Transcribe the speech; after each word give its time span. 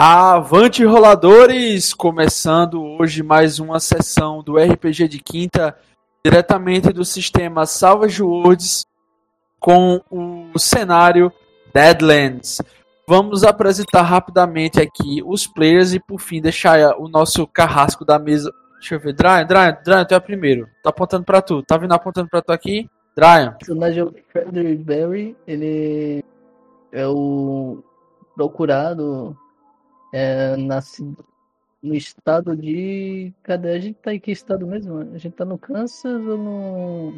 Avante 0.00 0.84
roladores! 0.84 1.92
Começando 1.92 2.80
hoje 2.80 3.20
mais 3.20 3.58
uma 3.58 3.80
sessão 3.80 4.44
do 4.44 4.56
RPG 4.56 5.08
de 5.08 5.18
quinta, 5.18 5.76
diretamente 6.24 6.92
do 6.92 7.04
sistema 7.04 7.66
Salvage 7.66 8.22
Worlds, 8.22 8.86
com 9.58 10.00
o 10.08 10.56
cenário 10.56 11.32
Deadlands. 11.74 12.62
Vamos 13.08 13.42
apresentar 13.42 14.02
rapidamente 14.02 14.80
aqui 14.80 15.20
os 15.26 15.48
players 15.48 15.92
e 15.92 15.98
por 15.98 16.20
fim 16.20 16.40
deixar 16.40 16.96
o 16.96 17.08
nosso 17.08 17.44
carrasco 17.48 18.04
da 18.04 18.20
mesa. 18.20 18.54
Deixa 18.78 18.94
eu 18.94 19.00
ver, 19.00 19.14
Dryan, 19.14 19.46
Dryan, 19.46 19.78
Dryan, 19.84 20.04
tu 20.04 20.14
é 20.14 20.16
o 20.16 20.22
primeiro. 20.22 20.68
Tá 20.80 20.90
apontando 20.90 21.24
pra 21.24 21.42
tu. 21.42 21.60
Tá 21.64 21.76
vindo 21.76 21.92
apontando 21.92 22.28
pra 22.28 22.40
tu 22.40 22.52
aqui? 22.52 22.88
Dryan. 23.16 23.48
O 23.48 23.58
personagem 23.58 24.04
é 24.04 24.22
Frederick 24.30 24.84
Berry, 24.84 25.36
ele 25.44 26.24
é 26.92 27.04
o 27.08 27.82
procurado 28.36 29.36
é, 30.12 30.56
na, 30.56 30.80
no 31.82 31.94
estado 31.94 32.56
de. 32.56 33.32
Cadê? 33.42 33.70
A 33.70 33.80
gente 33.80 33.98
tá 34.00 34.14
em 34.14 34.20
que 34.20 34.30
estado 34.30 34.66
mesmo? 34.66 34.98
A 35.14 35.18
gente 35.18 35.34
tá 35.34 35.44
no 35.44 35.58
Kansas 35.58 36.26
ou 36.26 36.38
no. 36.38 37.14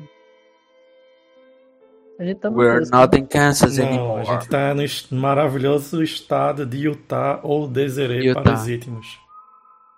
A 2.18 2.24
gente 2.24 2.38
tá 2.38 2.50
no 2.50 2.58
We're 2.58 2.78
Kansas. 2.80 2.90
not 2.90 3.18
in 3.18 3.26
Kansas 3.26 3.78
Não, 3.78 3.86
anymore. 3.86 4.20
A 4.20 4.24
gente 4.24 4.48
tá 4.48 4.74
no 4.74 5.18
maravilhoso 5.18 6.02
estado 6.02 6.66
de 6.66 6.78
Utah 6.78 7.40
ou 7.42 7.66
Desiree 7.66 8.26
Utah. 8.28 8.42
para 8.42 8.54
os 8.54 8.68
íntimos. 8.68 9.18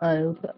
Ah, 0.01 0.15
Utah. 0.15 0.55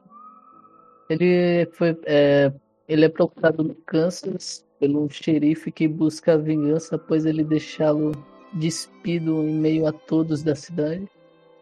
Ele 1.08 1.66
foi. 1.72 1.98
É, 2.04 2.52
ele 2.86 3.06
é 3.06 3.08
procurado 3.08 3.64
no 3.64 3.74
Kansas 3.74 4.64
pelo 4.78 5.08
xerife 5.08 5.72
que 5.72 5.88
busca 5.88 6.34
a 6.34 6.36
vingança 6.36 6.96
após 6.96 7.24
ele 7.24 7.42
deixá-lo 7.42 8.12
despido 8.52 9.42
em 9.42 9.54
meio 9.54 9.86
a 9.86 9.92
todos 9.92 10.42
da 10.42 10.54
cidade 10.54 11.08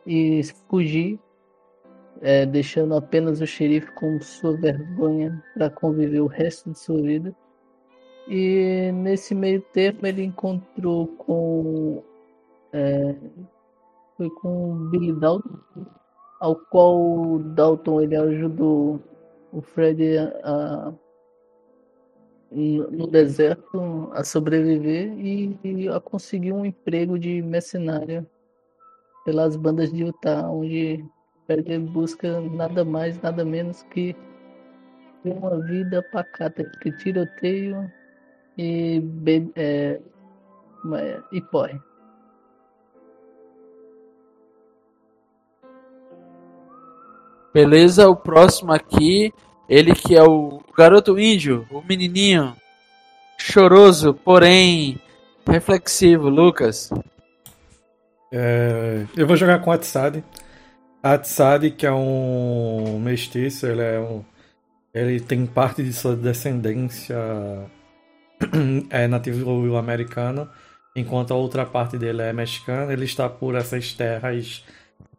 e 0.06 0.42
fugir, 0.68 1.18
é, 2.20 2.46
deixando 2.46 2.94
apenas 2.94 3.40
o 3.40 3.46
xerife 3.46 3.90
com 3.92 4.20
sua 4.20 4.56
vergonha 4.56 5.42
para 5.54 5.70
conviver 5.70 6.20
o 6.20 6.26
resto 6.26 6.70
de 6.70 6.78
sua 6.78 7.00
vida. 7.00 7.34
E 8.28 8.92
nesse 8.92 9.34
meio 9.34 9.60
tempo 9.72 10.06
ele 10.06 10.22
encontrou 10.22 11.08
com 11.08 12.02
é, 12.72 13.14
foi 14.16 14.30
com 14.30 14.88
Billy 14.90 15.12
Dalton, 15.12 15.58
ao 16.40 16.56
qual 16.56 17.38
Dalton 17.40 18.00
ele 18.00 18.16
ajudou 18.16 19.00
o 19.52 19.60
Fred 19.60 20.18
a, 20.42 20.92
no 22.50 23.06
deserto 23.06 24.10
a 24.12 24.22
sobreviver 24.22 25.12
e, 25.18 25.58
e 25.64 25.88
a 25.88 26.00
conseguir 26.00 26.52
um 26.52 26.64
emprego 26.64 27.18
de 27.18 27.42
mercenária 27.42 28.26
pelas 29.24 29.56
bandas 29.56 29.92
de 29.92 30.04
Utah, 30.04 30.48
onde 30.50 31.04
Berger 31.46 31.80
busca 31.80 32.40
nada 32.40 32.84
mais, 32.84 33.20
nada 33.20 33.44
menos 33.44 33.82
que 33.84 34.16
uma 35.24 35.60
vida 35.66 36.02
pacata, 36.12 36.64
que 36.80 36.90
tiroteio 36.92 37.90
e, 38.58 39.00
be 39.00 39.50
é, 39.56 40.00
e 41.30 41.40
porre. 41.40 41.78
Beleza, 47.54 48.08
o 48.08 48.16
próximo 48.16 48.72
aqui, 48.72 49.32
ele 49.68 49.94
que 49.94 50.16
é 50.16 50.22
o 50.22 50.60
garoto 50.76 51.18
índio, 51.18 51.66
o 51.70 51.82
menininho 51.82 52.56
choroso, 53.36 54.14
porém 54.14 54.98
reflexivo, 55.46 56.28
Lucas. 56.28 56.90
É, 58.32 59.06
eu 59.14 59.26
vou 59.26 59.36
jogar 59.36 59.60
com 59.60 59.70
Atsad. 59.70 60.24
Atsad, 61.02 61.70
que 61.72 61.86
é 61.86 61.92
um 61.92 62.98
mestiço, 62.98 63.66
ele 63.66 63.82
é 63.82 64.00
um. 64.00 64.24
Ele 64.94 65.20
tem 65.20 65.46
parte 65.46 65.82
de 65.82 65.92
sua 65.92 66.16
descendência 66.16 67.16
é 68.90 69.06
nativo 69.06 69.76
americano, 69.76 70.48
enquanto 70.94 71.32
a 71.32 71.36
outra 71.36 71.64
parte 71.66 71.98
dele 71.98 72.22
é 72.22 72.32
mexicana. 72.32 72.92
Ele 72.92 73.04
está 73.04 73.28
por 73.28 73.54
essas 73.54 73.92
terras 73.92 74.64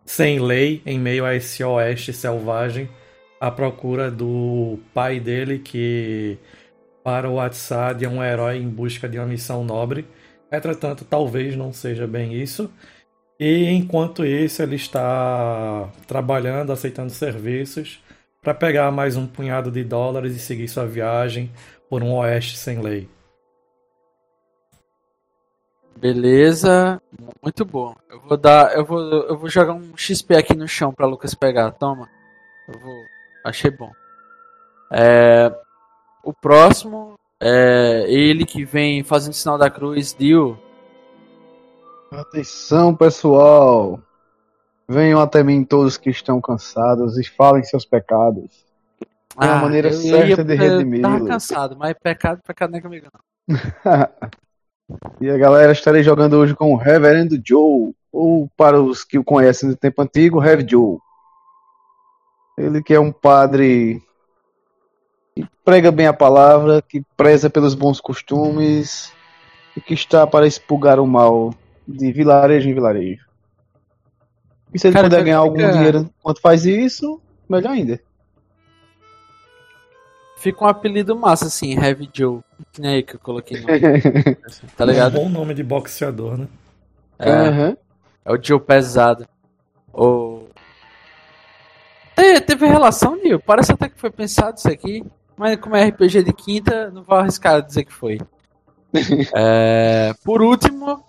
sem 0.05 0.39
lei, 0.39 0.81
em 0.85 0.99
meio 0.99 1.25
a 1.25 1.35
esse 1.35 1.63
oeste 1.63 2.13
selvagem, 2.13 2.89
à 3.39 3.51
procura 3.51 4.11
do 4.11 4.79
pai 4.93 5.19
dele, 5.19 5.59
que 5.59 6.37
para 7.03 7.29
o 7.29 7.39
Atsad 7.39 8.03
é 8.03 8.09
um 8.09 8.23
herói 8.23 8.57
em 8.57 8.69
busca 8.69 9.07
de 9.09 9.17
uma 9.17 9.27
missão 9.27 9.63
nobre. 9.63 10.05
Entretanto, 10.51 11.05
talvez 11.05 11.55
não 11.55 11.73
seja 11.73 12.07
bem 12.07 12.33
isso. 12.35 12.71
E 13.45 13.69
enquanto 13.71 14.25
isso, 14.25 14.63
ele 14.63 14.77
está 14.77 15.89
trabalhando, 16.07 16.71
aceitando 16.71 17.09
serviços 17.09 18.01
para 18.41 18.53
pegar 18.53 18.89
mais 18.89 19.17
um 19.17 19.27
punhado 19.27 19.69
de 19.69 19.83
dólares 19.83 20.33
e 20.33 20.39
seguir 20.39 20.69
sua 20.69 20.85
viagem 20.85 21.51
por 21.89 22.01
um 22.01 22.13
oeste 22.13 22.55
sem 22.55 22.79
lei. 22.79 23.09
Beleza, 25.97 27.01
muito 27.41 27.65
bom. 27.65 27.93
Eu 28.09 28.21
vou 28.21 28.37
dar, 28.37 28.77
eu 28.77 28.85
vou, 28.85 29.01
eu 29.01 29.37
vou 29.37 29.49
jogar 29.49 29.73
um 29.73 29.91
XP 29.97 30.37
aqui 30.37 30.55
no 30.55 30.65
chão 30.65 30.93
para 30.93 31.05
Lucas 31.05 31.35
pegar. 31.35 31.71
Toma. 31.71 32.07
Eu 32.69 32.79
vou, 32.79 33.03
achei 33.43 33.69
bom. 33.69 33.91
É, 34.89 35.53
o 36.23 36.31
próximo 36.31 37.19
é 37.41 38.05
ele 38.07 38.45
que 38.45 38.63
vem 38.63 39.03
fazendo 39.03 39.33
sinal 39.33 39.57
da 39.57 39.69
cruz, 39.69 40.15
Dio. 40.17 40.57
Atenção, 42.19 42.95
pessoal! 42.95 43.99
Venham 44.87 45.19
até 45.19 45.43
mim 45.43 45.63
todos 45.63 45.97
que 45.97 46.11
estão 46.11 46.39
cansados 46.39 47.17
e 47.17 47.23
falem 47.23 47.63
seus 47.63 47.85
pecados. 47.85 48.65
É 49.01 49.05
ah, 49.47 49.57
a 49.57 49.61
maneira 49.61 49.87
eu, 49.87 49.93
certa 49.93 50.17
eu 50.17 50.27
ia, 50.27 50.43
de 50.43 50.55
redimi-los. 50.55 51.21
Eu 51.21 51.25
cansado, 51.25 51.75
mas 51.75 51.95
pecado, 52.01 52.39
pecado 52.45 52.69
não 52.69 52.77
é 52.77 52.81
comigo 52.81 53.07
não. 53.11 54.07
e 55.19 55.27
a 55.27 55.37
galera, 55.39 55.71
estarei 55.71 56.03
jogando 56.03 56.37
hoje 56.37 56.53
com 56.53 56.71
o 56.71 56.77
Reverendo 56.77 57.41
Joe, 57.43 57.95
ou 58.11 58.47
para 58.55 58.79
os 58.79 59.03
que 59.03 59.17
o 59.17 59.23
conhecem 59.23 59.69
do 59.69 59.75
tempo 59.75 59.99
antigo, 60.03 60.37
Rev 60.37 60.69
Joe. 60.69 60.99
Ele 62.55 62.83
que 62.83 62.93
é 62.93 62.99
um 62.99 63.11
padre 63.11 64.03
que 65.35 65.47
prega 65.65 65.91
bem 65.91 66.05
a 66.05 66.13
palavra, 66.13 66.79
que 66.79 67.03
preza 67.17 67.49
pelos 67.49 67.73
bons 67.73 67.99
costumes 67.99 69.11
e 69.75 69.81
que 69.81 69.95
está 69.95 70.27
para 70.27 70.45
expurgar 70.45 70.99
o 70.99 71.07
mal 71.07 71.55
de 71.87 72.11
vilarejo 72.11 72.69
em 72.69 72.73
vilarejo. 72.73 73.25
E 74.73 74.79
se 74.79 74.87
ele 74.87 74.93
Cara, 74.93 75.07
puder 75.07 75.23
ganhar 75.23 75.37
algum 75.37 75.57
dinheiro 75.57 76.09
enquanto 76.19 76.41
faz 76.41 76.65
isso, 76.65 77.21
melhor 77.47 77.71
ainda. 77.71 77.99
Fica 80.37 80.65
um 80.65 80.67
apelido 80.67 81.15
massa, 81.15 81.45
assim, 81.45 81.73
Heavy 81.73 82.09
Joe. 82.11 82.41
Que 82.73 82.81
nem 82.81 82.95
aí 82.95 83.03
que 83.03 83.15
eu 83.15 83.19
coloquei 83.19 83.61
no. 83.61 83.67
tá 84.75 84.83
ligado? 84.83 85.15
É 85.15 85.19
um 85.19 85.23
bom 85.23 85.29
nome 85.29 85.53
de 85.53 85.63
boxeador, 85.63 86.37
né? 86.37 86.47
É, 87.19 87.49
uhum. 87.49 87.77
é 88.25 88.33
o 88.33 88.43
Joe 88.43 88.59
pesado. 88.59 89.27
O... 89.93 90.47
Te, 92.15 92.41
teve 92.41 92.65
relação, 92.65 93.15
Nil? 93.15 93.39
Parece 93.39 93.71
até 93.71 93.87
que 93.87 93.99
foi 93.99 94.09
pensado 94.09 94.57
isso 94.57 94.67
aqui. 94.67 95.05
Mas 95.37 95.57
como 95.57 95.75
é 95.75 95.85
RPG 95.85 96.23
de 96.23 96.33
quinta, 96.33 96.91
não 96.91 97.03
vou 97.03 97.17
arriscar 97.17 97.61
dizer 97.61 97.85
que 97.85 97.93
foi. 97.93 98.19
é, 99.35 100.13
por 100.23 100.41
último, 100.41 101.03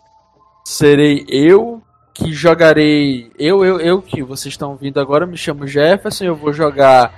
serei 0.64 1.24
eu 1.28 1.82
que 2.12 2.32
jogarei. 2.32 3.30
Eu, 3.38 3.64
eu, 3.64 3.80
eu 3.80 4.00
que 4.00 4.22
vocês 4.22 4.54
estão 4.54 4.70
ouvindo 4.70 4.98
agora, 4.98 5.26
me 5.26 5.36
chamo 5.36 5.66
Jefferson. 5.66 6.24
Eu 6.24 6.36
vou 6.36 6.52
jogar 6.52 7.12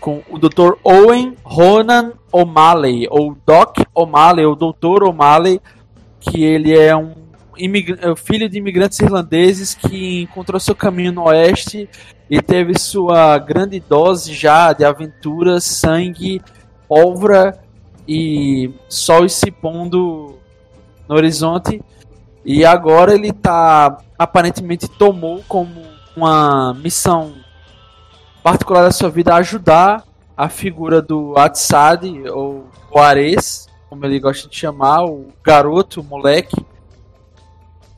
com 0.00 0.22
o 0.30 0.38
Dr. 0.38 0.74
Owen 0.82 1.36
Ronan 1.42 2.12
O'Malley, 2.32 3.06
ou 3.10 3.36
Doc 3.46 3.78
O'Malley, 3.94 4.44
ou 4.46 4.54
Dr. 4.54 5.04
O'Malley, 5.04 5.60
que 6.20 6.42
ele 6.42 6.76
é 6.76 6.96
um 6.96 7.14
é 7.60 8.14
filho 8.14 8.48
de 8.48 8.56
imigrantes 8.58 9.00
irlandeses 9.00 9.74
que 9.74 10.22
encontrou 10.22 10.60
seu 10.60 10.76
caminho 10.76 11.10
no 11.10 11.24
oeste 11.24 11.88
e 12.30 12.40
teve 12.40 12.78
sua 12.78 13.36
grande 13.36 13.80
dose 13.80 14.32
já 14.32 14.72
de 14.72 14.84
aventura, 14.84 15.60
sangue, 15.60 16.40
pólvora 16.86 17.58
e 18.06 18.70
sol 18.88 19.28
se 19.28 19.50
pondo 19.50 20.38
no 21.08 21.16
horizonte 21.16 21.82
e 22.50 22.64
agora 22.64 23.14
ele 23.14 23.30
tá 23.30 23.98
aparentemente 24.18 24.88
tomou 24.88 25.44
como 25.46 25.82
uma 26.16 26.72
missão 26.72 27.34
particular 28.42 28.84
da 28.84 28.90
sua 28.90 29.10
vida 29.10 29.34
ajudar 29.34 30.02
a 30.34 30.48
figura 30.48 31.02
do 31.02 31.36
Atsad 31.36 32.06
ou 32.30 32.66
o 32.90 32.98
Ares, 32.98 33.68
como 33.90 34.06
ele 34.06 34.18
gosta 34.18 34.48
de 34.48 34.56
chamar, 34.56 35.04
o 35.04 35.28
garoto, 35.44 36.00
o 36.00 36.04
moleque, 36.04 36.56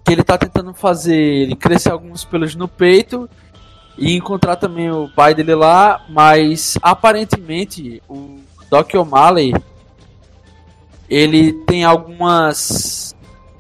que 0.05 0.13
ele 0.13 0.25
tá 0.25 0.37
tentando 0.37 0.75
fazer 0.75 1.15
ele 1.15 1.55
crescer 1.55 1.93
alguns 1.93 2.25
pelos 2.25 2.57
no 2.57 2.67
peito 2.67 3.31
e 3.97 4.17
encontrar 4.17 4.57
também 4.57 4.91
o 4.91 5.09
pai 5.15 5.33
dele 5.33 5.55
lá, 5.55 6.05
mas 6.09 6.77
aparentemente 6.83 8.03
o 8.09 8.41
Doc 8.69 8.93
O'Malley 8.95 9.55
ele 11.09 11.53
tem 11.53 11.85
algumas 11.85 13.10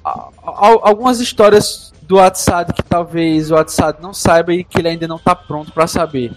algumas 0.03 1.21
histórias 1.21 1.93
do 2.03 2.17
WhatsApp 2.17 2.73
que 2.73 2.83
talvez 2.83 3.51
o 3.51 3.55
WhatsApp 3.55 4.03
não 4.03 4.13
saiba 4.13 4.53
e 4.53 4.65
que 4.65 4.79
ele 4.79 4.89
ainda 4.89 5.07
não 5.07 5.17
está 5.17 5.35
pronto 5.35 5.73
para 5.73 5.87
saber. 5.87 6.33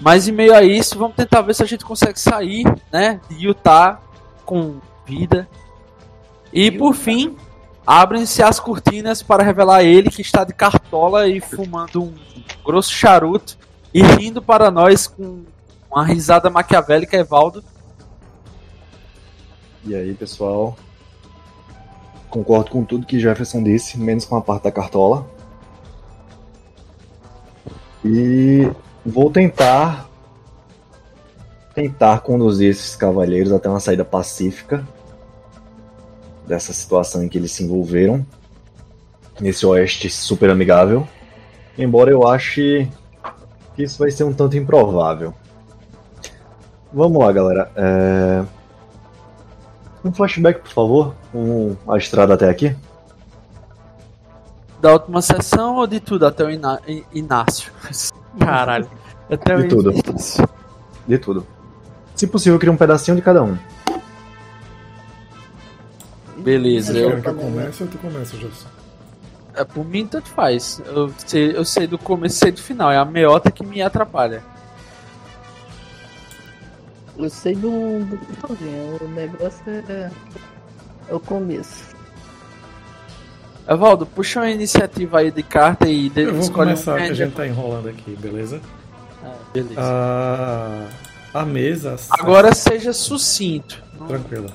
Mas 0.00 0.28
em 0.28 0.32
meio 0.32 0.54
a 0.54 0.62
isso, 0.62 0.98
vamos 0.98 1.16
tentar 1.16 1.42
ver 1.42 1.54
se 1.54 1.62
a 1.62 1.66
gente 1.66 1.84
consegue 1.84 2.20
sair, 2.20 2.64
né, 2.92 3.20
de 3.28 3.46
Utah 3.46 4.00
com 4.44 4.80
vida. 5.06 5.48
E 6.52 6.70
por 6.70 6.94
fim, 6.94 7.36
abrem-se 7.86 8.42
as 8.42 8.60
cortinas 8.60 9.22
para 9.22 9.42
revelar 9.42 9.82
ele 9.82 10.10
que 10.10 10.22
está 10.22 10.44
de 10.44 10.52
cartola 10.52 11.26
e 11.26 11.40
fumando 11.40 12.02
um 12.02 12.14
grosso 12.64 12.92
charuto 12.92 13.56
e 13.92 14.02
rindo 14.02 14.42
para 14.42 14.70
nós 14.70 15.06
com 15.06 15.44
uma 15.90 16.04
risada 16.04 16.50
maquiavélica, 16.50 17.16
Evaldo. 17.16 17.64
E 19.84 19.94
aí, 19.94 20.12
pessoal? 20.14 20.76
Concordo 22.30 22.70
com 22.70 22.84
tudo 22.84 23.06
que 23.06 23.18
Jefferson 23.18 23.62
disse, 23.62 23.98
menos 23.98 24.24
com 24.24 24.36
a 24.36 24.40
parte 24.40 24.64
da 24.64 24.72
cartola. 24.72 25.26
E 28.04 28.70
vou 29.04 29.30
tentar 29.30 30.08
tentar 31.74 32.20
conduzir 32.20 32.70
esses 32.70 32.96
cavaleiros 32.96 33.52
até 33.52 33.68
uma 33.68 33.78
saída 33.78 34.04
pacífica 34.04 34.84
dessa 36.44 36.72
situação 36.72 37.22
em 37.22 37.28
que 37.28 37.38
eles 37.38 37.52
se 37.52 37.62
envolveram 37.62 38.26
nesse 39.40 39.64
oeste 39.64 40.10
super 40.10 40.50
amigável. 40.50 41.06
Embora 41.76 42.10
eu 42.10 42.26
ache 42.26 42.88
que 43.76 43.84
isso 43.84 43.98
vai 43.98 44.10
ser 44.10 44.24
um 44.24 44.32
tanto 44.32 44.56
improvável. 44.56 45.32
Vamos 46.92 47.22
lá, 47.22 47.30
galera. 47.30 47.70
É... 47.76 48.57
Um 50.04 50.12
flashback, 50.12 50.60
por 50.60 50.70
favor, 50.70 51.14
com 51.32 51.76
a 51.88 51.98
estrada 51.98 52.34
até 52.34 52.48
aqui. 52.48 52.74
Da 54.80 54.92
última 54.92 55.20
sessão 55.20 55.76
ou 55.76 55.86
de 55.86 55.98
tudo 55.98 56.26
até 56.26 56.44
o 56.44 56.50
Iná... 56.50 56.78
Inácio? 57.12 57.72
Caralho. 58.38 58.88
Até 59.30 59.56
de 59.56 59.68
tudo. 59.68 59.92
De 61.06 61.18
tudo. 61.18 61.46
Se 62.14 62.26
possível, 62.26 62.58
cria 62.58 62.72
um 62.72 62.76
pedacinho 62.76 63.16
de 63.16 63.22
cada 63.22 63.42
um. 63.42 63.56
Beleza, 66.38 66.92
Você 66.92 67.04
eu. 67.04 67.10
quer 67.10 67.22
que 67.22 67.28
eu 67.28 67.34
comece 67.34 67.82
ou 67.82 67.88
tu 67.88 67.98
começa, 67.98 68.36
Jefferson? 68.36 68.68
É, 69.54 69.64
por 69.64 69.84
mim, 69.84 70.06
tanto 70.06 70.28
faz. 70.28 70.80
Eu 70.86 71.12
sei, 71.26 71.56
eu 71.56 71.64
sei 71.64 71.86
do 71.86 71.98
começo 71.98 72.36
e 72.36 72.38
sei 72.38 72.52
do 72.52 72.62
final. 72.62 72.92
É 72.92 72.96
a 72.96 73.04
meiota 73.04 73.50
que 73.50 73.66
me 73.66 73.82
atrapalha. 73.82 74.42
Eu 77.18 77.28
sei 77.28 77.54
do, 77.56 78.04
do 78.04 78.16
finalzinho, 78.16 78.98
o 79.00 79.08
negócio 79.08 79.62
é, 79.66 80.10
é 81.08 81.14
o 81.14 81.18
começo. 81.18 81.96
Evaldo, 83.68 84.06
puxa 84.06 84.40
uma 84.40 84.50
iniciativa 84.50 85.18
aí 85.18 85.30
de 85.30 85.42
carta 85.42 85.88
e 85.88 86.08
de, 86.08 86.22
Eu 86.22 86.32
vou 86.32 86.42
escolhe 86.42 86.70
começar, 86.70 86.94
um 86.94 86.96
que 86.96 87.02
a 87.02 87.14
gente 87.14 87.34
tá 87.34 87.46
enrolando 87.46 87.88
aqui, 87.88 88.16
beleza? 88.16 88.60
Ah, 89.22 89.34
beleza. 89.52 89.80
A, 89.80 90.86
a 91.34 91.44
mesa. 91.44 91.96
Agora 92.10 92.54
seja 92.54 92.92
sucinto. 92.92 93.82
Tranquilo. 94.06 94.48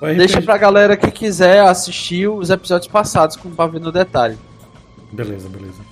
O 0.00 0.06
Deixa 0.06 0.38
RPG 0.38 0.46
pra 0.46 0.58
galera 0.58 0.96
que 0.96 1.10
quiser 1.10 1.60
assistir 1.60 2.26
os 2.26 2.50
episódios 2.50 2.90
passados 2.90 3.36
com 3.36 3.50
pra 3.50 3.66
ver 3.66 3.80
no 3.80 3.92
detalhe. 3.92 4.38
Beleza, 5.12 5.48
beleza. 5.48 5.82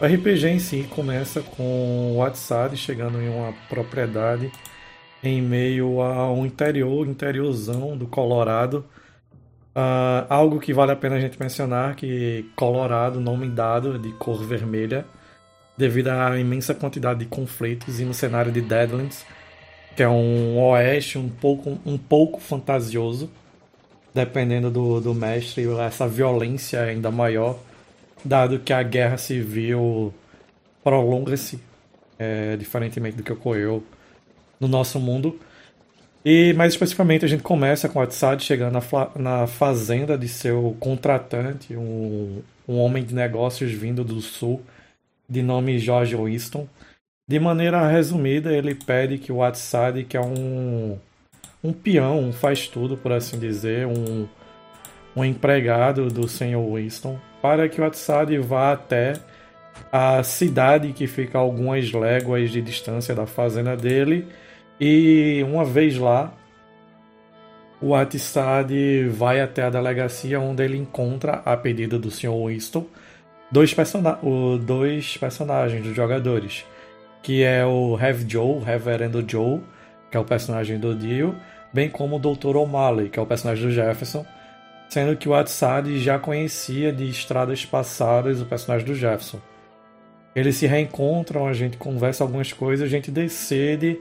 O 0.00 0.04
RPG 0.06 0.48
em 0.48 0.58
si 0.58 0.88
começa 0.94 1.40
com 1.40 2.12
o 2.12 2.16
WhatsApp 2.16 2.76
chegando 2.76 3.20
em 3.20 3.28
uma 3.28 3.52
propriedade 3.68 4.50
em 5.22 5.40
meio 5.42 6.00
a 6.00 6.32
um 6.32 6.46
interior, 6.46 7.06
interiorzão 7.06 7.96
do 7.96 8.06
Colorado. 8.06 8.84
Ah, 9.74 10.26
algo 10.28 10.58
que 10.58 10.72
vale 10.72 10.92
a 10.92 10.96
pena 10.96 11.16
a 11.16 11.20
gente 11.20 11.38
mencionar 11.38 11.94
que 11.96 12.46
Colorado, 12.56 13.20
nome 13.20 13.48
dado 13.48 13.98
de 13.98 14.12
cor 14.12 14.42
vermelha, 14.44 15.04
devido 15.76 16.08
à 16.08 16.38
imensa 16.38 16.74
quantidade 16.74 17.20
de 17.20 17.26
conflitos 17.26 18.00
e 18.00 18.04
no 18.04 18.14
cenário 18.14 18.50
de 18.50 18.60
Deadlands, 18.62 19.26
que 19.94 20.02
é 20.02 20.08
um 20.08 20.58
oeste 20.58 21.18
um 21.18 21.28
pouco, 21.28 21.78
um 21.84 21.98
pouco 21.98 22.40
fantasioso, 22.40 23.30
dependendo 24.14 24.70
do, 24.70 25.00
do 25.00 25.14
mestre, 25.14 25.66
essa 25.80 26.08
violência 26.08 26.82
ainda 26.82 27.10
maior, 27.10 27.58
dado 28.24 28.58
que 28.60 28.72
a 28.72 28.82
guerra 28.82 29.18
civil 29.18 30.12
prolonga-se, 30.82 31.60
é, 32.18 32.56
diferentemente 32.56 33.16
do 33.16 33.22
que 33.22 33.32
ocorreu 33.32 33.84
no 34.60 34.68
nosso 34.68 34.98
mundo. 34.98 35.38
E 36.28 36.52
mais 36.54 36.72
especificamente 36.72 37.24
a 37.24 37.28
gente 37.28 37.44
começa 37.44 37.88
com 37.88 38.00
o 38.00 38.02
Atsad 38.02 38.42
chegando 38.42 38.76
na, 39.16 39.46
fazenda 39.46 40.18
de 40.18 40.26
seu 40.26 40.76
contratante, 40.80 41.76
um, 41.76 42.42
um 42.66 42.78
homem 42.78 43.04
de 43.04 43.14
negócios 43.14 43.70
vindo 43.70 44.02
do 44.02 44.20
sul, 44.20 44.60
de 45.28 45.40
nome 45.40 45.78
George 45.78 46.16
Winston. 46.16 46.66
De 47.28 47.38
maneira 47.38 47.86
resumida, 47.86 48.52
ele 48.52 48.74
pede 48.74 49.18
que 49.18 49.30
o 49.30 49.40
Atsad, 49.40 50.02
que 50.02 50.16
é 50.16 50.20
um, 50.20 50.98
um 51.62 51.72
peão, 51.72 52.18
um 52.18 52.32
faz-tudo, 52.32 52.96
por 52.96 53.12
assim 53.12 53.38
dizer, 53.38 53.86
um, 53.86 54.26
um 55.14 55.24
empregado 55.24 56.08
do 56.08 56.26
Sr. 56.26 56.58
Winston, 56.58 57.20
para 57.40 57.68
que 57.68 57.80
o 57.80 57.84
Atsad 57.84 58.36
vá 58.38 58.72
até 58.72 59.14
a 59.92 60.24
cidade 60.24 60.92
que 60.92 61.06
fica 61.06 61.38
a 61.38 61.40
algumas 61.40 61.92
léguas 61.92 62.50
de 62.50 62.60
distância 62.60 63.14
da 63.14 63.26
fazenda 63.26 63.76
dele 63.76 64.26
e 64.80 65.42
uma 65.44 65.64
vez 65.64 65.96
lá, 65.96 66.32
o 67.80 67.94
Atsad 67.94 68.70
vai 69.10 69.40
até 69.40 69.62
a 69.62 69.70
delegacia 69.70 70.40
onde 70.40 70.62
ele 70.62 70.76
encontra, 70.76 71.42
a 71.44 71.56
pedido 71.56 71.98
do 71.98 72.10
Sr. 72.10 72.32
Winston, 72.46 72.86
dois, 73.50 73.72
persona 73.74 74.18
o- 74.22 74.58
dois 74.58 75.16
personagens 75.16 75.82
dos 75.82 75.94
jogadores, 75.94 76.64
que 77.22 77.42
é 77.42 77.64
o 77.64 77.94
Rev 77.94 78.24
Joe, 78.28 78.60
Reverendo 78.62 79.24
Joe, 79.26 79.60
que 80.10 80.16
é 80.16 80.20
o 80.20 80.24
personagem 80.24 80.78
do 80.78 80.94
Dio, 80.94 81.34
bem 81.72 81.90
como 81.90 82.16
o 82.16 82.18
Dr. 82.18 82.56
O'Malley, 82.56 83.10
que 83.10 83.18
é 83.18 83.22
o 83.22 83.26
personagem 83.26 83.66
do 83.66 83.72
Jefferson, 83.72 84.24
sendo 84.88 85.16
que 85.16 85.28
o 85.28 85.34
Atsad 85.34 85.98
já 85.98 86.18
conhecia 86.18 86.92
de 86.92 87.08
estradas 87.08 87.64
passadas 87.64 88.40
o 88.40 88.46
personagem 88.46 88.86
do 88.86 88.94
Jefferson. 88.94 89.40
Eles 90.34 90.56
se 90.56 90.66
reencontram, 90.66 91.46
a 91.46 91.52
gente 91.52 91.76
conversa 91.76 92.22
algumas 92.22 92.52
coisas, 92.52 92.86
a 92.86 92.90
gente 92.90 93.10
decide 93.10 93.98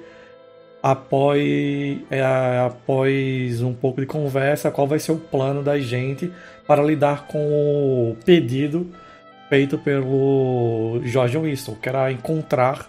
após, 0.85 1.97
é, 2.11 2.21
após 2.63 3.59
um 3.63 3.73
pouco 3.73 4.01
de 4.01 4.05
conversa 4.05 4.69
qual 4.69 4.85
vai 4.85 4.99
ser 4.99 5.13
o 5.13 5.17
plano 5.17 5.63
da 5.63 5.79
gente 5.79 6.31
para 6.67 6.83
lidar 6.83 7.25
com 7.25 7.39
o 8.11 8.15
pedido 8.23 8.93
feito 9.49 9.79
pelo 9.79 11.01
George 11.03 11.39
Winston, 11.39 11.73
que 11.81 11.89
era 11.89 12.11
encontrar 12.11 12.87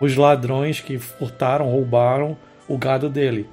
os 0.00 0.16
ladrões 0.16 0.80
que 0.80 0.98
furtaram, 0.98 1.70
roubaram 1.70 2.38
o 2.66 2.78
gado 2.78 3.10
dele. 3.10 3.46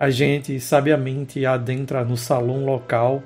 A 0.00 0.08
gente 0.08 0.58
sabiamente 0.58 1.44
adentra 1.44 2.02
no 2.06 2.16
salão 2.16 2.64
local 2.64 3.22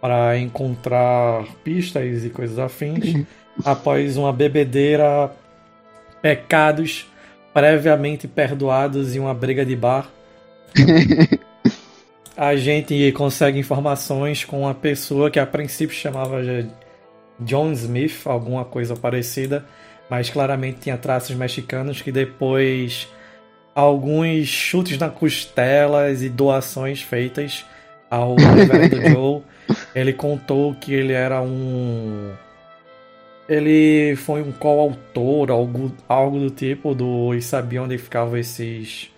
para 0.00 0.38
encontrar 0.38 1.44
pistas 1.64 2.24
e 2.24 2.30
coisas 2.30 2.60
afins. 2.60 3.26
Após 3.64 4.16
uma 4.16 4.32
bebedeira, 4.32 5.32
pecados 6.22 7.08
previamente 7.52 8.28
perdoados 8.28 9.14
e 9.14 9.18
uma 9.18 9.34
briga 9.34 9.64
de 9.64 9.74
bar, 9.74 10.08
a 12.36 12.54
gente 12.56 13.10
consegue 13.12 13.58
informações 13.58 14.44
com 14.44 14.60
uma 14.60 14.74
pessoa 14.74 15.30
que 15.30 15.38
a 15.38 15.46
princípio 15.46 15.94
chamava 15.94 16.42
de 16.42 16.68
John 17.40 17.72
Smith, 17.72 18.26
alguma 18.26 18.64
coisa 18.64 18.94
parecida, 18.94 19.64
mas 20.08 20.30
claramente 20.30 20.80
tinha 20.80 20.96
traços 20.96 21.34
mexicanos 21.34 22.00
que 22.02 22.12
depois 22.12 23.08
alguns 23.74 24.48
chutes 24.48 24.98
na 24.98 25.08
costelas 25.08 26.22
e 26.22 26.28
doações 26.28 27.00
feitas 27.00 27.64
ao 28.10 28.34
reverendo 28.34 29.00
Joe, 29.10 29.42
ele 29.94 30.12
contou 30.12 30.74
que 30.74 30.92
ele 30.92 31.12
era 31.12 31.40
um 31.42 32.32
ele 33.48 34.14
foi 34.16 34.42
um 34.42 34.52
coautor, 34.52 35.50
algo, 35.50 35.92
algo 36.08 36.38
do 36.38 36.50
tipo, 36.50 36.94
do 36.94 37.34
e 37.34 37.40
sabia 37.42 37.82
onde 37.82 37.96
ficavam 37.98 38.36
esses 38.36 39.10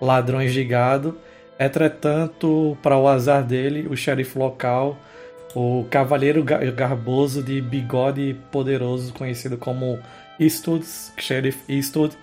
ladrões 0.00 0.52
de 0.52 0.64
gado. 0.64 1.18
Entretanto, 1.58 2.76
para 2.82 2.96
o 2.96 3.06
azar 3.06 3.44
dele, 3.44 3.86
o 3.88 3.96
xerife 3.96 4.38
local, 4.38 4.96
o 5.54 5.86
cavaleiro 5.90 6.42
ga- 6.42 6.58
garboso 6.70 7.42
de 7.42 7.60
bigode 7.60 8.36
poderoso, 8.50 9.12
conhecido 9.12 9.56
como 9.56 9.98
Eastwood, 10.40 10.84
Sheriff 11.18 11.60
Eastwood, 11.68 12.16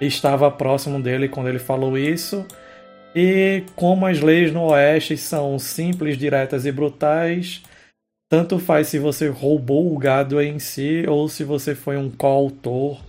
estava 0.00 0.50
próximo 0.50 1.00
dele 1.02 1.28
quando 1.28 1.48
ele 1.48 1.58
falou 1.58 1.98
isso. 1.98 2.46
E 3.14 3.64
como 3.74 4.06
as 4.06 4.20
leis 4.20 4.52
no 4.52 4.66
Oeste 4.66 5.16
são 5.16 5.58
simples, 5.58 6.16
diretas 6.16 6.64
e 6.64 6.72
brutais, 6.72 7.62
tanto 8.30 8.60
faz 8.60 8.86
se 8.86 8.96
você 8.96 9.26
roubou 9.26 9.92
o 9.92 9.98
gado 9.98 10.40
em 10.40 10.60
si 10.60 11.04
ou 11.08 11.28
se 11.28 11.42
você 11.42 11.74
foi 11.74 11.96
um 11.96 12.08
coautor 12.08 13.02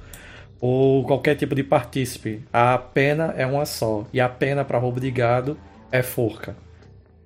ou 0.59 1.05
qualquer 1.05 1.35
tipo 1.35 1.53
de 1.53 1.63
partícipe. 1.63 2.43
A 2.51 2.75
pena 2.79 3.31
é 3.37 3.45
uma 3.45 3.67
só. 3.67 4.07
E 4.11 4.19
a 4.19 4.27
pena 4.27 4.65
para 4.65 4.79
roubo 4.79 4.99
de 4.99 5.11
gado 5.11 5.55
é 5.91 6.01
forca. 6.01 6.55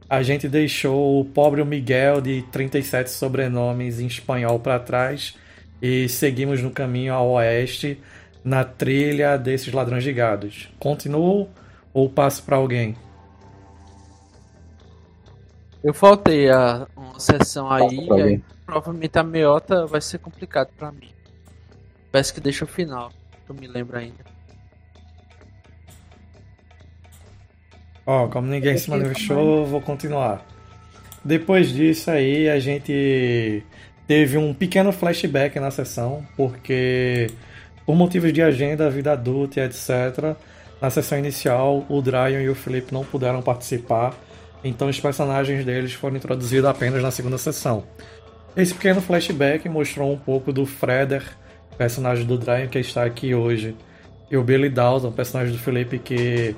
a 0.10 0.22
gente 0.22 0.48
deixou 0.50 1.22
o 1.22 1.26
pobre 1.26 1.64
Miguel 1.64 2.20
de 2.20 2.44
37 2.52 3.10
sobrenomes 3.10 4.00
em 4.02 4.08
espanhol 4.08 4.60
para 4.60 4.78
trás 4.78 5.36
e 5.82 6.10
seguimos 6.10 6.62
no 6.62 6.72
caminho 6.72 7.14
ao 7.14 7.30
oeste 7.32 7.98
na 8.44 8.64
trilha 8.66 9.38
desses 9.38 9.74
ladrões 9.74 10.04
de 10.04 10.12
gados. 10.12 10.70
Continuo 10.80 11.48
ou 11.94 12.10
passo 12.10 12.44
para 12.44 12.58
alguém? 12.58 12.96
Eu 15.86 15.94
faltei 15.94 16.50
a 16.50 16.88
uma 16.98 17.20
sessão 17.20 17.70
aí, 17.70 18.08
e 18.08 18.22
aí 18.22 18.44
provavelmente 18.66 19.20
a 19.20 19.24
meiota 19.24 19.86
vai 19.86 20.02
ser 20.02 20.18
complicado 20.18 20.70
pra 20.76 20.92
mim. 20.92 21.12
Parece 22.12 22.34
que 22.34 22.42
deixa 22.42 22.66
o 22.66 22.68
final, 22.68 23.12
que 23.46 23.52
eu 23.52 23.56
me 23.56 23.68
lembro 23.68 23.96
ainda. 23.96 24.26
Ó, 28.04 28.28
como 28.30 28.48
ninguém 28.48 28.76
se 28.80 28.90
manifestou, 28.90 29.60
eu 29.60 29.66
vou 29.68 29.80
continuar. 29.80 30.44
Depois 31.24 31.70
disso 31.70 32.10
aí, 32.10 32.50
a 32.50 32.58
gente 32.58 33.64
teve 34.08 34.40
um 34.40 34.56
pequeno 34.56 34.92
flashback 34.92 35.60
na 35.60 35.70
sessão, 35.70 36.26
porque 36.36 37.30
por 37.86 37.96
motivos 37.96 38.34
de 38.34 38.42
agenda, 38.42 38.90
vida 38.90 39.12
adulta 39.12 39.60
e 39.60 39.64
etc., 39.64 40.36
na 40.82 40.90
sessão 40.90 41.20
inicial, 41.20 41.86
o 41.88 42.02
Dryon 42.02 42.42
e 42.42 42.50
o 42.50 42.56
Felipe 42.56 42.92
não 42.92 43.06
puderam 43.06 43.44
participar, 43.44 44.16
então 44.66 44.90
os 44.90 45.00
personagens 45.00 45.64
deles 45.64 45.94
foram 45.94 46.18
introduzidos 46.18 46.68
apenas 46.68 47.02
na 47.02 47.12
segunda 47.12 47.38
sessão. 47.38 47.84
Esse 48.58 48.74
pequeno 48.74 49.00
flashback 49.00 49.70
mostrou 49.70 50.12
um 50.12 50.18
pouco 50.18 50.52
do 50.52 50.66
Freder, 50.66 51.24
personagem 51.78 52.26
do 52.26 52.36
Dryon 52.36 52.68
que 52.68 52.80
está 52.80 53.04
aqui 53.04 53.36
hoje, 53.36 53.76
e 54.32 54.36
o 54.36 54.44
Billy 54.44 54.70
Dalton, 54.70 55.12
personagem 55.12 55.54
do 55.54 55.60
Felipe 55.60 56.00
que 56.00 56.56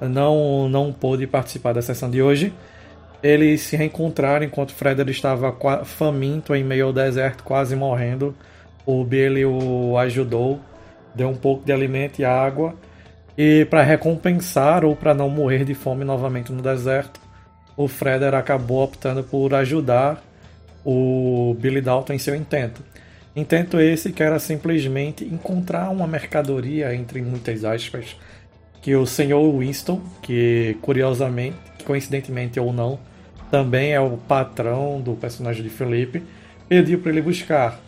não, 0.00 0.68
não 0.68 0.92
pôde 0.92 1.26
participar 1.26 1.74
da 1.74 1.82
sessão 1.82 2.10
de 2.10 2.22
hoje. 2.22 2.54
Eles 3.22 3.60
se 3.60 3.76
reencontraram 3.76 4.46
enquanto 4.46 4.72
Freder 4.72 5.08
estava 5.10 5.54
faminto 5.84 6.54
em 6.54 6.64
meio 6.64 6.86
ao 6.86 6.92
deserto, 6.92 7.44
quase 7.44 7.76
morrendo. 7.76 8.34
O 8.86 9.04
Billy 9.04 9.44
o 9.44 9.96
ajudou, 9.98 10.58
deu 11.14 11.28
um 11.28 11.36
pouco 11.36 11.64
de 11.64 11.72
alimento 11.72 12.18
e 12.18 12.24
água. 12.24 12.74
E 13.36 13.64
para 13.66 13.82
recompensar 13.82 14.84
ou 14.84 14.96
para 14.96 15.14
não 15.14 15.28
morrer 15.28 15.64
de 15.64 15.74
fome 15.74 16.04
novamente 16.04 16.50
no 16.50 16.60
deserto, 16.60 17.20
o 17.76 17.88
Freder 17.88 18.34
acabou 18.34 18.84
optando 18.84 19.22
por 19.22 19.54
ajudar 19.54 20.22
o 20.84 21.56
Billy 21.58 21.80
Dalton 21.80 22.14
em 22.14 22.18
seu 22.18 22.34
intento. 22.34 22.82
Intento 23.34 23.80
esse 23.80 24.12
que 24.12 24.22
era 24.22 24.38
simplesmente 24.38 25.24
encontrar 25.24 25.88
uma 25.88 26.06
mercadoria, 26.06 26.94
entre 26.94 27.22
muitas 27.22 27.64
aspas, 27.64 28.16
que 28.82 28.94
o 28.94 29.06
senhor 29.06 29.58
Winston, 29.58 30.02
que 30.20 30.76
curiosamente, 30.82 31.56
coincidentemente 31.84 32.60
ou 32.60 32.72
não, 32.72 32.98
também 33.50 33.92
é 33.92 34.00
o 34.00 34.16
patrão 34.16 35.00
do 35.00 35.14
personagem 35.14 35.62
de 35.62 35.70
Felipe, 35.70 36.22
pediu 36.68 36.98
para 36.98 37.10
ele 37.10 37.22
buscar. 37.22 37.80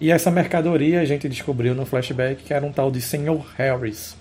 E 0.00 0.10
essa 0.10 0.30
mercadoria 0.30 1.00
a 1.00 1.04
gente 1.04 1.28
descobriu 1.28 1.74
no 1.74 1.86
flashback 1.86 2.42
que 2.42 2.52
era 2.52 2.66
um 2.66 2.72
tal 2.72 2.90
de 2.90 3.00
Senhor 3.00 3.46
Harris, 3.56 4.16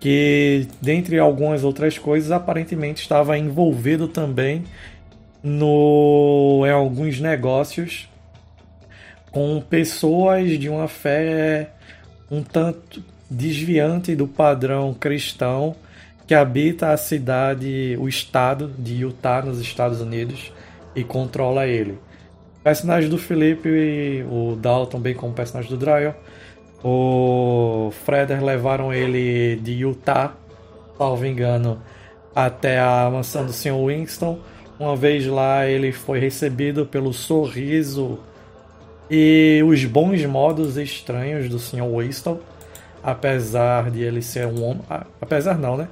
que 0.00 0.68
dentre 0.80 1.18
algumas 1.18 1.64
outras 1.64 1.98
coisas 1.98 2.30
aparentemente 2.30 3.02
estava 3.02 3.38
envolvido 3.38 4.08
também 4.08 4.64
no 5.42 6.64
em 6.66 6.70
alguns 6.70 7.20
negócios 7.20 8.08
com 9.30 9.60
pessoas 9.60 10.58
de 10.58 10.68
uma 10.68 10.88
fé 10.88 11.70
um 12.30 12.42
tanto 12.42 13.02
desviante 13.30 14.14
do 14.14 14.26
padrão 14.26 14.94
cristão 14.94 15.74
que 16.26 16.34
habita 16.34 16.90
a 16.90 16.96
cidade, 16.96 17.96
o 17.98 18.08
estado 18.08 18.68
de 18.78 18.94
Utah, 18.94 19.42
nos 19.42 19.60
Estados 19.60 20.00
Unidos, 20.00 20.52
e 20.96 21.04
controla 21.04 21.66
ele. 21.66 21.92
O 22.60 22.64
personagem 22.64 23.10
do 23.10 23.18
Felipe, 23.18 24.24
o 24.30 24.56
Dalton, 24.56 25.00
bem 25.00 25.14
como 25.14 25.32
o 25.32 25.34
personagem 25.34 25.70
do 25.70 25.76
Dryer, 25.76 26.14
o 26.84 27.90
Freder 28.04 28.44
levaram 28.44 28.92
ele 28.92 29.56
de 29.56 29.72
Utah, 29.72 30.34
salvo 30.98 31.26
engano, 31.26 31.80
até 32.34 32.78
a 32.78 33.10
mansão 33.10 33.46
do 33.46 33.52
Sr. 33.52 33.86
Winston. 33.86 34.38
Uma 34.78 34.94
vez 34.94 35.26
lá, 35.26 35.66
ele 35.66 35.90
foi 35.90 36.20
recebido 36.20 36.84
pelo 36.84 37.12
sorriso 37.12 38.18
e 39.10 39.62
os 39.66 39.84
bons 39.84 40.24
modos 40.26 40.76
estranhos 40.76 41.48
do 41.48 41.58
Sr. 41.58 41.88
Winston 41.96 42.38
apesar 43.04 43.90
de 43.90 44.02
ele 44.02 44.22
ser 44.22 44.46
um 44.46 44.64
homem. 44.64 44.82
Apesar 45.20 45.58
não, 45.58 45.76
né? 45.76 45.88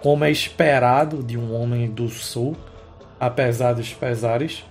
Como 0.00 0.24
é 0.24 0.30
esperado 0.30 1.22
de 1.22 1.36
um 1.36 1.52
homem 1.52 1.90
do 1.90 2.08
sul, 2.08 2.56
apesar 3.18 3.72
dos 3.72 3.92
pesares. 3.92 4.64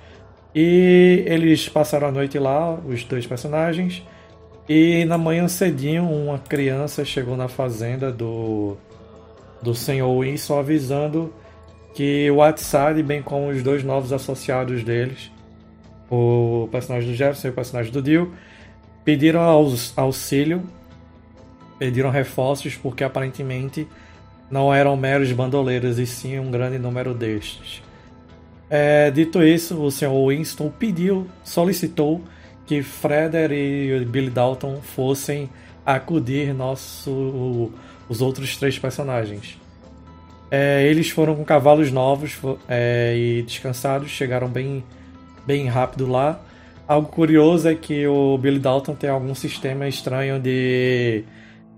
E 0.55 1.23
eles 1.27 1.67
passaram 1.67 2.07
a 2.07 2.11
noite 2.11 2.39
lá, 2.39 2.73
os 2.73 3.03
dois 3.03 3.27
personagens. 3.27 4.01
E 4.73 5.03
na 5.03 5.17
manhã 5.17 5.49
cedinho, 5.49 6.05
uma 6.09 6.39
criança 6.39 7.03
chegou 7.03 7.35
na 7.35 7.49
fazenda 7.49 8.09
do, 8.09 8.77
do 9.61 9.75
senhor 9.75 10.17
Winston 10.21 10.59
avisando 10.59 11.33
que 11.93 12.31
o 12.31 12.41
Atsari, 12.41 13.03
bem 13.03 13.21
como 13.21 13.49
os 13.49 13.61
dois 13.61 13.83
novos 13.83 14.13
associados 14.13 14.81
deles, 14.81 15.29
o 16.09 16.69
personagem 16.71 17.09
do 17.09 17.15
Jefferson 17.17 17.47
e 17.47 17.51
o 17.51 17.53
personagem 17.53 17.91
do 17.91 18.01
Dio, 18.01 18.31
pediram 19.03 19.41
aus- 19.41 19.91
auxílio 19.97 20.63
pediram 21.77 22.09
reforços 22.09 22.73
porque 22.75 23.03
aparentemente 23.03 23.85
não 24.49 24.73
eram 24.73 24.95
meros 24.95 25.29
bandoleiros 25.33 25.99
e 25.99 26.05
sim 26.05 26.39
um 26.39 26.49
grande 26.49 26.79
número 26.79 27.13
destes. 27.13 27.83
É, 28.69 29.11
dito 29.11 29.43
isso, 29.43 29.83
o 29.83 29.91
Sr. 29.91 30.11
Winston 30.29 30.71
pediu, 30.79 31.27
solicitou 31.43 32.21
que 32.71 32.81
Freder 32.81 33.51
e 33.51 34.05
Billy 34.05 34.29
Dalton 34.29 34.77
fossem 34.81 35.49
acudir 35.85 36.53
nosso, 36.53 37.69
os 38.07 38.21
outros 38.21 38.55
três 38.55 38.79
personagens. 38.79 39.59
É, 40.49 40.87
eles 40.87 41.09
foram 41.09 41.35
com 41.35 41.43
cavalos 41.43 41.91
novos 41.91 42.37
é, 42.69 43.13
e 43.17 43.41
descansados, 43.41 44.09
chegaram 44.09 44.47
bem, 44.47 44.85
bem 45.45 45.67
rápido 45.67 46.07
lá. 46.07 46.39
Algo 46.87 47.09
curioso 47.09 47.67
é 47.67 47.75
que 47.75 48.07
o 48.07 48.37
Billy 48.37 48.59
Dalton 48.59 48.95
tem 48.95 49.09
algum 49.09 49.35
sistema 49.35 49.85
estranho 49.85 50.39
de 50.39 51.25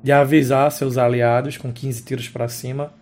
de 0.03 0.11
avisar 0.11 0.71
seus 0.71 0.97
aliados 0.97 1.57
com 1.57 1.71
15 1.71 2.03
tiros 2.03 2.29
para 2.29 2.47
cima. 2.49 2.93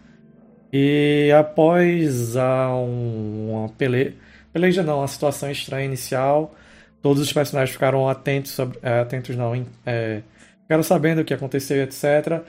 E 0.71 1.29
após 1.37 2.37
a 2.37 2.73
um, 2.73 3.49
uma 3.51 3.69
pele... 3.69 4.15
peleja, 4.53 4.81
não, 4.81 4.99
uma 4.99 5.07
situação 5.07 5.51
estranha 5.51 5.83
inicial, 5.83 6.55
todos 7.01 7.21
os 7.21 7.31
personagens 7.33 7.73
ficaram 7.73 8.07
atentos, 8.07 8.51
sobre... 8.51 8.79
é, 8.81 8.99
atentos 8.99 9.35
não, 9.35 9.65
é, 9.85 10.21
ficaram 10.63 10.83
sabendo 10.83 11.21
o 11.21 11.25
que 11.25 11.33
aconteceu, 11.33 11.81
etc. 11.83 12.43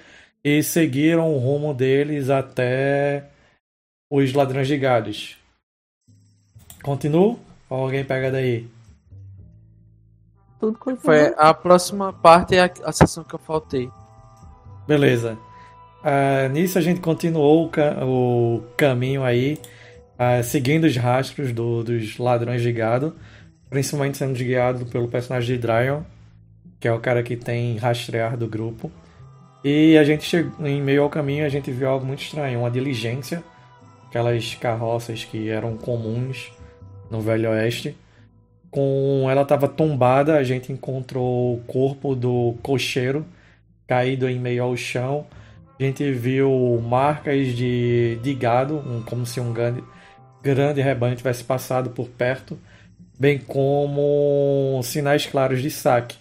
E 0.45 0.63
seguiram 0.63 1.33
o 1.33 1.39
rumo 1.39 1.73
deles 1.73 2.31
até 2.31 3.25
os 4.11 4.33
ladrões 4.33 4.67
de 4.69 4.77
gados. 4.77 5.37
Continuo? 6.83 7.39
Ou 7.71 7.85
alguém 7.85 8.05
pega 8.05 8.31
daí? 8.31 8.69
Tudo 10.61 10.79
continua. 10.79 11.03
Foi 11.03 11.35
a 11.37 11.53
próxima 11.55 12.13
parte 12.13 12.55
é 12.57 12.61
a, 12.65 12.71
a 12.85 12.93
sessão 12.93 13.25
que 13.25 13.35
eu 13.35 13.39
faltei. 13.39 13.89
Beleza. 14.87 15.39
Ah, 16.05 16.49
nisso 16.49 16.79
a 16.79 16.81
gente 16.81 17.01
continuou 17.01 17.67
o, 17.67 17.69
ca- 17.71 18.05
o 18.05 18.63
caminho 18.77 19.23
aí, 19.25 19.59
ah, 20.19 20.43
seguindo 20.43 20.85
os 20.85 20.97
rastros 20.97 21.53
do- 21.53 21.85
dos 21.85 22.19
ladrões 22.19 22.63
de 22.63 22.73
gado, 22.73 23.17
principalmente 23.73 24.19
sendo 24.19 24.35
guiado 24.35 24.87
pelo 24.87 25.09
personagem 25.09 25.57
de 25.57 25.63
Dryon, 25.63 26.03
que 26.79 26.87
é 26.87 26.93
o 26.93 27.01
cara 27.01 27.23
que 27.23 27.37
tem 27.37 27.79
rastrear 27.79 28.37
do 28.37 28.47
grupo. 28.47 28.93
E 29.65 29.97
a 29.99 30.05
gente 30.05 30.25
chegou, 30.25 30.67
em 30.67 30.83
meio 30.83 31.03
ao 31.03 31.11
caminho, 31.11 31.47
a 31.47 31.49
gente 31.49 31.71
viu 31.73 31.89
algo 31.89 32.07
muito 32.07 32.23
estranho, 32.23 32.61
uma 32.61 32.71
diligência, 32.71 33.43
aquelas 34.09 34.55
carroças 34.57 35.25
que 35.25 35.49
eram 35.49 35.77
comuns 35.79 36.53
no 37.11 37.21
Velho 37.21 37.51
Oeste. 37.51 37.97
Com 38.71 39.27
ela 39.31 39.43
estava 39.43 39.69
tombada, 39.69 40.37
a 40.37 40.45
gente 40.45 40.73
encontrou 40.73 41.57
o 41.57 41.61
corpo 41.67 42.15
do 42.15 42.55
cocheiro 42.63 43.25
caído 43.89 44.29
em 44.29 44.39
meio 44.39 44.65
ao 44.65 44.77
chão. 44.77 45.27
A 45.79 45.83
gente 45.83 46.11
viu 46.13 46.81
marcas 46.87 47.49
de, 47.49 48.19
de 48.23 48.35
gado, 48.35 48.77
um- 48.79 49.03
como 49.03 49.27
se 49.27 49.41
um 49.41 49.53
grande, 49.53 49.83
grande 50.43 50.81
rebanho 50.81 51.17
tivesse 51.17 51.45
passado 51.45 51.91
por 51.91 52.09
perto, 52.09 52.59
bem 53.23 53.39
como 53.39 54.81
sinais 54.83 55.27
claros 55.27 55.63
de 55.63 55.71
saque. 55.71 56.17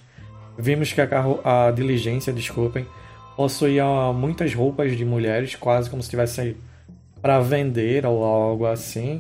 Vimos 0.55 0.93
que 0.93 1.01
a, 1.01 1.07
carro, 1.07 1.39
a 1.43 1.71
diligência, 1.71 2.31
desculpem, 2.31 2.85
possuía 3.35 3.83
muitas 4.13 4.53
roupas 4.53 4.95
de 4.95 5.03
mulheres, 5.03 5.55
quase 5.55 5.89
como 5.89 6.03
se 6.03 6.05
estivesse 6.05 6.55
para 7.19 7.39
vender 7.39 8.05
ou 8.05 8.23
algo 8.23 8.67
assim. 8.67 9.19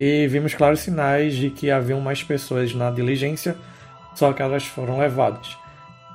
E 0.00 0.26
vimos 0.26 0.52
claros 0.54 0.80
sinais 0.80 1.36
de 1.36 1.48
que 1.50 1.70
haviam 1.70 2.00
mais 2.00 2.24
pessoas 2.24 2.74
na 2.74 2.90
diligência, 2.90 3.54
só 4.16 4.32
que 4.32 4.42
elas 4.42 4.66
foram 4.66 4.98
levadas. 4.98 5.56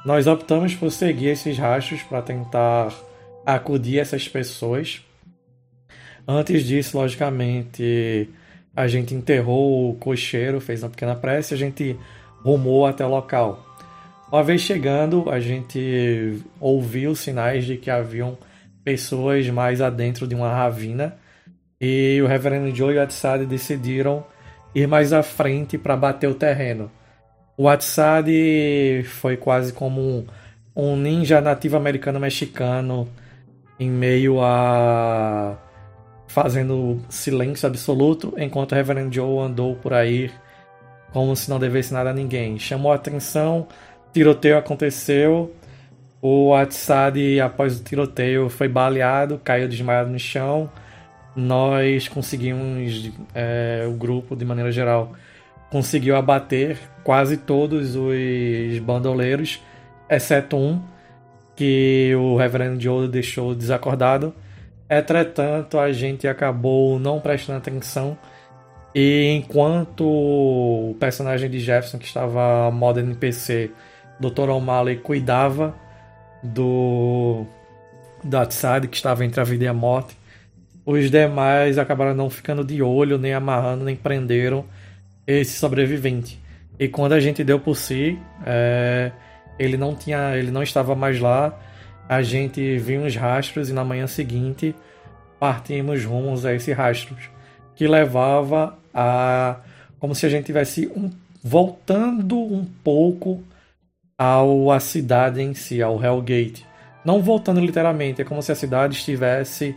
Nós 0.04 0.28
optamos 0.28 0.76
por 0.76 0.92
seguir 0.92 1.30
esses 1.30 1.58
rastros 1.58 2.04
para 2.04 2.22
tentar 2.22 2.94
acudir 3.46 4.00
essas 4.00 4.28
pessoas. 4.28 5.02
Antes 6.28 6.66
disso, 6.66 6.98
logicamente, 6.98 8.30
A 8.78 8.88
gente 8.88 9.16
enterrou 9.16 9.90
o 9.90 9.96
cocheiro, 9.96 10.62
fez 10.62 10.84
uma 10.84 10.90
pequena 10.92 11.16
prece, 11.16 11.52
a 11.52 11.58
gente 11.58 11.98
rumou 12.44 12.86
até 12.86 13.04
o 13.04 13.10
local. 13.10 13.66
Uma 14.32 14.44
vez 14.44 14.62
chegando, 14.62 15.32
a 15.32 15.40
gente 15.40 16.40
ouviu 16.60 17.16
sinais 17.16 17.66
de 17.66 17.76
que 17.76 17.90
haviam 17.90 18.38
pessoas 18.84 19.50
mais 19.50 19.82
adentro 19.82 20.28
de 20.28 20.36
uma 20.36 20.54
ravina 20.54 21.16
e 21.82 22.20
o 22.22 22.28
Reverendo 22.28 22.76
Joe 22.76 22.94
e 22.94 23.00
o 23.00 23.02
Atsad 23.02 23.48
decidiram 23.48 24.24
ir 24.76 24.88
mais 24.88 25.12
à 25.12 25.24
frente 25.24 25.76
para 25.76 25.98
bater 25.98 26.30
o 26.30 26.36
terreno. 26.36 26.92
O 27.58 27.68
Atsad 27.68 28.30
foi 29.06 29.38
quase 29.38 29.74
como 29.74 30.00
um, 30.00 30.26
um 30.76 30.96
ninja 30.96 31.42
nativo 31.42 31.78
americano 31.78 32.20
mexicano 32.20 33.10
em 33.80 33.90
meio 33.90 34.40
a 34.40 35.58
fazendo 36.28 37.00
silêncio 37.10 37.68
absoluto, 37.68 38.34
enquanto 38.38 38.72
o 38.72 38.76
Reverend 38.76 39.16
Joe 39.16 39.40
andou 39.40 39.76
por 39.76 39.94
aí 39.94 40.32
como 41.12 41.36
se 41.36 41.50
não 41.50 41.60
devesse 41.60 41.94
nada 41.94 42.10
a 42.10 42.14
ninguém. 42.14 42.60
Chamou 42.60 42.92
a 42.92 42.96
atenção, 42.96 43.68
tiroteio 44.14 44.58
aconteceu. 44.58 45.54
O 46.22 46.54
Atsad, 46.54 47.16
após 47.44 47.80
o 47.80 47.84
tiroteio, 47.84 48.50
foi 48.50 48.68
baleado, 48.68 49.40
caiu 49.44 49.68
desmaiado 49.68 50.10
no 50.10 50.20
chão 50.20 50.70
nós 51.38 52.08
conseguimos, 52.08 53.12
é, 53.36 53.86
o 53.88 53.94
grupo 53.94 54.36
de 54.36 54.44
maneira 54.44 54.72
geral, 54.72 55.14
conseguiu 55.70 56.16
abater 56.16 56.80
quase 57.04 57.38
todos 57.38 57.96
os 57.96 58.80
bandoleiros, 58.80 59.62
exceto 60.10 60.58
um, 60.58 60.82
que 61.56 62.12
o 62.16 62.36
Reverendo 62.36 62.82
Joe 62.82 63.08
deixou 63.08 63.54
desacordado. 63.54 64.34
Entretanto, 64.90 65.78
a 65.78 65.92
gente 65.92 66.28
acabou 66.28 67.00
não 67.00 67.20
prestando 67.20 67.58
atenção. 67.58 68.18
E 68.96 69.34
enquanto 69.36 70.06
o 70.06 70.96
personagem 71.00 71.50
de 71.50 71.60
Jefferson, 71.60 71.98
que 71.98 72.06
estava 72.06 72.72
modo 72.72 73.00
NPC, 73.00 73.72
Dr. 74.20 74.50
O'Malley, 74.50 74.98
cuidava 74.98 75.76
do 76.42 77.46
Datside, 78.24 78.88
que 78.88 78.96
estava 78.96 79.26
entre 79.26 79.40
a 79.40 79.44
vida 79.44 79.66
e 79.66 79.68
a 79.68 79.74
morte, 79.74 80.18
os 80.86 81.12
demais 81.12 81.78
acabaram 81.78 82.16
não 82.16 82.30
ficando 82.30 82.64
de 82.64 82.82
olho, 82.82 83.18
nem 83.18 83.34
amarrando, 83.34 83.84
nem 83.84 83.96
prenderam 83.96 84.66
esse 85.28 85.60
sobrevivente. 85.60 86.40
E 86.80 86.88
quando 86.88 87.14
a 87.14 87.20
gente 87.20 87.44
deu 87.44 87.60
por 87.60 87.76
si, 87.76 88.18
é, 88.46 89.12
ele 89.60 89.76
não 89.76 89.94
tinha, 89.96 90.36
ele 90.38 90.50
não 90.50 90.64
estava 90.64 90.96
mais 90.96 91.20
lá. 91.20 91.60
A 92.08 92.22
gente 92.22 92.78
viu 92.78 93.02
uns 93.02 93.16
rastros 93.16 93.70
e 93.70 93.74
na 93.74 93.84
manhã 93.84 94.08
seguinte 94.08 94.76
partimos 95.40 96.04
rumos 96.04 96.46
a 96.46 96.54
esses 96.54 96.76
rastros, 96.76 97.30
que 97.76 97.88
levava 97.88 98.78
a 98.94 99.58
como 100.00 100.14
se 100.14 100.26
a 100.26 100.30
gente 100.30 100.46
tivesse 100.46 100.88
um, 100.96 101.10
voltando 101.44 102.38
um 102.38 102.66
pouco 102.84 103.44
ao 104.18 104.72
a 104.72 104.80
cidade 104.80 105.42
em 105.42 105.54
si, 105.54 105.82
ao 105.82 106.04
Hellgate. 106.04 106.66
Não 107.04 107.22
voltando 107.22 107.60
literalmente, 107.60 108.22
é 108.22 108.26
como 108.26 108.42
se 108.42 108.52
a 108.52 108.56
cidade 108.56 108.96
estivesse 108.96 109.76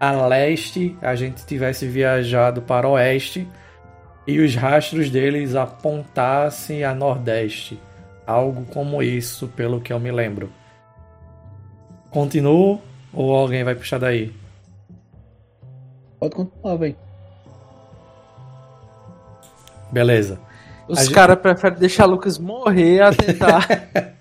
a 0.00 0.26
leste 0.26 0.96
a 1.02 1.14
gente 1.14 1.44
tivesse 1.44 1.86
viajado 1.86 2.62
para 2.62 2.88
oeste 2.88 3.46
e 4.26 4.40
os 4.40 4.54
rastros 4.54 5.10
deles 5.10 5.54
apontassem 5.54 6.84
a 6.84 6.94
nordeste. 6.94 7.78
Algo 8.26 8.64
como 8.66 9.02
isso, 9.02 9.48
pelo 9.48 9.80
que 9.80 9.92
eu 9.92 10.00
me 10.00 10.10
lembro. 10.10 10.50
Continuo 12.10 12.80
ou 13.12 13.34
alguém 13.34 13.64
vai 13.64 13.74
puxar 13.74 13.98
daí? 13.98 14.32
Pode 16.18 16.34
continuar, 16.34 16.76
velho. 16.76 16.96
Beleza. 19.92 20.38
Os 20.88 21.08
caras 21.08 21.36
gente... 21.36 21.42
preferem 21.42 21.78
deixar 21.78 22.04
Lucas 22.06 22.38
morrer 22.38 23.00
a 23.00 23.14
tentar 23.14 23.66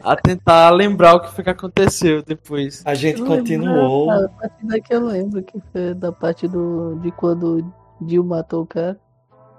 a 0.00 0.16
tentar 0.16 0.70
lembrar 0.70 1.14
o 1.14 1.20
que 1.20 1.32
foi 1.32 1.44
que 1.44 1.50
aconteceu 1.50 2.22
depois. 2.22 2.82
A 2.84 2.94
gente 2.94 3.22
continuou. 3.22 4.10
a 4.10 4.28
partir 4.28 4.66
daqui 4.66 4.94
eu 4.94 5.06
lembro 5.06 5.42
que 5.42 5.58
foi 5.72 5.94
da 5.94 6.12
parte 6.12 6.46
do 6.46 6.98
de 7.02 7.10
quando 7.12 7.72
Dio 8.00 8.24
matou 8.24 8.62
o 8.62 8.66
cara. 8.66 8.98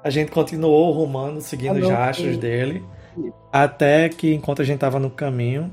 A 0.03 0.09
gente 0.09 0.31
continuou 0.31 0.91
rumando, 0.91 1.39
seguindo 1.41 1.77
ah, 1.77 1.81
os 1.81 1.89
rastros 1.89 2.37
dele, 2.37 2.83
até 3.51 4.09
que 4.09 4.33
enquanto 4.33 4.61
a 4.61 4.65
gente 4.65 4.75
estava 4.75 4.99
no 4.99 5.09
caminho, 5.09 5.71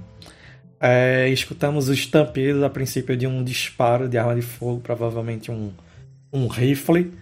é, 0.81 1.29
escutamos 1.29 1.89
o 1.89 1.93
estampido 1.93 2.65
a 2.65 2.71
princípio 2.71 3.17
de 3.17 3.27
um 3.27 3.45
disparo 3.45 4.09
de 4.09 4.17
arma 4.17 4.35
de 4.35 4.43
fogo, 4.43 4.81
provavelmente 4.81 5.51
um, 5.51 5.71
um 6.33 6.47
rifle. 6.47 7.13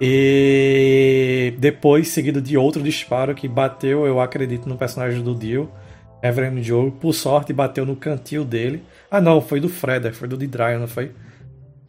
E 0.00 1.54
depois 1.58 2.08
seguido 2.08 2.40
de 2.40 2.56
outro 2.56 2.82
disparo 2.82 3.34
que 3.34 3.48
bateu, 3.48 4.06
eu 4.06 4.20
acredito, 4.20 4.68
no 4.68 4.76
personagem 4.76 5.22
do 5.22 5.34
Dio 5.34 5.70
Reverend 6.22 6.62
Joe, 6.62 6.90
por 6.90 7.12
sorte, 7.12 7.52
bateu 7.52 7.84
no 7.84 7.96
cantil 7.96 8.44
dele. 8.44 8.82
Ah, 9.10 9.20
não, 9.20 9.40
foi 9.40 9.60
do 9.60 9.68
Freder, 9.68 10.14
foi 10.14 10.28
do 10.28 10.36
Dryan, 10.36 10.80
não 10.80 10.88
foi? 10.88 11.12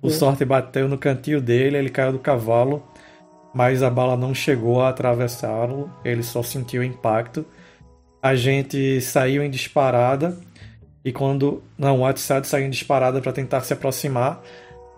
Por 0.01 0.11
é. 0.11 0.13
sorte, 0.13 0.45
bateu 0.45 0.87
no 0.87 0.97
cantil 0.97 1.41
dele, 1.41 1.77
ele 1.77 1.89
caiu 1.89 2.11
do 2.11 2.19
cavalo, 2.19 2.83
mas 3.53 3.81
a 3.81 3.89
bala 3.89 4.15
não 4.15 4.33
chegou 4.33 4.81
a 4.81 4.89
atravessá-lo, 4.89 5.91
ele 6.03 6.23
só 6.23 6.43
sentiu 6.43 6.81
o 6.81 6.85
impacto. 6.85 7.45
A 8.21 8.35
gente 8.35 8.99
saiu 9.01 9.43
em 9.43 9.49
disparada, 9.49 10.37
e 11.07 11.11
quando. 11.13 11.63
Não, 11.77 12.01
o 12.01 12.05
Atsad 12.05 12.45
em 12.55 12.69
disparada 12.69 13.21
para 13.21 13.31
tentar 13.31 13.61
se 13.61 13.71
aproximar. 13.71 14.41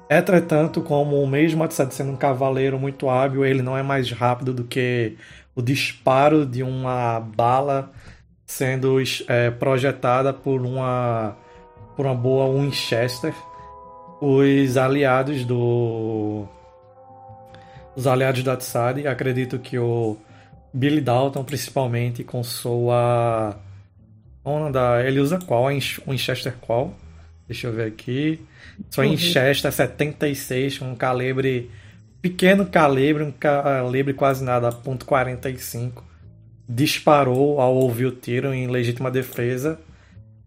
Entretanto, 0.09 0.81
como 0.81 1.21
o 1.21 1.27
mesmo 1.27 1.63
Atsad 1.63 1.93
sendo 1.93 2.13
um 2.13 2.15
cavaleiro 2.15 2.79
muito 2.79 3.07
hábil, 3.07 3.45
ele 3.45 3.61
não 3.61 3.77
é 3.77 3.83
mais 3.83 4.11
rápido 4.11 4.51
do 4.51 4.63
que 4.63 5.15
o 5.55 5.61
disparo 5.61 6.47
de 6.47 6.63
uma 6.63 7.19
bala 7.19 7.91
sendo 8.43 8.97
é, 9.27 9.51
projetada 9.51 10.33
por 10.33 10.65
uma 10.65 11.37
por 11.95 12.07
uma 12.07 12.15
boa 12.15 12.59
Winchester. 12.59 13.35
Os 14.19 14.77
aliados 14.77 15.45
do 15.45 16.47
os 17.95 18.07
aliados 18.07 18.41
da 18.41 18.57
Tsari, 18.57 19.05
acredito 19.05 19.59
que 19.59 19.77
o 19.77 20.17
Billy 20.73 21.01
Dalton 21.01 21.43
principalmente 21.43 22.23
com 22.23 22.43
sua 22.43 23.55
onda, 24.49 25.03
ele 25.05 25.19
usa 25.19 25.39
qual? 25.39 25.67
Winchester 25.67 26.53
qual? 26.59 26.93
Deixa 27.47 27.67
eu 27.67 27.73
ver 27.73 27.87
aqui. 27.87 28.39
Sua 28.89 29.03
uhum. 29.03 29.11
Winchester 29.11 29.71
76 29.71 30.79
com 30.79 30.91
um 30.91 30.95
calibre 30.95 31.69
pequeno 32.21 32.65
calibre, 32.65 33.23
um 33.23 33.31
calibre 33.31 34.13
quase 34.13 34.43
nada, 34.43 34.69
.45 34.71 36.09
disparou 36.69 37.59
ao 37.59 37.73
ouvir 37.75 38.05
o 38.05 38.11
tiro 38.11 38.53
em 38.53 38.67
legítima 38.67 39.09
defesa, 39.09 39.79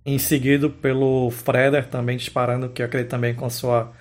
em 0.07 0.19
seguida 0.19 0.69
pelo 0.71 1.31
Freder 1.33 1.89
também 1.89 2.17
disparando, 2.17 2.69
que 2.69 2.81
eu 2.81 2.87
acredito 2.87 3.11
também 3.11 3.35
com 3.35 3.51
sua 3.51 3.93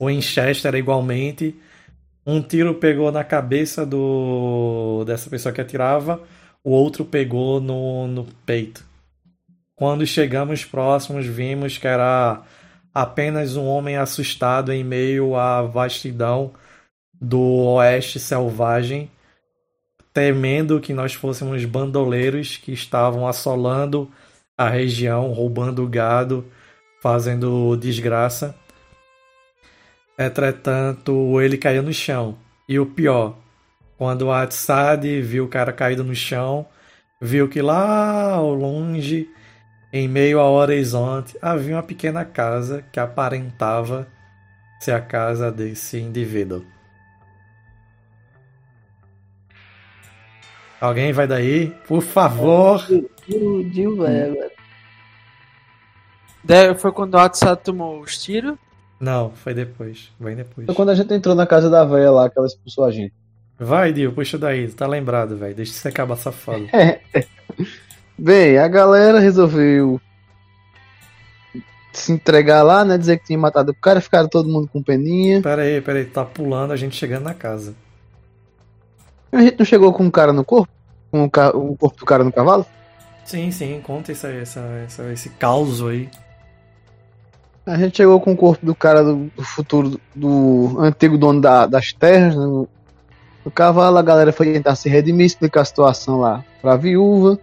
Winchester 0.00 0.72
igualmente. 0.76 1.54
Um 2.24 2.40
tiro 2.40 2.74
pegou 2.74 3.10
na 3.10 3.24
cabeça 3.24 3.84
do 3.84 5.04
dessa 5.04 5.28
pessoa 5.28 5.52
que 5.52 5.60
atirava, 5.60 6.22
o 6.62 6.70
outro 6.70 7.04
pegou 7.04 7.60
no, 7.60 8.06
no 8.06 8.24
peito. 8.46 8.84
Quando 9.76 10.06
chegamos 10.06 10.64
próximos, 10.64 11.26
vimos 11.26 11.78
que 11.78 11.86
era 11.86 12.42
apenas 12.92 13.56
um 13.56 13.66
homem 13.66 13.96
assustado 13.96 14.72
em 14.72 14.84
meio 14.84 15.36
à 15.36 15.62
vastidão 15.62 16.52
do 17.12 17.40
oeste 17.40 18.20
selvagem 18.20 19.10
temendo 20.14 20.80
que 20.80 20.94
nós 20.94 21.12
fôssemos 21.12 21.64
bandoleiros 21.64 22.56
que 22.56 22.72
estavam 22.72 23.26
assolando 23.26 24.08
a 24.56 24.68
região, 24.68 25.32
roubando 25.32 25.86
gado, 25.88 26.46
fazendo 27.02 27.76
desgraça. 27.76 28.54
Entretanto, 30.16 31.40
ele 31.40 31.58
caiu 31.58 31.82
no 31.82 31.92
chão. 31.92 32.38
E 32.68 32.78
o 32.78 32.86
pior, 32.86 33.36
quando 33.98 34.30
Atsad 34.30 35.04
viu 35.20 35.46
o 35.46 35.48
cara 35.48 35.72
caído 35.72 36.04
no 36.04 36.14
chão, 36.14 36.64
viu 37.20 37.48
que 37.48 37.60
lá 37.60 38.34
ao 38.34 38.54
longe, 38.54 39.28
em 39.94 40.08
meio 40.08 40.40
ao 40.40 40.54
horizonte, 40.54 41.38
havia 41.40 41.76
uma 41.76 41.82
pequena 41.82 42.24
casa 42.24 42.84
que 42.90 42.98
aparentava 42.98 44.08
ser 44.80 44.90
a 44.90 45.00
casa 45.00 45.52
desse 45.52 46.00
indivíduo. 46.00 46.64
Alguém 50.80 51.12
vai 51.12 51.28
daí? 51.28 51.70
Por 51.86 52.02
favor. 52.02 52.84
Agora. 56.44 56.74
Foi 56.76 56.90
quando 56.90 57.14
o 57.14 57.18
Atsat 57.18 57.62
tomou 57.62 58.00
os 58.00 58.20
tiros? 58.20 58.58
Não, 58.98 59.30
foi 59.30 59.54
depois. 59.54 60.10
Vem 60.18 60.34
depois. 60.34 60.66
Foi 60.66 60.74
quando 60.74 60.88
a 60.88 60.96
gente 60.96 61.14
entrou 61.14 61.36
na 61.36 61.46
casa 61.46 61.70
da 61.70 61.84
velha 61.84 62.10
lá, 62.10 62.28
que 62.28 62.36
ela 62.36 62.48
expulsou 62.48 62.84
a 62.84 62.90
gente. 62.90 63.14
Vai, 63.56 63.92
Dio, 63.92 64.12
puxa 64.12 64.36
daí. 64.36 64.66
Tá 64.72 64.88
lembrado, 64.88 65.36
velho. 65.36 65.54
Deixa 65.54 65.72
você 65.72 65.86
acabar 65.86 66.16
safado. 66.16 66.66
Bem, 68.16 68.58
a 68.58 68.68
galera 68.68 69.18
resolveu 69.18 70.00
se 71.92 72.12
entregar 72.12 72.62
lá, 72.62 72.84
né? 72.84 72.96
Dizer 72.98 73.18
que 73.18 73.26
tinha 73.26 73.38
matado 73.38 73.72
o 73.72 73.74
cara, 73.74 74.00
ficaram 74.00 74.28
todo 74.28 74.48
mundo 74.48 74.68
com 74.72 74.82
peninha. 74.82 75.42
Pera 75.42 75.62
aí, 75.62 75.80
pera 75.80 75.98
aí. 75.98 76.04
Tá 76.04 76.24
pulando 76.24 76.72
a 76.72 76.76
gente 76.76 76.96
chegando 76.96 77.24
na 77.24 77.34
casa. 77.34 77.74
A 79.32 79.42
gente 79.42 79.58
não 79.58 79.66
chegou 79.66 79.92
com 79.92 80.04
um 80.04 80.10
cara 80.10 80.32
no 80.32 80.44
corpo? 80.44 80.72
Com 81.10 81.24
o, 81.24 81.30
ca... 81.30 81.50
o 81.56 81.76
corpo 81.76 81.98
do 81.98 82.06
cara 82.06 82.22
no 82.24 82.32
cavalo? 82.32 82.64
Sim, 83.24 83.50
sim, 83.50 83.80
conta 83.82 84.12
essa, 84.12 84.28
essa, 84.28 84.60
essa, 84.84 85.12
esse 85.12 85.28
caos 85.30 85.82
aí. 85.82 86.08
A 87.66 87.76
gente 87.78 87.96
chegou 87.96 88.20
com 88.20 88.32
o 88.32 88.36
corpo 88.36 88.64
do 88.64 88.74
cara 88.74 89.02
do, 89.02 89.30
do 89.34 89.42
futuro, 89.42 89.98
do 90.14 90.76
antigo 90.78 91.16
dono 91.16 91.40
da- 91.40 91.66
das 91.66 91.92
terras, 91.94 92.36
né, 92.36 92.44
no, 92.44 92.68
no 93.44 93.50
cavalo. 93.50 93.96
A 93.96 94.02
galera 94.02 94.32
foi 94.32 94.52
tentar 94.52 94.76
se 94.76 94.88
redimir, 94.88 95.26
explicar 95.26 95.62
a 95.62 95.64
situação 95.64 96.20
lá 96.20 96.44
pra 96.60 96.76
viúva. 96.76 97.38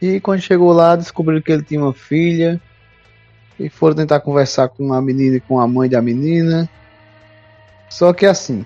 E 0.00 0.20
quando 0.20 0.40
chegou 0.40 0.72
lá, 0.72 0.94
descobriram 0.94 1.42
que 1.42 1.50
ele 1.50 1.62
tinha 1.62 1.80
uma 1.80 1.92
filha. 1.92 2.60
E 3.58 3.68
foram 3.68 3.96
tentar 3.96 4.20
conversar 4.20 4.68
com 4.68 4.92
a 4.92 5.02
menina 5.02 5.36
e 5.36 5.40
com 5.40 5.58
a 5.58 5.66
mãe 5.66 5.88
da 5.88 6.00
menina. 6.00 6.68
Só 7.88 8.12
que 8.12 8.24
assim, 8.24 8.64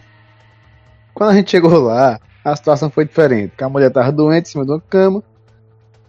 quando 1.15 1.31
a 1.31 1.35
gente 1.35 1.51
chegou 1.51 1.79
lá, 1.81 2.21
a 2.45 2.57
situação 2.57 2.91
foi 2.91 3.07
diferente. 3.07 3.53
A 3.63 3.69
mulher 3.69 3.91
tava 3.91 4.13
doente 4.13 4.49
em 4.49 4.53
cima 4.53 4.65
de 4.65 4.73
uma 4.73 4.81
cama, 4.81 5.23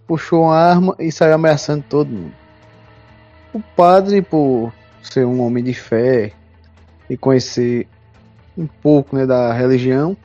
puxou 0.05 0.43
uma 0.43 0.57
arma 0.57 0.95
e 0.99 1.11
saiu 1.11 1.35
ameaçando 1.35 1.83
todo 1.87 2.09
mundo. 2.09 2.33
O 3.53 3.61
padre, 3.61 4.21
por 4.21 4.73
ser 5.01 5.25
um 5.25 5.41
homem 5.41 5.63
de 5.63 5.73
fé 5.73 6.33
e 7.09 7.15
conhecer 7.15 7.87
um 8.57 8.67
pouco 8.67 9.15
né, 9.15 9.25
da 9.25 9.53
religião, 9.53 10.17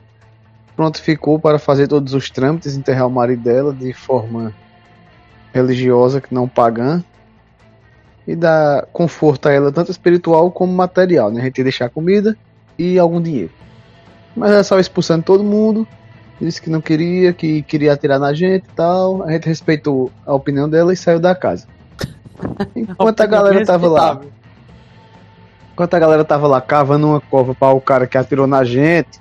prontificou 0.75 1.39
para 1.39 1.59
fazer 1.59 1.87
todos 1.87 2.13
os 2.13 2.29
trâmites, 2.29 2.75
enterrar 2.75 3.07
o 3.07 3.11
marido 3.11 3.43
dela 3.43 3.73
de 3.73 3.93
forma 3.93 4.53
religiosa, 5.53 6.21
que 6.21 6.33
não 6.33 6.47
pagã, 6.47 7.03
e 8.27 8.35
dar 8.35 8.85
conforto 8.93 9.47
a 9.47 9.51
ela, 9.51 9.71
tanto 9.71 9.91
espiritual 9.91 10.51
como 10.51 10.73
material. 10.73 11.31
Né? 11.31 11.41
A 11.41 11.45
gente 11.45 11.57
ia 11.57 11.63
deixar 11.63 11.89
comida 11.89 12.37
e 12.77 12.99
algum 12.99 13.21
dinheiro. 13.21 13.51
Mas 14.35 14.51
ela 14.51 14.63
saiu 14.63 14.79
expulsando 14.79 15.23
todo 15.23 15.43
mundo, 15.43 15.87
disse 16.39 16.61
que 16.61 16.69
não 16.69 16.79
queria, 16.79 17.33
que 17.33 17.61
queria 17.63 17.93
atirar 17.93 18.19
na 18.19 18.33
gente 18.33 18.65
e 18.65 18.75
tal. 18.75 19.23
A 19.23 19.31
gente 19.31 19.47
respeitou 19.47 20.11
a 20.25 20.33
opinião 20.33 20.69
dela 20.69 20.93
e 20.93 20.97
saiu 20.97 21.19
da 21.19 21.33
casa. 21.33 21.67
Enquanto 22.75 23.21
a 23.21 23.25
galera 23.25 23.65
tava 23.65 23.87
lá, 23.87 24.21
enquanto 25.73 25.93
a 25.93 25.99
galera 25.99 26.25
tava 26.25 26.47
lá 26.47 26.61
cavando 26.61 27.07
uma 27.07 27.21
cova 27.21 27.55
para 27.55 27.73
o 27.73 27.81
cara 27.81 28.05
que 28.05 28.17
atirou 28.17 28.45
na 28.45 28.63
gente, 28.63 29.19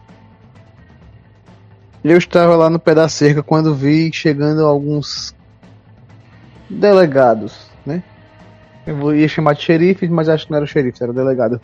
eu 2.03 2.19
estava 2.19 2.57
lá 2.57 2.69
no 2.69 2.79
pé 2.79 2.95
da 2.95 3.09
cerca 3.09 3.43
quando 3.43 3.75
vi 3.75 4.13
chegando 4.13 4.65
alguns 4.67 5.35
delegados, 6.69 7.69
né? 7.85 8.03
Eu 8.87 9.15
ia 9.15 9.29
chamar 9.29 9.55
de 9.55 9.63
xerife, 9.63 10.09
mas 10.09 10.29
acho 10.29 10.47
que 10.47 10.51
não 10.51 10.59
era 10.59 10.67
xerife, 10.67 11.03
era 11.03 11.13
delegado. 11.13 11.61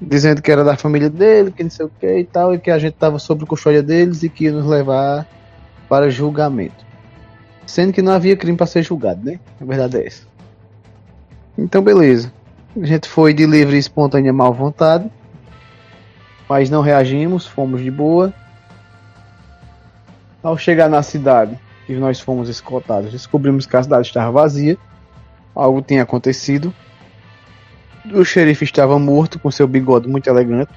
Dizendo 0.00 0.42
que 0.42 0.52
era 0.52 0.62
da 0.62 0.76
família 0.76 1.08
dele, 1.08 1.50
que 1.50 1.62
não 1.62 1.70
sei 1.70 1.86
o 1.86 1.90
que 2.00 2.18
e 2.18 2.24
tal, 2.24 2.54
e 2.54 2.58
que 2.58 2.70
a 2.70 2.78
gente 2.78 2.94
tava 2.94 3.18
sob 3.18 3.46
custódia 3.46 3.82
deles 3.82 4.22
e 4.22 4.28
que 4.28 4.44
ia 4.44 4.52
nos 4.52 4.66
levar 4.66 5.26
para 5.88 6.10
julgamento. 6.10 6.84
Sendo 7.66 7.92
que 7.92 8.02
não 8.02 8.12
havia 8.12 8.36
crime 8.36 8.56
para 8.56 8.66
ser 8.66 8.82
julgado, 8.82 9.24
né? 9.24 9.40
A 9.60 9.64
verdade 9.64 9.96
é 9.96 10.06
essa. 10.06 10.26
Então, 11.56 11.82
beleza. 11.82 12.32
A 12.80 12.84
gente 12.84 13.08
foi 13.08 13.32
de 13.32 13.46
livre 13.46 13.76
e 13.76 13.78
espontânea 13.78 14.32
mal 14.32 14.52
vontade. 14.52 15.10
Mas 16.48 16.68
não 16.68 16.82
reagimos, 16.82 17.46
fomos 17.46 17.80
de 17.80 17.90
boa. 17.90 18.34
Ao 20.42 20.58
chegar 20.58 20.90
na 20.90 21.02
cidade, 21.02 21.58
e 21.88 21.94
nós 21.94 22.20
fomos 22.20 22.48
escoltados, 22.48 23.12
descobrimos 23.12 23.66
que 23.66 23.76
a 23.76 23.82
cidade 23.82 24.06
estava 24.06 24.30
vazia. 24.30 24.78
Algo 25.54 25.82
tinha 25.82 26.02
acontecido. 26.02 26.74
O 28.12 28.24
xerife 28.24 28.64
estava 28.64 28.98
morto, 28.98 29.38
com 29.38 29.50
seu 29.50 29.66
bigode 29.66 30.08
muito 30.08 30.28
elegante. 30.28 30.72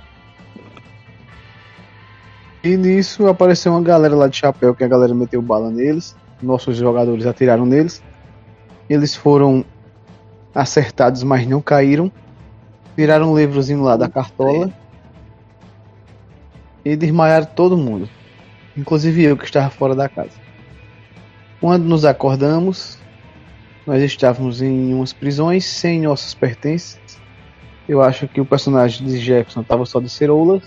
E 2.63 2.75
nisso 2.75 3.27
apareceu 3.27 3.71
uma 3.71 3.81
galera 3.81 4.15
lá 4.15 4.27
de 4.27 4.37
chapéu, 4.37 4.75
que 4.75 4.83
a 4.83 4.87
galera 4.87 5.13
meteu 5.13 5.41
bala 5.41 5.69
neles. 5.69 6.15
Nossos 6.41 6.77
jogadores 6.77 7.25
atiraram 7.25 7.65
neles. 7.65 8.03
Eles 8.89 9.15
foram 9.15 9.65
acertados, 10.53 11.23
mas 11.23 11.47
não 11.47 11.61
caíram. 11.61 12.11
Tiraram 12.95 13.31
um 13.31 13.37
livrozinho 13.37 13.83
lá 13.83 13.95
da 13.95 14.09
cartola. 14.09 14.71
E 16.83 16.95
desmaiaram 16.95 17.47
todo 17.47 17.77
mundo. 17.77 18.09
Inclusive 18.75 19.23
eu 19.23 19.37
que 19.37 19.45
estava 19.45 19.69
fora 19.69 19.95
da 19.95 20.07
casa. 20.07 20.46
Quando 21.59 21.83
nos 21.85 22.05
acordamos, 22.05 22.97
nós 23.85 24.01
estávamos 24.03 24.61
em 24.61 24.93
umas 24.93 25.13
prisões 25.13 25.65
sem 25.65 26.01
nossos 26.01 26.33
pertences. 26.33 26.99
Eu 27.87 28.01
acho 28.01 28.27
que 28.27 28.39
o 28.41 28.45
personagem 28.45 29.07
de 29.07 29.17
Jefferson 29.17 29.61
estava 29.61 29.85
só 29.85 29.99
de 29.99 30.09
ceroulas. 30.09 30.61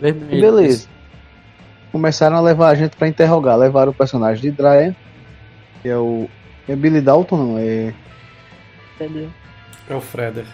E 0.00 0.02
Vermelho. 0.12 0.40
beleza. 0.40 0.88
Começaram 1.92 2.36
a 2.36 2.40
levar 2.40 2.70
a 2.70 2.74
gente 2.74 2.96
pra 2.96 3.06
interrogar. 3.06 3.56
Levaram 3.56 3.92
o 3.92 3.94
personagem 3.94 4.42
de 4.42 4.50
Drya, 4.50 4.96
que 5.82 5.88
é 5.88 5.96
o. 5.96 6.28
É 6.66 6.74
Billy 6.74 7.00
Dalton, 7.00 7.36
não? 7.36 7.58
É 7.58 7.92
Entendeu? 8.96 9.28
É 9.88 9.94
o 9.94 10.00
Freder. 10.00 10.46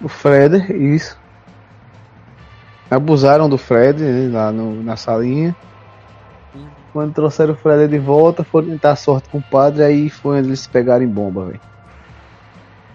o 0.00 0.08
Freder, 0.08 0.70
isso. 0.72 1.18
Abusaram 2.90 3.48
do 3.48 3.58
Fred 3.58 4.02
né, 4.02 4.30
lá 4.32 4.50
no- 4.52 4.82
na 4.82 4.96
salinha. 4.96 5.54
Quando 6.94 7.12
trouxeram 7.12 7.54
o 7.54 7.56
Freder 7.56 7.88
de 7.88 7.98
volta, 7.98 8.44
foram 8.44 8.68
tentar 8.68 8.92
a 8.92 8.96
sorte 8.96 9.28
com 9.28 9.38
o 9.38 9.42
padre, 9.42 9.82
aí 9.82 10.08
foi 10.08 10.38
onde 10.38 10.46
eles 10.50 10.64
pegaram 10.64 11.04
em 11.04 11.08
bomba, 11.08 11.46
velho. 11.46 11.60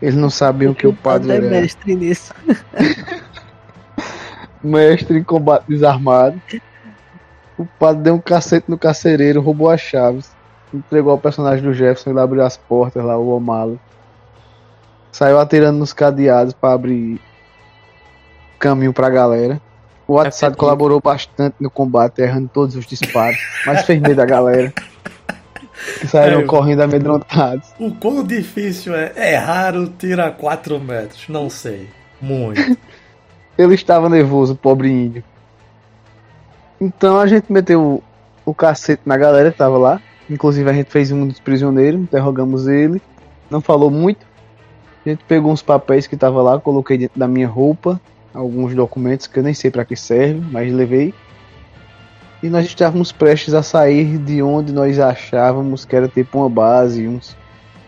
Eles 0.01 0.15
não 0.15 0.29
sabiam 0.29 0.73
que 0.73 0.87
o 0.87 0.93
padre 0.93 1.33
é 1.33 1.35
era 1.35 1.49
mestre 1.49 1.95
nisso. 1.95 2.33
mestre 4.63 5.19
em 5.19 5.23
combate 5.23 5.65
desarmado. 5.67 6.41
O 7.57 7.65
padre 7.65 8.03
deu 8.03 8.15
um 8.15 8.21
cacete 8.21 8.71
no 8.71 8.77
carcereiro, 8.77 9.41
roubou 9.41 9.69
as 9.69 9.81
chaves, 9.81 10.31
entregou 10.73 11.11
ao 11.11 11.17
personagem 11.17 11.61
do 11.61 11.73
Jefferson, 11.73 12.11
ele 12.11 12.21
abriu 12.21 12.41
as 12.41 12.55
portas 12.55 13.03
lá, 13.03 13.17
o 13.17 13.35
Omalo. 13.35 13.77
Saiu 15.11 15.37
atirando 15.37 15.77
nos 15.77 15.91
cadeados 15.91 16.53
para 16.53 16.73
abrir 16.73 17.19
caminho 18.57 18.93
pra 18.93 19.09
galera. 19.09 19.61
O 20.09 20.13
WhatsApp 20.13 20.37
Efetivo. 20.53 20.57
colaborou 20.57 20.99
bastante 20.99 21.55
no 21.59 21.69
combate, 21.69 22.19
errando 22.19 22.49
todos 22.51 22.75
os 22.75 22.85
disparos, 22.87 23.37
mas 23.63 23.85
fez 23.85 24.01
medo 24.01 24.15
da 24.15 24.25
galera. 24.25 24.73
Que 26.01 26.07
saíram 26.07 26.41
É, 26.41 26.43
correndo 26.43 26.81
amedrontados. 26.81 27.69
O 27.79 27.89
quão 27.95 28.21
difícil 28.21 28.93
é? 28.93 29.13
É 29.15 29.37
raro 29.37 29.87
tirar 29.87 30.31
4 30.31 30.77
metros. 30.77 31.29
Não 31.29 31.49
sei. 31.49 31.87
Muito. 32.19 32.59
Ele 33.57 33.75
estava 33.75 34.09
nervoso, 34.09 34.57
pobre 34.57 34.89
índio. 34.91 35.23
Então 36.81 37.17
a 37.17 37.25
gente 37.27 37.49
meteu 37.51 37.81
o, 37.81 38.03
o 38.51 38.53
cacete 38.53 39.03
na 39.05 39.15
galera 39.15 39.51
que 39.53 39.57
tava 39.57 39.77
lá. 39.77 40.01
Inclusive 40.29 40.69
a 40.69 40.73
gente 40.73 40.91
fez 40.91 41.13
um 41.13 41.25
dos 41.25 41.39
prisioneiros, 41.39 42.01
interrogamos 42.01 42.67
ele. 42.67 43.01
Não 43.49 43.61
falou 43.61 43.89
muito. 43.89 44.25
A 45.05 45.09
gente 45.09 45.23
pegou 45.23 45.49
uns 45.49 45.61
papéis 45.61 46.07
que 46.07 46.17
tava 46.17 46.41
lá, 46.41 46.59
coloquei 46.59 46.97
dentro 46.97 47.17
da 47.17 47.27
minha 47.27 47.47
roupa. 47.47 48.01
Alguns 48.33 48.75
documentos 48.75 49.27
que 49.27 49.39
eu 49.39 49.43
nem 49.43 49.53
sei 49.53 49.71
para 49.71 49.85
que 49.85 49.95
servem, 49.95 50.41
mas 50.51 50.71
levei. 50.71 51.13
E 52.41 52.49
nós 52.49 52.65
estávamos 52.65 53.11
prestes 53.11 53.53
a 53.53 53.61
sair 53.61 54.17
de 54.17 54.41
onde 54.41 54.71
nós 54.71 54.99
achávamos 54.99 55.83
que 55.83 55.95
era 55.95 56.07
tipo 56.07 56.37
uma 56.37 56.49
base, 56.49 57.07
uns, 57.07 57.35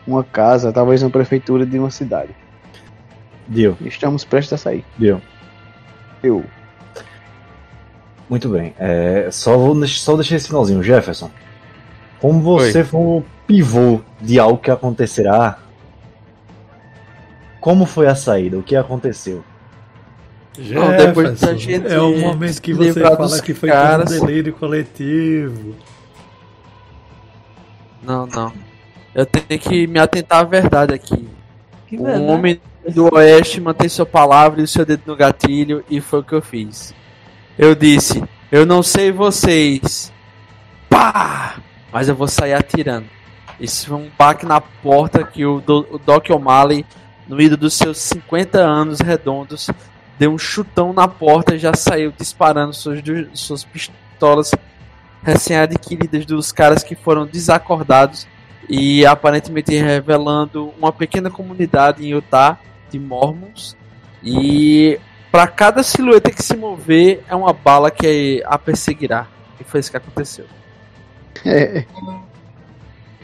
uma 0.06 0.24
casa, 0.24 0.74
talvez 0.74 1.02
uma 1.04 1.10
prefeitura 1.10 1.66
de 1.66 1.80
uma 1.80 1.92
cidade. 1.92 2.36
Deu, 3.48 3.78
Estamos 3.82 4.26
prestes 4.26 4.54
a 4.54 4.58
sair. 4.58 4.86
deu. 4.98 5.22
Eu. 6.22 6.44
Muito 8.30 8.48
bem. 8.50 8.74
É, 8.80 9.30
só, 9.32 9.58
vou, 9.58 9.88
só 9.88 10.16
deixar 10.16 10.36
esse 10.36 10.48
finalzinho. 10.48 10.84
Jefferson, 10.84 11.30
como 12.20 12.40
você 12.42 12.84
for 12.84 13.00
o 13.00 13.26
pivô 13.48 14.00
de 14.22 14.40
algo 14.40 14.58
que 14.58 14.72
acontecerá, 14.72 15.58
como 17.60 17.86
foi 17.86 18.08
a 18.08 18.16
saída? 18.16 18.58
O 18.58 18.64
que 18.64 18.76
aconteceu? 18.76 19.44
Não, 20.58 20.98
depois 20.98 21.40
da 21.40 21.54
Jefferson, 21.54 21.58
gente 21.58 21.94
é 21.94 22.00
o 22.02 22.18
momento 22.18 22.62
que 22.62 22.74
você 22.74 22.94
fala 23.02 23.16
dos 23.18 23.40
que 23.42 23.54
foi 23.54 23.70
caras. 23.70 24.12
um 24.12 24.26
delírio 24.26 24.54
coletivo. 24.54 25.76
Não, 28.04 28.26
não. 28.26 28.52
Eu 29.14 29.26
tenho 29.26 29.60
que 29.60 29.88
me 29.88 30.00
atentar 30.00 30.40
à 30.40 30.44
verdade 30.44 30.94
aqui. 30.94 31.28
Que 31.88 31.98
Um 31.98 32.04
verdade. 32.04 32.26
homem 32.32 32.62
do 32.90 33.14
Oeste 33.14 33.62
mantém 33.62 33.88
sua 33.90 34.06
palavra 34.06 34.62
e 34.62 34.64
o 34.64 34.68
seu 34.68 34.86
dedo 34.86 35.04
no 35.06 35.16
gatilho, 35.16 35.84
e 35.90 36.02
foi 36.02 36.20
o 36.20 36.24
que 36.24 36.34
eu 36.34 36.42
fiz. 36.42 36.94
Eu 37.58 37.76
disse: 37.76 38.24
Eu 38.52 38.66
não 38.66 38.82
sei 38.82 39.12
vocês. 39.12 40.12
Pá! 40.90 41.56
Mas 41.92 42.10
eu 42.10 42.16
vou 42.16 42.28
sair 42.28 42.54
atirando. 42.54 43.06
Isso 43.60 43.88
foi 43.88 43.98
um 43.98 44.10
baque 44.18 44.46
na 44.46 44.60
porta 44.60 45.24
que 45.24 45.46
o, 45.46 45.60
Do- 45.62 45.88
o 45.92 45.98
Doc 46.00 46.30
O'Malley, 46.32 46.86
no 47.28 47.36
meio 47.36 47.56
dos 47.56 47.76
seus 47.76 47.98
50 48.00 48.60
anos 48.60 49.00
redondos, 49.00 49.70
deu 50.22 50.32
um 50.32 50.38
chutão 50.38 50.94
na 50.94 51.08
porta 51.08 51.56
e 51.56 51.58
já 51.58 51.74
saiu 51.74 52.14
disparando 52.16 52.76
suas, 52.76 53.02
suas 53.34 53.64
pistolas 53.64 54.52
recém-adquiridas 55.24 56.28
dos 56.28 56.52
caras 56.52 56.84
que 56.84 56.94
foram 56.94 57.26
desacordados 57.26 58.28
e 58.70 59.04
aparentemente 59.04 59.76
revelando 59.76 60.72
uma 60.78 60.92
pequena 60.94 61.32
comunidade 61.32 62.06
em 62.06 62.10
Utah 62.10 62.60
de 62.92 63.00
Mormons 63.00 63.76
e 64.24 65.00
Pra 65.32 65.48
cada 65.48 65.82
silhueta 65.82 66.30
que 66.30 66.44
se 66.44 66.58
mover, 66.58 67.24
é 67.30 67.34
uma 67.34 67.54
bala 67.54 67.90
que 67.90 68.44
a 68.46 68.60
perseguirá. 68.60 69.28
E 69.62 69.64
foi 69.64 69.80
isso 69.80 69.90
que 69.90 69.96
aconteceu. 69.96 70.46
É, 71.46 71.86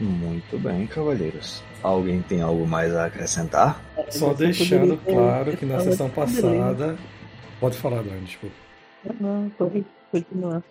Muito 0.00 0.58
bem, 0.58 0.86
cavalheiros. 0.86 1.62
Alguém 1.82 2.22
tem 2.22 2.40
algo 2.40 2.66
mais 2.66 2.94
a 2.94 3.06
acrescentar? 3.06 3.80
Só 4.10 4.28
Você 4.28 4.46
deixando 4.46 4.96
claro 4.96 5.56
que 5.56 5.64
na 5.64 5.80
sessão 5.80 6.10
passada. 6.10 6.96
Pode 7.60 7.76
falar, 7.76 8.02
Dani, 8.02 8.20
desculpa. 8.22 8.54
Não, 9.20 9.48
pode 9.50 9.84
continuar. 10.10 10.62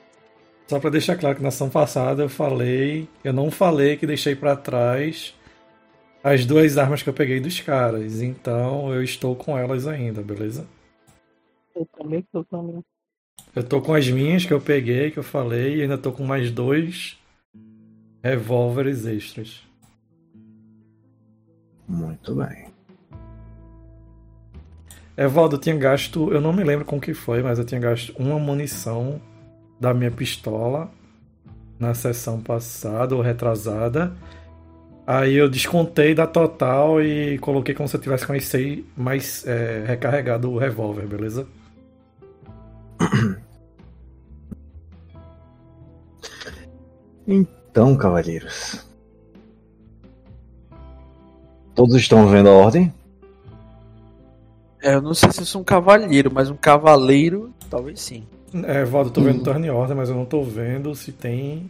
Só 0.67 0.80
pra 0.80 0.89
deixar 0.89 1.15
claro 1.15 1.38
que 1.38 1.43
na 1.43 1.52
sessão 1.52 1.70
passada 1.70 2.24
eu 2.24 2.30
falei. 2.30 3.08
Eu 3.24 3.32
não 3.32 3.50
falei 3.50 3.96
que 3.96 4.06
deixei 4.06 4.36
pra 4.36 4.56
trás 4.56 5.34
as 6.24 6.46
duas 6.46 6.78
armas 6.78 7.02
que 7.02 7.10
eu 7.10 7.13
peguei 7.13 7.39
dos 7.39 7.62
caras. 7.62 8.22
Então 8.22 8.93
eu 8.93 9.02
estou 9.02 9.36
com 9.36 9.58
elas 9.58 9.88
ainda, 9.88 10.22
beleza? 10.22 10.67
Eu 11.74 11.88
também 11.98 12.26
tô 12.32 12.43
falando. 12.43 12.84
Eu 13.56 13.63
tô 13.63 13.82
com 13.82 13.93
as 13.93 14.10
minhas 14.10 14.46
que 14.46 14.54
eu 14.54 14.60
peguei, 14.60 15.10
que 15.10 15.17
eu 15.17 15.24
falei, 15.24 15.78
e 15.78 15.82
ainda 15.82 15.98
tô 15.98 16.12
com 16.12 16.24
mais 16.24 16.52
dois 16.52 17.17
revólveres 18.24 19.06
extras. 19.06 19.66
Muito 21.88 22.36
bem. 22.36 22.67
Evaldo, 25.15 25.56
eu 25.56 25.60
tinha 25.60 25.76
gasto, 25.76 26.32
eu 26.32 26.39
não 26.39 26.54
me 26.54 26.63
lembro 26.63 26.86
com 26.86 26.97
o 26.97 27.02
que 27.02 27.13
foi, 27.13 27.41
mas 27.41 27.58
eu 27.58 27.65
tinha 27.65 27.82
gasto 27.82 28.13
uma 28.19 28.38
munição 28.38 29.19
da 29.80 29.93
minha 29.93 30.12
pistola 30.12 30.91
na 31.80 31.93
sessão 31.93 32.41
passada 32.41 33.15
ou 33.15 33.21
retrasada. 33.21 34.13
Aí 35.08 35.36
eu 35.36 35.50
descontei 35.50 36.13
da 36.13 36.28
total 36.28 37.02
e 37.02 37.38
coloquei 37.39 37.73
como 37.73 37.88
se 37.88 37.95
eu 37.95 38.02
tivesse 38.02 38.28
com 38.28 38.34
as 38.34 38.43
seis 38.45 38.84
mais 38.95 39.47
é, 39.47 39.86
recarregado 39.88 40.52
o 40.52 40.58
revólver, 40.58 41.08
beleza? 41.08 41.47
Então, 47.28 47.95
cavalheiros. 47.97 48.87
Todos 51.78 51.96
estão 51.96 52.28
vendo 52.28 52.50
a 52.50 52.54
ordem? 52.54 52.92
É, 54.82 54.96
eu 54.96 55.02
não 55.02 55.13
sei 55.13 55.32
se 55.32 55.40
eu 55.42 55.46
sou 55.46 55.62
um 55.62 55.63
cavalheiro, 55.63 56.32
mas 56.34 56.50
um 56.50 56.56
cavaleiro, 56.56 57.54
talvez 57.70 58.02
sim. 58.02 58.24
É, 58.63 58.82
Evaldo, 58.82 59.10
eu 59.10 59.13
tô 59.13 59.22
vendo 59.22 59.44
turn 59.44 59.70
order, 59.70 59.96
mas 59.96 60.10
eu 60.10 60.16
não 60.16 60.26
tô 60.26 60.42
vendo 60.44 60.96
se 60.96 61.12
tem. 61.12 61.70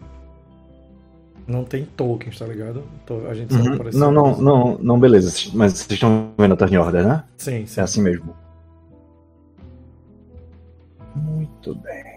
Não 1.46 1.66
tem 1.66 1.84
tokens, 1.86 2.40
tá 2.40 2.46
ligado? 2.46 2.84
Tô- 3.06 3.28
a 3.28 3.34
gente 3.34 3.54
sabe 3.54 3.68
Uhum. 3.68 3.76
aparecer. 3.76 3.98
Não, 4.00 4.12
não, 4.14 4.38
não, 4.42 4.78
não, 4.78 4.98
beleza. 5.00 5.50
Mas 5.54 5.74
vocês 5.74 5.92
estão 5.92 6.30
vendo 6.38 6.54
a 6.54 6.58
turn 6.58 6.78
order, 6.78 7.06
né? 7.06 7.24
Sim, 7.38 7.66
sim. 7.66 7.82
É 7.82 7.84
assim 7.84 8.02
mesmo. 8.02 8.34
Muito 11.16 11.76
bem. 11.76 12.17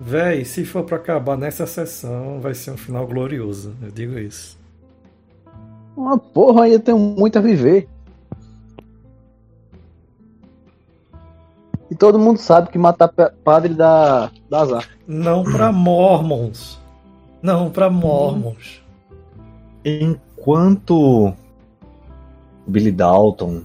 Véi, 0.00 0.44
se 0.44 0.64
for 0.64 0.84
pra 0.84 0.96
acabar 0.96 1.36
nessa 1.36 1.66
sessão, 1.66 2.40
vai 2.40 2.54
ser 2.54 2.70
um 2.70 2.76
final 2.76 3.06
glorioso. 3.06 3.74
Eu 3.82 3.90
digo 3.90 4.18
isso. 4.18 4.56
uma 5.96 6.16
porra, 6.16 6.64
ainda 6.64 6.78
tenho 6.78 6.98
muito 6.98 7.36
a 7.38 7.42
viver. 7.42 7.88
E 11.90 11.94
todo 11.94 12.18
mundo 12.18 12.38
sabe 12.38 12.68
que 12.70 12.78
matar 12.78 13.08
pa- 13.08 13.32
padre 13.42 13.74
dá, 13.74 14.30
dá 14.48 14.60
azar. 14.60 14.88
Não 15.06 15.42
pra 15.42 15.70
Mormons. 15.72 16.78
Não 17.42 17.70
pra 17.70 17.88
Mormons. 17.88 18.82
Enquanto 19.84 21.28
o 21.28 22.70
Billy 22.70 22.92
Dalton, 22.92 23.62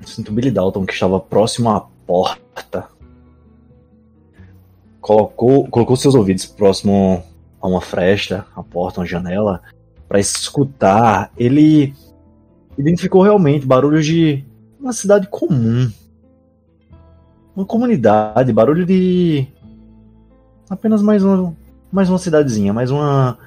eu 0.00 0.06
sinto 0.06 0.28
o 0.28 0.32
Billy 0.32 0.50
Dalton 0.50 0.86
que 0.86 0.92
estava 0.92 1.18
próximo 1.18 1.70
à 1.70 1.80
porta, 2.06 2.88
colocou, 5.04 5.68
colocou 5.68 5.96
seus 5.96 6.14
ouvidos 6.14 6.46
próximo 6.46 7.22
a 7.60 7.68
uma 7.68 7.82
fresta, 7.82 8.46
a 8.56 8.62
porta, 8.62 9.00
uma 9.00 9.06
janela, 9.06 9.60
para 10.08 10.18
escutar. 10.18 11.30
Ele 11.36 11.94
identificou 12.78 13.20
realmente 13.20 13.66
barulhos 13.66 14.06
de 14.06 14.42
uma 14.80 14.94
cidade 14.94 15.28
comum, 15.28 15.92
uma 17.54 17.66
comunidade, 17.66 18.50
barulho 18.50 18.86
de 18.86 19.46
apenas 20.70 21.02
mais 21.02 21.22
uma, 21.22 21.54
mais 21.92 22.08
uma 22.08 22.18
cidadezinha, 22.18 22.72
mais 22.72 22.90
uma 22.90 23.38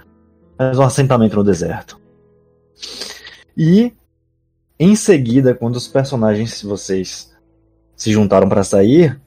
mais 0.60 0.78
um 0.78 0.84
assentamento 0.84 1.38
no 1.38 1.44
deserto. 1.44 2.00
E 3.58 3.92
em 4.80 4.96
seguida, 4.96 5.56
quando 5.56 5.76
os 5.76 5.88
personagens 5.88 6.62
vocês 6.62 7.36
se 7.96 8.12
juntaram 8.12 8.48
para 8.48 8.64
sair, 8.64 9.20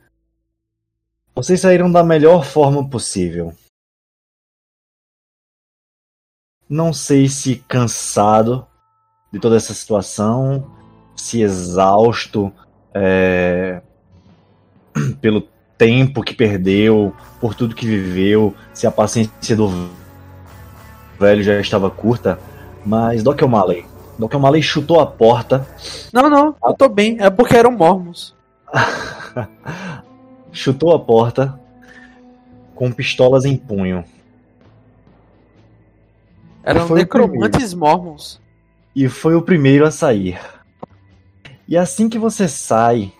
vocês 1.34 1.60
saíram 1.60 1.90
da 1.90 2.02
melhor 2.02 2.44
forma 2.44 2.88
possível. 2.88 3.52
Não 6.68 6.92
sei 6.92 7.28
se 7.28 7.56
cansado 7.56 8.66
de 9.32 9.38
toda 9.38 9.56
essa 9.56 9.74
situação, 9.74 10.70
se 11.16 11.40
exausto 11.42 12.52
é, 12.94 13.82
pelo 15.20 15.42
tempo 15.76 16.22
que 16.22 16.34
perdeu, 16.34 17.14
por 17.40 17.54
tudo 17.54 17.74
que 17.74 17.86
viveu, 17.86 18.54
se 18.74 18.86
a 18.86 18.90
paciência 18.90 19.56
do 19.56 19.90
velho 21.18 21.42
já 21.42 21.58
estava 21.60 21.90
curta, 21.90 22.38
mas 22.84 23.22
Doc 23.22 23.40
O'Malley. 23.42 23.86
Doc 24.18 24.34
O'Malley 24.34 24.62
chutou 24.62 25.00
a 25.00 25.06
porta, 25.06 25.66
Não, 26.12 26.28
não, 26.28 26.54
eu 26.62 26.74
tô 26.74 26.88
bem. 26.88 27.16
É 27.20 27.30
porque 27.30 27.56
eram 27.56 27.72
mormons. 27.72 28.34
chutou 30.52 30.94
a 30.94 30.98
porta 30.98 31.58
com 32.74 32.90
pistolas 32.90 33.44
em 33.44 33.56
punho 33.56 34.04
Eram 36.62 36.88
necromantes 36.88 37.74
mormons. 37.74 38.40
e 38.94 39.08
foi 39.08 39.34
o 39.34 39.42
primeiro 39.42 39.86
a 39.86 39.90
sair. 39.90 40.40
E 41.68 41.76
assim 41.76 42.08
que 42.08 42.18
você 42.18 42.48
sai 42.48 43.12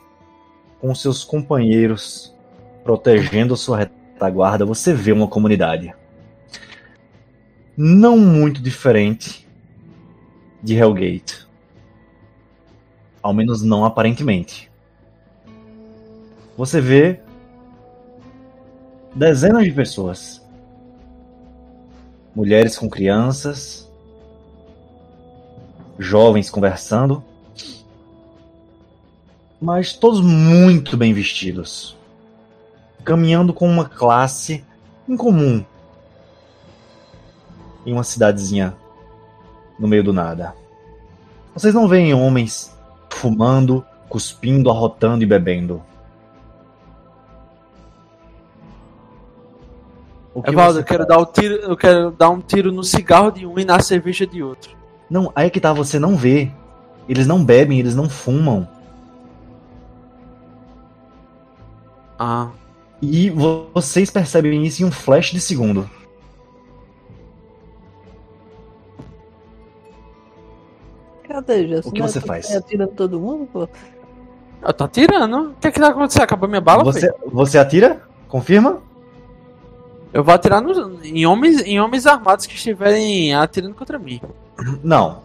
com 0.80 0.94
seus 0.94 1.24
companheiros 1.24 2.34
protegendo 2.82 3.56
sua 3.56 3.78
retaguarda, 3.78 4.64
você 4.64 4.92
vê 4.92 5.12
uma 5.12 5.28
comunidade 5.28 5.94
não 7.76 8.18
muito 8.18 8.60
diferente 8.60 9.48
de 10.62 10.74
Hellgate. 10.74 11.46
Ao 13.22 13.32
menos 13.32 13.62
não 13.62 13.84
aparentemente. 13.84 14.69
Você 16.60 16.78
vê 16.78 17.18
dezenas 19.14 19.64
de 19.64 19.72
pessoas. 19.72 20.46
Mulheres 22.36 22.76
com 22.76 22.86
crianças, 22.86 23.90
jovens 25.98 26.50
conversando, 26.50 27.24
mas 29.58 29.94
todos 29.94 30.20
muito 30.20 30.98
bem 30.98 31.14
vestidos, 31.14 31.96
caminhando 33.06 33.54
com 33.54 33.66
uma 33.66 33.88
classe 33.88 34.62
incomum 35.08 35.64
em 37.86 37.92
uma 37.94 38.04
cidadezinha 38.04 38.76
no 39.78 39.88
meio 39.88 40.04
do 40.04 40.12
nada. 40.12 40.54
Vocês 41.54 41.72
não 41.72 41.88
veem 41.88 42.12
homens 42.12 42.70
fumando, 43.08 43.82
cuspindo, 44.10 44.68
arrotando 44.68 45.24
e 45.24 45.26
bebendo. 45.26 45.88
Evaldo, 50.34 50.74
você 50.74 50.80
eu 50.80 50.84
quero 50.84 51.06
faz? 51.06 51.08
dar 51.08 51.18
o 51.18 51.26
tiro, 51.26 51.54
eu 51.56 51.76
quero 51.76 52.10
dar 52.12 52.30
um 52.30 52.40
tiro 52.40 52.70
no 52.72 52.84
cigarro 52.84 53.30
de 53.32 53.46
um 53.46 53.58
e 53.58 53.64
na 53.64 53.80
cerveja 53.80 54.26
de 54.26 54.42
outro. 54.42 54.76
Não, 55.10 55.32
aí 55.34 55.50
que 55.50 55.60
tá, 55.60 55.72
você 55.72 55.98
não 55.98 56.16
vê. 56.16 56.50
Eles 57.08 57.26
não 57.26 57.44
bebem, 57.44 57.80
eles 57.80 57.96
não 57.96 58.08
fumam. 58.08 58.68
Ah. 62.18 62.50
E 63.02 63.30
vo- 63.30 63.66
vocês 63.74 64.10
percebem 64.10 64.64
isso 64.64 64.82
em 64.82 64.86
um 64.86 64.90
flash 64.92 65.30
de 65.32 65.40
segundo. 65.40 65.88
Cadê? 71.26 71.80
O 71.84 71.92
que 71.92 72.02
você 72.02 72.20
faz? 72.20 72.54
Atirando 72.54 72.92
todo 72.92 73.20
mundo, 73.20 73.46
pô? 73.52 73.68
Eu 74.62 74.72
tô 74.72 74.84
atirando. 74.84 75.50
O 75.50 75.54
que 75.54 75.68
é 75.68 75.70
que 75.70 75.80
vai 75.80 75.90
acontecer? 75.90 76.22
Acabou 76.22 76.48
minha 76.48 76.60
bala, 76.60 76.84
Você, 76.84 77.00
filho? 77.00 77.14
você 77.32 77.58
atira? 77.58 78.02
Confirma? 78.28 78.82
Eu 80.12 80.24
vou 80.24 80.34
atirar 80.34 80.60
nos- 80.60 81.04
em, 81.04 81.24
homens, 81.26 81.60
em 81.62 81.80
homens 81.80 82.06
armados 82.06 82.46
que 82.46 82.54
estiverem 82.54 83.34
atirando 83.34 83.74
contra 83.74 83.98
mim. 83.98 84.20
Não. 84.82 85.22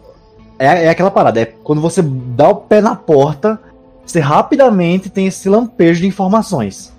É, 0.58 0.84
é 0.84 0.88
aquela 0.88 1.10
parada. 1.10 1.40
É 1.40 1.44
quando 1.46 1.80
você 1.80 2.00
dá 2.02 2.48
o 2.48 2.54
pé 2.56 2.80
na 2.80 2.94
porta, 2.96 3.60
você 4.04 4.20
rapidamente 4.20 5.10
tem 5.10 5.26
esse 5.26 5.48
lampejo 5.48 6.00
de 6.00 6.06
informações. 6.06 6.92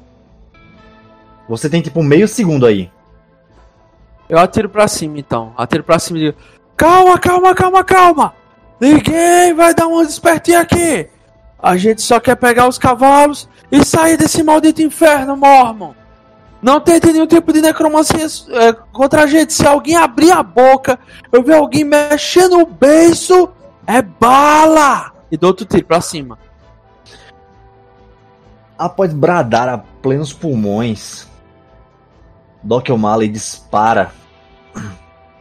Você 1.48 1.70
tem 1.70 1.82
tipo 1.82 2.04
meio 2.04 2.28
segundo 2.28 2.66
aí. 2.66 2.92
Eu 4.28 4.38
atiro 4.38 4.68
pra 4.70 4.88
cima, 4.88 5.18
então. 5.18 5.54
Atiro 5.58 5.84
pra 5.84 5.98
cima 5.98 6.20
e 6.20 6.22
digo: 6.24 6.38
Calma, 6.76 7.18
calma, 7.18 7.56
calma, 7.56 7.84
calma! 7.84 8.34
Ninguém 8.80 9.54
vai 9.56 9.74
dar 9.74 9.88
uma 9.88 10.06
despertinha 10.06 10.60
aqui! 10.60 11.08
A 11.58 11.78
gente 11.78 12.02
só 12.02 12.20
quer 12.20 12.36
pegar 12.36 12.68
os 12.68 12.78
cavalos 12.78 13.48
e 13.72 13.84
sair 13.84 14.18
desse 14.18 14.44
maldito 14.44 14.82
inferno, 14.82 15.38
Mormon! 15.38 15.94
Não 16.68 16.82
tente 16.82 17.14
nenhum 17.14 17.26
tipo 17.26 17.54
de 17.54 17.62
necromancia 17.62 18.26
é, 18.50 18.74
contra 18.74 19.24
a 19.24 19.26
gente. 19.26 19.54
Se 19.54 19.66
alguém 19.66 19.96
abrir 19.96 20.34
a 20.34 20.44
boca, 20.44 21.00
eu 21.32 21.42
ver 21.42 21.54
alguém 21.54 21.86
mexendo 21.86 22.60
o 22.60 22.66
beiço, 22.66 23.48
é 23.88 24.02
bala! 24.02 25.14
E 25.32 25.38
dou 25.38 25.52
outro 25.52 25.66
tiro 25.66 25.86
pra 25.86 26.02
cima. 26.02 26.38
Após 28.78 29.14
bradar 29.14 29.70
a 29.70 29.78
plenos 29.78 30.34
pulmões, 30.34 31.26
Doc 32.62 32.90
O'Malley 32.90 33.30
dispara. 33.30 34.12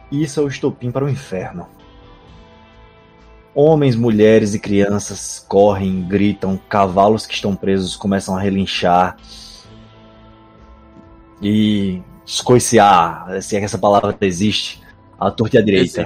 Isso 0.09 0.39
é 0.39 0.43
o 0.43 0.47
estopim 0.47 0.91
para 0.91 1.03
o 1.03 1.09
inferno. 1.09 1.67
Homens, 3.53 3.97
mulheres 3.97 4.53
e 4.53 4.59
crianças 4.59 5.43
correm, 5.45 6.07
gritam, 6.07 6.57
cavalos 6.69 7.25
que 7.25 7.33
estão 7.33 7.53
presos 7.53 7.97
começam 7.97 8.33
a 8.33 8.39
relinchar 8.39 9.17
e 11.41 12.01
escoiciar, 12.25 13.41
se 13.41 13.55
é 13.55 13.59
que 13.59 13.65
essa 13.65 13.77
palavra 13.77 14.15
existe, 14.21 14.81
a 15.19 15.31
torta 15.31 15.57
e 15.57 15.59
a 15.59 15.63
direita. 15.63 16.05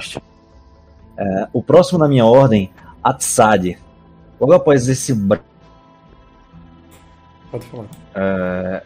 É, 1.17 1.47
o 1.51 1.61
próximo 1.61 1.99
na 1.99 2.07
minha 2.07 2.25
ordem, 2.25 2.71
Atsad. 3.03 3.77
Logo 4.39 4.53
após 4.53 4.87
esse. 4.87 5.13
Pode 7.51 7.65
falar. 7.65 7.85
É, 8.15 8.83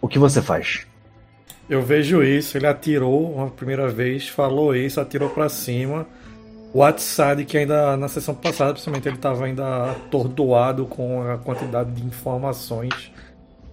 o 0.00 0.08
que 0.08 0.18
você 0.18 0.40
faz? 0.40 0.86
Eu 1.68 1.82
vejo 1.82 2.22
isso, 2.22 2.56
ele 2.56 2.66
atirou 2.66 3.34
uma 3.34 3.50
primeira 3.50 3.88
vez, 3.88 4.28
falou 4.28 4.74
isso, 4.74 5.00
atirou 5.00 5.28
para 5.28 5.48
cima. 5.48 6.06
O 6.72 6.82
Atsad, 6.82 7.44
que 7.44 7.58
ainda 7.58 7.96
na 7.96 8.08
sessão 8.08 8.34
passada, 8.34 8.72
principalmente, 8.72 9.08
ele 9.08 9.16
estava 9.16 9.44
ainda 9.44 9.90
atordoado 9.90 10.86
com 10.86 11.22
a 11.22 11.38
quantidade 11.38 11.90
de 11.92 12.06
informações 12.06 13.10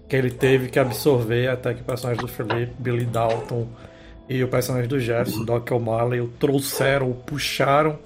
que 0.08 0.16
ele 0.16 0.30
teve 0.30 0.70
que 0.70 0.80
absorver 0.80 1.48
até 1.48 1.74
que 1.74 1.82
o 1.82 1.86
personagem 1.86 2.22
do 2.22 2.28
Felipe, 2.28 2.74
Billy 2.78 3.06
Dalton 3.06 3.68
e 4.30 4.44
o 4.44 4.48
personagem 4.48 4.88
do 4.88 5.00
Jefferson, 5.00 5.44
Doc 5.44 5.70
O'Malley, 5.72 6.22
o 6.22 6.28
trouxeram, 6.28 7.10
o 7.10 7.14
puxaram 7.14 7.98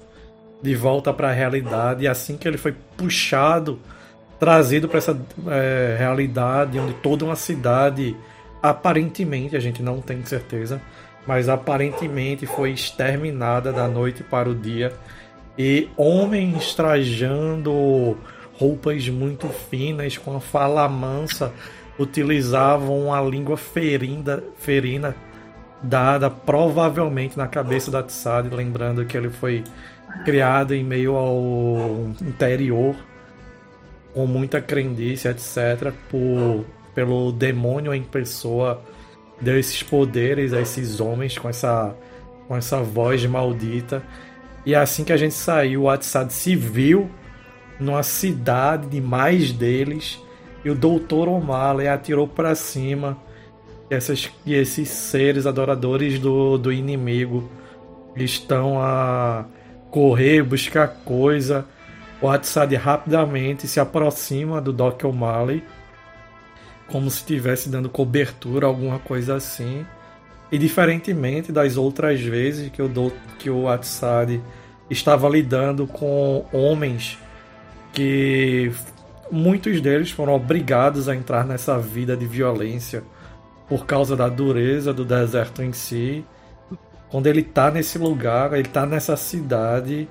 de 0.62 0.74
volta 0.74 1.12
para 1.12 1.30
a 1.30 1.32
realidade. 1.32 2.04
E 2.04 2.08
assim 2.08 2.36
que 2.36 2.46
ele 2.46 2.58
foi 2.58 2.74
puxado, 2.96 3.78
trazido 4.38 4.88
para 4.88 4.98
essa 4.98 5.18
é, 5.48 5.96
realidade 5.98 6.78
onde 6.78 6.94
toda 6.94 7.24
uma 7.24 7.36
cidade, 7.36 8.16
aparentemente, 8.62 9.56
a 9.56 9.60
gente 9.60 9.82
não 9.82 10.00
tem 10.00 10.24
certeza, 10.24 10.80
mas 11.26 11.48
aparentemente 11.48 12.46
foi 12.46 12.70
exterminada 12.70 13.72
da 13.72 13.86
noite 13.88 14.22
para 14.22 14.48
o 14.48 14.54
dia. 14.54 14.92
E 15.58 15.88
homens 15.96 16.74
trajando 16.74 18.16
roupas 18.58 19.08
muito 19.08 19.48
finas, 19.48 20.18
com 20.18 20.36
a 20.36 20.40
fala 20.40 20.86
mansa, 20.88 21.52
utilizavam 21.98 23.12
a 23.12 23.20
língua 23.20 23.56
ferina, 23.56 24.42
ferina 24.58 25.14
dada 25.82 26.28
provavelmente 26.30 27.36
na 27.36 27.46
cabeça 27.46 27.90
da 27.90 28.02
Tsad, 28.02 28.52
lembrando 28.52 29.04
que 29.04 29.16
ele 29.16 29.30
foi 29.30 29.64
criado 30.24 30.74
em 30.74 30.84
meio 30.84 31.14
ao 31.16 32.10
interior 32.20 32.94
com 34.12 34.26
muita 34.26 34.60
crendice, 34.60 35.28
etc, 35.28 35.92
por, 36.10 36.64
pelo 36.94 37.32
demônio 37.32 37.94
em 37.94 38.02
pessoa 38.02 38.82
deu 39.40 39.58
esses 39.58 39.82
poderes 39.82 40.52
a 40.52 40.60
esses 40.60 41.00
homens 41.00 41.38
com 41.38 41.48
essa 41.48 41.94
com 42.46 42.56
essa 42.56 42.82
voz 42.82 43.24
maldita. 43.26 44.02
E 44.66 44.74
assim 44.74 45.04
que 45.04 45.12
a 45.12 45.16
gente 45.16 45.34
saiu, 45.34 45.82
o 45.82 45.88
Atsad 45.88 46.30
se 46.30 46.56
viu 46.56 47.08
numa 47.78 48.02
cidade 48.02 48.88
de 48.88 49.00
mais 49.00 49.52
deles 49.52 50.20
e 50.64 50.70
o 50.70 50.74
Doutor 50.74 51.28
O'Malley 51.28 51.88
atirou 51.88 52.28
para 52.28 52.54
cima 52.54 53.16
essas, 53.88 54.30
e 54.46 54.54
esses 54.54 54.88
seres 54.88 55.46
adoradores 55.46 56.18
do, 56.18 56.56
do 56.56 56.72
inimigo 56.72 57.50
estão 58.14 58.80
a 58.80 59.46
correr, 59.90 60.42
buscar 60.42 60.88
coisa. 61.04 61.66
O 62.22 62.28
Atsad 62.28 62.72
rapidamente 62.74 63.66
se 63.66 63.80
aproxima 63.80 64.60
do 64.60 64.72
Doc 64.72 65.02
O'Malley, 65.04 65.64
como 66.86 67.10
se 67.10 67.18
estivesse 67.18 67.68
dando 67.68 67.88
cobertura, 67.88 68.66
alguma 68.66 68.98
coisa 68.98 69.34
assim. 69.34 69.84
E 70.52 70.58
diferentemente 70.58 71.50
das 71.50 71.76
outras 71.76 72.20
vezes 72.20 72.70
que 72.70 72.82
o, 72.82 73.12
que 73.38 73.48
o 73.48 73.68
Atsad 73.68 74.40
estava 74.88 75.28
lidando 75.28 75.86
com 75.86 76.44
homens 76.52 77.18
que 77.92 78.72
muitos 79.30 79.80
deles 79.80 80.10
foram 80.10 80.34
obrigados 80.34 81.08
a 81.08 81.14
entrar 81.14 81.44
nessa 81.44 81.78
vida 81.78 82.16
de 82.16 82.26
violência 82.26 83.02
por 83.68 83.86
causa 83.86 84.16
da 84.16 84.28
dureza 84.28 84.92
do 84.92 85.04
deserto 85.04 85.62
em 85.62 85.72
si. 85.72 86.24
Quando 87.10 87.26
ele 87.26 87.40
está 87.40 87.70
nesse 87.70 87.98
lugar, 87.98 88.52
ele 88.52 88.68
está 88.68 88.86
nessa 88.86 89.16
cidade, 89.16 90.08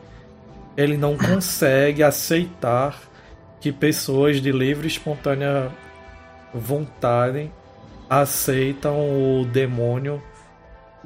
ele 0.75 0.97
não 0.97 1.17
consegue 1.17 2.03
aceitar 2.03 2.99
que 3.59 3.71
pessoas 3.71 4.41
de 4.41 4.51
livre 4.51 4.85
e 4.87 4.91
espontânea 4.91 5.69
vontade 6.53 7.51
aceitam 8.09 8.97
o 9.41 9.45
demônio 9.45 10.21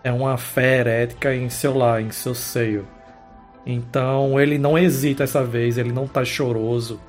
é 0.03 0.11
uma 0.11 0.37
fé 0.37 0.79
herética 0.79 1.33
em 1.33 1.49
seu 1.49 1.75
lar, 1.75 2.01
em 2.01 2.11
seu 2.11 2.35
seio. 2.35 2.85
Então 3.65 4.39
ele 4.39 4.57
não 4.57 4.77
hesita 4.77 5.23
essa 5.23 5.43
vez, 5.43 5.77
ele 5.77 5.93
não 5.93 6.03
está 6.03 6.25
choroso, 6.25 6.99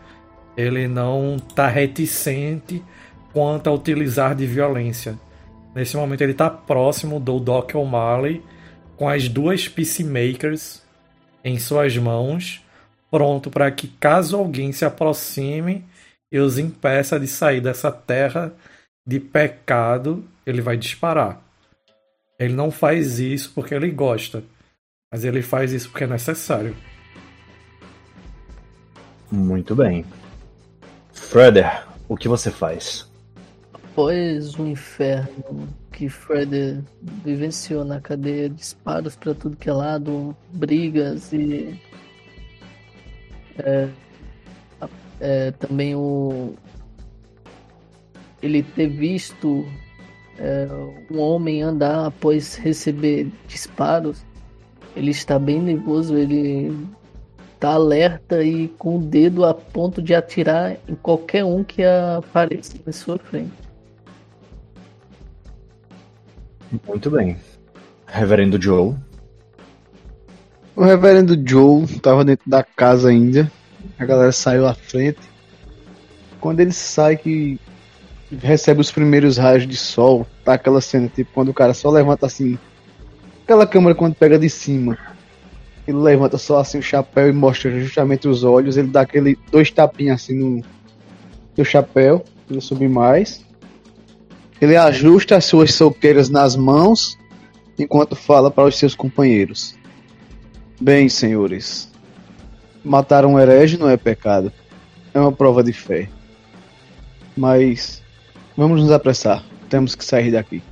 ele 0.56 0.86
não 0.86 1.36
está 1.36 1.68
reticente 1.68 2.82
quanto 3.32 3.68
a 3.68 3.72
utilizar 3.72 4.34
de 4.34 4.46
violência. 4.46 5.18
Nesse 5.74 5.96
momento 5.96 6.20
ele 6.20 6.32
está 6.32 6.48
próximo 6.48 7.18
do 7.18 7.40
Doc 7.40 7.74
O'Malley 7.74 8.42
com 8.96 9.08
as 9.08 9.28
duas 9.28 9.68
Peacemakers 9.68 10.82
em 11.42 11.58
suas 11.58 11.96
mãos, 11.96 12.64
pronto 13.10 13.50
para 13.50 13.70
que 13.70 13.88
caso 13.88 14.36
alguém 14.36 14.72
se 14.72 14.84
aproxime 14.84 15.84
e 16.30 16.38
os 16.38 16.58
impeça 16.58 17.18
de 17.18 17.26
sair 17.26 17.60
dessa 17.60 17.90
terra 17.90 18.52
de 19.06 19.20
pecado, 19.20 20.24
ele 20.46 20.62
vai 20.62 20.76
disparar. 20.76 21.42
Ele 22.38 22.54
não 22.54 22.70
faz 22.70 23.18
isso 23.18 23.52
porque 23.54 23.74
ele 23.74 23.90
gosta, 23.90 24.42
mas 25.12 25.24
ele 25.24 25.42
faz 25.42 25.72
isso 25.72 25.90
porque 25.90 26.04
é 26.04 26.08
necessário. 26.08 26.74
Muito 29.30 29.74
bem. 29.74 30.04
Freder, 31.24 31.84
o 32.08 32.16
que 32.16 32.28
você 32.28 32.50
faz? 32.50 33.08
Após 33.72 34.54
o 34.54 34.66
inferno 34.66 35.68
que 35.90 36.08
Freder 36.08 36.80
vivenciou 37.24 37.84
na 37.84 38.00
cadeia, 38.00 38.48
disparos 38.48 39.16
para 39.16 39.34
tudo 39.34 39.56
que 39.56 39.68
é 39.68 39.72
lado, 39.72 40.36
brigas 40.52 41.32
e 41.32 41.80
é, 43.58 43.88
é, 45.20 45.50
também 45.52 45.94
o 45.94 46.54
ele 48.42 48.62
ter 48.62 48.88
visto 48.88 49.66
é, 50.38 50.68
um 51.10 51.18
homem 51.18 51.62
andar 51.62 52.06
após 52.06 52.56
receber 52.56 53.28
disparos, 53.48 54.24
ele 54.94 55.10
está 55.10 55.38
bem 55.38 55.60
nervoso, 55.60 56.16
ele 56.16 56.76
tá 57.64 57.70
alerta 57.70 58.44
e 58.44 58.68
com 58.68 58.98
o 58.98 59.00
dedo 59.00 59.42
a 59.42 59.54
ponto 59.54 60.02
de 60.02 60.14
atirar 60.14 60.76
em 60.86 60.94
qualquer 60.94 61.46
um 61.46 61.64
que 61.64 61.82
apareça 61.82 62.74
na 62.84 62.92
sua 62.92 63.18
frente. 63.18 63.54
Muito 66.86 67.10
bem. 67.10 67.38
Reverendo 68.06 68.60
Joe. 68.60 68.94
O 70.76 70.84
reverendo 70.84 71.42
Joe 71.42 71.84
estava 71.84 72.22
dentro 72.22 72.50
da 72.50 72.62
casa 72.62 73.08
ainda. 73.08 73.50
A 73.98 74.04
galera 74.04 74.32
saiu 74.32 74.66
à 74.66 74.74
frente. 74.74 75.20
Quando 76.42 76.60
ele 76.60 76.72
sai 76.72 77.16
que 77.16 77.58
recebe 78.42 78.82
os 78.82 78.92
primeiros 78.92 79.38
raios 79.38 79.66
de 79.66 79.76
sol, 79.78 80.26
tá 80.44 80.52
aquela 80.52 80.82
cena 80.82 81.08
tipo 81.08 81.30
quando 81.32 81.48
o 81.48 81.54
cara 81.54 81.72
só 81.72 81.88
levanta 81.88 82.26
assim, 82.26 82.58
aquela 83.42 83.66
câmera 83.66 83.94
quando 83.94 84.14
pega 84.14 84.38
de 84.38 84.50
cima 84.50 85.13
ele 85.86 85.98
levanta 85.98 86.38
só 86.38 86.58
assim 86.58 86.78
o 86.78 86.82
chapéu 86.82 87.28
e 87.28 87.32
mostra 87.32 87.70
justamente 87.78 88.26
os 88.26 88.42
olhos. 88.42 88.76
Ele 88.76 88.88
dá 88.88 89.02
aquele 89.02 89.38
dois 89.50 89.70
tapinhas 89.70 90.22
assim 90.22 90.34
no, 90.34 90.64
no 91.56 91.64
chapéu, 91.64 92.24
não 92.48 92.60
subir 92.60 92.88
mais. 92.88 93.44
Ele 94.60 94.76
ajusta 94.76 95.36
as 95.36 95.44
suas 95.44 95.74
soqueiras 95.74 96.30
nas 96.30 96.56
mãos 96.56 97.18
enquanto 97.78 98.16
fala 98.16 98.50
para 98.50 98.64
os 98.64 98.78
seus 98.78 98.94
companheiros. 98.94 99.74
Bem, 100.80 101.08
senhores, 101.08 101.90
matar 102.82 103.26
um 103.26 103.38
herege 103.38 103.76
não 103.76 103.88
é 103.88 103.96
pecado. 103.96 104.50
É 105.12 105.20
uma 105.20 105.32
prova 105.32 105.62
de 105.62 105.72
fé. 105.72 106.08
Mas 107.36 108.02
vamos 108.56 108.80
nos 108.80 108.90
apressar. 108.90 109.44
Temos 109.68 109.94
que 109.94 110.04
sair 110.04 110.30
daqui. 110.30 110.62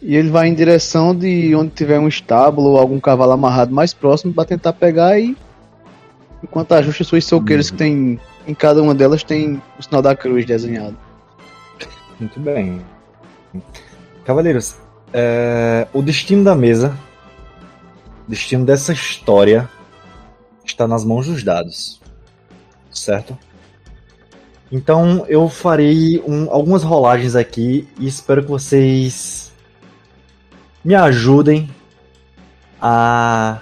E 0.00 0.14
ele 0.16 0.30
vai 0.30 0.48
em 0.48 0.54
direção 0.54 1.14
de 1.14 1.54
onde 1.54 1.70
tiver 1.70 1.98
um 1.98 2.08
estábulo 2.08 2.70
ou 2.70 2.78
algum 2.78 3.00
cavalo 3.00 3.32
amarrado 3.32 3.74
mais 3.74 3.92
próximo 3.92 4.32
para 4.32 4.44
tentar 4.44 4.72
pegar 4.72 5.18
e 5.18 5.36
Enquanto 6.42 6.72
ajusta 6.72 7.04
suas 7.04 7.24
soqueiras 7.24 7.70
que 7.70 7.76
tem. 7.76 8.20
Em 8.46 8.54
cada 8.54 8.82
uma 8.82 8.94
delas 8.94 9.22
tem 9.22 9.60
o 9.78 9.82
sinal 9.82 10.00
da 10.00 10.16
cruz 10.16 10.46
desenhado. 10.46 10.96
Muito 12.18 12.40
bem. 12.40 12.80
Cavaleiros, 14.24 14.76
é, 15.12 15.86
o 15.92 16.00
destino 16.00 16.42
da 16.42 16.54
mesa, 16.54 16.96
o 18.26 18.30
destino 18.30 18.64
dessa 18.64 18.92
história, 18.92 19.68
está 20.64 20.88
nas 20.88 21.04
mãos 21.04 21.26
dos 21.26 21.42
dados. 21.42 22.00
Certo? 22.90 23.36
Então 24.72 25.26
eu 25.28 25.48
farei 25.48 26.22
um- 26.26 26.50
algumas 26.50 26.82
rolagens 26.82 27.36
aqui 27.36 27.86
e 27.98 28.06
espero 28.06 28.42
que 28.42 28.48
vocês 28.48 29.47
me 30.84 30.94
ajudem 30.94 31.68
a. 32.80 33.58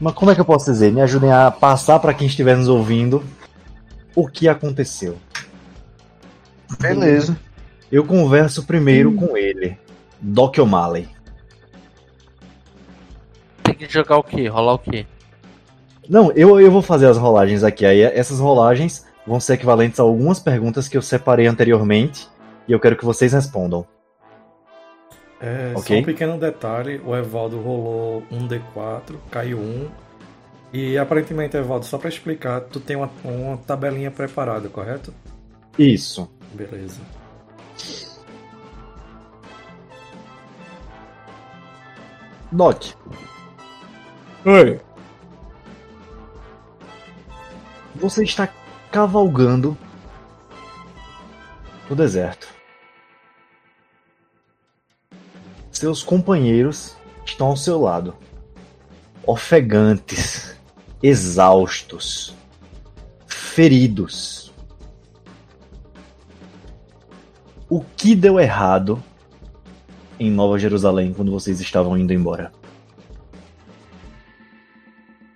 Mas 0.00 0.14
como 0.14 0.30
é 0.30 0.34
que 0.34 0.40
eu 0.40 0.44
posso 0.44 0.70
dizer? 0.70 0.92
Me 0.92 1.00
ajudem 1.00 1.32
a 1.32 1.50
passar 1.50 1.98
para 1.98 2.14
quem 2.14 2.26
estiver 2.26 2.56
nos 2.56 2.68
ouvindo 2.68 3.24
o 4.14 4.28
que 4.28 4.48
aconteceu. 4.48 5.16
Beleza. 6.78 7.38
Eu 7.90 8.04
converso 8.04 8.64
primeiro 8.64 9.12
com 9.14 9.36
ele, 9.36 9.78
Doc 10.20 10.58
O'Malley. 10.58 11.08
Tem 13.62 13.74
que 13.74 13.88
jogar 13.88 14.18
o 14.18 14.22
quê? 14.22 14.48
Rolar 14.48 14.74
o 14.74 14.78
quê? 14.78 15.06
Não, 16.08 16.32
eu, 16.32 16.60
eu 16.60 16.70
vou 16.70 16.82
fazer 16.82 17.06
as 17.06 17.16
rolagens 17.16 17.62
aqui. 17.62 17.86
Aí 17.86 18.02
essas 18.02 18.40
rolagens 18.40 19.06
vão 19.26 19.40
ser 19.40 19.54
equivalentes 19.54 19.98
a 20.00 20.02
algumas 20.02 20.38
perguntas 20.38 20.88
que 20.88 20.96
eu 20.96 21.02
separei 21.02 21.46
anteriormente 21.46 22.28
e 22.68 22.72
eu 22.72 22.80
quero 22.80 22.96
que 22.96 23.04
vocês 23.04 23.32
respondam. 23.32 23.86
É, 25.44 25.74
Ok. 25.76 25.94
Só 25.96 26.00
um 26.00 26.02
pequeno 26.02 26.38
detalhe, 26.38 27.02
o 27.04 27.14
Evaldo 27.14 27.60
rolou 27.60 28.22
um 28.30 28.48
D4, 28.48 29.16
caiu 29.30 29.58
um. 29.58 29.90
E 30.72 30.96
aparentemente, 30.96 31.54
Evaldo, 31.54 31.84
só 31.84 31.98
pra 31.98 32.08
explicar, 32.08 32.62
tu 32.62 32.80
tem 32.80 32.96
uma, 32.96 33.10
uma 33.22 33.58
tabelinha 33.58 34.10
preparada, 34.10 34.70
correto? 34.70 35.12
Isso. 35.78 36.30
Beleza. 36.54 37.00
Doc, 42.50 42.94
Oi. 44.46 44.80
você 47.96 48.22
está 48.22 48.48
cavalgando 48.90 49.76
no 51.90 51.96
deserto. 51.96 52.53
Seus 55.84 56.02
companheiros 56.02 56.96
estão 57.26 57.48
ao 57.48 57.58
seu 57.58 57.78
lado, 57.78 58.14
ofegantes, 59.26 60.56
exaustos, 61.02 62.34
feridos. 63.26 64.50
O 67.68 67.84
que 67.98 68.14
deu 68.16 68.40
errado 68.40 69.04
em 70.18 70.30
Nova 70.30 70.58
Jerusalém 70.58 71.12
quando 71.12 71.30
vocês 71.30 71.60
estavam 71.60 71.98
indo 71.98 72.14
embora? 72.14 72.50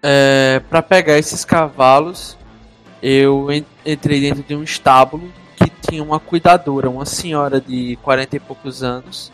É, 0.03 0.63
para 0.71 0.81
pegar 0.81 1.19
esses 1.19 1.45
cavalos, 1.45 2.39
eu 3.03 3.53
en- 3.53 3.67
entrei 3.85 4.19
dentro 4.19 4.43
de 4.43 4.57
um 4.57 4.63
estábulo 4.63 5.31
que 5.57 5.69
tinha 5.87 6.03
uma 6.03 6.19
cuidadora, 6.19 6.89
uma 6.89 7.05
senhora 7.05 7.61
de 7.61 7.97
40 7.97 8.37
e 8.37 8.41
poucos 8.41 8.83
anos. 8.83 9.31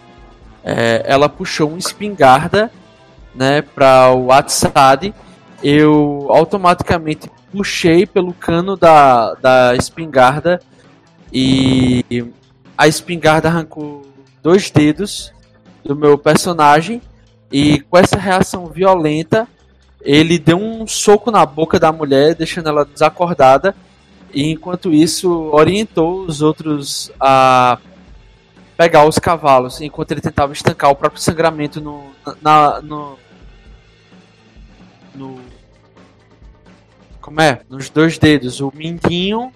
É, 0.65 1.03
ela 1.07 1.29
puxou 1.29 1.69
uma 1.69 1.79
espingarda, 1.79 2.71
né, 3.35 3.63
para 3.63 4.13
o 4.13 4.33
Atsad. 4.33 5.13
Eu 5.63 6.27
automaticamente 6.31 7.31
puxei 7.53 8.07
pelo 8.07 8.33
cano 8.33 8.77
da, 8.77 9.35
da 9.35 9.77
espingarda 9.77 10.61
e 11.33 12.05
a 12.77 12.89
espingarda 12.89 13.49
arrancou 13.49 14.03
dois 14.43 14.71
dedos 14.71 15.33
do 15.85 15.95
meu 15.95 16.19
personagem 16.19 17.01
e 17.53 17.81
com 17.81 17.97
essa 17.97 18.19
reação 18.19 18.67
violenta 18.67 19.47
ele 20.05 20.39
deu 20.39 20.59
um 20.59 20.87
soco 20.87 21.31
na 21.31 21.47
boca 21.47 21.81
da 21.81 21.91
mulher, 21.91 22.35
deixando 22.35 22.69
ela 22.69 22.85
desacordada, 22.85 23.75
e 24.35 24.51
enquanto 24.51 24.93
isso 24.93 25.31
orientou 25.51 26.27
os 26.27 26.43
outros 26.43 27.11
a 27.19 27.79
pegar 28.77 29.07
os 29.07 29.19
cavalos, 29.19 29.81
enquanto 29.81 30.13
ele 30.13 30.21
tentava 30.21 30.53
estancar 30.53 30.91
o 30.91 30.97
próprio 30.97 31.21
sangramento 31.21 31.81
no, 31.81 32.11
na, 32.43 32.81
no, 32.83 33.19
no 35.15 35.41
como 37.21 37.41
é? 37.41 37.63
Nos 37.71 37.89
dois 37.89 38.19
dedos, 38.19 38.61
o 38.61 38.71
mindinho 38.75 39.53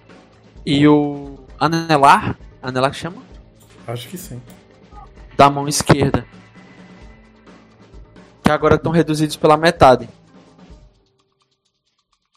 e 0.65 0.89
o 0.89 1.39
anelar, 1.59 2.39
anelar 2.63 2.91
que 2.91 2.97
chama? 2.97 3.23
Acho 3.87 4.09
que 4.09 4.17
sim. 4.17 4.41
Da 5.37 5.51
mão 5.51 5.69
esquerda. 5.69 6.27
Que 8.43 8.51
agora 8.51 8.77
estão 8.77 8.91
reduzidos 8.91 9.37
pela 9.37 9.57
metade. 9.57 10.09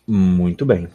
Muito 0.06 0.66
bem. 0.66 0.90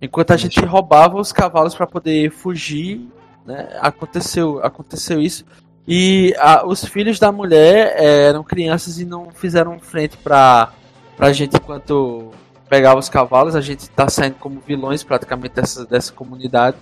Enquanto 0.00 0.32
a 0.32 0.36
gente 0.36 0.60
roubava 0.64 1.18
os 1.18 1.32
cavalos 1.32 1.74
para 1.74 1.86
poder 1.86 2.30
fugir, 2.30 3.08
né, 3.46 3.78
aconteceu, 3.80 4.60
aconteceu 4.64 5.20
isso. 5.20 5.44
E 5.88 6.34
a- 6.38 6.66
os 6.66 6.84
filhos 6.84 7.18
da 7.18 7.30
mulher 7.32 7.94
eh, 7.96 8.26
eram 8.28 8.42
crianças 8.44 8.98
e 8.98 9.04
não 9.04 9.30
fizeram 9.30 9.78
frente 9.78 10.16
pra, 10.18 10.72
pra 11.16 11.32
gente 11.32 11.56
enquanto 11.56 12.30
pegava 12.68 12.98
os 12.98 13.08
cavalos. 13.08 13.54
A 13.54 13.60
gente 13.60 13.88
tá 13.90 14.08
saindo 14.08 14.34
como 14.34 14.60
vilões 14.66 15.02
praticamente 15.04 15.54
dessa, 15.54 15.86
dessa 15.86 16.12
comunidade. 16.12 16.76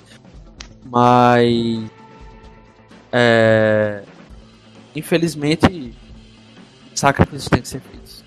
Mas. 0.87 1.85
é, 3.13 4.03
infelizmente, 4.97 5.95
sacrifícios 6.95 7.49
têm 7.49 7.63
que 7.63 7.69
ser 7.69 7.81
feitos. 7.81 8.25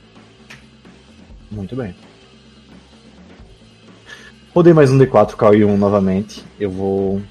Muito 1.51 1.75
bem. 1.75 1.95
Rodei 4.53 4.73
mais 4.73 4.91
um 4.91 4.97
D4, 4.97 5.35
caiu 5.35 5.69
um 5.69 5.77
novamente. 5.77 6.43
Eu 6.59 6.71
vou 6.71 7.21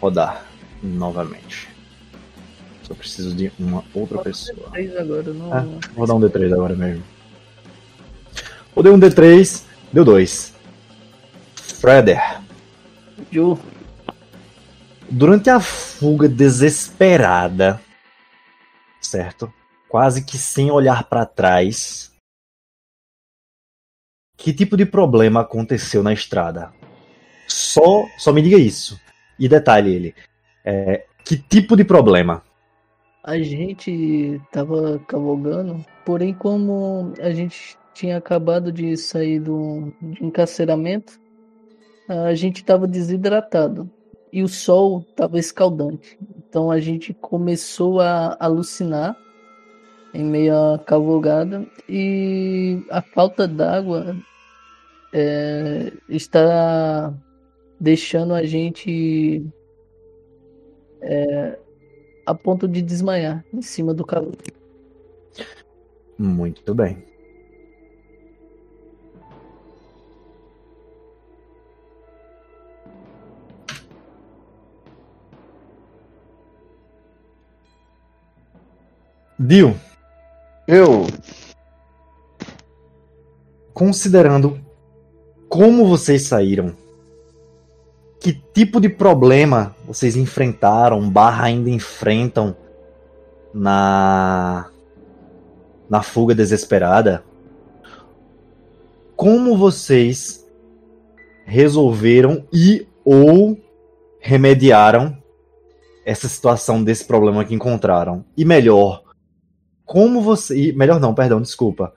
rodar 0.00 0.44
novamente. 0.82 1.68
Só 2.82 2.94
preciso 2.94 3.34
de 3.34 3.52
uma 3.58 3.84
outra 3.94 4.18
pessoa. 4.18 4.70
Agora, 4.98 5.32
não. 5.32 5.52
Ah, 5.52 5.66
vou 5.94 6.06
dar 6.06 6.14
um 6.14 6.20
D3 6.20 6.52
agora 6.52 6.74
mesmo. 6.74 7.02
Rodei 8.74 8.92
um 8.92 9.00
D3, 9.00 9.62
deu 9.92 10.04
2. 10.04 10.54
Freder, 11.54 12.40
Ju, 13.30 13.58
durante 15.08 15.48
a 15.48 15.60
fuga 15.60 16.28
desesperada, 16.28 17.80
certo? 19.00 19.52
Quase 19.88 20.22
que 20.22 20.36
sem 20.36 20.70
olhar 20.70 21.04
pra 21.04 21.24
trás, 21.24 22.09
que 24.40 24.52
tipo 24.52 24.76
de 24.76 24.84
problema 24.84 25.40
aconteceu 25.40 26.02
na 26.02 26.12
estrada? 26.12 26.72
Só, 27.46 28.04
só 28.18 28.32
me 28.32 28.42
diga 28.42 28.56
isso. 28.56 28.98
E 29.38 29.48
detalhe 29.48 29.94
ele, 29.94 30.14
é, 30.64 31.04
que 31.24 31.36
tipo 31.36 31.76
de 31.76 31.84
problema? 31.84 32.42
a 33.22 33.38
gente 33.38 34.40
tava 34.50 34.98
cavalgando, 35.06 35.84
porém 36.04 36.32
como 36.32 37.12
a 37.20 37.30
gente 37.30 37.78
tinha 37.92 38.16
acabado 38.16 38.72
de 38.72 38.96
sair 38.96 39.38
do, 39.38 39.92
encarceramento, 40.20 41.20
a 42.08 42.34
gente 42.34 42.64
tava 42.64 42.86
desidratado 42.86 43.88
e 44.32 44.42
o 44.42 44.48
sol 44.48 45.04
tava 45.14 45.38
escaldante. 45.38 46.18
Então 46.38 46.70
a 46.70 46.80
gente 46.80 47.12
começou 47.12 48.00
a 48.00 48.36
alucinar 48.40 49.16
em 50.12 50.24
meio 50.24 50.56
à 50.56 50.78
cavalgada 50.78 51.64
e 51.88 52.82
a 52.90 53.00
falta 53.00 53.46
d'água 53.46 54.16
é, 55.12 55.92
está 56.08 57.12
deixando 57.78 58.34
a 58.34 58.44
gente 58.44 59.44
é, 61.00 61.58
a 62.26 62.34
ponto 62.34 62.68
de 62.68 62.82
desmaiar 62.82 63.44
em 63.52 63.62
cima 63.62 63.94
do 63.94 64.04
cavalo. 64.04 64.36
Muito 66.18 66.74
bem. 66.74 67.02
Dio, 79.38 79.74
Eu. 80.68 81.06
considerando 83.72 84.60
como 85.50 85.84
vocês 85.84 86.22
saíram, 86.22 86.76
que 88.20 88.32
tipo 88.54 88.80
de 88.80 88.88
problema 88.88 89.74
vocês 89.84 90.14
enfrentaram, 90.14 91.10
barra 91.10 91.46
ainda 91.46 91.68
enfrentam 91.68 92.56
na 93.52 94.70
na 95.88 96.02
fuga 96.02 96.36
desesperada, 96.36 97.24
como 99.16 99.56
vocês 99.56 100.48
resolveram 101.44 102.46
e 102.52 102.86
ou 103.04 103.58
remediaram 104.20 105.20
essa 106.06 106.28
situação 106.28 106.84
desse 106.84 107.04
problema 107.04 107.44
que 107.44 107.54
encontraram? 107.54 108.24
E 108.36 108.44
melhor, 108.44 109.02
como 109.84 110.22
você, 110.22 110.72
melhor 110.72 111.00
não, 111.00 111.12
perdão, 111.12 111.42
desculpa. 111.42 111.92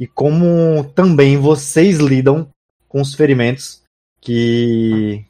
E 0.00 0.06
como 0.06 0.82
também 0.94 1.36
vocês 1.36 1.98
lidam 1.98 2.48
com 2.96 3.02
os 3.02 3.14
ferimentos 3.14 3.82
que 4.22 5.22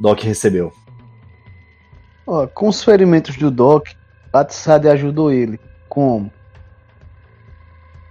Doc 0.00 0.20
recebeu? 0.20 0.72
Ó, 2.24 2.46
com 2.46 2.68
os 2.68 2.84
ferimentos 2.84 3.36
do 3.36 3.50
Doc, 3.50 3.88
a 4.32 4.44
Tissade 4.44 4.88
ajudou 4.88 5.32
ele. 5.32 5.58
Como? 5.88 6.30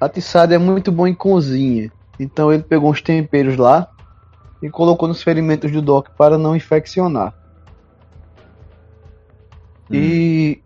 A 0.01 0.09
Tissade 0.09 0.53
é 0.53 0.57
muito 0.57 0.91
bom 0.91 1.07
em 1.07 1.13
cozinha. 1.15 1.89
Então 2.19 2.51
ele 2.51 2.61
pegou 2.61 2.91
uns 2.91 3.01
temperos 3.01 3.55
lá 3.55 3.89
e 4.61 4.69
colocou 4.69 5.07
nos 5.07 5.23
ferimentos 5.23 5.71
do 5.71 5.81
Doc 5.81 6.09
para 6.17 6.37
não 6.37 6.53
infeccionar. 6.53 7.33
Hum. 9.89 9.95
E 9.95 10.61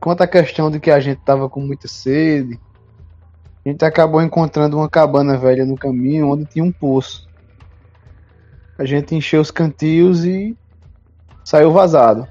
quanto 0.00 0.22
à 0.22 0.26
questão 0.26 0.70
de 0.70 0.80
que 0.80 0.90
a 0.90 1.00
gente 1.00 1.20
tava 1.20 1.50
com 1.50 1.60
muita 1.60 1.86
sede, 1.86 2.58
a 3.62 3.68
gente 3.68 3.84
acabou 3.84 4.22
encontrando 4.22 4.78
uma 4.78 4.88
cabana 4.88 5.36
velha 5.36 5.66
no 5.66 5.76
caminho 5.76 6.30
onde 6.30 6.46
tinha 6.46 6.64
um 6.64 6.72
poço. 6.72 7.27
A 8.78 8.84
gente 8.84 9.14
encheu 9.14 9.40
os 9.40 9.50
cantios 9.50 10.24
e 10.24 10.56
saiu 11.44 11.72
vazado. 11.72 12.26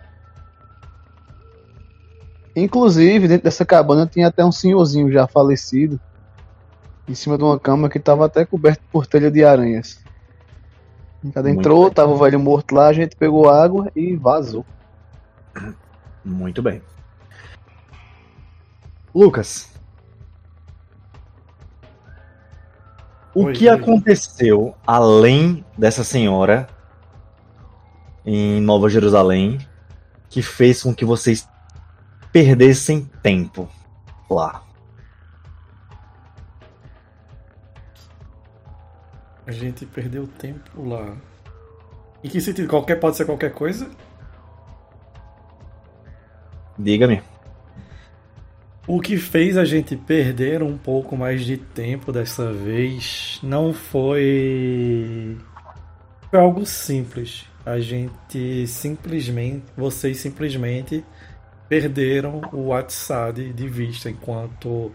Inclusive, 2.56 3.28
dentro 3.28 3.44
dessa 3.44 3.66
cabana 3.66 4.08
tinha 4.08 4.28
até 4.28 4.44
um 4.44 4.52
senhorzinho 4.52 5.12
já 5.12 5.28
falecido, 5.28 6.00
em 7.08 7.14
cima 7.14 7.38
de 7.38 7.44
uma 7.44 7.60
cama 7.60 7.90
que 7.90 8.00
estava 8.00 8.26
até 8.26 8.46
coberto 8.46 8.82
por 8.92 9.06
telha 9.06 9.30
de 9.30 9.44
aranhas. 9.44 10.00
Cada 11.34 11.50
entrou, 11.50 11.92
tava 11.92 12.12
o 12.12 12.18
velho 12.18 12.40
morto 12.40 12.74
lá, 12.74 12.88
a 12.88 12.94
gente 12.94 13.16
pegou 13.16 13.50
água 13.50 13.92
e 13.96 14.16
vazou. 14.16 14.66
Muito 16.24 16.62
bem. 16.62 16.82
Lucas. 19.14 19.77
O 23.38 23.54
que 23.54 23.70
oi. 23.70 23.76
aconteceu 23.76 24.76
além 24.86 25.64
dessa 25.78 26.04
senhora 26.04 26.68
em 28.26 28.60
Nova 28.60 28.90
Jerusalém 28.90 29.60
que 30.28 30.42
fez 30.42 30.82
com 30.82 30.92
que 30.92 31.06
vocês 31.06 31.48
perdessem 32.32 33.08
tempo 33.22 33.70
lá? 34.28 34.64
A 39.46 39.52
gente 39.52 39.86
perdeu 39.86 40.26
tempo 40.26 40.84
lá. 40.84 41.16
Em 42.24 42.30
que 42.30 42.42
sentido? 42.42 42.68
Qualquer 42.68 43.00
pode 43.00 43.18
ser 43.18 43.26
qualquer 43.26 43.54
coisa? 43.54 43.88
Diga-me. 46.76 47.22
O 48.88 49.02
que 49.02 49.18
fez 49.18 49.58
a 49.58 49.66
gente 49.66 49.98
perder 49.98 50.64
um 50.64 50.78
pouco 50.78 51.18
mais 51.18 51.44
de 51.44 51.58
tempo 51.58 52.10
dessa 52.10 52.54
vez 52.54 53.38
não 53.44 53.74
foi. 53.74 55.38
Foi 56.32 56.40
algo 56.40 56.66
simples. 56.66 57.46
A 57.66 57.82
gente 57.82 58.66
simplesmente. 58.66 59.66
Vocês 59.76 60.18
simplesmente 60.20 61.04
perderam 61.68 62.40
o 62.54 62.68
WhatsApp 62.68 63.52
de 63.52 63.68
vista 63.68 64.10
enquanto 64.10 64.90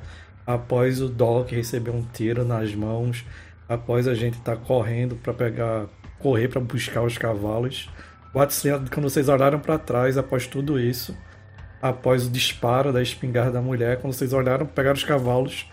após 0.46 1.02
o 1.02 1.08
Doc 1.10 1.50
receber 1.50 1.90
um 1.90 2.00
tiro 2.00 2.46
nas 2.46 2.74
mãos, 2.74 3.26
após 3.68 4.08
a 4.08 4.14
gente 4.14 4.38
estar 4.38 4.56
correndo 4.56 5.16
para 5.16 5.34
pegar. 5.34 5.86
correr 6.18 6.48
para 6.48 6.62
buscar 6.62 7.02
os 7.02 7.18
cavalos. 7.18 7.90
O 8.32 8.38
WhatsApp, 8.38 8.90
quando 8.90 9.10
vocês 9.10 9.28
olharam 9.28 9.60
para 9.60 9.76
trás 9.78 10.16
após 10.16 10.46
tudo 10.46 10.80
isso 10.80 11.14
após 11.82 12.26
o 12.26 12.30
disparo 12.30 12.92
da 12.92 13.02
espingarda 13.02 13.50
da 13.50 13.60
mulher, 13.60 14.00
quando 14.00 14.12
vocês 14.12 14.32
olharam, 14.32 14.64
pegaram 14.64 14.94
os 14.94 15.02
cavalos, 15.02 15.68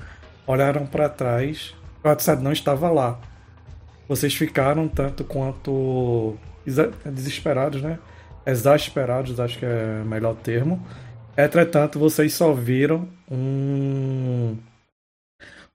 olharam 0.47 0.87
para 0.87 1.07
trás, 1.07 1.75
o 2.03 2.07
WhatsApp 2.07 2.41
não 2.41 2.51
estava 2.51 2.89
lá. 2.89 3.19
Vocês 4.07 4.33
ficaram 4.33 4.87
tanto 4.87 5.23
quanto 5.23 6.35
desesperados, 7.05 7.83
né? 7.83 7.99
Exasperados, 8.43 9.39
acho 9.39 9.59
que 9.59 9.65
é 9.65 10.01
o 10.03 10.07
melhor 10.07 10.35
termo. 10.35 10.83
Entretanto, 11.37 11.99
vocês 11.99 12.33
só 12.33 12.51
viram 12.51 13.07
um 13.29 14.57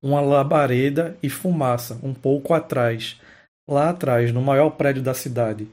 uma 0.03 0.21
labareda 0.21 1.17
e 1.23 1.31
fumaça 1.31 1.99
um 2.03 2.13
pouco 2.13 2.53
atrás, 2.53 3.19
lá 3.67 3.89
atrás, 3.89 4.31
no 4.33 4.43
maior 4.43 4.69
prédio 4.71 5.03
da 5.03 5.15
cidade. 5.15 5.67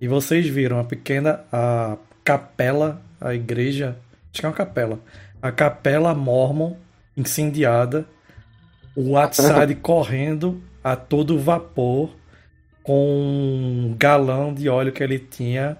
E 0.00 0.08
vocês 0.08 0.48
viram 0.48 0.80
a 0.80 0.84
pequena 0.84 1.44
a 1.52 1.96
capela, 2.24 3.00
a 3.20 3.34
igreja, 3.34 3.96
acho 4.32 4.40
que 4.40 4.46
é 4.46 4.48
uma 4.48 4.54
capela, 4.54 5.00
a 5.40 5.50
capela 5.50 6.14
Mormon 6.14 6.76
incendiada, 7.16 8.06
o 8.94 9.10
WhatsApp 9.10 9.74
correndo 9.82 10.62
a 10.82 10.96
todo 10.96 11.38
vapor 11.38 12.10
com 12.82 13.90
um 13.90 13.96
galão 13.98 14.54
de 14.54 14.68
óleo 14.68 14.92
que 14.92 15.02
ele 15.02 15.18
tinha 15.18 15.76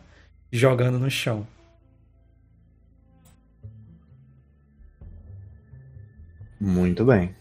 jogando 0.53 0.99
no 0.99 1.11
chão. 1.11 1.47
Muito 6.61 7.05
bem. 7.05 7.35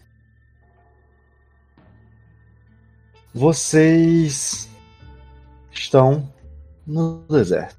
Vocês 3.34 4.68
estão 5.70 6.32
no 6.86 7.24
deserto. 7.28 7.77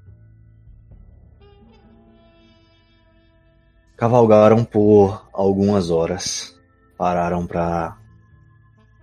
Cavalgaram 4.00 4.64
por 4.64 5.28
algumas 5.30 5.90
horas. 5.90 6.58
Pararam 6.96 7.46
para 7.46 7.98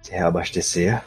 se 0.01 0.09
reabastecer. 0.09 1.03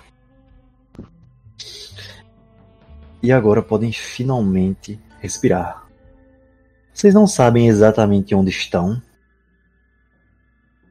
E 3.21 3.33
agora 3.33 3.61
podem 3.61 3.91
finalmente 3.91 4.97
respirar. 5.19 5.89
Vocês 6.95 7.13
não 7.13 7.27
sabem 7.27 7.67
exatamente 7.67 8.33
onde 8.33 8.51
estão, 8.51 9.03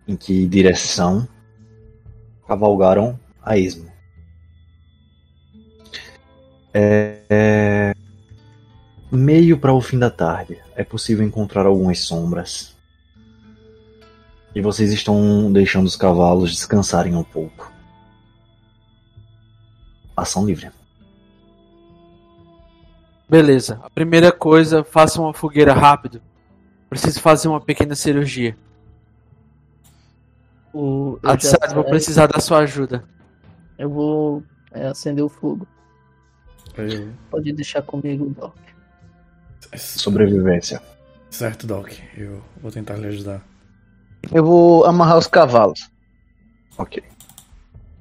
em 0.06 0.18
que 0.18 0.45
direção 0.45 1.26
cavalgaram 2.45 3.18
a 3.41 3.58
esmo. 3.58 3.89
É, 6.74 7.22
é 7.30 7.93
meio 9.10 9.58
para 9.58 9.74
o 9.74 9.80
fim 9.80 9.97
da 9.97 10.10
tarde. 10.10 10.62
É 10.76 10.84
possível 10.84 11.26
encontrar 11.26 11.66
algumas 11.66 12.00
sombras. 12.00 12.78
E 14.56 14.62
vocês 14.62 14.91
estão 14.91 15.52
deixando 15.52 15.86
os 15.86 15.95
cavalos 15.95 16.52
descansarem 16.52 17.16
um 17.16 17.24
pouco. 17.24 17.72
Ação 20.18 20.45
livre. 20.45 20.70
Beleza. 23.30 23.80
A 23.84 23.89
primeira 23.89 24.32
coisa, 24.32 24.84
faça 24.84 25.22
uma 25.22 25.34
fogueira 25.34 25.74
rápido. 25.74 26.22
Preciso 26.89 27.22
fazer 27.22 27.47
uma 27.47 27.62
pequena 27.62 27.93
cirurgia. 27.95 28.58
O, 30.74 31.20
Atsad, 31.24 31.74
vou 31.74 31.84
precisar 31.84 32.28
da 32.28 32.39
sua 32.39 32.60
ajuda. 32.60 33.04
eu 33.78 33.89
vou 33.89 34.43
é, 34.72 34.88
acender 34.88 35.24
o 35.24 35.30
fogo. 35.30 35.68
Eu- 36.78 37.12
Pode 37.30 37.52
deixar 37.54 37.82
comigo, 37.82 38.30
Doc. 38.30 38.56
Sobrevivência. 39.78 40.82
Certo, 41.30 41.68
Doc. 41.68 41.91
Eu 42.18 42.41
vou 42.62 42.72
tentar 42.72 42.95
lhe 42.95 43.08
ajudar. 43.08 43.41
Eu 44.32 44.44
vou 44.44 44.86
amarrar 44.86 45.18
os 45.18 45.28
cavalos. 45.28 45.90
Ok. 46.78 47.04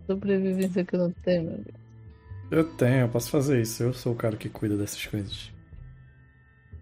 Sobrevivência 0.07 0.85
que 0.85 0.95
eu 0.95 1.01
não 1.01 1.11
tenho, 1.25 1.45
meu 1.45 1.55
amigo. 1.55 1.71
Eu 2.51 2.65
tenho, 2.65 3.01
eu 3.03 3.09
posso 3.09 3.31
fazer 3.31 3.61
isso. 3.61 3.83
Eu 3.83 3.93
sou 3.93 4.13
o 4.13 4.17
cara 4.17 4.37
que 4.37 4.49
cuida 4.49 4.77
dessas 4.77 5.05
coisas. 5.07 5.51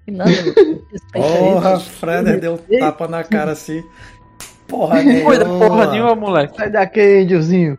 E 0.07 0.11
nada, 0.13 0.31
meu. 0.31 0.85
Respeita 0.93 1.13
Porra, 1.13 1.75
isso. 1.75 1.91
Freder 1.91 2.41
deu 2.41 2.55
um 2.55 2.79
tapa 2.79 3.09
na 3.09 3.25
cara 3.25 3.53
assim. 3.53 3.83
Porra, 4.69 5.03
Cuida 5.03 5.45
nenhuma. 5.45 5.69
porra 5.69 5.91
nenhuma, 5.91 6.15
moleque. 6.15 6.57
Sai 6.57 6.71
daqui, 6.71 7.23
índiozinho. 7.23 7.77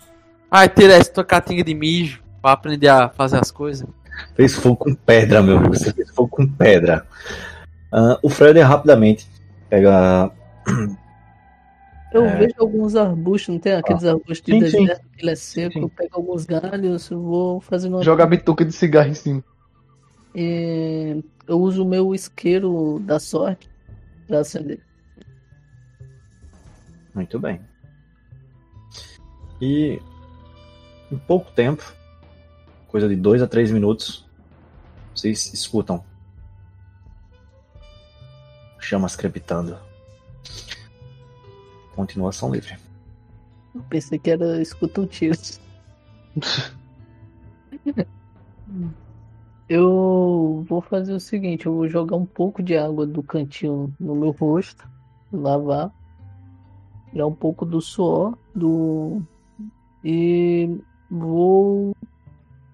Ai, 0.50 0.70
tira 0.70 0.94
essa 0.94 1.12
tua 1.12 1.24
catinga 1.26 1.64
de 1.64 1.74
mijo 1.74 2.22
pra 2.42 2.52
aprender 2.54 2.88
a 2.88 3.10
fazer 3.10 3.38
as 3.40 3.52
coisas. 3.52 3.88
Fez 4.36 4.56
fogo 4.56 4.78
com 4.78 4.96
pedra, 4.96 5.42
meu 5.42 5.58
amigo. 5.58 5.78
Você 5.78 5.92
fez 5.94 6.10
fogo 6.10 6.30
com 6.30 6.48
pedra. 6.48 7.06
Ah, 7.92 8.18
o 8.22 8.30
Fred 8.30 8.60
rapidamente 8.62 9.28
pega. 9.70 10.32
Eu 12.18 12.26
É. 12.26 12.38
vejo 12.38 12.56
alguns 12.60 12.96
arbustos, 12.96 13.54
não 13.54 13.60
tem 13.60 13.74
aqueles 13.74 14.04
arbustos 14.04 14.42
de 14.42 14.52
Sim, 14.54 14.66
sim. 14.70 14.86
deserto 14.86 15.06
que 15.10 15.22
ele 15.22 15.32
é 15.32 15.36
seco. 15.36 15.74
Sim. 15.74 15.82
Eu 15.82 15.90
pego 15.90 16.10
alguns 16.16 16.46
galhos, 16.46 17.10
vou 17.10 17.62
fazendo 17.62 17.96
uma. 17.96 18.04
Joga 18.04 18.24
a 18.24 18.28
bituca 18.28 18.66
de 18.66 18.72
cigarro 18.72 19.10
em 19.10 19.14
cima. 19.14 19.44
E 20.36 21.24
eu 21.48 21.60
uso 21.60 21.84
o 21.84 21.88
meu 21.88 22.14
isqueiro 22.16 23.00
da 23.00 23.20
sorte 23.20 23.70
pra 24.28 24.40
acender. 24.40 24.80
Muito 27.14 27.40
bem. 27.40 27.62
E 29.62 30.00
em 31.12 31.18
pouco 31.18 31.52
tempo, 31.52 31.84
coisa 32.88 33.08
de 33.08 33.16
dois 33.16 33.42
a 33.42 33.48
três 33.48 33.72
minutos, 33.72 34.28
vocês 35.16 35.52
escutam 35.54 36.04
chamas 38.80 39.16
crepitando. 39.16 39.78
Continuação 41.98 42.52
livre. 42.52 42.78
Eu 43.74 43.82
pensei 43.90 44.20
que 44.20 44.30
era 44.30 44.62
escuta 44.62 45.02
um 45.02 45.08
tiro. 45.08 45.36
Eu 49.68 50.64
vou 50.70 50.80
fazer 50.80 51.12
o 51.12 51.20
seguinte, 51.20 51.66
eu 51.66 51.74
vou 51.74 51.90
jogar 51.90 52.16
um 52.16 52.26
pouco 52.26 52.64
de 52.64 52.78
água 52.78 53.06
do 53.06 53.22
cantinho 53.22 53.94
no 54.00 54.16
meu 54.16 54.32
rosto, 54.32 54.88
lavar, 55.30 55.92
tirar 57.12 57.28
um 57.28 57.34
pouco 57.34 57.66
do 57.66 57.82
suor 57.82 58.38
do 58.56 59.22
e 60.02 60.80
vou 61.12 61.94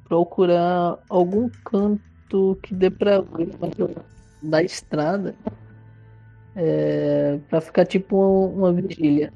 procurar 0.08 1.00
algum 1.10 1.50
canto 1.66 2.60
que 2.62 2.76
dê 2.76 2.92
pra 2.92 3.22
ver 3.22 3.50
da 4.44 4.62
estrada 4.62 5.36
é, 6.56 7.40
para 7.50 7.62
ficar 7.62 7.86
tipo 7.86 8.16
uma, 8.18 8.70
uma 8.70 8.82
vigília. 8.82 9.34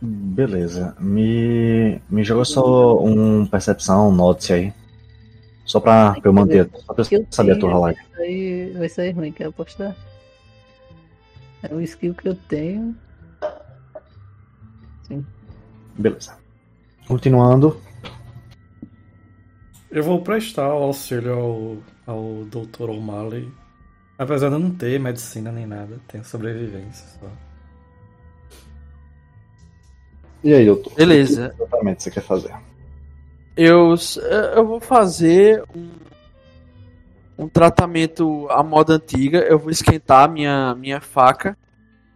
Beleza. 0.00 0.96
Me, 0.98 2.00
me 2.08 2.24
joga 2.24 2.44
só 2.44 3.02
um 3.04 3.44
percepção, 3.46 4.10
note 4.10 4.52
aí. 4.52 4.72
Só 5.64 5.78
pra, 5.78 6.12
pra 6.12 6.22
eu 6.24 6.32
manter. 6.32 6.70
Só 6.86 6.94
pra 6.94 7.04
eu 7.10 7.26
saber 7.30 7.52
a 7.52 7.58
tua 7.58 7.72
rolagem. 7.72 8.02
Vai 8.16 8.26
sair, 8.26 8.72
vai 8.78 8.88
sair 8.88 9.10
ruim, 9.12 9.32
quer 9.32 9.46
apostar? 9.46 9.94
É 11.62 11.74
o 11.74 11.80
skill 11.82 12.14
que 12.14 12.28
eu 12.28 12.34
tenho. 12.34 12.96
Sim. 15.06 15.24
Beleza. 15.98 16.34
Continuando. 17.06 17.78
Eu 19.90 20.02
vou 20.02 20.22
prestar 20.22 20.68
o 20.68 20.84
auxílio 20.84 21.34
ao, 21.34 22.14
ao 22.14 22.44
Dr. 22.44 22.88
O'Malley. 22.88 23.50
Apesar 24.20 24.50
de 24.50 24.56
eu 24.56 24.58
não 24.58 24.70
ter 24.70 25.00
medicina 25.00 25.50
nem 25.50 25.64
nada, 25.64 25.98
tenho 26.06 26.22
sobrevivência 26.22 27.06
só. 27.18 27.26
E 30.44 30.52
aí, 30.52 30.66
doutor? 30.66 30.92
Beleza. 30.94 31.46
O 31.46 31.56
que 31.56 31.62
exatamente 31.62 32.02
você 32.02 32.10
quer 32.10 32.22
fazer? 32.22 32.54
Eu, 33.56 33.94
eu 34.54 34.66
vou 34.66 34.78
fazer 34.78 35.64
um, 35.74 35.88
um 37.38 37.48
tratamento 37.48 38.46
à 38.50 38.62
moda 38.62 38.96
antiga. 38.96 39.38
Eu 39.38 39.58
vou 39.58 39.70
esquentar 39.70 40.30
minha, 40.30 40.74
minha 40.74 41.00
faca. 41.00 41.56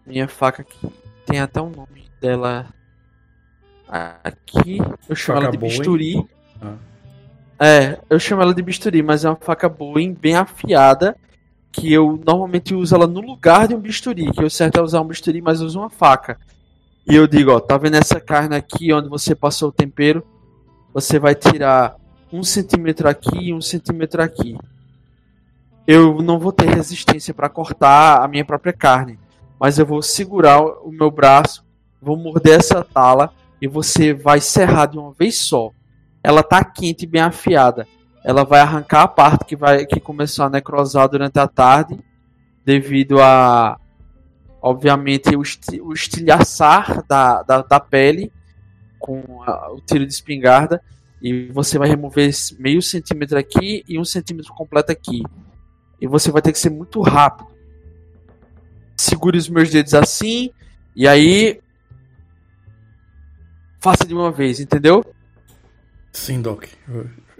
Minha 0.06 0.28
faca 0.28 0.62
que 0.62 0.86
tem 1.24 1.40
até 1.40 1.58
o 1.58 1.70
nome 1.70 2.04
dela 2.20 2.66
aqui. 3.88 4.76
Eu 5.08 5.16
chamo 5.16 5.40
Faca 5.40 5.46
ela 5.46 5.52
de 5.52 5.56
boa, 5.56 5.70
bisturi. 5.70 6.28
Ah. 6.60 6.76
É, 7.58 7.98
eu 8.10 8.20
chamo 8.20 8.42
ela 8.42 8.52
de 8.52 8.60
bisturi, 8.60 9.02
mas 9.02 9.24
é 9.24 9.30
uma 9.30 9.36
faca 9.36 9.70
boa, 9.70 9.98
bem 10.20 10.36
afiada. 10.36 11.16
Que 11.74 11.92
eu 11.92 12.20
normalmente 12.24 12.72
uso 12.72 12.94
ela 12.94 13.06
no 13.06 13.20
lugar 13.20 13.66
de 13.66 13.74
um 13.74 13.80
bisturi. 13.80 14.30
Que 14.30 14.44
o 14.44 14.50
certo 14.50 14.78
é 14.78 14.82
usar 14.82 15.00
um 15.00 15.08
bisturi, 15.08 15.42
mas 15.42 15.60
uso 15.60 15.80
uma 15.80 15.90
faca. 15.90 16.38
E 17.06 17.16
eu 17.16 17.26
digo, 17.26 17.50
ó, 17.50 17.58
tá 17.58 17.76
vendo 17.76 17.96
essa 17.96 18.20
carne 18.20 18.54
aqui 18.54 18.92
onde 18.92 19.08
você 19.08 19.34
passou 19.34 19.70
o 19.70 19.72
tempero? 19.72 20.24
Você 20.94 21.18
vai 21.18 21.34
tirar 21.34 21.96
um 22.32 22.44
centímetro 22.44 23.08
aqui 23.08 23.48
e 23.48 23.52
um 23.52 23.60
centímetro 23.60 24.22
aqui. 24.22 24.56
Eu 25.86 26.22
não 26.22 26.38
vou 26.38 26.52
ter 26.52 26.68
resistência 26.68 27.34
para 27.34 27.48
cortar 27.48 28.22
a 28.22 28.28
minha 28.28 28.44
própria 28.44 28.72
carne, 28.72 29.18
mas 29.58 29.78
eu 29.78 29.84
vou 29.84 30.00
segurar 30.00 30.62
o 30.62 30.90
meu 30.90 31.10
braço, 31.10 31.64
vou 32.00 32.16
morder 32.16 32.60
essa 32.60 32.82
tala 32.82 33.32
e 33.60 33.66
você 33.66 34.14
vai 34.14 34.40
serrar 34.40 34.88
de 34.88 34.96
uma 34.96 35.12
vez 35.12 35.40
só. 35.40 35.72
Ela 36.22 36.42
tá 36.42 36.64
quente 36.64 37.02
e 37.02 37.08
bem 37.08 37.20
afiada. 37.20 37.86
Ela 38.24 38.42
vai 38.44 38.60
arrancar 38.60 39.02
a 39.02 39.08
parte 39.08 39.44
que 39.44 39.54
vai 39.54 39.84
que 39.84 40.00
começou 40.00 40.46
a 40.46 40.50
necrosar 40.50 41.08
durante 41.08 41.38
a 41.38 41.46
tarde, 41.46 41.98
devido 42.64 43.20
a 43.20 43.78
obviamente 44.62 45.36
o, 45.36 45.42
esti 45.42 45.78
o 45.80 45.92
estilhaçar 45.92 47.04
da, 47.06 47.42
da, 47.42 47.60
da 47.60 47.78
pele 47.78 48.32
com 48.98 49.42
a- 49.42 49.70
o 49.72 49.80
tiro 49.82 50.06
de 50.06 50.12
espingarda. 50.12 50.82
E 51.20 51.48
você 51.52 51.78
vai 51.78 51.88
remover 51.88 52.30
meio 52.58 52.80
centímetro 52.82 53.38
aqui 53.38 53.84
e 53.86 53.98
um 53.98 54.04
centímetro 54.04 54.52
completo 54.54 54.90
aqui. 54.92 55.22
E 56.00 56.06
você 56.06 56.30
vai 56.30 56.40
ter 56.42 56.52
que 56.52 56.58
ser 56.58 56.70
muito 56.70 57.00
rápido. 57.02 57.48
Segure 58.96 59.36
os 59.36 59.48
meus 59.48 59.70
dedos 59.70 59.92
assim 59.94 60.50
e 60.96 61.06
aí 61.08 61.60
faça 63.80 64.06
de 64.06 64.14
uma 64.14 64.30
vez 64.30 64.60
entendeu? 64.60 65.04
Sim, 66.12 66.40
Doc. 66.40 66.64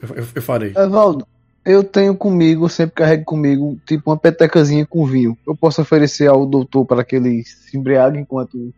Eu, 0.03 0.17
eu- 0.17 0.29
eu 0.35 0.43
farei. 0.43 0.73
Evaldo, 0.77 1.27
eu 1.65 1.83
tenho 1.83 2.15
comigo, 2.17 2.69
sempre 2.69 2.97
carrego 2.97 3.25
comigo, 3.25 3.79
tipo 3.87 4.11
uma 4.11 4.17
petecazinha 4.19 4.85
com 4.87 5.07
vinho. 5.07 5.37
Eu 5.47 5.57
posso 5.57 5.81
oferecer 5.81 6.29
ao 6.29 6.45
doutor 6.47 6.85
para 6.85 7.05
que 7.05 7.17
ele 7.17 7.43
se 7.45 7.77
embriague 7.77 8.19
enquanto 8.19 8.73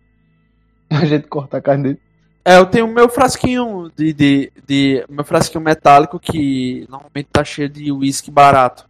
a 0.90 1.04
gente 1.04 1.26
corta 1.26 1.56
a 1.56 1.60
carne 1.62 1.82
dele. 1.82 2.00
É, 2.44 2.58
eu 2.58 2.66
tenho 2.66 2.86
meu 2.86 3.08
frasquinho 3.08 3.90
de, 3.96 4.12
de, 4.12 4.52
de 4.68 5.04
meu 5.08 5.24
frasquinho 5.24 5.64
metálico 5.64 6.16
que 6.20 6.86
normalmente 6.88 7.28
tá 7.32 7.42
cheio 7.42 7.68
de 7.68 7.90
uísque 7.90 8.30
barato. 8.30 8.86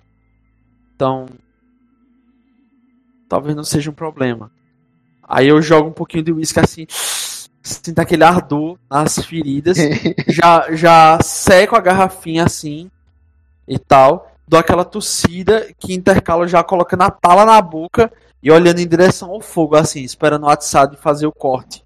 Então, 0.94 1.24
talvez 3.28 3.56
não 3.56 3.64
seja 3.64 3.90
um 3.90 3.94
problema. 3.94 4.50
Aí 5.22 5.48
eu 5.48 5.60
jogo 5.62 5.88
um 5.88 5.92
pouquinho 5.92 6.22
de 6.22 6.32
uísque 6.32 6.60
assim, 6.60 6.86
sinto 7.66 7.98
aquele 7.98 8.24
ardor 8.24 8.78
nas 8.88 9.18
feridas, 9.18 9.76
já 10.28 10.66
já 10.74 11.18
seco 11.20 11.74
a 11.76 11.80
garrafinha 11.80 12.44
assim 12.44 12.90
e 13.66 13.78
tal, 13.78 14.32
dou 14.46 14.58
aquela 14.58 14.84
tossida 14.84 15.66
que 15.78 15.92
intercalo 15.92 16.46
já 16.46 16.62
colocando 16.62 17.02
a 17.02 17.10
tala 17.10 17.44
na 17.44 17.60
boca 17.60 18.12
e 18.42 18.50
olhando 18.50 18.78
em 18.78 18.86
direção 18.86 19.30
ao 19.30 19.40
fogo 19.40 19.74
assim, 19.74 20.02
esperando 20.02 20.44
o 20.44 20.46
WhatsApp 20.46 20.96
fazer 20.96 21.26
o 21.26 21.32
corte. 21.32 21.84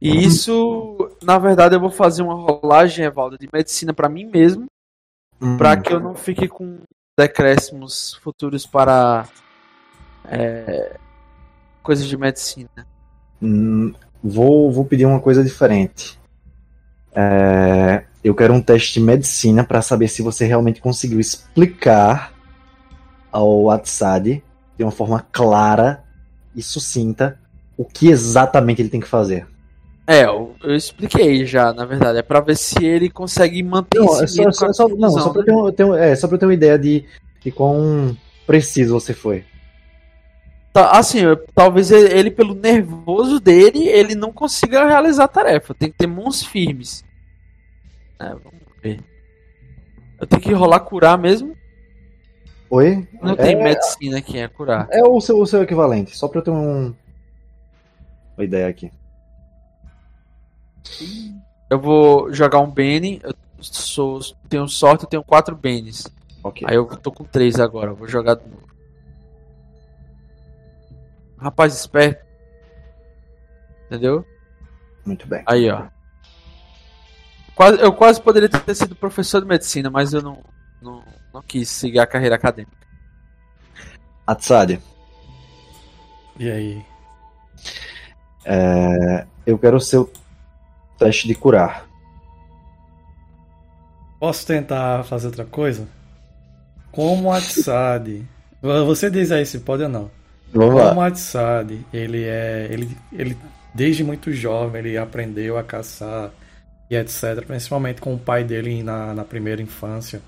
E 0.00 0.24
isso, 0.24 1.10
na 1.22 1.38
verdade, 1.38 1.76
eu 1.76 1.80
vou 1.80 1.90
fazer 1.90 2.22
uma 2.22 2.34
rolagem, 2.34 3.04
Evaldo, 3.04 3.38
de 3.38 3.48
medicina 3.52 3.94
pra 3.94 4.08
mim 4.08 4.24
mesmo, 4.24 4.66
pra 5.56 5.76
que 5.76 5.92
eu 5.92 6.00
não 6.00 6.14
fique 6.14 6.48
com 6.48 6.80
decréscimos 7.16 8.14
futuros 8.14 8.66
para 8.66 9.28
é, 10.24 10.96
coisas 11.82 12.06
de 12.06 12.16
medicina. 12.16 12.86
Hum, 13.40 13.92
vou, 14.22 14.70
vou 14.72 14.84
pedir 14.84 15.06
uma 15.06 15.20
coisa 15.20 15.42
diferente. 15.42 16.18
É, 17.14 18.04
eu 18.24 18.34
quero 18.34 18.54
um 18.54 18.62
teste 18.62 18.94
de 18.94 19.00
medicina 19.00 19.64
para 19.64 19.82
saber 19.82 20.08
se 20.08 20.22
você 20.22 20.46
realmente 20.46 20.80
conseguiu 20.80 21.20
explicar 21.20 22.32
ao 23.30 23.62
WhatsApp 23.64 24.42
de 24.76 24.84
uma 24.84 24.92
forma 24.92 25.24
clara 25.32 26.04
e 26.54 26.62
sucinta 26.62 27.38
o 27.76 27.84
que 27.84 28.08
exatamente 28.08 28.80
ele 28.80 28.88
tem 28.88 29.00
que 29.00 29.08
fazer. 29.08 29.46
É, 30.06 30.24
eu, 30.24 30.54
eu 30.62 30.74
expliquei 30.74 31.46
já, 31.46 31.72
na 31.72 31.84
verdade. 31.84 32.18
É 32.18 32.22
pra 32.22 32.40
ver 32.40 32.56
se 32.56 32.84
ele 32.84 33.08
consegue 33.08 33.62
manter 33.62 33.98
Não, 33.98 34.20
é 34.20 34.24
esse 34.24 34.34
só, 34.34 34.42
medo 34.42 34.54
só, 34.54 34.88
não, 34.88 35.10
só 35.10 35.30
pra 35.30 35.42
né? 35.42 35.72
ter, 35.72 35.72
ter 35.72 35.94
é, 35.94 36.38
ter 36.38 36.44
uma 36.44 36.54
ideia 36.54 36.78
de, 36.78 37.04
de 37.42 37.50
quão 37.50 38.16
preciso 38.46 38.94
você 38.94 39.14
foi. 39.14 39.44
Tá, 40.72 40.92
assim, 40.92 41.20
talvez 41.54 41.90
ele, 41.90 42.30
pelo 42.30 42.54
nervoso 42.54 43.38
dele, 43.38 43.88
ele 43.88 44.14
não 44.14 44.32
consiga 44.32 44.86
realizar 44.86 45.24
a 45.24 45.28
tarefa. 45.28 45.74
Tem 45.74 45.90
que 45.90 45.98
ter 45.98 46.06
mãos 46.06 46.42
firmes. 46.42 47.04
É, 48.18 48.28
vamos 48.28 48.62
ver. 48.82 49.00
Eu 50.18 50.26
tenho 50.26 50.40
que 50.40 50.52
rolar 50.52 50.80
curar 50.80 51.18
mesmo? 51.18 51.54
Oi? 52.70 53.06
Não 53.20 53.32
é, 53.32 53.36
tem 53.36 53.62
medicina 53.62 54.18
aqui, 54.18 54.38
é 54.38 54.48
curar. 54.48 54.88
é 54.90 55.02
o 55.02 55.20
seu, 55.20 55.38
o 55.38 55.46
seu 55.46 55.62
equivalente, 55.62 56.16
só 56.16 56.26
pra 56.26 56.38
eu 56.38 56.44
ter 56.44 56.50
um, 56.50 56.94
uma 58.34 58.44
ideia 58.44 58.66
aqui. 58.66 58.90
Eu 61.68 61.78
vou 61.78 62.32
jogar 62.32 62.60
um 62.60 62.70
Bene. 62.70 63.20
Eu 63.22 63.34
sou, 63.60 64.20
tenho 64.48 64.66
sorte, 64.68 65.04
eu 65.04 65.08
tenho 65.08 65.22
quatro 65.24 65.54
Benes. 65.54 66.06
Ok. 66.42 66.66
Aí 66.68 66.76
eu 66.76 66.86
tô 66.86 67.12
com 67.12 67.24
três 67.24 67.60
agora, 67.60 67.92
vou 67.92 68.08
jogar 68.08 68.36
de 68.36 68.48
novo. 68.48 68.71
Rapaz 71.42 71.74
esperto. 71.74 72.24
Entendeu? 73.86 74.24
Muito 75.04 75.26
bem. 75.26 75.42
Aí, 75.46 75.68
ó. 75.70 75.86
Quase, 77.54 77.80
eu 77.82 77.92
quase 77.92 78.20
poderia 78.20 78.48
ter 78.48 78.74
sido 78.74 78.94
professor 78.96 79.40
de 79.40 79.46
medicina, 79.46 79.90
mas 79.90 80.12
eu 80.14 80.22
não, 80.22 80.42
não, 80.80 81.04
não 81.34 81.42
quis 81.42 81.68
seguir 81.68 81.98
a 81.98 82.06
carreira 82.06 82.36
acadêmica. 82.36 82.76
Atsade, 84.26 84.80
E 86.38 86.50
aí? 86.50 86.84
é, 88.44 89.26
eu 89.44 89.58
quero 89.58 89.76
o 89.76 89.80
seu 89.80 90.10
teste 90.96 91.26
de 91.26 91.34
curar. 91.34 91.86
Posso 94.18 94.46
tentar 94.46 95.04
fazer 95.04 95.26
outra 95.26 95.44
coisa? 95.44 95.86
Como 96.92 97.28
WhatsApp. 97.28 98.24
Você 98.62 99.10
diz 99.10 99.32
aí 99.32 99.44
se 99.44 99.58
pode 99.60 99.82
ou 99.82 99.88
não. 99.88 100.10
Vamos 100.52 100.74
lá. 100.74 100.88
Como 100.90 101.00
Atsad, 101.00 101.86
ele 101.92 102.24
é. 102.24 102.68
Ele, 102.70 102.96
ele, 103.12 103.38
desde 103.74 104.04
muito 104.04 104.32
jovem, 104.32 104.80
ele 104.80 104.98
aprendeu 104.98 105.56
a 105.58 105.64
caçar 105.64 106.30
e 106.90 106.96
etc. 106.96 107.44
Principalmente 107.46 108.00
com 108.00 108.14
o 108.14 108.18
pai 108.18 108.44
dele 108.44 108.82
na, 108.82 109.14
na 109.14 109.24
primeira 109.24 109.62
infância. 109.62 110.22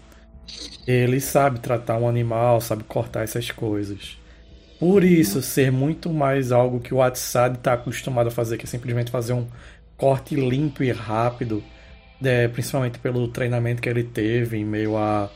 Ele 0.87 1.21
sabe 1.21 1.61
tratar 1.61 1.99
um 1.99 2.09
animal, 2.09 2.61
sabe 2.61 2.85
cortar 2.85 3.25
essas 3.25 3.51
coisas. 3.51 4.19
Por 4.79 5.05
isso, 5.05 5.43
ser 5.43 5.73
muito 5.73 6.13
mais 6.13 6.53
algo 6.53 6.81
que 6.81 6.95
o 6.95 7.03
Atsad 7.03 7.57
está 7.57 7.75
acostumado 7.75 8.29
a 8.29 8.31
fazer, 8.31 8.59
que 8.59 8.65
é 8.65 8.69
simplesmente 8.69 9.11
fazer 9.11 9.33
um 9.35 9.49
corte 9.97 10.35
limpo 10.37 10.83
e 10.83 10.93
rápido, 10.93 11.65
é, 12.23 12.49
principalmente 12.49 12.99
pelo 12.99 13.29
treinamento 13.29 13.83
que 13.83 13.89
ele 13.89 14.05
teve 14.05 14.59
em 14.59 14.65
meio 14.65 14.97
a. 14.97 15.31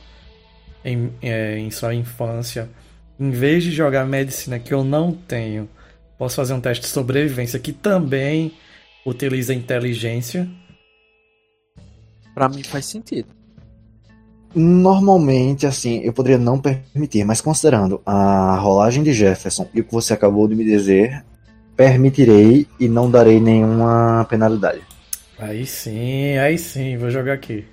em, 0.83 1.13
é, 1.21 1.57
em 1.57 1.71
sua 1.71 1.93
infância 1.95 2.69
em 3.19 3.31
vez 3.31 3.63
de 3.63 3.71
jogar 3.71 4.05
medicina 4.05 4.57
que 4.59 4.73
eu 4.73 4.83
não 4.83 5.11
tenho, 5.11 5.67
posso 6.17 6.35
fazer 6.35 6.53
um 6.53 6.61
teste 6.61 6.85
de 6.85 6.89
sobrevivência 6.89 7.59
que 7.59 7.73
também 7.73 8.53
utiliza 9.05 9.53
inteligência. 9.53 10.47
Pra 12.33 12.47
mim 12.47 12.63
faz 12.63 12.85
sentido. 12.85 13.27
Normalmente, 14.55 15.67
assim, 15.67 15.99
eu 15.99 16.11
poderia 16.11 16.37
não 16.37 16.59
permitir, 16.59 17.23
mas 17.23 17.39
considerando 17.39 18.01
a 18.05 18.57
rolagem 18.57 19.03
de 19.03 19.13
Jefferson 19.13 19.67
e 19.73 19.81
o 19.81 19.83
que 19.83 19.93
você 19.93 20.13
acabou 20.13 20.47
de 20.47 20.55
me 20.55 20.63
dizer, 20.63 21.23
permitirei 21.75 22.67
e 22.79 22.87
não 22.87 23.11
darei 23.11 23.39
nenhuma 23.39 24.25
penalidade. 24.29 24.81
Aí 25.37 25.65
sim, 25.65 26.37
aí 26.37 26.57
sim, 26.57 26.97
vou 26.97 27.11
jogar 27.11 27.33
aqui. 27.33 27.65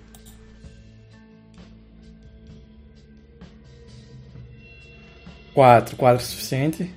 Quatro, 5.57 5.97
quatro 5.97 6.23
é 6.23 6.27
suficiente? 6.27 6.95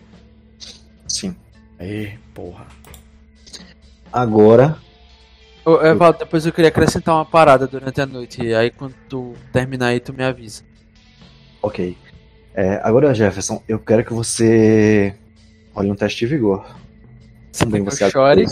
Sim. 1.07 1.33
Aí, 1.79 2.19
porra. 2.33 2.67
Agora, 4.11 4.77
Evaldo, 5.65 6.19
depois 6.19 6.45
eu 6.45 6.51
queria 6.51 6.67
acrescentar 6.67 7.15
uma 7.15 7.23
parada 7.23 7.65
durante 7.67 8.01
a 8.01 8.05
noite. 8.05 8.43
E 8.43 8.53
aí 8.53 8.69
quando 8.69 8.95
tu 9.07 9.33
terminar 9.53 9.87
aí, 9.87 10.01
tu 10.01 10.11
me 10.11 10.25
avisa. 10.25 10.63
ok. 11.61 11.95
É, 12.53 12.81
agora, 12.83 13.13
Jefferson, 13.13 13.63
eu 13.65 13.79
quero 13.79 14.03
que 14.03 14.11
você 14.11 15.15
olhe 15.73 15.89
um 15.89 15.95
teste 15.95 16.19
de 16.19 16.35
vigor. 16.35 16.65
Como 17.57 17.71
bem 17.71 17.79
Eu 17.79 17.85
você 17.85 18.11
chore. 18.11 18.45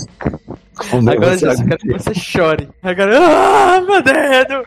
Como 0.74 1.02
bem 1.04 1.18
Agora 1.18 1.38
você 1.38 1.48
eu 1.50 1.68
quero 1.68 1.78
que 1.80 1.92
você 1.92 2.14
chore. 2.14 2.70
Agora, 2.82 3.20
ah, 3.20 3.82
meu 3.82 4.02
dedo! 4.02 4.64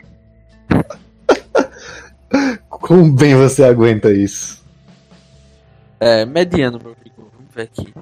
Como 2.69 3.11
bem 3.11 3.33
você 3.33 3.63
aguenta 3.63 4.13
isso? 4.13 4.60
É, 6.01 6.25
mediano, 6.25 6.79
meu 6.83 6.95
amigo. 6.99 7.31
Vamos 7.37 7.53
ver 7.53 7.61
aqui. 7.61 7.93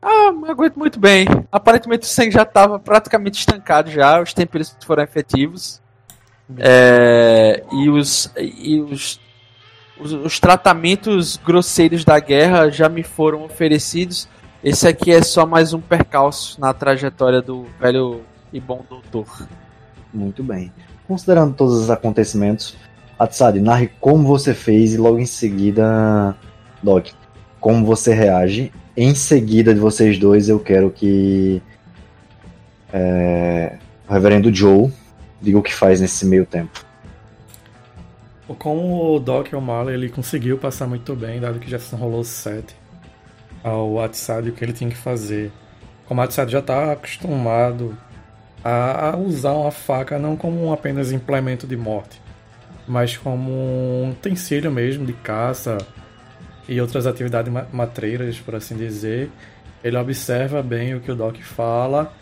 Ah, 0.00 0.32
aguento 0.48 0.76
muito 0.76 1.00
bem. 1.00 1.26
Aparentemente 1.50 2.04
o 2.04 2.06
sangue 2.06 2.30
já 2.30 2.42
estava 2.42 2.78
praticamente 2.78 3.40
estancado 3.40 3.90
já, 3.90 4.22
os 4.22 4.32
temperos 4.32 4.76
foram 4.86 5.02
efetivos. 5.02 5.82
É, 6.56 7.64
e 7.72 7.90
os, 7.90 8.30
e 8.36 8.80
os, 8.80 9.20
os, 9.98 10.12
os 10.12 10.38
tratamentos 10.38 11.36
grosseiros 11.38 12.04
da 12.04 12.20
guerra 12.20 12.70
já 12.70 12.88
me 12.88 13.02
foram 13.02 13.44
oferecidos. 13.44 14.28
Esse 14.62 14.86
aqui 14.86 15.10
é 15.10 15.20
só 15.22 15.44
mais 15.44 15.72
um 15.72 15.80
percalço 15.80 16.60
na 16.60 16.72
trajetória 16.72 17.42
do 17.42 17.66
velho 17.80 18.22
e 18.52 18.60
bom 18.60 18.84
doutor. 18.88 19.26
Muito 20.14 20.40
bem. 20.44 20.72
Considerando 21.08 21.52
todos 21.52 21.74
os 21.74 21.90
acontecimentos, 21.90 22.76
Atsadi, 23.18 23.58
narre 23.58 23.90
como 24.00 24.24
você 24.24 24.54
fez 24.54 24.94
e 24.94 24.98
logo 24.98 25.18
em 25.18 25.26
seguida, 25.26 26.36
Doc, 26.86 27.08
como 27.60 27.84
você 27.84 28.14
reage. 28.14 28.72
Em 28.96 29.12
seguida 29.14 29.74
de 29.74 29.80
vocês 29.80 30.18
dois, 30.18 30.48
eu 30.48 30.60
quero 30.60 30.88
que 30.88 31.60
é, 32.92 33.76
o 34.08 34.12
Reverendo 34.12 34.54
Joe 34.54 34.90
diga 35.42 35.58
o 35.58 35.62
que 35.62 35.74
faz 35.74 36.00
nesse 36.00 36.24
meio 36.24 36.46
tempo. 36.46 36.86
Como 38.58 39.16
o 39.16 39.18
Doc 39.18 39.52
O'Malley 39.52 39.94
ele 39.94 40.08
conseguiu 40.08 40.56
passar 40.56 40.86
muito 40.86 41.14
bem, 41.16 41.40
dado 41.40 41.58
que 41.58 41.68
já 41.68 41.78
se 41.80 41.94
rolou 41.96 42.22
7 42.22 42.74
ao 43.64 44.00
Atsad 44.00 44.48
o 44.48 44.52
que 44.52 44.64
ele 44.64 44.72
tinha 44.72 44.88
que 44.88 44.96
fazer. 44.96 45.50
Como 46.06 46.20
o 46.20 46.24
Atsad 46.24 46.48
já 46.48 46.60
está 46.60 46.92
acostumado 46.92 47.98
a 48.64 49.16
usar 49.16 49.52
uma 49.52 49.72
faca 49.72 50.18
não 50.18 50.36
como 50.36 50.64
um 50.64 50.72
apenas 50.72 51.10
implemento 51.10 51.66
de 51.66 51.76
morte, 51.76 52.22
mas 52.86 53.16
como 53.16 53.52
um 53.52 54.10
utensílio 54.10 54.70
mesmo 54.70 55.04
de 55.04 55.12
caça 55.12 55.78
e 56.68 56.80
outras 56.80 57.06
atividades 57.06 57.52
ma- 57.52 57.66
matreiras, 57.72 58.38
por 58.38 58.54
assim 58.54 58.76
dizer. 58.76 59.30
Ele 59.84 59.96
observa 59.96 60.62
bem 60.62 60.94
o 60.94 61.00
que 61.00 61.10
o 61.12 61.14
Doc 61.14 61.36
fala, 61.42 62.12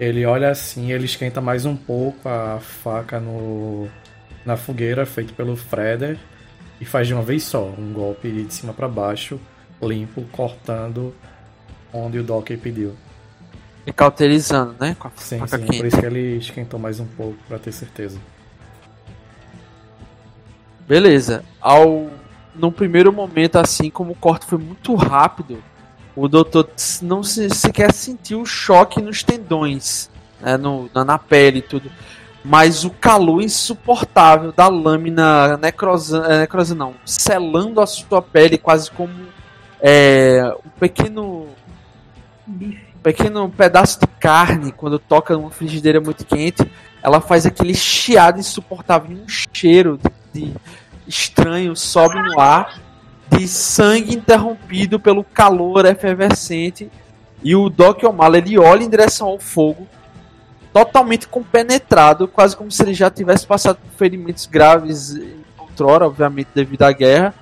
ele 0.00 0.24
olha 0.24 0.50
assim, 0.50 0.92
ele 0.92 1.04
esquenta 1.04 1.40
mais 1.40 1.66
um 1.66 1.76
pouco 1.76 2.28
a 2.28 2.58
faca 2.60 3.20
no, 3.20 3.88
na 4.46 4.56
fogueira 4.56 5.04
feito 5.04 5.34
pelo 5.34 5.54
Freder 5.56 6.16
e 6.80 6.84
faz 6.84 7.06
de 7.06 7.14
uma 7.14 7.22
vez 7.22 7.42
só, 7.44 7.64
um 7.78 7.92
golpe 7.92 8.30
de 8.30 8.52
cima 8.54 8.72
para 8.72 8.88
baixo, 8.88 9.38
limpo, 9.82 10.22
cortando 10.32 11.14
onde 11.92 12.18
o 12.18 12.22
Doc 12.24 12.48
pediu. 12.62 12.94
E 13.86 13.92
cauterizando, 13.92 14.74
né? 14.80 14.96
Com 14.98 15.08
a 15.08 15.10
Sim, 15.16 15.38
faca 15.40 15.58
sim, 15.58 15.64
quente. 15.64 15.76
por 15.78 15.86
isso 15.86 16.00
que 16.00 16.06
ele 16.06 16.36
esquentou 16.38 16.78
mais 16.80 16.98
um 17.00 17.06
pouco 17.06 17.36
para 17.48 17.58
ter 17.58 17.72
certeza. 17.72 18.18
Beleza. 20.86 21.44
Ao 21.60 22.10
no 22.54 22.70
primeiro 22.70 23.12
momento, 23.12 23.56
assim 23.56 23.90
como 23.90 24.12
o 24.12 24.16
corte 24.16 24.46
foi 24.46 24.58
muito 24.58 24.94
rápido, 24.94 25.62
o 26.14 26.28
doutor 26.28 26.68
não 27.00 27.22
se, 27.22 27.48
sequer 27.50 27.92
sentiu 27.92 28.42
o 28.42 28.46
choque 28.46 29.00
nos 29.00 29.22
tendões, 29.22 30.10
né, 30.40 30.56
no, 30.56 30.90
na, 30.94 31.04
na 31.04 31.18
pele 31.18 31.58
e 31.58 31.62
tudo. 31.62 31.90
Mas 32.44 32.84
o 32.84 32.90
calor 32.90 33.40
insuportável 33.42 34.52
da 34.52 34.68
lâmina 34.68 35.56
necrosando, 35.56 36.28
necrosa 36.28 36.74
não, 36.74 36.94
selando 37.04 37.80
a 37.80 37.86
sua 37.86 38.20
pele 38.20 38.58
quase 38.58 38.90
como 38.90 39.14
é, 39.80 40.54
um 40.64 40.70
pequeno 40.70 41.46
um 42.48 42.74
pequeno 43.02 43.48
pedaço 43.48 44.00
de 44.00 44.06
carne 44.06 44.72
quando 44.72 44.98
toca 44.98 45.34
numa 45.34 45.50
frigideira 45.50 46.00
muito 46.00 46.26
quente, 46.26 46.68
ela 47.02 47.20
faz 47.20 47.46
aquele 47.46 47.74
chiado 47.74 48.38
insuportável, 48.38 49.16
um 49.16 49.28
cheiro 49.28 49.98
de, 50.32 50.46
de 50.46 50.54
estranho 51.06 51.74
sobe 51.76 52.20
no 52.20 52.40
ar, 52.40 52.80
de 53.28 53.48
sangue 53.48 54.14
interrompido 54.14 55.00
pelo 55.00 55.24
calor 55.24 55.86
efervescente. 55.86 56.90
E 57.42 57.56
o 57.56 57.68
Doc 57.68 58.02
O'Malley 58.04 58.40
ele 58.40 58.58
olha 58.58 58.84
em 58.84 58.90
direção 58.90 59.26
ao 59.26 59.38
fogo, 59.38 59.86
totalmente 60.72 61.26
compenetrado, 61.26 62.28
quase 62.28 62.56
como 62.56 62.70
se 62.70 62.82
ele 62.82 62.94
já 62.94 63.10
tivesse 63.10 63.46
passado 63.46 63.76
por 63.76 63.98
ferimentos 63.98 64.46
graves 64.46 65.18
outrora, 65.58 66.06
obviamente 66.06 66.48
devido 66.54 66.82
à 66.82 66.92
guerra. 66.92 67.34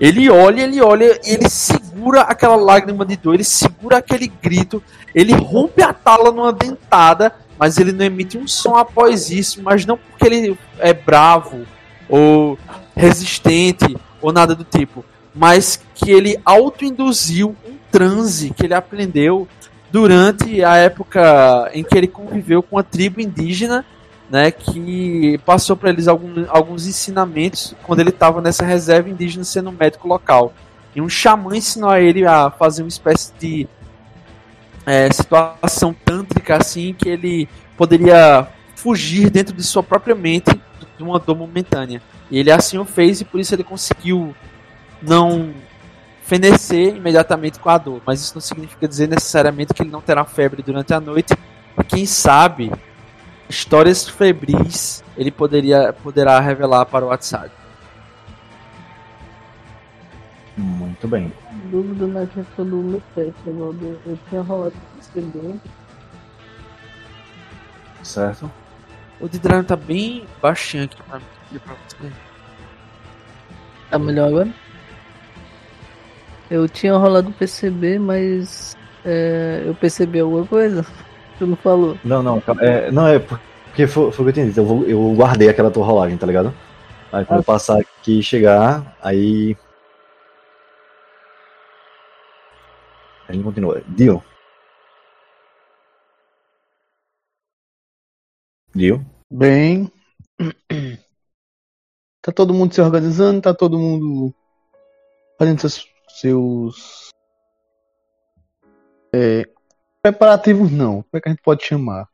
Ele 0.00 0.28
olha, 0.28 0.62
ele 0.62 0.82
olha, 0.82 1.20
ele 1.24 1.48
segura 1.48 2.22
aquela 2.22 2.56
lágrima 2.56 3.04
de 3.04 3.16
dor, 3.16 3.34
ele 3.34 3.44
segura 3.44 3.98
aquele 3.98 4.26
grito, 4.26 4.82
ele 5.14 5.32
rompe 5.32 5.82
a 5.82 5.92
tala 5.92 6.32
numa 6.32 6.52
dentada, 6.52 7.32
mas 7.56 7.78
ele 7.78 7.92
não 7.92 8.04
emite 8.04 8.36
um 8.36 8.48
som 8.48 8.74
após 8.74 9.30
isso, 9.30 9.62
mas 9.62 9.86
não 9.86 9.96
porque 9.96 10.26
ele 10.26 10.58
é 10.80 10.92
bravo 10.92 11.64
ou 12.08 12.58
resistente 12.94 13.96
ou 14.20 14.32
nada 14.32 14.54
do 14.54 14.64
tipo, 14.64 15.04
mas 15.34 15.80
que 15.94 16.10
ele 16.10 16.38
autoinduziu 16.44 17.56
um 17.66 17.74
transe 17.90 18.50
que 18.50 18.64
ele 18.64 18.74
aprendeu 18.74 19.48
durante 19.90 20.64
a 20.64 20.76
época 20.76 21.70
em 21.72 21.84
que 21.84 21.96
ele 21.96 22.08
conviveu 22.08 22.62
com 22.62 22.78
a 22.78 22.82
tribo 22.82 23.20
indígena, 23.20 23.84
né, 24.30 24.50
que 24.50 25.38
passou 25.44 25.76
para 25.76 25.90
eles 25.90 26.08
algum, 26.08 26.44
alguns 26.48 26.86
ensinamentos 26.86 27.74
quando 27.82 28.00
ele 28.00 28.10
estava 28.10 28.40
nessa 28.40 28.64
reserva 28.64 29.08
indígena 29.08 29.44
sendo 29.44 29.70
um 29.70 29.76
médico 29.78 30.08
local. 30.08 30.52
E 30.96 31.00
um 31.00 31.08
xamã 31.08 31.56
ensinou 31.56 31.90
a 31.90 32.00
ele 32.00 32.26
a 32.26 32.50
fazer 32.50 32.82
uma 32.82 32.88
espécie 32.88 33.32
de 33.38 33.68
é, 34.86 35.10
situação 35.12 35.94
tântrica 36.04 36.56
assim 36.56 36.94
que 36.94 37.08
ele 37.08 37.48
poderia 37.76 38.48
fugir 38.76 39.30
dentro 39.30 39.54
de 39.54 39.62
sua 39.62 39.82
própria 39.82 40.14
mente 40.14 40.50
de 40.96 41.02
uma 41.02 41.18
dor 41.18 41.36
momentânea. 41.36 42.00
E 42.30 42.38
ele 42.38 42.50
assim 42.50 42.78
o 42.78 42.84
fez 42.84 43.20
e 43.20 43.24
por 43.24 43.40
isso 43.40 43.54
ele 43.54 43.64
conseguiu 43.64 44.34
não 45.02 45.52
fenecer 46.22 46.96
imediatamente 46.96 47.58
com 47.58 47.68
a 47.68 47.78
dor. 47.78 48.00
Mas 48.04 48.20
isso 48.20 48.34
não 48.34 48.40
significa 48.40 48.88
dizer 48.88 49.08
necessariamente 49.08 49.74
que 49.74 49.82
ele 49.82 49.90
não 49.90 50.00
terá 50.00 50.24
febre 50.24 50.62
durante 50.62 50.92
a 50.94 51.00
noite. 51.00 51.34
E 51.78 51.84
quem 51.84 52.06
sabe 52.06 52.72
histórias 53.48 54.08
febris 54.08 55.04
ele 55.16 55.30
poderia 55.30 55.92
poderá 55.92 56.40
revelar 56.40 56.86
para 56.86 57.04
o 57.04 57.08
WhatsApp. 57.08 57.50
Muito 60.56 61.08
bem. 61.08 61.32
Dúvida 61.70 62.06
na 62.06 62.26
questão 62.26 62.64
do 62.64 62.76
meu 62.76 63.02
teste, 63.14 63.40
Evaldo. 63.46 64.00
Eu 64.06 64.18
tinha 64.28 64.40
rolado 64.40 64.74
descendente. 64.96 65.60
Certo? 68.02 68.50
O 69.20 69.28
de 69.28 69.38
Dragon 69.38 69.64
tá 69.64 69.76
bem 69.76 70.26
baixinho 70.40 70.84
aqui 70.84 71.02
pra, 71.02 71.16
aqui 71.16 71.24
pra 71.60 71.74
você. 71.74 72.12
Tá 73.90 73.98
melhor 73.98 74.28
agora? 74.28 74.48
Eu 76.50 76.68
tinha 76.68 76.96
rolado 76.96 77.32
PCB, 77.32 77.98
mas 77.98 78.76
é, 79.04 79.62
eu 79.66 79.74
percebi 79.74 80.20
alguma 80.20 80.46
coisa. 80.46 80.84
Tu 81.38 81.46
não 81.48 81.56
falou. 81.56 81.98
Não, 82.04 82.22
não, 82.22 82.40
é, 82.60 82.92
não 82.92 83.08
é 83.08 83.18
porque 83.18 83.88
foi, 83.88 84.12
foi 84.12 84.24
o 84.28 84.32
que 84.32 84.40
eu 84.40 84.44
entendi. 84.44 84.56
Eu, 84.60 84.64
vou, 84.64 84.84
eu 84.84 85.14
guardei 85.14 85.48
aquela 85.48 85.68
tua 85.68 85.84
rolagem, 85.84 86.16
tá 86.16 86.24
ligado? 86.26 86.54
Aí 87.12 87.24
quando 87.24 87.38
Ah. 87.38 87.40
eu 87.40 87.44
passar 87.44 87.80
aqui 87.80 88.20
e 88.20 88.22
chegar, 88.22 88.96
aí. 89.02 89.56
A 93.28 93.32
gente 93.32 93.42
continua. 93.42 93.82
Dio. 93.88 94.22
Dio? 98.72 99.04
Bem. 99.28 99.90
Tá 102.24 102.32
todo 102.32 102.54
mundo 102.54 102.72
se 102.72 102.80
organizando, 102.80 103.42
tá 103.42 103.52
todo 103.52 103.78
mundo 103.78 104.34
fazendo 105.38 105.60
seus. 105.60 105.84
seus 106.08 107.10
é, 109.14 109.46
preparativos 110.00 110.72
não. 110.72 111.02
Como 111.02 111.08
é 111.12 111.20
que 111.20 111.28
a 111.28 111.32
gente 111.32 111.42
pode 111.42 111.66
chamar? 111.66 112.08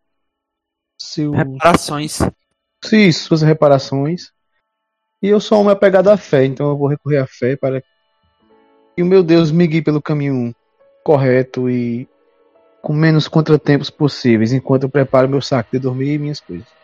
Seus. 1.00 1.36
Reparações. 1.36 2.18
Sim, 2.84 3.12
suas 3.12 3.42
reparações. 3.42 4.32
E 5.22 5.28
eu 5.28 5.38
sou 5.38 5.62
uma 5.62 5.72
apegado 5.72 6.08
à 6.08 6.16
fé, 6.16 6.44
então 6.44 6.70
eu 6.70 6.76
vou 6.76 6.88
recorrer 6.88 7.18
à 7.18 7.26
fé 7.28 7.56
para 7.56 7.80
que 7.80 9.02
o 9.04 9.06
meu 9.06 9.22
Deus 9.22 9.52
me 9.52 9.64
guie 9.64 9.80
pelo 9.80 10.02
caminho 10.02 10.52
correto 11.04 11.70
e 11.70 12.08
com 12.82 12.92
menos 12.92 13.28
contratempos 13.28 13.90
possíveis, 13.90 14.52
enquanto 14.52 14.84
eu 14.84 14.90
preparo 14.90 15.28
meu 15.28 15.40
saco 15.40 15.70
de 15.70 15.78
dormir 15.78 16.14
e 16.14 16.18
minhas 16.18 16.40
coisas. 16.40 16.79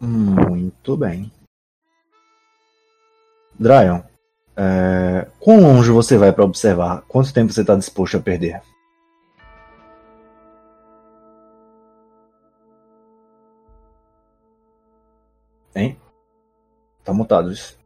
Muito 0.00 0.96
bem. 0.96 1.30
Dryon, 3.58 4.00
é, 4.56 5.26
quão 5.38 5.60
longe 5.60 5.90
você 5.90 6.16
vai 6.16 6.32
para 6.32 6.44
observar? 6.44 7.02
Quanto 7.02 7.34
tempo 7.34 7.52
você 7.52 7.60
está 7.60 7.76
disposto 7.76 8.16
a 8.16 8.20
perder? 8.20 8.62
Hein? 15.74 16.00
Tá 17.04 17.12
mutado 17.12 17.52
isso. 17.52 17.78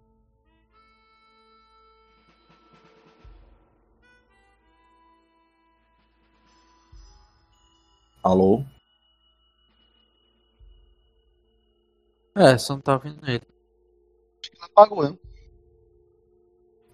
Alô? 8.22 8.64
É, 12.36 12.58
só 12.58 12.74
não 12.74 12.80
tá 12.80 12.96
vendo 12.96 13.20
ele. 13.28 13.42
Apagou, 14.60 15.04
né? 15.04 15.16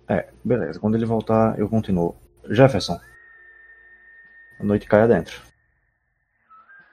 É, 0.08 0.28
beleza. 0.44 0.78
Quando 0.78 0.96
ele 0.96 1.06
voltar, 1.06 1.58
eu 1.58 1.68
continuo. 1.68 2.16
Jefferson. 2.48 2.98
A 4.58 4.64
noite 4.64 4.86
cai 4.86 5.02
adentro. 5.02 5.40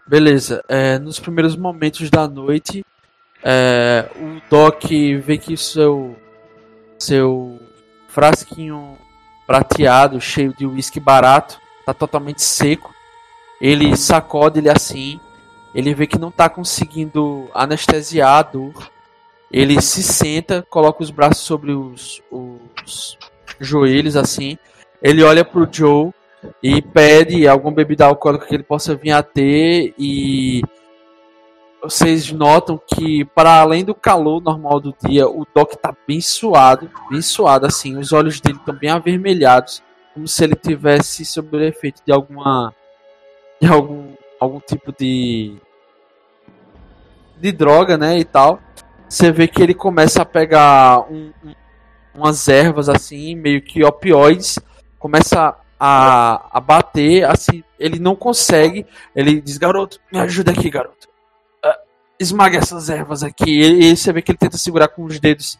Beleza, 0.07 0.63
é, 0.69 0.97
nos 0.97 1.19
primeiros 1.19 1.57
momentos 1.57 2.09
da 2.09 2.27
noite, 2.29 2.85
é, 3.43 4.09
o 4.15 4.49
Doc 4.49 4.85
vê 5.21 5.37
que 5.37 5.57
seu, 5.57 6.15
seu 6.97 7.59
frasquinho 8.07 8.97
prateado, 9.45 10.21
cheio 10.21 10.53
de 10.53 10.65
uísque 10.65 10.99
barato, 10.99 11.59
tá 11.85 11.93
totalmente 11.93 12.41
seco. 12.41 12.93
Ele 13.59 13.97
sacode 13.97 14.59
ele 14.59 14.69
assim, 14.69 15.19
ele 15.77 15.93
vê 15.93 16.07
que 16.07 16.17
não 16.17 16.31
tá 16.31 16.49
conseguindo 16.49 17.51
anestesiar 17.53 18.39
a 18.39 18.41
dor. 18.41 18.89
Ele 19.51 19.79
se 19.79 20.01
senta, 20.01 20.65
coloca 20.71 21.03
os 21.03 21.11
braços 21.11 21.43
sobre 21.43 21.71
os, 21.71 22.19
os 22.31 23.15
joelhos 23.59 24.15
assim. 24.17 24.57
Ele 25.03 25.21
olha 25.21 25.45
pro 25.45 25.69
Joe 25.71 26.11
e 26.63 26.81
pede 26.81 27.47
alguma 27.47 27.75
bebida 27.75 28.07
alcoólica 28.07 28.47
que 28.47 28.55
ele 28.55 28.63
possa 28.63 28.95
vir 28.95 29.11
a 29.11 29.21
ter 29.21 29.93
e 29.99 30.63
vocês 31.79 32.31
notam 32.31 32.81
que 32.95 33.23
para 33.23 33.61
além 33.61 33.85
do 33.85 33.93
calor 33.93 34.41
normal 34.41 34.79
do 34.79 34.95
dia, 35.05 35.27
o 35.29 35.45
Doc 35.53 35.75
tá 35.75 35.95
bem 36.07 36.19
suado, 36.19 36.89
bem 37.11 37.21
suado 37.21 37.67
assim, 37.67 37.97
os 37.97 38.11
olhos 38.11 38.41
dele 38.41 38.57
estão 38.57 38.73
bem 38.73 38.89
avermelhados, 38.89 39.83
como 40.11 40.27
se 40.27 40.43
ele 40.43 40.55
tivesse 40.55 41.23
sob 41.23 41.55
o 41.55 41.63
efeito 41.63 42.01
de 42.03 42.11
alguma 42.11 42.73
de 43.61 43.67
algum 43.67 44.15
algum 44.39 44.59
tipo 44.59 44.91
de 44.91 45.55
de 47.39 47.51
droga, 47.51 47.97
né, 47.97 48.17
e 48.17 48.25
tal. 48.25 48.59
Você 49.07 49.31
vê 49.31 49.47
que 49.47 49.61
ele 49.61 49.73
começa 49.73 50.21
a 50.21 50.25
pegar 50.25 51.01
um- 51.09 51.31
um- 51.45 51.55
umas 52.15 52.47
ervas 52.47 52.89
assim, 52.89 53.35
meio 53.35 53.61
que 53.61 53.83
opioides, 53.83 54.59
começa 54.99 55.55
a, 55.79 56.57
a 56.57 56.59
bater, 56.59 57.23
assim, 57.25 57.63
ele 57.79 57.99
não 57.99 58.15
consegue. 58.15 58.85
Ele 59.15 59.39
diz, 59.39 59.57
garoto, 59.57 59.99
me 60.11 60.19
ajuda 60.19 60.51
aqui, 60.51 60.69
garoto. 60.69 61.07
Ah, 61.63 61.79
esmaga 62.19 62.57
essas 62.57 62.89
ervas 62.89 63.23
aqui. 63.23 63.61
E, 63.61 63.91
e 63.91 63.95
você 63.95 64.11
vê 64.11 64.21
que 64.21 64.31
ele 64.31 64.37
tenta 64.39 64.57
segurar 64.57 64.87
com 64.87 65.03
os 65.03 65.19
dedos 65.19 65.59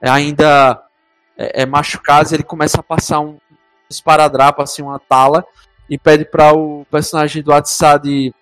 é, 0.00 0.10
ainda 0.10 0.82
é, 1.36 1.62
é, 1.62 1.66
machucados. 1.66 2.32
Ele 2.32 2.42
começa 2.42 2.80
a 2.80 2.82
passar 2.82 3.20
um 3.20 3.38
esparadrapo, 3.88 4.62
assim, 4.62 4.82
uma 4.82 4.98
tala, 4.98 5.44
e 5.88 5.98
pede 5.98 6.24
para 6.24 6.52
o 6.52 6.84
personagem 6.90 7.42
do 7.42 7.52
Atsad 7.52 8.32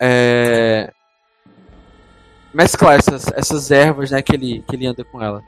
é, 0.00 0.92
mesclar 2.52 2.98
essas, 2.98 3.26
essas 3.32 3.70
ervas, 3.70 4.10
né, 4.10 4.22
que 4.22 4.34
ele, 4.34 4.62
que 4.66 4.76
ele 4.76 4.86
anda 4.86 5.04
com 5.04 5.22
ela. 5.22 5.42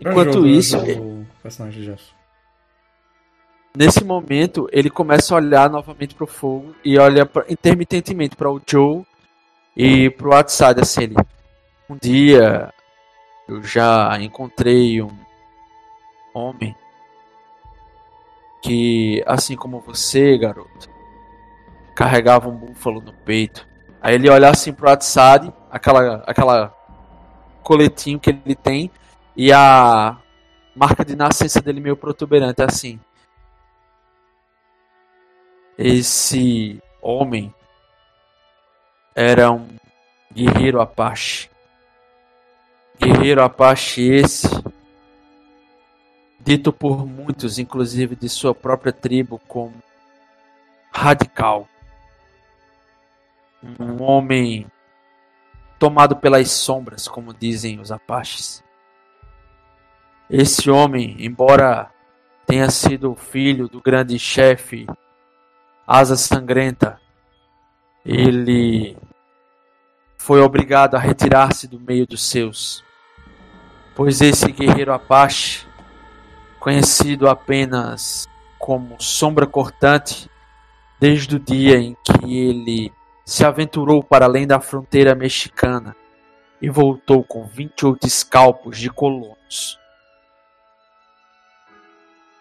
Enquanto 0.00 0.30
Ajuda, 0.30 0.48
isso. 0.48 0.76
Nesse 3.76 4.02
momento, 4.04 4.68
ele 4.72 4.90
começa 4.90 5.34
a 5.34 5.36
olhar 5.36 5.70
novamente 5.70 6.14
pro 6.14 6.26
fogo 6.26 6.74
e 6.84 6.98
olha 6.98 7.24
pra- 7.26 7.44
intermitentemente 7.48 8.34
para 8.34 8.50
o 8.50 8.60
Joe 8.66 9.04
e 9.76 10.10
pro 10.10 10.34
Atsad, 10.34 10.80
assim, 10.80 11.02
ele, 11.04 11.16
um 11.88 11.96
dia 11.96 12.72
eu 13.46 13.62
já 13.62 14.18
encontrei 14.20 15.00
um 15.00 15.10
homem 16.34 16.74
que, 18.60 19.22
assim 19.26 19.54
como 19.54 19.80
você, 19.80 20.36
garoto, 20.36 20.90
carregava 21.94 22.48
um 22.48 22.56
búfalo 22.56 23.00
no 23.00 23.12
peito. 23.12 23.67
Aí 24.00 24.14
ele 24.14 24.30
olha 24.30 24.50
assim 24.50 24.72
pro 24.72 24.90
Atsad, 24.90 25.52
aquela, 25.70 26.22
aquela 26.26 26.74
coletinho 27.62 28.18
que 28.18 28.30
ele 28.30 28.54
tem 28.54 28.90
e 29.36 29.52
a 29.52 30.16
marca 30.74 31.04
de 31.04 31.16
nascença 31.16 31.60
dele 31.60 31.80
meio 31.80 31.96
protuberante, 31.96 32.62
assim. 32.62 32.98
Esse 35.76 36.82
homem 37.02 37.54
era 39.14 39.50
um 39.50 39.68
guerreiro 40.32 40.80
Apache. 40.80 41.50
Guerreiro 43.00 43.42
Apache 43.42 44.02
esse, 44.02 44.48
dito 46.40 46.72
por 46.72 47.06
muitos, 47.06 47.58
inclusive 47.58 48.16
de 48.16 48.28
sua 48.28 48.54
própria 48.54 48.92
tribo, 48.92 49.40
como 49.46 49.74
radical. 50.92 51.68
Um 53.62 54.02
homem 54.02 54.66
tomado 55.78 56.16
pelas 56.16 56.50
sombras, 56.50 57.06
como 57.06 57.34
dizem 57.34 57.80
os 57.80 57.92
Apaches. 57.92 58.62
Esse 60.30 60.70
homem, 60.70 61.16
embora 61.18 61.90
tenha 62.46 62.70
sido 62.70 63.14
filho 63.14 63.68
do 63.68 63.80
grande 63.80 64.18
chefe 64.18 64.86
Asa 65.86 66.16
Sangrenta, 66.16 67.00
ele 68.04 68.96
foi 70.18 70.40
obrigado 70.40 70.94
a 70.94 70.98
retirar-se 70.98 71.66
do 71.66 71.80
meio 71.80 72.06
dos 72.06 72.22
seus, 72.28 72.84
pois 73.94 74.20
esse 74.20 74.50
guerreiro 74.52 74.92
Apache, 74.92 75.66
conhecido 76.60 77.28
apenas 77.28 78.28
como 78.58 79.00
Sombra 79.00 79.46
Cortante, 79.46 80.30
desde 81.00 81.36
o 81.36 81.38
dia 81.38 81.78
em 81.78 81.96
que 82.04 82.36
ele 82.36 82.92
se 83.28 83.44
aventurou 83.44 84.02
para 84.02 84.24
além 84.24 84.46
da 84.46 84.58
fronteira 84.58 85.14
mexicana 85.14 85.94
e 86.62 86.70
voltou 86.70 87.22
com 87.22 87.44
28 87.44 88.06
escalpos 88.06 88.78
de 88.78 88.88
colonos. 88.88 89.78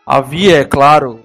Havia, 0.05 0.61
é 0.61 0.63
claro, 0.63 1.21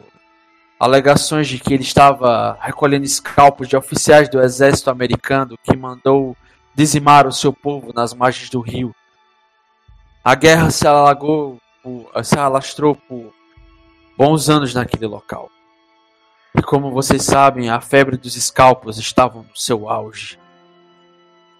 alegações 0.80 1.46
de 1.46 1.60
que 1.60 1.74
ele 1.74 1.84
estava 1.84 2.58
recolhendo 2.60 3.04
escalpos 3.04 3.68
de 3.68 3.76
oficiais 3.76 4.28
do 4.28 4.40
exército 4.42 4.90
americano 4.90 5.56
que 5.62 5.76
mandou 5.76 6.36
dizimar 6.74 7.28
o 7.28 7.32
seu 7.32 7.52
povo 7.52 7.92
nas 7.94 8.12
margens 8.12 8.50
do 8.50 8.58
rio. 8.58 8.92
A 10.24 10.34
guerra 10.34 10.72
se 10.72 10.88
alagou, 10.88 11.60
se 12.24 12.36
alastrou 12.36 12.96
por 12.96 13.32
bons 14.18 14.48
anos 14.48 14.74
naquele 14.74 15.06
local. 15.06 15.48
E 16.54 16.60
como 16.60 16.90
vocês 16.90 17.22
sabem, 17.22 17.70
a 17.70 17.80
febre 17.80 18.16
dos 18.16 18.36
escalpos 18.36 18.98
estava 18.98 19.38
no 19.38 19.56
seu 19.56 19.88
auge. 19.88 20.38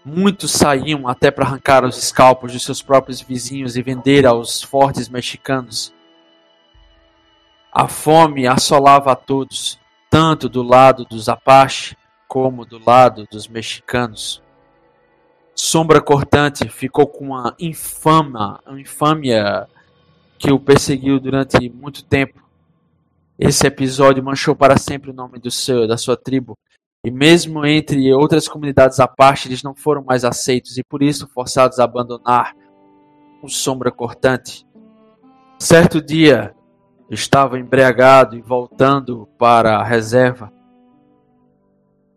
Muitos 0.05 0.51
saíam 0.51 1.09
até 1.09 1.31
para 1.31 1.47
arrancar 1.47 1.85
os 1.85 1.97
escalpos 1.97 2.53
de 2.53 2.61
seus 2.61 2.83
próprios 2.83 3.21
vizinhos 3.21 3.77
e 3.77 3.83
vender 3.83 4.27
aos 4.27 4.63
fortes 4.63 5.09
mexicanos. 5.09 5.95
A 7.73 7.89
fome 7.89 8.47
assolava 8.47 9.13
a 9.13 9.17
todos, 9.17 9.79
tanto 10.11 10.49
do 10.49 10.63
lado 10.63 11.07
dos 11.07 11.29
Apache 11.29 11.97
como 12.29 12.67
do 12.67 12.79
lado 12.85 13.27
dos 13.31 13.49
mexicanos. 13.49 14.43
Sombra 15.55 16.01
Cortante 16.01 16.69
ficou 16.69 17.07
com 17.07 17.27
uma 17.27 17.55
infama, 17.59 18.61
uma 18.67 18.81
infâmia 18.81 19.69
que 20.39 20.51
o 20.51 20.59
perseguiu 20.59 21.21
durante 21.21 21.71
muito 21.71 22.05
tempo. 22.05 22.42
Esse 23.45 23.67
episódio 23.67 24.23
manchou 24.23 24.55
para 24.55 24.79
sempre 24.79 25.11
o 25.11 25.13
nome 25.13 25.37
do 25.41 25.51
seu, 25.51 25.85
da 25.89 25.97
sua 25.97 26.17
tribo, 26.17 26.57
e 27.05 27.11
mesmo 27.11 27.67
entre 27.67 28.15
outras 28.15 28.47
comunidades 28.47 29.01
à 29.01 29.09
parte, 29.09 29.49
eles 29.49 29.65
não 29.65 29.75
foram 29.75 30.05
mais 30.05 30.25
aceitos 30.25 30.79
e 30.79 30.85
por 30.85 31.03
isso 31.03 31.27
forçados 31.27 31.81
a 31.81 31.85
abandonar 31.85 32.55
o 33.43 33.49
Sombra 33.49 33.91
Cortante. 33.91 34.65
Certo 35.59 36.01
dia, 36.01 36.55
estava 37.11 37.59
embriagado 37.59 38.37
e 38.37 38.41
voltando 38.41 39.29
para 39.37 39.77
a 39.77 39.83
reserva. 39.83 40.53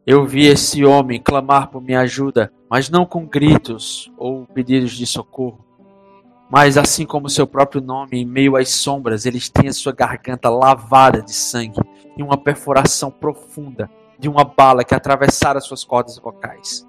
Eu 0.05 0.27
vi 0.27 0.45
esse 0.45 0.85
homem 0.85 1.19
clamar 1.19 1.71
por 1.71 1.81
minha 1.81 2.01
ajuda, 2.01 2.53
mas 2.69 2.87
não 2.87 3.03
com 3.03 3.25
gritos 3.25 4.13
ou 4.15 4.45
pedidos 4.45 4.91
de 4.91 5.07
socorro. 5.07 5.64
Mas 6.49 6.77
assim 6.77 7.05
como 7.05 7.29
seu 7.29 7.47
próprio 7.47 7.81
nome, 7.81 8.21
em 8.21 8.25
meio 8.25 8.55
às 8.55 8.69
sombras, 8.69 9.25
eles 9.25 9.49
têm 9.49 9.67
a 9.67 9.73
sua 9.73 9.91
garganta 9.91 10.49
lavada 10.49 11.21
de 11.21 11.33
sangue 11.33 11.79
e 12.15 12.21
uma 12.21 12.37
perfuração 12.37 13.09
profunda 13.09 13.89
de 14.19 14.29
uma 14.29 14.43
bala 14.43 14.83
que 14.83 14.93
atravessara 14.93 15.59
suas 15.59 15.83
cordas 15.83 16.17
vocais. 16.19 16.87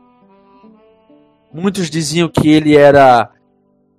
Muitos 1.52 1.88
diziam 1.88 2.28
que 2.28 2.48
ele 2.48 2.76
era 2.76 3.30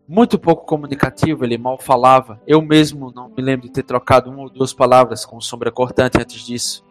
muito 0.07 0.39
pouco 0.39 0.65
comunicativo, 0.65 1.43
ele 1.43 1.57
mal 1.57 1.77
falava. 1.77 2.39
Eu 2.47 2.61
mesmo 2.61 3.11
não 3.13 3.29
me 3.29 3.41
lembro 3.41 3.67
de 3.67 3.73
ter 3.73 3.83
trocado 3.83 4.29
uma 4.29 4.43
ou 4.43 4.49
duas 4.49 4.73
palavras 4.73 5.25
com 5.25 5.37
o 5.37 5.41
Sombra 5.41 5.71
Cortante 5.71 6.19
antes 6.19 6.45
disso. 6.45 6.85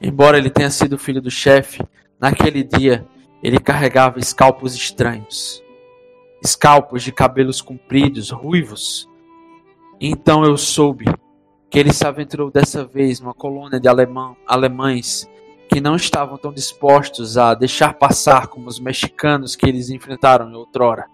Embora 0.00 0.38
ele 0.38 0.50
tenha 0.50 0.70
sido 0.70 0.98
filho 0.98 1.20
do 1.20 1.30
chefe, 1.30 1.82
naquele 2.20 2.62
dia 2.62 3.04
ele 3.42 3.58
carregava 3.58 4.18
escalpos 4.18 4.74
estranhos. 4.74 5.62
Escalpos 6.42 7.02
de 7.02 7.12
cabelos 7.12 7.60
compridos, 7.60 8.30
ruivos. 8.30 9.08
Então 10.00 10.44
eu 10.44 10.56
soube 10.56 11.06
que 11.70 11.78
ele 11.78 11.92
se 11.92 12.06
aventurou 12.06 12.50
dessa 12.50 12.84
vez 12.84 13.20
numa 13.20 13.34
colônia 13.34 13.80
de 13.80 13.88
alemão, 13.88 14.36
alemães 14.46 15.28
que 15.68 15.80
não 15.80 15.96
estavam 15.96 16.38
tão 16.38 16.52
dispostos 16.52 17.36
a 17.36 17.54
deixar 17.54 17.94
passar 17.94 18.46
como 18.46 18.68
os 18.68 18.80
mexicanos 18.80 19.54
que 19.54 19.66
eles 19.66 19.90
enfrentaram 19.90 20.50
outrora. 20.54 21.06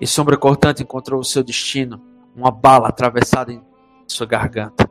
E 0.00 0.06
Sombra 0.06 0.36
Cortante 0.36 0.82
encontrou 0.82 1.20
o 1.20 1.24
seu 1.24 1.42
destino, 1.42 2.00
uma 2.34 2.50
bala 2.50 2.88
atravessada 2.88 3.52
em 3.52 3.60
sua 4.06 4.26
garganta. 4.26 4.88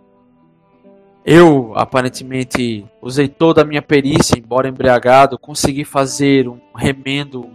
Eu, 1.26 1.74
aparentemente, 1.76 2.86
usei 3.02 3.28
toda 3.28 3.62
a 3.62 3.66
minha 3.66 3.82
perícia, 3.82 4.38
embora 4.38 4.70
embriagado, 4.70 5.38
consegui 5.38 5.84
fazer 5.84 6.48
um 6.48 6.60
remendo 6.76 7.50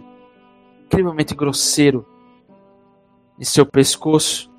incrivelmente 0.85 1.35
grosseiro 1.35 2.07
em 3.39 3.43
seu 3.43 3.65
pescoço 3.65 4.51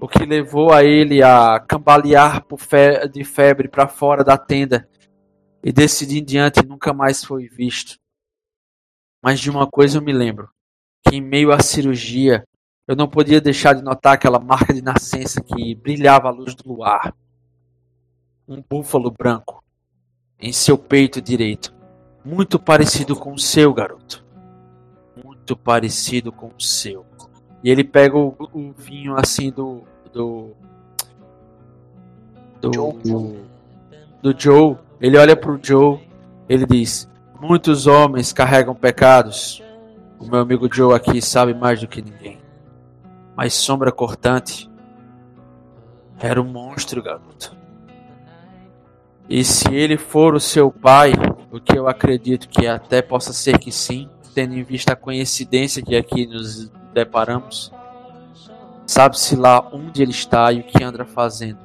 o 0.00 0.06
que 0.06 0.24
levou 0.24 0.72
a 0.72 0.84
ele 0.84 1.22
a 1.22 1.58
cambalear 1.58 2.44
fe 2.56 3.08
de 3.08 3.24
febre 3.24 3.68
para 3.68 3.88
fora 3.88 4.22
da 4.22 4.38
tenda 4.38 4.88
e 5.62 5.72
desse 5.72 6.06
dia 6.06 6.20
em 6.20 6.24
diante 6.24 6.64
nunca 6.64 6.92
mais 6.92 7.24
foi 7.24 7.48
visto. 7.48 7.98
Mas 9.20 9.40
de 9.40 9.50
uma 9.50 9.66
coisa 9.66 9.98
eu 9.98 10.02
me 10.02 10.12
lembro, 10.12 10.48
que 11.06 11.16
em 11.16 11.20
meio 11.20 11.50
à 11.50 11.60
cirurgia 11.60 12.44
eu 12.86 12.94
não 12.94 13.08
podia 13.08 13.40
deixar 13.40 13.74
de 13.74 13.82
notar 13.82 14.14
aquela 14.14 14.38
marca 14.38 14.72
de 14.72 14.80
nascença 14.80 15.42
que 15.42 15.74
brilhava 15.74 16.28
à 16.28 16.30
luz 16.30 16.54
do 16.54 16.68
luar. 16.68 17.14
Um 18.46 18.62
búfalo 18.62 19.10
branco 19.10 19.62
em 20.40 20.52
seu 20.52 20.78
peito 20.78 21.20
direito, 21.20 21.74
muito 22.24 22.58
parecido 22.58 23.16
com 23.16 23.32
o 23.32 23.38
seu, 23.38 23.74
garoto. 23.74 24.24
Muito 25.48 25.56
parecido 25.56 26.30
com 26.30 26.48
o 26.48 26.60
seu. 26.60 27.06
E 27.64 27.70
ele 27.70 27.82
pega 27.82 28.18
o, 28.18 28.36
o 28.52 28.70
vinho 28.76 29.16
assim 29.16 29.50
do. 29.50 29.82
Do. 30.12 30.50
Do 32.60 32.70
Joe. 32.74 32.92
do. 33.02 33.36
do 34.20 34.38
Joe. 34.38 34.76
Ele 35.00 35.16
olha 35.16 35.34
pro 35.34 35.58
Joe. 35.62 36.06
Ele 36.50 36.66
diz: 36.66 37.08
Muitos 37.40 37.86
homens 37.86 38.30
carregam 38.30 38.74
pecados. 38.74 39.62
O 40.18 40.26
meu 40.26 40.40
amigo 40.40 40.68
Joe 40.70 40.94
aqui 40.94 41.22
sabe 41.22 41.54
mais 41.54 41.80
do 41.80 41.88
que 41.88 42.02
ninguém. 42.02 42.38
Mas 43.34 43.54
sombra 43.54 43.90
cortante 43.90 44.70
era 46.20 46.42
um 46.42 46.44
monstro, 46.44 47.02
garoto. 47.02 47.56
E 49.26 49.42
se 49.42 49.74
ele 49.74 49.96
for 49.96 50.34
o 50.34 50.40
seu 50.40 50.70
pai, 50.70 51.14
o 51.50 51.58
que 51.58 51.78
eu 51.78 51.88
acredito 51.88 52.50
que 52.50 52.66
até 52.66 53.00
possa 53.00 53.32
ser 53.32 53.58
que 53.58 53.72
sim, 53.72 54.10
tendo 54.38 54.54
em 54.54 54.62
vista 54.62 54.92
a 54.92 54.96
coincidência 54.96 55.82
que 55.82 55.96
aqui 55.96 56.24
nos 56.24 56.70
deparamos, 56.94 57.72
sabe-se 58.86 59.34
lá 59.34 59.68
onde 59.72 60.00
ele 60.00 60.12
está 60.12 60.52
e 60.52 60.60
o 60.60 60.62
que 60.62 60.84
anda 60.84 61.04
fazendo. 61.04 61.58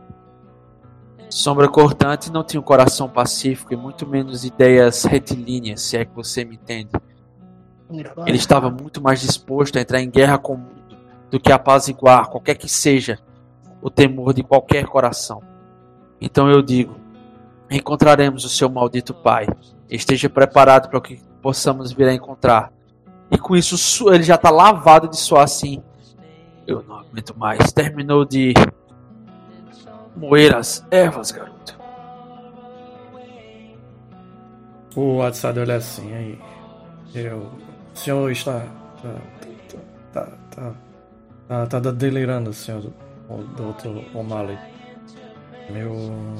Sombra 1.29 1.69
Cortante 1.69 2.31
não 2.31 2.43
tinha 2.43 2.59
um 2.59 2.63
coração 2.63 3.07
pacífico 3.07 3.71
e 3.75 3.77
muito 3.77 4.07
menos 4.07 4.43
ideias 4.43 5.03
retilíneas, 5.03 5.81
se 5.81 5.97
é 5.97 6.03
que 6.03 6.15
você 6.15 6.43
me 6.43 6.55
entende. 6.55 6.89
Ele 8.25 8.37
estava 8.37 8.71
muito 8.71 8.99
mais 8.99 9.21
disposto 9.21 9.77
a 9.77 9.81
entrar 9.81 10.01
em 10.01 10.09
guerra 10.09 10.39
com 10.39 10.55
o 10.55 10.57
mundo 10.57 10.97
do 11.29 11.39
que 11.39 11.51
a 11.51 11.57
apaziguar 11.57 12.27
qualquer 12.27 12.55
que 12.55 12.67
seja 12.67 13.19
o 13.83 13.89
temor 13.91 14.33
de 14.33 14.41
qualquer 14.41 14.87
coração. 14.87 15.43
Então 16.19 16.49
eu 16.49 16.63
digo: 16.63 16.95
encontraremos 17.69 18.43
o 18.43 18.49
seu 18.49 18.67
maldito 18.67 19.13
pai. 19.13 19.45
Esteja 19.87 20.27
preparado 20.27 20.89
para 20.89 20.97
o 20.97 21.01
que 21.01 21.21
possamos 21.43 21.91
vir 21.91 22.07
a 22.07 22.13
encontrar. 22.13 22.71
E 23.29 23.37
com 23.37 23.55
isso 23.55 24.09
ele 24.11 24.23
já 24.23 24.35
está 24.35 24.49
lavado 24.49 25.07
de 25.07 25.17
suor 25.17 25.41
assim. 25.41 25.83
Eu 26.65 26.81
não 26.83 26.99
aguento 26.99 27.37
mais. 27.37 27.71
Terminou 27.73 28.25
de 28.25 28.53
moer 30.15 30.55
as 30.55 30.85
ervas, 30.89 31.31
garoto. 31.31 31.77
O 34.95 35.17
WhatsApp 35.17 35.59
olha 35.59 35.75
assim 35.75 36.13
aí. 36.13 36.39
Eu. 37.13 37.51
O 37.93 37.97
senhor 37.97 38.31
está. 38.31 38.61
Tá. 39.01 39.15
Tá. 40.13 40.27
Tá. 40.51 40.73
Tá, 41.47 41.81
tá, 41.81 41.91
delirando, 41.91 42.53
senhor 42.53 42.91
doutor 43.55 44.03
O'Malley. 44.13 44.57
Meu. 45.69 45.93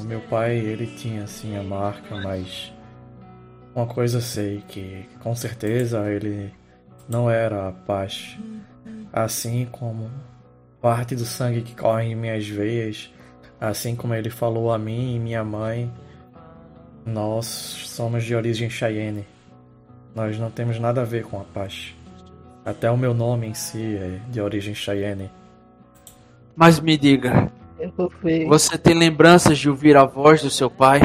Meu 0.06 0.22
pai, 0.22 0.58
ele 0.58 0.88
tinha 0.88 1.24
assim 1.24 1.58
a 1.58 1.64
marca, 1.64 2.16
mas. 2.18 2.73
Uma 3.76 3.88
coisa 3.88 4.22
sei 4.22 4.64
que 4.68 5.08
com 5.20 5.36
certeza 5.36 6.10
ele 6.12 6.54
não 7.10 7.30
era 7.30 7.70
a 7.70 7.72
paz, 7.72 8.38
assim 9.12 9.68
como 9.72 10.12
parte 10.82 11.16
do 11.16 11.26
sangue 11.26 11.62
que 11.62 11.76
corre 11.76 12.06
em 12.06 12.16
minhas 12.16 12.48
veias, 12.48 13.12
assim 13.60 13.96
como 13.96 14.14
ele 14.14 14.30
falou 14.30 14.72
a 14.72 14.78
mim 14.78 15.16
e 15.16 15.20
minha 15.20 15.44
mãe, 15.44 15.92
nós 17.06 17.46
somos 17.46 18.24
de 18.24 18.36
origem 18.36 18.70
Cheyenne. 18.70 19.26
Nós 20.14 20.38
não 20.38 20.52
temos 20.52 20.80
nada 20.80 21.02
a 21.02 21.06
ver 21.06 21.24
com 21.24 21.40
a 21.40 21.44
paz. 21.44 21.96
Até 22.64 22.92
o 22.92 22.98
meu 22.98 23.14
nome 23.14 23.48
em 23.48 23.54
si 23.54 23.96
é 23.96 24.20
de 24.30 24.40
origem 24.40 24.76
Cheyenne. 24.76 25.32
Mas 26.56 26.80
me 26.80 26.98
diga, 26.98 27.52
você 28.48 28.78
tem 28.78 28.94
lembranças 28.94 29.58
de 29.58 29.70
ouvir 29.70 29.98
a 29.98 30.06
voz 30.06 30.42
do 30.42 30.50
seu 30.50 30.70
pai? 30.70 31.02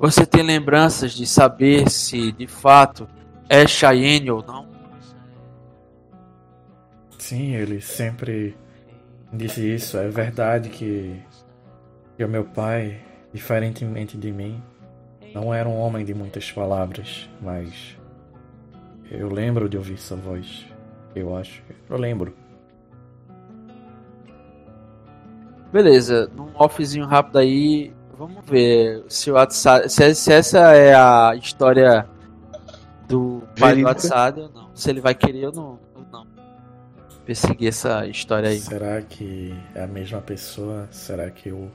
Você 0.00 0.24
tem 0.24 0.42
lembranças 0.42 1.12
de 1.12 1.26
saber 1.26 1.90
se 1.90 2.32
de 2.32 2.46
fato 2.46 3.06
é 3.50 3.66
Cheyenne 3.66 4.30
ou 4.30 4.42
não? 4.42 4.66
Sim, 7.18 7.54
ele 7.54 7.82
sempre 7.82 8.56
disse 9.30 9.74
isso. 9.74 9.98
É 9.98 10.08
verdade 10.08 10.70
que, 10.70 11.22
que 12.16 12.24
o 12.24 12.28
meu 12.28 12.46
pai, 12.46 12.98
diferentemente 13.30 14.16
de 14.16 14.32
mim, 14.32 14.62
não 15.34 15.52
era 15.52 15.68
um 15.68 15.78
homem 15.78 16.02
de 16.02 16.14
muitas 16.14 16.50
palavras, 16.50 17.28
mas 17.38 17.94
eu 19.10 19.28
lembro 19.28 19.68
de 19.68 19.76
ouvir 19.76 19.98
sua 19.98 20.16
voz. 20.16 20.64
Eu 21.14 21.36
acho. 21.36 21.62
Eu 21.90 21.98
lembro. 21.98 22.34
Beleza, 25.70 26.26
num 26.34 26.50
offzinho 26.54 27.04
rápido 27.04 27.36
aí, 27.36 27.92
vamos 28.20 28.44
ver 28.44 29.02
se 29.08 29.30
o 29.30 29.34
WhatsApp, 29.34 29.88
se, 29.88 30.14
se 30.14 30.30
essa 30.30 30.58
é 30.74 30.94
a 30.94 31.34
história 31.34 32.06
do 33.08 33.42
pai 33.58 33.76
do 33.76 33.84
WhatsApp 33.86 34.40
ou 34.40 34.50
não. 34.50 34.70
Se 34.74 34.90
ele 34.90 35.00
vai 35.00 35.14
querer 35.14 35.46
ou 35.46 35.52
não 35.52 35.90
perseguir 37.24 37.68
essa 37.68 38.06
história 38.06 38.50
aí. 38.50 38.58
Será 38.58 39.00
que 39.00 39.54
é 39.74 39.84
a 39.84 39.86
mesma 39.86 40.20
pessoa? 40.20 40.86
Será 40.90 41.30
que 41.30 41.50
o 41.50 41.70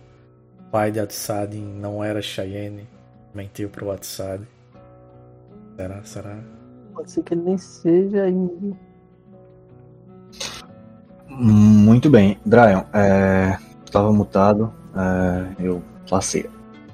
pai 0.72 0.92
de 0.92 1.00
Atsadin 1.00 1.64
não 1.64 2.04
era 2.04 2.22
Cheyenne? 2.22 2.88
Mentiu 3.34 3.70
pro 3.70 3.90
Atsad? 3.92 4.42
Será? 5.76 6.04
Será? 6.04 6.38
Pode 6.94 7.10
ser 7.10 7.24
que 7.24 7.34
ele 7.34 7.42
nem 7.42 7.58
seja 7.58 8.24
ainda. 8.24 8.78
Muito 11.28 12.10
bem. 12.10 12.38
É... 12.94 13.58
estava 13.86 14.12
mutado. 14.12 14.72
é, 14.96 15.66
Eu 15.66 15.82
passei. 16.10 16.50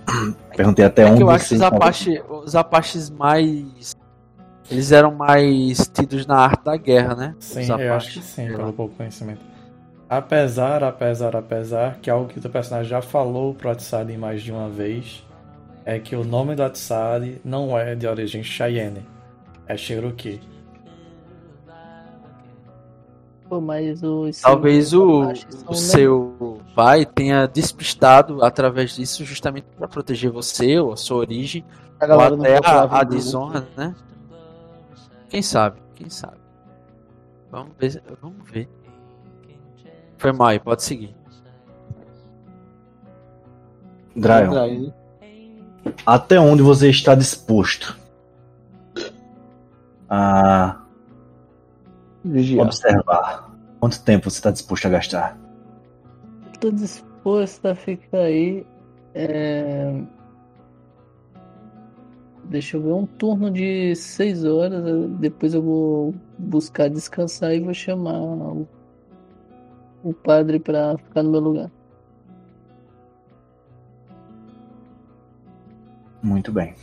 Perguntei 0.55 0.85
até 0.85 1.03
É 1.03 1.05
onde 1.05 1.17
que 1.17 1.23
eu 1.23 1.29
acho 1.29 1.49
que 1.49 1.49
você 1.49 1.55
os. 1.55 1.61
Apache, 1.61 2.23
os 2.29 2.55
Apaches 2.55 3.09
mais. 3.09 3.95
Eles 4.69 4.91
eram 4.91 5.13
mais 5.13 5.89
tidos 5.93 6.25
na 6.25 6.37
arte 6.37 6.63
da 6.63 6.77
guerra, 6.77 7.15
né? 7.15 7.35
Sim, 7.39 7.61
os 7.61 7.69
eu 7.69 7.93
acho 7.93 8.13
que 8.13 8.21
sim, 8.21 8.47
pelo 8.47 8.71
pouco 8.71 8.95
conhecimento. 8.95 9.41
Apesar, 10.09 10.83
apesar, 10.83 11.35
apesar, 11.35 11.97
que 12.01 12.09
algo 12.09 12.27
que 12.27 12.37
o 12.37 12.41
teu 12.41 12.51
personagem 12.51 12.89
já 12.89 13.01
falou 13.01 13.53
pro 13.53 13.69
Atsadi 13.69 14.17
mais 14.17 14.41
de 14.41 14.51
uma 14.51 14.69
vez, 14.69 15.25
é 15.85 15.99
que 15.99 16.15
o 16.15 16.23
nome 16.23 16.55
do 16.55 16.63
Atsadi 16.63 17.41
não 17.43 17.77
é 17.77 17.95
de 17.95 18.07
origem 18.07 18.43
Cheyenne, 18.43 19.05
é 19.67 19.75
Cherokee. 19.75 20.41
Pô, 23.47 23.59
mas 23.59 24.01
o. 24.03 24.29
Talvez 24.41 24.93
o, 24.93 25.23
o 25.67 25.75
seu 25.75 26.50
pai 26.75 27.05
tenha 27.05 27.47
despistado 27.47 28.43
através 28.43 28.95
disso 28.95 29.23
justamente 29.25 29.65
para 29.77 29.87
proteger 29.87 30.31
você 30.31 30.79
ou 30.79 30.93
a 30.93 30.97
sua 30.97 31.17
origem, 31.17 31.65
A 31.99 32.05
ou 32.15 32.21
até 32.21 32.59
a, 32.63 32.81
a 32.99 33.03
do- 33.03 33.15
desonra, 33.15 33.67
né? 33.77 33.95
Quem 35.29 35.41
sabe? 35.41 35.79
Quem 35.95 36.09
sabe? 36.09 36.37
Vamos 37.51 37.73
ver. 37.77 38.01
Vamos 38.21 38.49
ver. 38.49 38.67
Foi 40.17 40.31
mal 40.31 40.59
pode 40.59 40.83
seguir. 40.83 41.15
Dryon. 44.15 44.91
até 46.05 46.39
onde 46.39 46.61
você 46.61 46.89
está 46.89 47.15
disposto 47.15 47.97
a 50.09 50.81
Vigiar. 52.23 52.65
observar? 52.67 53.49
Quanto 53.79 54.03
tempo 54.03 54.29
você 54.29 54.37
está 54.37 54.51
disposto 54.51 54.85
a 54.85 54.89
gastar? 54.89 55.37
Tô 56.61 56.69
disposto 56.69 57.65
a 57.65 57.73
ficar 57.73 58.19
aí. 58.19 58.65
é, 59.15 59.99
Deixa 62.43 62.77
eu 62.77 62.81
ver, 62.83 62.93
um 62.93 63.05
turno 63.05 63.49
de 63.49 63.95
seis 63.95 64.45
horas. 64.45 64.83
Depois 65.19 65.55
eu 65.55 65.61
vou 65.63 66.13
buscar 66.37 66.87
descansar 66.87 67.55
e 67.55 67.61
vou 67.61 67.73
chamar 67.73 68.21
o, 68.21 68.67
o 70.03 70.13
padre 70.13 70.59
pra 70.59 70.95
ficar 70.97 71.23
no 71.23 71.31
meu 71.31 71.39
lugar. 71.39 71.71
Muito 76.21 76.51
bem. 76.51 76.75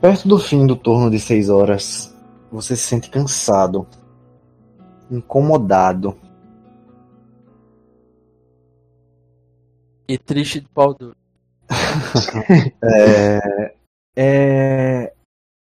Perto 0.00 0.28
do 0.28 0.38
fim 0.38 0.66
do 0.66 0.76
turno 0.76 1.10
de 1.10 1.18
6 1.18 1.50
horas, 1.50 2.14
você 2.50 2.76
se 2.76 2.84
sente 2.84 3.10
cansado, 3.10 3.86
incomodado, 5.10 6.16
E 10.08 10.16
triste 10.16 10.60
de 10.60 10.68
pau 10.68 10.94
duro. 10.94 11.16
é, 12.82 13.74
é 14.16 15.12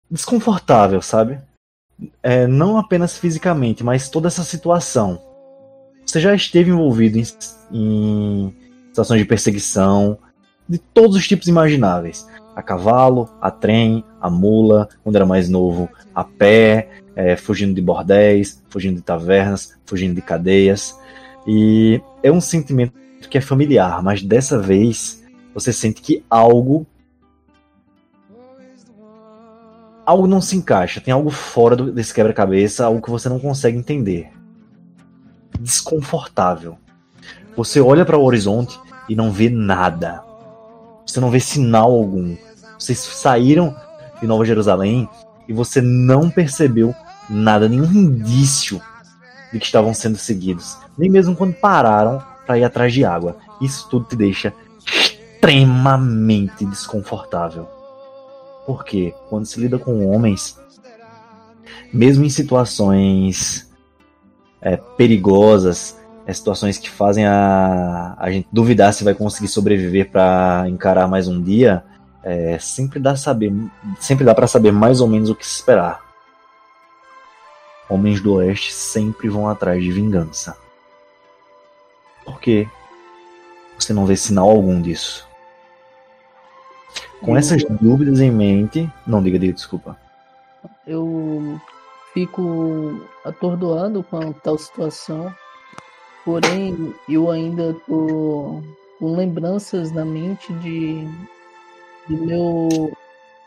desconfortável, 0.10 1.02
sabe? 1.02 1.40
É, 2.24 2.48
não 2.48 2.78
apenas 2.78 3.18
fisicamente, 3.18 3.84
mas 3.84 4.10
toda 4.10 4.28
essa 4.28 4.44
situação. 4.44 5.22
Você 6.06 6.20
já 6.20 6.34
esteve 6.34 6.72
envolvido 6.72 7.18
em, 7.18 7.24
em 7.72 8.56
situações 8.88 9.20
de 9.20 9.26
perseguição 9.28 10.18
de 10.68 10.78
todos 10.78 11.16
os 11.16 11.28
tipos 11.28 11.48
imagináveis. 11.48 12.28
A 12.56 12.62
cavalo, 12.62 13.30
a 13.42 13.52
trem, 13.52 14.04
a 14.20 14.30
mula, 14.30 14.90
quando 15.04 15.16
era 15.16 15.26
mais 15.26 15.50
novo, 15.50 15.90
a 16.14 16.24
pé, 16.24 16.90
é, 17.16 17.36
fugindo 17.36 17.74
de 17.74 17.82
bordéis, 17.82 18.64
fugindo 18.70 18.96
de 18.96 19.02
tavernas, 19.02 19.78
fugindo 19.86 20.16
de 20.16 20.22
cadeias. 20.22 20.98
E 21.48 22.02
é 22.24 22.32
um 22.32 22.42
sentimento 22.42 22.94
que 23.32 23.38
é 23.38 23.42
familiar, 23.42 24.04
mas 24.04 24.22
dessa 24.22 24.60
vez 24.60 25.24
você 25.54 25.72
sente 25.72 26.02
que 26.02 26.24
algo 26.30 26.86
algo 30.06 30.28
não 30.28 30.42
se 30.42 30.58
encaixa, 30.58 31.00
tem 31.00 31.14
algo 31.14 31.30
fora 31.30 31.76
do- 31.76 31.92
desse 31.92 32.14
quebra-cabeça, 32.14 32.86
algo 32.86 33.02
que 33.02 33.10
você 33.10 33.30
não 33.30 33.40
consegue 33.40 33.78
entender. 33.78 34.30
Desconfortável. 35.58 36.78
Você 37.56 37.80
olha 37.80 38.04
para 38.04 38.18
o 38.18 38.24
horizonte 38.24 38.78
e 39.08 39.16
não 39.16 39.32
vê 39.32 39.50
nada. 39.50 40.22
Você 41.06 41.20
não 41.20 41.30
vê 41.30 41.40
sinal 41.40 41.92
algum. 41.92 42.36
Vocês 42.78 42.98
saíram 42.98 43.76
de 44.20 44.28
Nova 44.28 44.44
Jerusalém 44.44 45.08
e 45.48 45.54
você 45.54 45.82
não 45.82 46.30
percebeu 46.30 46.94
nada, 47.30 47.70
nenhum 47.70 47.92
indício 47.92 48.82
de 49.54 49.60
que 49.60 49.66
estavam 49.66 49.94
sendo 49.94 50.18
seguidos. 50.18 50.78
Nem 50.98 51.10
mesmo 51.10 51.36
quando 51.36 51.54
pararam 51.54 52.22
para 52.52 52.58
ir 52.58 52.66
atrás 52.66 52.94
de 52.94 53.06
água. 53.06 53.38
Isso 53.62 53.88
tudo 53.90 54.08
te 54.08 54.16
deixa 54.18 54.54
extremamente 54.86 56.66
desconfortável. 56.66 57.66
Porque 58.66 59.14
quando 59.30 59.46
se 59.46 59.58
lida 59.58 59.80
com 59.80 60.06
homens, 60.10 60.60
mesmo 61.94 62.26
em 62.26 62.30
situações 62.30 63.72
é, 64.62 64.76
perigosas, 64.76 65.98
é, 66.26 66.34
situações 66.34 66.78
que 66.78 66.90
fazem 66.90 67.26
a, 67.26 68.16
a 68.20 68.30
gente 68.30 68.50
duvidar 68.52 68.94
se 68.94 69.06
vai 69.06 69.14
conseguir 69.14 69.48
sobreviver 69.48 70.12
para 70.12 70.66
encarar 70.68 71.08
mais 71.08 71.30
um 71.30 71.42
dia, 71.42 71.86
é, 72.22 72.60
sempre 72.60 73.00
dá 73.00 73.16
saber, 73.16 73.54
sempre 73.98 74.26
dá 74.26 74.36
para 74.36 74.46
saber 74.46 74.74
mais 74.74 75.00
ou 75.00 75.08
menos 75.08 75.30
o 75.30 75.36
que 75.36 75.48
se 75.48 75.56
esperar. 75.56 76.02
Homens 77.90 78.20
do 78.20 78.34
Oeste 78.34 78.74
sempre 78.74 79.30
vão 79.30 79.48
atrás 79.48 79.82
de 79.82 79.92
vingança. 79.92 80.56
Por 82.32 82.40
quê? 82.40 82.68
Você 83.78 83.92
não 83.92 84.06
vê 84.06 84.16
sinal 84.16 84.50
algum 84.50 84.82
disso. 84.82 85.28
Com 87.22 87.36
essas 87.36 87.64
dúvidas 87.82 88.22
em 88.22 88.32
mente. 88.32 88.90
Não, 89.06 89.22
diga, 89.22 89.38
diga, 89.38 89.54
desculpa. 89.54 89.98
Eu 90.88 91.60
fico 92.14 93.02
atordoado 93.26 94.02
com 94.04 94.18
a 94.18 94.34
tal 94.34 94.58
situação, 94.58 95.34
porém 96.24 96.96
eu 97.10 97.30
ainda 97.30 97.76
tô 97.86 98.62
com 98.98 99.16
lembranças 99.16 99.92
na 99.92 100.06
mente 100.06 100.54
de 100.54 101.08
do 102.08 102.26
meu 102.26 102.92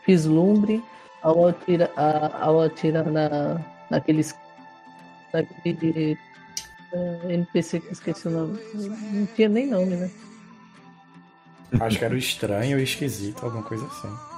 vislumbre 0.05 0.83
ao 1.21 1.47
atirar, 1.47 1.91
ao 2.39 2.61
atirar 2.61 3.05
na, 3.05 3.59
naqueles 3.89 4.35
naquele 5.33 6.17
eh, 6.93 7.33
NPC 7.33 7.79
que 7.79 7.87
eu 7.87 7.91
esqueci 7.91 8.27
o 8.27 8.31
nome. 8.31 8.59
Não 8.73 9.25
tinha 9.27 9.49
nem 9.49 9.67
nome, 9.67 9.95
né? 9.95 10.11
Acho 11.79 11.99
que 11.99 12.05
era 12.05 12.13
o 12.13 12.17
estranho 12.17 12.77
ou 12.77 12.83
esquisito, 12.83 13.43
alguma 13.43 13.63
coisa 13.63 13.85
assim. 13.85 14.35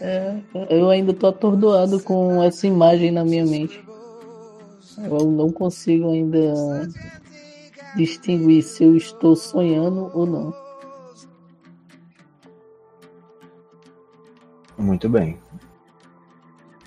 É, 0.00 0.40
eu 0.70 0.88
ainda 0.88 1.12
tô 1.12 1.26
atordoado 1.26 2.00
com 2.00 2.42
essa 2.42 2.66
imagem 2.66 3.10
na 3.10 3.24
minha 3.24 3.44
mente. 3.44 3.84
Eu 4.98 5.30
não 5.30 5.50
consigo 5.50 6.10
ainda 6.10 6.88
distinguir 7.96 8.62
se 8.62 8.84
eu 8.84 8.96
estou 8.96 9.36
sonhando 9.36 10.10
ou 10.14 10.26
não. 10.26 10.54
Muito 14.78 15.08
bem. 15.08 15.38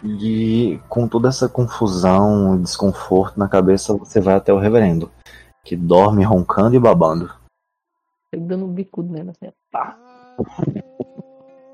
E 0.04 0.80
com 0.90 1.08
toda 1.08 1.30
essa 1.30 1.48
confusão 1.48 2.56
e 2.56 2.62
desconforto 2.62 3.38
na 3.38 3.48
cabeça, 3.48 3.96
você 3.96 4.20
vai 4.20 4.36
até 4.36 4.52
o 4.52 4.60
reverendo, 4.60 5.10
que 5.64 5.76
dorme 5.76 6.24
roncando 6.24 6.76
e 6.76 6.80
babando. 6.80 7.32
Dando 8.36 8.66
um 8.66 8.74
bicudo 8.74 9.14
nela 9.14 9.32
assim, 9.32 9.54
pá. 9.72 9.98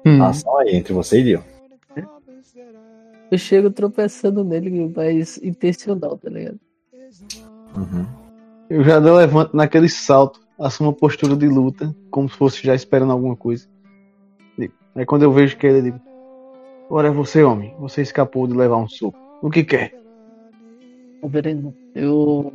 Hum. 0.05 0.23
Ação 0.23 0.57
aí 0.57 0.75
entre 0.75 0.93
você 0.93 1.19
e 1.19 1.23
Dio. 1.23 1.43
Eu 3.31 3.37
chego 3.37 3.69
tropeçando 3.69 4.43
nele, 4.43 4.91
mas 4.95 5.37
intencional, 5.37 6.17
tá 6.17 6.29
ligado? 6.29 6.59
Uhum. 7.75 8.05
Eu 8.69 8.83
já 8.83 8.97
levanto 8.97 9.55
naquele 9.55 9.89
salto, 9.89 10.39
assumo 10.59 10.89
uma 10.89 10.95
postura 10.95 11.35
de 11.35 11.47
luta, 11.47 11.95
como 12.09 12.29
se 12.29 12.35
fosse 12.35 12.63
já 12.63 12.75
esperando 12.75 13.11
alguma 13.11 13.35
coisa. 13.35 13.67
Aí 14.95 15.05
quando 15.05 15.23
eu 15.23 15.31
vejo 15.31 15.57
que 15.57 15.65
ele, 15.65 15.77
eu 15.77 15.83
digo: 15.83 16.01
Ora 16.91 17.09
é 17.09 17.11
você, 17.11 17.43
homem, 17.43 17.75
você 17.77 18.01
escapou 18.01 18.47
de 18.47 18.55
levar 18.55 18.77
um 18.77 18.87
soco. 18.87 19.15
O 19.43 19.49
que 19.51 19.63
quer? 19.63 19.93
Reverendo, 21.21 21.71
eu 21.93 22.51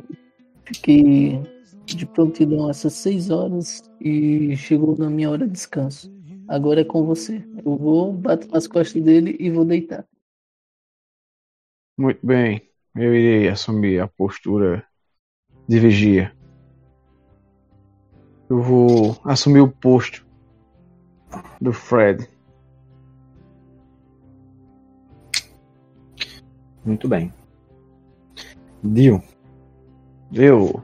fiquei 0.65 1.39
de 1.85 2.05
prontidão 2.05 2.69
essas 2.69 2.91
seis 2.93 3.29
horas 3.29 3.89
e 4.01 4.57
chegou 4.57 4.97
na 4.97 5.09
minha 5.09 5.29
hora 5.29 5.47
de 5.47 5.53
descanso. 5.53 6.11
Agora 6.49 6.81
é 6.81 6.83
com 6.83 7.05
você. 7.05 7.41
Eu 7.63 7.77
vou, 7.77 8.11
bato 8.11 8.49
nas 8.49 8.67
costas 8.67 9.01
dele 9.01 9.37
e 9.39 9.49
vou 9.49 9.63
deitar. 9.63 10.05
Muito 11.97 12.19
bem, 12.27 12.61
eu 12.93 13.15
irei 13.15 13.47
assumir 13.47 14.01
a 14.01 14.07
postura 14.07 14.85
de 15.65 15.79
vigia. 15.79 16.35
Eu 18.49 18.61
vou 18.61 19.17
assumir 19.23 19.61
o 19.61 19.71
posto 19.71 20.27
do 21.61 21.71
Fred. 21.71 22.34
Muito 26.85 27.07
bem. 27.07 27.33
Dio, 28.83 29.21
Viu? 30.31 30.83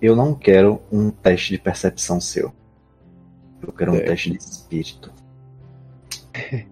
eu 0.00 0.16
não 0.16 0.34
quero 0.34 0.80
um 0.90 1.10
teste 1.10 1.52
de 1.54 1.58
percepção 1.60 2.18
seu. 2.20 2.52
Eu 3.62 3.72
quero 3.72 3.92
um 3.92 3.96
É. 3.96 4.00
teste 4.00 4.30
de 4.30 4.38
espírito. 4.38 5.12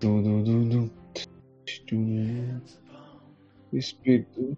Dum, 0.00 0.22
dum, 0.22 0.42
dum. 0.42 0.90
Dum. 1.90 2.60
Espírito. 3.72 4.56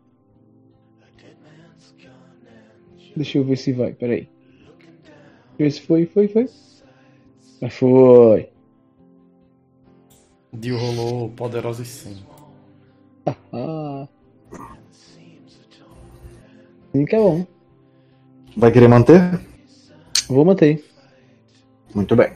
Deixa 3.16 3.38
eu 3.38 3.44
ver 3.44 3.56
se 3.56 3.72
vai, 3.72 3.92
peraí. 3.92 4.28
Deixa 5.58 5.58
eu 5.58 5.64
ver 5.66 5.70
se 5.72 5.80
foi, 5.82 6.06
foi, 6.06 6.28
foi. 6.28 6.48
Ah, 7.60 7.70
foi. 7.70 8.51
Dio 10.52 10.76
rolou 10.76 11.30
poderosos 11.30 11.88
100. 11.88 12.26
Ah. 13.52 14.06
Sim 16.92 17.06
que 17.06 17.16
é 17.16 17.18
bom. 17.18 17.46
Vai 18.56 18.70
querer 18.70 18.88
manter? 18.88 19.40
Vou 20.28 20.44
manter. 20.44 20.84
Muito 21.94 22.14
bem. 22.14 22.32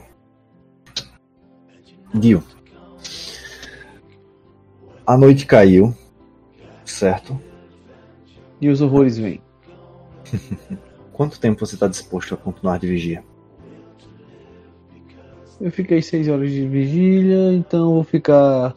Dio. 2.15 2.43
A 5.07 5.17
noite 5.17 5.45
caiu, 5.47 5.95
certo? 6.85 7.39
E 8.61 8.69
os 8.69 8.81
horrores 8.81 9.19
vêm. 9.19 9.43
Quanto 11.13 11.39
tempo 11.39 11.65
você 11.65 11.75
está 11.75 11.87
disposto 11.87 12.35
a 12.35 12.37
continuar 12.37 12.79
de 12.79 12.87
vigia? 12.87 13.23
Eu 15.61 15.70
fiquei 15.73 16.03
seis 16.03 16.28
horas 16.28 16.51
de 16.51 16.66
vigília, 16.66 17.53
então 17.53 17.95
vou 17.95 18.05
ficar. 18.05 18.74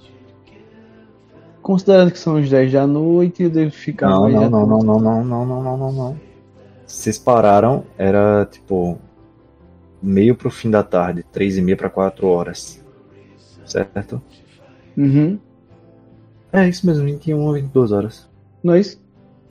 Considerando 1.61 2.11
que 2.11 2.17
são 2.17 2.37
as 2.37 2.49
10 2.49 2.71
da 2.71 2.87
noite, 2.87 3.43
eu 3.43 3.49
devo 3.49 3.71
ficar 3.71 4.09
Não, 4.09 4.21
mais 4.23 4.33
não, 4.33 4.49
não, 4.49 4.65
não, 4.65 4.79
não, 4.81 4.99
não, 4.99 5.23
não, 5.23 5.45
não, 5.45 5.63
não, 5.63 5.77
não, 5.77 5.91
não. 5.91 6.19
Vocês 6.87 7.17
pararam, 7.17 7.83
era 7.97 8.47
tipo 8.49 8.97
meio 10.01 10.35
pro 10.35 10.49
fim 10.49 10.71
da 10.71 10.81
tarde, 10.81 11.23
três 11.31 11.57
e 11.57 11.61
meia 11.61 11.77
para 11.77 11.89
quatro 11.89 12.27
horas, 12.27 12.83
certo? 13.65 14.21
Uhum. 14.97 15.37
É 16.51 16.67
isso 16.67 16.85
mesmo, 16.87 17.05
21 17.05 17.39
ou 17.39 17.53
22 17.53 17.91
horas. 17.91 18.27
Não 18.63 18.73
é 18.73 18.79
isso? 18.79 18.99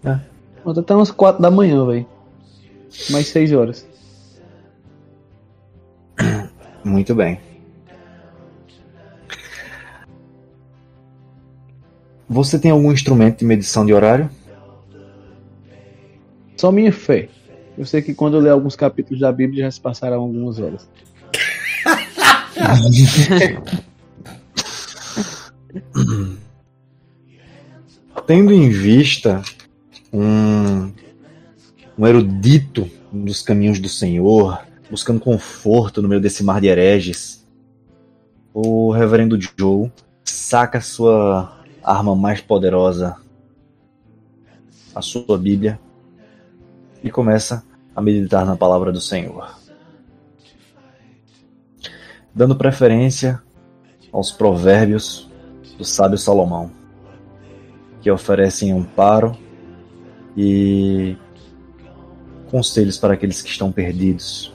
É. 0.05 0.19
Ontem 0.65 0.81
até 0.81 0.95
umas 0.95 1.11
4 1.11 1.41
da 1.41 1.51
manhã, 1.51 1.87
velho. 1.87 2.07
Mais 3.11 3.29
6 3.29 3.53
horas. 3.53 3.88
Muito 6.89 7.15
bem. 7.15 7.39
Você 12.27 12.59
tem 12.59 12.71
algum 12.71 12.91
instrumento 12.93 13.41
de 13.41 13.45
medição 13.45 13.85
de 13.85 13.93
horário? 13.93 14.31
Só 16.57 16.73
minha 16.73 16.91
fé. 16.93 17.29
Eu 17.77 17.85
sei 17.85 18.01
que 18.03 18.15
quando 18.15 18.39
eu 18.39 18.41
ler 18.41 18.51
alguns 18.51 18.75
capítulos 18.75 19.21
da 19.21 19.31
Bíblia 19.31 19.65
já 19.65 19.71
se 19.71 19.81
passaram 19.81 20.17
algumas 20.17 20.59
horas. 20.59 20.89
Tendo 28.27 28.53
em 28.53 28.71
vista 28.71 29.43
um, 30.13 30.91
um 31.97 32.05
erudito 32.07 32.91
dos 33.13 33.41
caminhos 33.43 33.79
do 33.79 33.89
Senhor, 33.89 34.67
buscando 34.91 35.21
conforto 35.21 36.01
no 36.01 36.09
meio 36.09 36.21
desse 36.21 36.43
mar 36.43 36.61
de 36.61 36.67
hereges, 36.67 37.47
o 38.53 38.91
reverendo 38.91 39.39
Joe 39.41 39.93
saca 40.25 40.81
sua 40.81 41.57
arma 41.83 42.15
mais 42.17 42.41
poderosa, 42.41 43.17
a 44.95 45.03
sua 45.03 45.39
Bíblia, 45.39 45.79
e 47.03 47.11
começa 47.11 47.65
a 47.95 48.01
meditar 48.01 48.45
na 48.45 48.57
palavra 48.57 48.91
do 48.91 49.01
Senhor. 49.01 49.57
Dando 52.35 52.57
preferência 52.57 53.43
aos 54.13 54.31
provérbios 54.31 55.29
do 55.77 55.85
sábio 55.85 56.19
Salomão 56.19 56.71
que 58.01 58.11
oferecem 58.11 58.73
amparo 58.73 59.37
e 60.37 61.17
conselhos 62.51 62.97
para 62.97 63.15
aqueles 63.15 63.43
que 63.43 63.51
estão 63.51 63.71
perdidos. 63.73 64.53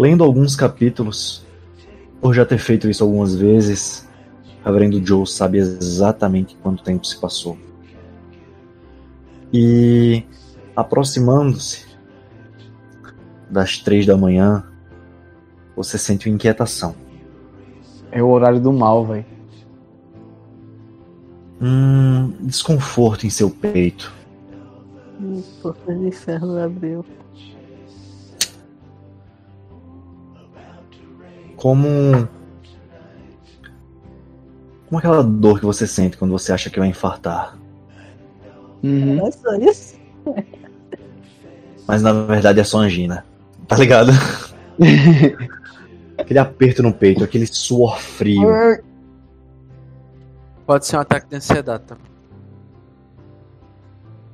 Lendo 0.00 0.24
alguns 0.24 0.56
capítulos, 0.56 1.44
por 2.22 2.32
já 2.32 2.46
ter 2.46 2.56
feito 2.56 2.88
isso 2.88 3.04
algumas 3.04 3.34
vezes, 3.34 4.08
Reverendo 4.64 5.04
Joe 5.04 5.26
sabe 5.26 5.58
exatamente 5.58 6.56
quanto 6.62 6.82
tempo 6.82 7.06
se 7.06 7.20
passou. 7.20 7.58
E 9.52 10.24
aproximando-se 10.74 11.84
das 13.50 13.76
três 13.76 14.06
da 14.06 14.16
manhã, 14.16 14.64
você 15.76 15.98
sente 15.98 16.30
uma 16.30 16.34
inquietação. 16.34 16.94
É 18.10 18.22
o 18.22 18.28
horário 18.30 18.58
do 18.58 18.72
mal, 18.72 19.04
velho. 19.04 19.26
Um 21.60 22.30
desconforto 22.40 23.26
em 23.26 23.30
seu 23.30 23.50
peito. 23.50 24.10
O 25.20 25.42
porta 25.60 25.94
de 25.94 26.10
ferro 26.10 26.56
abriu. 26.56 27.04
Como 31.60 32.26
como 34.86 34.98
aquela 34.98 35.22
dor 35.22 35.60
que 35.60 35.66
você 35.66 35.86
sente 35.86 36.16
quando 36.16 36.32
você 36.32 36.52
acha 36.52 36.68
que 36.68 36.78
vai 36.80 36.88
infartar, 36.88 37.56
Uhum. 38.82 39.26
É 39.26 39.30
só 39.30 39.54
isso? 39.56 40.00
mas 41.86 42.02
na 42.02 42.12
verdade 42.12 42.60
é 42.60 42.64
só 42.64 42.78
angina. 42.78 43.26
Tá 43.68 43.76
ligado? 43.76 44.10
aquele 46.16 46.38
aperto 46.38 46.82
no 46.82 46.92
peito, 46.92 47.22
aquele 47.22 47.46
suor 47.46 47.98
frio. 47.98 48.42
Pode 50.66 50.86
ser 50.86 50.96
um 50.96 51.00
ataque 51.00 51.28
de 51.28 51.36
ansiedade 51.36 51.84
também. 51.84 52.04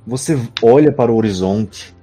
Você 0.05 0.39
olha 0.61 0.93
para 0.93 1.11
o 1.11 1.15
horizonte. 1.17 1.93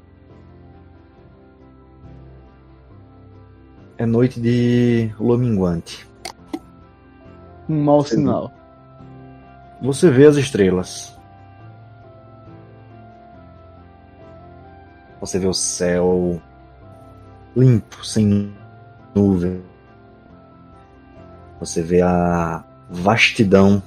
É 4.05 4.07
noite 4.07 4.39
de 4.39 5.11
lua 5.19 5.39
minguante. 5.39 6.07
Um 7.67 7.83
mau 7.85 8.05
sinal. 8.05 8.53
Você 9.81 10.11
vê 10.11 10.27
as 10.27 10.37
estrelas. 10.37 11.19
Você 15.21 15.39
vê 15.39 15.47
o 15.47 15.55
céu 15.55 16.39
limpo, 17.57 18.05
sem 18.05 18.55
nuvem. 19.15 19.65
Você 21.59 21.81
vê 21.81 22.03
a 22.03 22.63
vastidão 22.91 23.83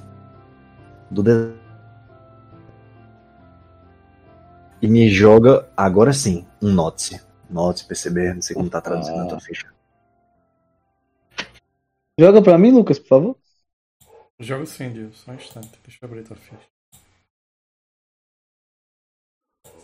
do 1.08 1.22
deserto. 1.22 1.56
E 4.82 4.88
me 4.88 5.08
joga, 5.08 5.68
agora 5.76 6.12
sim, 6.12 6.44
um 6.60 6.72
note. 6.72 7.22
Note, 7.48 7.84
perceber, 7.84 8.34
não 8.34 8.42
sei 8.42 8.56
como 8.56 8.68
tá 8.68 8.80
traduzindo 8.80 9.16
na 9.16 9.26
tua 9.26 9.38
ficha. 9.38 9.77
Joga 12.18 12.42
pra 12.42 12.58
mim, 12.58 12.72
Lucas, 12.72 12.98
por 12.98 13.06
favor. 13.06 13.36
Joga 14.40 14.66
sim, 14.66 14.92
Dio, 14.92 15.12
só 15.12 15.30
um 15.30 15.34
instante. 15.34 15.70
Deixa 15.84 15.98
eu 16.02 16.08
abrir 16.08 16.24
tua 16.24 16.36
ficha. 16.36 16.58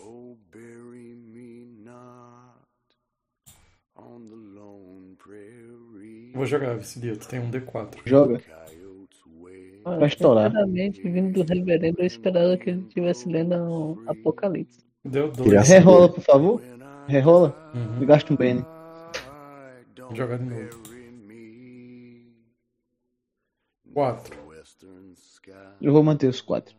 Oh, 0.01 0.35
bury 0.51 1.15
me 1.15 1.65
not 1.77 2.59
on 3.95 4.25
the 4.25 4.35
lone 4.35 5.15
prairie. 5.15 6.33
Vou 6.33 6.45
jogar 6.45 6.77
esse 6.77 6.99
Dio, 6.99 7.17
tu 7.17 7.25
tem 7.25 7.39
um 7.39 7.49
D4. 7.49 8.01
Joga. 8.05 8.41
Vai 9.85 10.07
estourar. 10.07 10.51
Sinceramente, 10.51 11.01
vindo 11.03 11.41
do 11.41 11.53
reverendo, 11.53 12.01
eu 12.01 12.05
esperava 12.05 12.57
que 12.57 12.69
ele 12.69 12.81
estivesse 12.81 13.29
lendo 13.29 13.55
um 13.55 14.09
Apocalipse. 14.09 14.83
Deu 15.05 15.31
dois. 15.31 15.69
Rerola, 15.69 16.11
por 16.11 16.21
favor. 16.21 16.61
Rerola. 17.07 17.71
Uhum. 17.73 18.01
Eu 18.01 18.07
gasto 18.07 18.33
um 18.33 18.35
bem. 18.35 18.65
Jogar 20.13 20.37
de 20.37 20.45
novo. 20.45 20.94
4. 23.95 24.37
western 24.49 25.13
sky 25.13 25.51
Eu 25.81 25.93
vou 25.93 26.03
manter 26.03 26.27
os 26.27 26.41
quatro. 26.41 26.75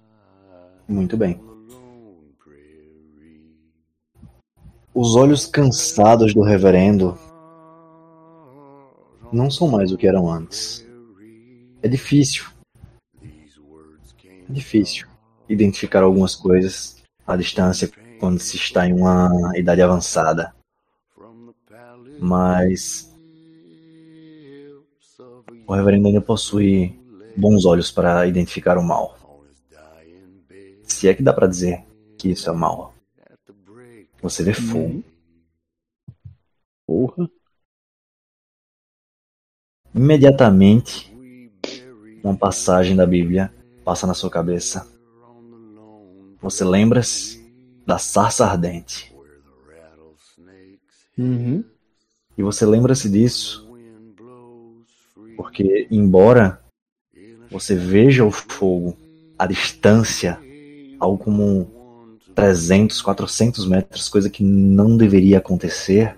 Muito 0.86 1.16
bem. 1.16 1.40
Os 4.92 5.16
olhos 5.16 5.46
cansados 5.46 6.34
do 6.34 6.42
reverendo 6.42 7.18
não 9.32 9.50
são 9.50 9.66
mais 9.66 9.92
o 9.92 9.96
que 9.96 10.06
eram 10.06 10.30
antes. 10.30 10.86
É 11.82 11.88
difícil, 11.88 12.44
é 13.22 14.52
difícil 14.52 15.08
identificar 15.48 16.02
algumas 16.02 16.36
coisas 16.36 17.02
à 17.26 17.34
distância 17.34 17.90
quando 18.20 18.38
se 18.40 18.56
está 18.56 18.86
em 18.86 18.92
uma 18.92 19.30
idade 19.56 19.80
avançada. 19.80 20.54
Mas 22.20 23.10
o 25.66 25.74
reverendo 25.74 26.08
ainda 26.08 26.20
possui 26.20 27.05
bons 27.36 27.64
olhos 27.64 27.90
para 27.90 28.26
identificar 28.26 28.78
o 28.78 28.82
mal. 28.82 29.16
Se 30.82 31.08
é 31.08 31.14
que 31.14 31.22
dá 31.22 31.32
pra 31.32 31.46
dizer 31.46 31.84
que 32.16 32.30
isso 32.30 32.48
é 32.48 32.52
mal. 32.52 32.94
Você 34.22 34.42
vê 34.42 34.54
fogo. 34.54 35.04
Porra. 36.86 37.28
Imediatamente, 39.94 41.12
uma 42.22 42.36
passagem 42.36 42.96
da 42.96 43.06
Bíblia 43.06 43.52
passa 43.84 44.06
na 44.06 44.14
sua 44.14 44.30
cabeça. 44.30 44.86
Você 46.40 46.64
lembra-se 46.64 47.44
da 47.86 47.98
sarça 47.98 48.46
ardente. 48.46 49.14
Uhum. 51.18 51.64
E 52.36 52.42
você 52.42 52.66
lembra-se 52.66 53.08
disso 53.08 53.66
porque, 55.36 55.86
embora 55.90 56.60
você 57.50 57.74
veja 57.74 58.24
o 58.24 58.30
fogo 58.30 58.96
à 59.38 59.46
distância, 59.46 60.38
algo 60.98 61.18
como 61.22 62.18
300, 62.34 63.00
400 63.02 63.66
metros, 63.66 64.08
coisa 64.08 64.28
que 64.28 64.42
não 64.42 64.96
deveria 64.96 65.38
acontecer, 65.38 66.16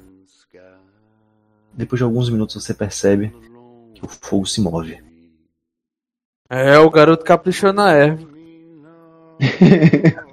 depois 1.73 1.99
de 1.99 2.05
alguns 2.05 2.29
minutos 2.29 2.63
você 2.63 2.75
percebe 2.75 3.33
que 3.95 4.05
o 4.05 4.09
fogo 4.09 4.47
se 4.47 4.61
move. 4.61 5.03
É, 6.51 6.79
o 6.79 6.91
garoto 6.91 7.25
caprichou 7.25 7.73
na 7.73 7.93
erva. 7.93 8.29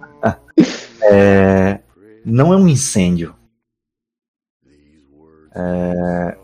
É, 1.07 1.81
não 2.26 2.51
é 2.51 2.57
um 2.57 2.67
incêndio. 2.67 3.35
É, 5.53 6.38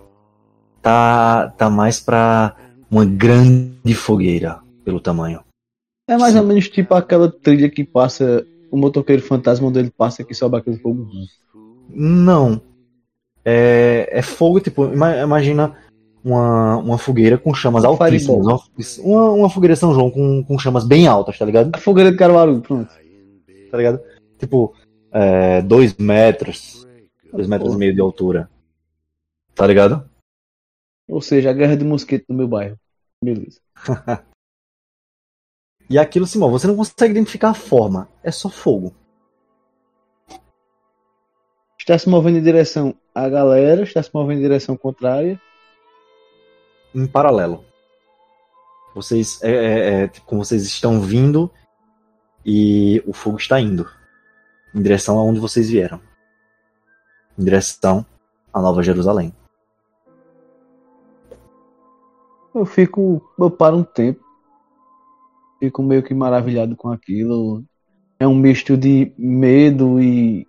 tá, 0.82 1.50
tá 1.58 1.68
mais 1.68 2.00
pra 2.00 2.56
uma 2.92 3.06
grande 3.06 3.94
fogueira 3.96 4.60
pelo 4.84 5.00
tamanho. 5.00 5.40
É 6.08 6.18
mais 6.18 6.36
ou 6.36 6.44
menos 6.44 6.68
tipo 6.68 6.94
aquela 6.94 7.32
trilha 7.32 7.70
que 7.70 7.84
passa 7.86 8.46
o 8.70 8.78
motoqueiro 8.78 9.22
fantasma 9.22 9.68
onde 9.68 9.80
ele 9.80 9.90
passa 9.90 10.24
que 10.24 10.34
sobe 10.34 10.58
aquele 10.58 10.78
fogo. 10.78 11.08
Não. 11.90 12.62
É, 13.46 14.10
é 14.12 14.22
fogo, 14.22 14.60
tipo, 14.60 14.86
ima- 14.86 15.18
imagina 15.18 15.76
uma, 16.24 16.78
uma 16.78 16.98
fogueira 16.98 17.38
com 17.38 17.54
chamas 17.54 17.84
altíssimas. 17.84 18.46
Uma, 18.46 18.60
uma, 19.00 19.32
uma 19.32 19.50
fogueira 19.50 19.76
São 19.76 19.94
João 19.94 20.12
com, 20.12 20.44
com 20.44 20.60
chamas 20.60 20.86
bem 20.86 21.08
altas, 21.08 21.38
tá 21.40 21.46
ligado? 21.46 21.72
A 21.74 21.78
fogueira 21.80 22.12
de 22.12 22.18
Caruaru, 22.18 22.62
pronto. 22.62 22.90
Tá 23.72 23.78
ligado? 23.78 24.00
Tipo, 24.38 24.74
é, 25.12 25.62
dois 25.62 25.96
metros, 25.98 26.86
dois 27.32 27.48
metros 27.48 27.74
e 27.74 27.78
meio 27.78 27.94
de 27.96 28.02
altura. 28.02 28.50
Tá 29.56 29.66
ligado? 29.66 30.04
Ou 31.12 31.22
seja, 31.22 31.50
a 31.50 31.54
guerra 31.54 31.76
de 31.76 31.84
mosquito 31.84 32.26
no 32.30 32.38
meu 32.38 32.48
bairro. 32.48 32.80
Beleza. 33.22 33.60
E 35.90 36.00
aquilo 36.00 36.26
move. 36.38 36.54
Você 36.54 36.68
não 36.68 36.76
consegue 36.78 37.12
identificar 37.12 37.50
a 37.50 37.54
forma. 37.54 38.08
É 38.24 38.32
só 38.32 38.48
fogo. 38.48 38.96
Está 41.78 41.98
se 41.98 42.08
movendo 42.08 42.38
em 42.38 42.42
direção 42.42 42.96
à 43.14 43.28
galera, 43.28 43.84
está 43.84 44.02
se 44.02 44.10
movendo 44.14 44.38
em 44.38 44.42
direção 44.42 44.78
contrária. 44.78 45.38
Em 46.96 47.06
paralelo. 47.06 47.66
Vocês. 48.96 49.44
É, 49.44 49.52
é, 49.52 50.04
é, 50.04 50.08
tipo, 50.08 50.26
como 50.28 50.46
vocês 50.46 50.64
estão 50.64 51.02
vindo 51.02 51.52
e 52.46 53.04
o 53.06 53.12
fogo 53.12 53.36
está 53.36 53.60
indo. 53.60 53.86
Em 54.74 54.82
direção 54.82 55.20
aonde 55.20 55.42
vocês 55.42 55.70
vieram. 55.70 56.00
Em 57.38 57.44
direção 57.44 58.06
à 58.54 58.62
Nova 58.62 58.82
Jerusalém. 58.82 59.34
Eu 62.54 62.66
fico. 62.66 63.22
Eu 63.40 63.50
paro 63.50 63.78
um 63.78 63.84
tempo. 63.84 64.22
Fico 65.60 65.82
meio 65.82 66.04
que 66.04 66.14
maravilhado 66.14 66.76
com 66.76 66.90
aquilo. 66.90 67.64
É 68.20 68.28
um 68.28 68.36
misto 68.36 68.78
de 68.78 69.14
medo 69.18 70.02
e. 70.02 70.48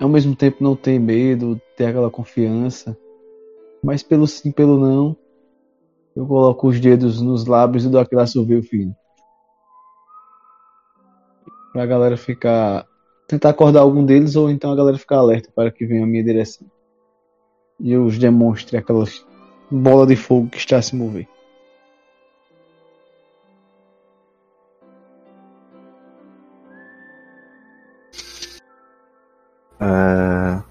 Ao 0.00 0.08
mesmo 0.08 0.36
tempo 0.36 0.62
não 0.62 0.76
ter 0.76 0.98
medo, 0.98 1.60
ter 1.76 1.86
aquela 1.86 2.10
confiança. 2.10 2.96
Mas 3.82 4.02
pelo 4.02 4.26
sim, 4.26 4.52
pelo 4.52 4.78
não. 4.78 5.16
Eu 6.14 6.26
coloco 6.26 6.68
os 6.68 6.80
dedos 6.80 7.20
nos 7.20 7.46
lábios 7.46 7.84
e 7.84 7.88
dou 7.88 8.00
aquele 8.00 8.22
assovio 8.22 8.62
fino. 8.62 8.94
Pra 11.72 11.86
galera 11.86 12.16
ficar. 12.16 12.86
Tentar 13.26 13.50
acordar 13.50 13.80
algum 13.80 14.04
deles 14.04 14.36
ou 14.36 14.48
então 14.48 14.70
a 14.70 14.76
galera 14.76 14.98
ficar 14.98 15.16
alerta 15.16 15.50
para 15.54 15.70
que 15.70 15.84
venha 15.84 16.04
a 16.04 16.06
minha 16.06 16.22
direção. 16.22 16.66
E 17.80 17.90
eu 17.90 18.04
os 18.04 18.16
demonstre 18.18 18.76
aquelas 18.76 19.26
bola 19.70 20.06
de 20.06 20.16
fogo 20.16 20.48
que 20.50 20.58
está 20.58 20.78
a 20.78 20.82
se 20.82 20.94
mover. 20.94 21.28
É, 29.80 30.62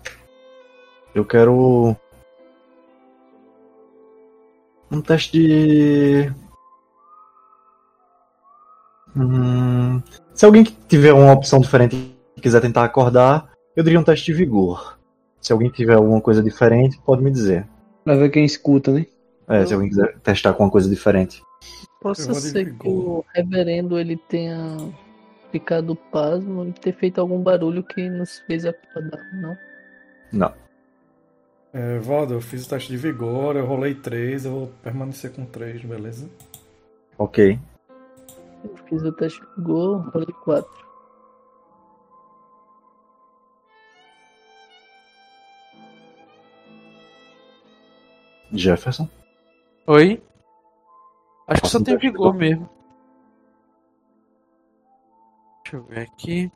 Eu 1.14 1.26
quero. 1.26 1.96
Um 4.92 5.02
teste 5.02 5.32
de. 5.40 6.34
Hum, 9.16 10.02
Se 10.34 10.46
alguém 10.46 10.64
que 10.64 10.72
tiver 10.88 11.14
uma 11.14 11.32
opção 11.32 11.60
diferente 11.60 11.96
e 12.36 12.42
quiser 12.42 12.62
tentar 12.62 12.84
acordar, 12.84 13.50
eu 13.76 13.84
diria 13.84 14.00
um 14.00 14.04
teste 14.04 14.26
de 14.32 14.38
vigor. 14.38 14.98
Se 15.42 15.54
alguém 15.54 15.70
tiver 15.70 15.94
alguma 15.96 16.20
coisa 16.22 16.44
diferente, 16.44 17.00
pode 17.06 17.24
me 17.24 17.32
dizer. 17.32 17.68
Pra 18.06 18.16
ver 18.16 18.30
quem 18.30 18.46
escuta, 18.46 18.92
né? 18.92 19.08
É, 19.48 19.66
se 19.66 19.74
alguém 19.74 19.90
quiser 19.90 20.18
testar 20.20 20.54
com 20.54 20.64
uma 20.64 20.72
coisa 20.72 20.88
diferente. 20.90 21.44
De 22.04 22.36
ser 22.36 22.78
que 22.78 22.88
o 22.88 23.26
reverendo 23.34 23.98
ele 23.98 24.16
tenha 24.16 24.78
ficado 25.52 25.96
pasmo 25.96 26.68
e 26.68 26.72
ter 26.74 26.94
feito 26.94 27.20
algum 27.20 27.42
barulho 27.42 27.84
que 27.84 28.08
nos 28.08 28.40
fez 28.42 28.64
acordar, 28.64 29.20
não? 29.34 29.58
Não. 30.32 30.54
É, 31.74 31.98
Valdo, 32.00 32.36
eu 32.36 32.42
fiz 32.42 32.66
o 32.66 32.70
teste 32.70 32.92
de 32.92 32.98
vigor, 32.98 33.56
eu 33.56 33.66
rolei 33.66 33.96
3, 33.96 34.46
eu 34.46 34.52
vou 34.52 34.72
permanecer 34.84 35.32
com 35.32 35.44
3, 35.46 35.84
beleza? 35.84 36.30
Ok. 37.18 37.60
Eu 38.64 38.78
fiz 38.88 39.02
o 39.02 39.12
teste 39.12 39.42
de 39.42 39.48
vigor, 39.58 40.10
rolei 40.14 40.34
4. 40.44 40.85
Jefferson. 48.58 49.10
Oi? 49.88 50.22
Acho 51.48 51.62
que 51.62 51.68
só 51.68 51.84
tem 51.84 51.98
vigor. 51.98 52.34
mesmo. 52.34 52.70
Deixa 55.64 55.78
eu 55.78 55.84
ver 55.84 56.00
aqui. 56.02 56.52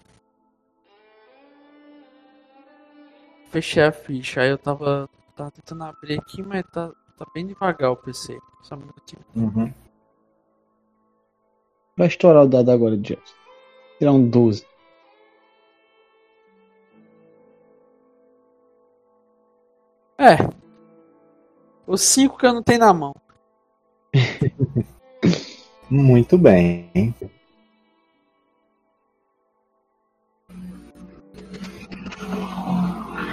Fechei 3.52 3.84
a 3.84 3.92
ficha. 3.92 4.42
Aí 4.42 4.50
eu 4.50 4.58
tava, 4.58 5.10
tava 5.36 5.52
tentando 5.52 5.84
abrir 5.84 6.20
aqui, 6.20 6.42
mas 6.42 6.64
tá, 6.72 6.92
tá 7.18 7.26
bem 7.34 7.46
devagar 7.46 7.92
o 7.92 7.98
PC. 7.98 8.40
Só 8.62 8.76
um 8.76 8.80
minutinho. 8.80 9.26
Uhum. 9.36 9.74
Vai 11.98 12.08
estourar 12.08 12.44
o 12.44 12.48
dado 12.48 12.72
agora, 12.72 12.96
Jefferson. 12.96 13.36
Tirar 13.98 14.12
um 14.14 14.30
12. 14.30 14.66
É. 20.18 20.36
Os 21.90 22.02
cinco 22.04 22.38
que 22.38 22.46
eu 22.46 22.54
não 22.54 22.62
tenho 22.62 22.82
na 22.82 22.94
mão. 22.94 23.16
Muito 25.90 26.38
bem. 26.38 27.16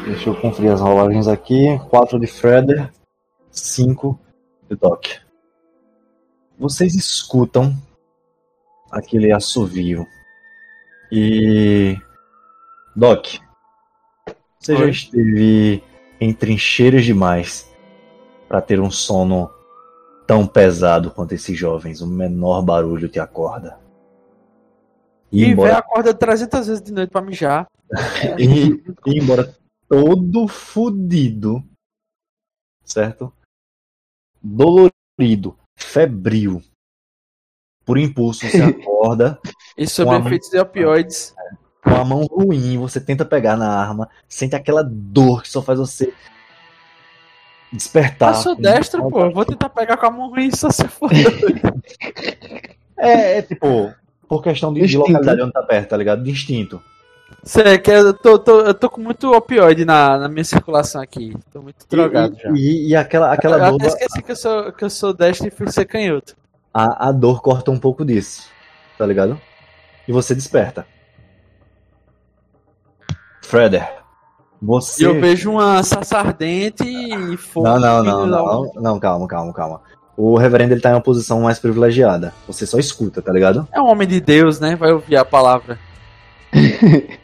Deixa 0.06 0.30
eu 0.30 0.40
conferir 0.40 0.72
as 0.72 0.80
rolagens 0.80 1.28
aqui. 1.28 1.78
4 1.90 2.18
de 2.18 2.26
Freder, 2.26 2.90
5 3.50 4.18
de 4.70 4.76
Doc. 4.76 5.04
Vocês 6.58 6.94
escutam 6.94 7.76
aquele 8.90 9.32
assovio. 9.32 10.06
E. 11.12 11.94
Doc, 12.96 13.26
você 14.58 14.74
já 14.74 14.84
Oi. 14.84 14.90
esteve 14.90 15.82
em 16.18 16.32
trincheiras 16.32 17.04
demais 17.04 17.75
para 18.48 18.60
ter 18.62 18.80
um 18.80 18.90
sono 18.90 19.50
tão 20.26 20.46
pesado 20.46 21.10
quanto 21.10 21.32
esses 21.32 21.56
jovens. 21.58 22.00
O 22.00 22.06
menor 22.06 22.62
barulho 22.62 23.08
te 23.08 23.18
acorda. 23.18 23.78
E 25.32 25.42
E 25.42 25.46
embora, 25.46 25.78
acorda 25.78 26.14
300 26.14 26.66
vezes 26.66 26.82
de 26.82 26.92
noite 26.92 27.10
pra 27.10 27.20
mijar. 27.20 27.66
e, 28.38 28.82
e 29.06 29.18
embora 29.18 29.56
todo 29.88 30.48
fudido, 30.48 31.62
certo? 32.84 33.32
Dolorido, 34.42 35.56
febril, 35.78 36.62
por 37.84 37.98
impulso 37.98 38.46
você 38.48 38.62
acorda 38.62 39.38
E 39.76 39.86
sob 39.86 40.10
a 40.10 40.18
mão- 40.18 40.26
efeitos 40.26 40.50
de 40.50 40.58
opioides. 40.58 41.34
com 41.82 41.90
a 41.94 42.04
mão 42.04 42.22
ruim, 42.26 42.78
você 42.78 43.00
tenta 43.00 43.24
pegar 43.24 43.56
na 43.56 43.68
arma, 43.68 44.08
sente 44.28 44.54
aquela 44.56 44.82
dor 44.84 45.42
que 45.42 45.48
só 45.48 45.62
faz 45.62 45.78
você 45.78 46.12
despertar. 47.72 48.30
Eu 48.34 48.40
sou 48.40 48.54
destro, 48.56 49.08
pô. 49.10 49.20
Eu 49.26 49.32
vou 49.32 49.44
tentar 49.44 49.68
pegar 49.68 49.96
com 49.96 50.06
a 50.06 50.10
mão 50.10 50.28
ruim 50.30 50.50
só 50.50 50.70
se 50.70 50.86
for. 50.88 51.10
É, 52.98 53.38
é 53.38 53.42
tipo, 53.42 53.92
por 54.26 54.42
questão 54.42 54.72
de, 54.72 54.80
de 54.80 54.86
Instinto. 54.86 55.06
localidade 55.06 55.42
onde 55.42 55.52
tá 55.52 55.62
perto, 55.62 55.88
tá 55.90 55.96
ligado? 55.98 56.24
De 56.24 56.30
instinto. 56.30 56.82
Sério, 57.42 57.78
que 57.82 57.90
eu 57.90 58.14
tô, 58.14 58.38
tô- 58.38 58.60
eu 58.62 58.72
tô 58.72 58.88
com 58.88 59.02
muito 59.02 59.30
opioide 59.32 59.84
na, 59.84 60.16
na 60.16 60.28
minha 60.28 60.44
circulação 60.44 61.02
aqui. 61.02 61.36
Tô 61.52 61.60
muito 61.60 61.84
drogado 61.90 62.34
e, 62.34 62.40
já. 62.40 62.50
E, 62.54 62.88
e 62.88 62.96
aquela, 62.96 63.32
aquela 63.32 63.56
eu 63.58 63.72
dor, 63.72 63.82
até 63.82 63.88
esqueci 63.88 64.22
que 64.22 64.32
eu 64.32 64.36
sou, 64.36 64.72
que 64.72 64.82
eu 64.84 64.88
sou 64.88 65.12
destro 65.12 65.46
e 65.46 65.50
fui 65.50 65.70
ser 65.70 65.84
canhoto. 65.84 66.34
a, 66.72 67.08
a 67.08 67.12
dor 67.12 67.42
corta 67.42 67.70
um 67.70 67.78
pouco 67.78 68.02
disso, 68.04 68.48
tá 68.96 69.04
ligado? 69.04 69.38
E 70.08 70.12
você 70.12 70.34
desperta. 70.34 70.86
Freder, 73.42 73.88
você. 74.66 75.02
E 75.02 75.06
eu 75.06 75.20
vejo 75.20 75.52
uma 75.52 75.82
saça 75.82 76.18
ardente 76.18 76.84
e 76.84 77.36
fogo. 77.36 77.66
Não, 77.66 77.78
não, 77.78 78.02
não, 78.02 78.26
não, 78.26 78.72
não, 78.74 78.98
calma, 78.98 79.26
calma, 79.26 79.52
calma. 79.52 79.80
O 80.16 80.36
reverendo 80.36 80.72
ele 80.72 80.80
tá 80.80 80.90
em 80.90 80.94
uma 80.94 81.00
posição 81.00 81.40
mais 81.40 81.58
privilegiada. 81.58 82.34
Você 82.46 82.66
só 82.66 82.78
escuta, 82.78 83.22
tá 83.22 83.32
ligado? 83.32 83.68
É 83.72 83.80
um 83.80 83.86
homem 83.86 84.08
de 84.08 84.20
Deus, 84.20 84.58
né? 84.58 84.74
Vai 84.74 84.92
ouvir 84.92 85.16
a 85.16 85.24
palavra. 85.24 85.78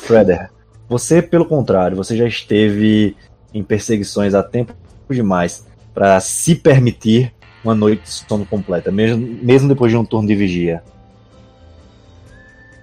Freder, 0.00 0.50
você, 0.88 1.20
pelo 1.22 1.46
contrário, 1.46 1.96
você 1.96 2.16
já 2.16 2.26
esteve 2.26 3.16
em 3.52 3.62
perseguições 3.62 4.34
há 4.34 4.42
tempo 4.42 4.74
demais 5.10 5.66
pra 5.92 6.20
se 6.20 6.54
permitir 6.54 7.32
uma 7.64 7.74
noite 7.74 8.02
de 8.02 8.10
sono 8.10 8.46
completa, 8.46 8.90
mesmo, 8.90 9.26
mesmo 9.42 9.68
depois 9.68 9.90
de 9.90 9.96
um 9.96 10.04
turno 10.04 10.28
de 10.28 10.34
vigia. 10.34 10.82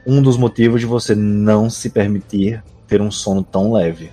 Um 0.06 0.22
dos 0.22 0.38
motivos 0.38 0.80
de 0.80 0.88
você 0.88 1.14
não 1.16 1.70
se 1.70 1.90
permitir 1.90 2.64
ter 2.90 3.02
um 3.02 3.11
sono 3.11 3.44
tão 3.44 3.72
leve. 3.72 4.11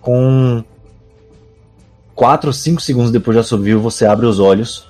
Com 0.00 0.64
4 2.14 2.48
ou 2.48 2.52
5 2.52 2.80
segundos 2.80 3.12
depois 3.12 3.36
de 3.36 3.40
assovio, 3.40 3.80
você 3.80 4.06
abre 4.06 4.26
os 4.26 4.40
olhos 4.40 4.88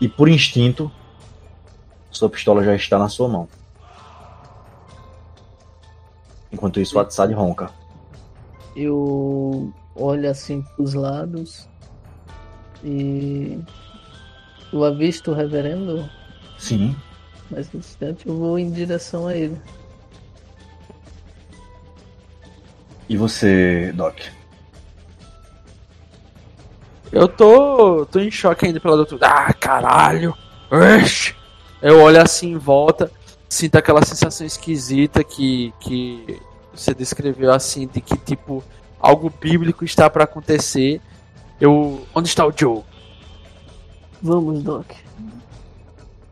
e, 0.00 0.08
por 0.08 0.28
instinto, 0.28 0.90
sua 2.10 2.30
pistola 2.30 2.64
já 2.64 2.74
está 2.74 2.98
na 2.98 3.08
sua 3.08 3.28
mão. 3.28 3.48
Enquanto 6.52 6.80
isso, 6.80 6.96
o 6.96 7.00
Atsad 7.00 7.32
ronca. 7.32 7.70
Eu 8.74 9.72
olho 9.94 10.30
assim 10.30 10.62
pros 10.76 10.94
lados 10.94 11.68
e 12.82 13.58
eu 14.72 14.84
avisto 14.84 15.32
o 15.32 15.34
reverendo 15.34 16.08
Sim. 16.58 16.96
mais 17.50 17.70
distante, 17.70 18.26
eu 18.26 18.36
vou 18.36 18.58
em 18.58 18.70
direção 18.70 19.26
a 19.26 19.36
ele. 19.36 19.60
E 23.10 23.16
você, 23.16 23.92
Doc? 23.92 24.20
Eu 27.10 27.26
tô, 27.26 28.06
tô 28.06 28.20
em 28.20 28.30
choque 28.30 28.66
ainda 28.66 28.78
pela 28.78 28.96
doutora. 28.96 29.26
Ah, 29.26 29.52
caralho! 29.52 30.32
Oxi! 30.70 31.34
Eu 31.82 32.02
olho 32.02 32.22
assim 32.22 32.52
em 32.52 32.56
volta, 32.56 33.10
sinto 33.48 33.74
aquela 33.74 34.04
sensação 34.04 34.46
esquisita 34.46 35.24
que, 35.24 35.74
que 35.80 36.40
você 36.72 36.94
descreveu 36.94 37.52
assim, 37.52 37.88
de 37.88 38.00
que 38.00 38.16
tipo, 38.16 38.62
algo 39.00 39.28
bíblico 39.28 39.84
está 39.84 40.08
pra 40.08 40.22
acontecer. 40.22 41.00
Eu. 41.60 42.06
Onde 42.14 42.28
está 42.28 42.46
o 42.46 42.54
Joe? 42.56 42.84
Vamos, 44.22 44.62
Doc. 44.62 44.86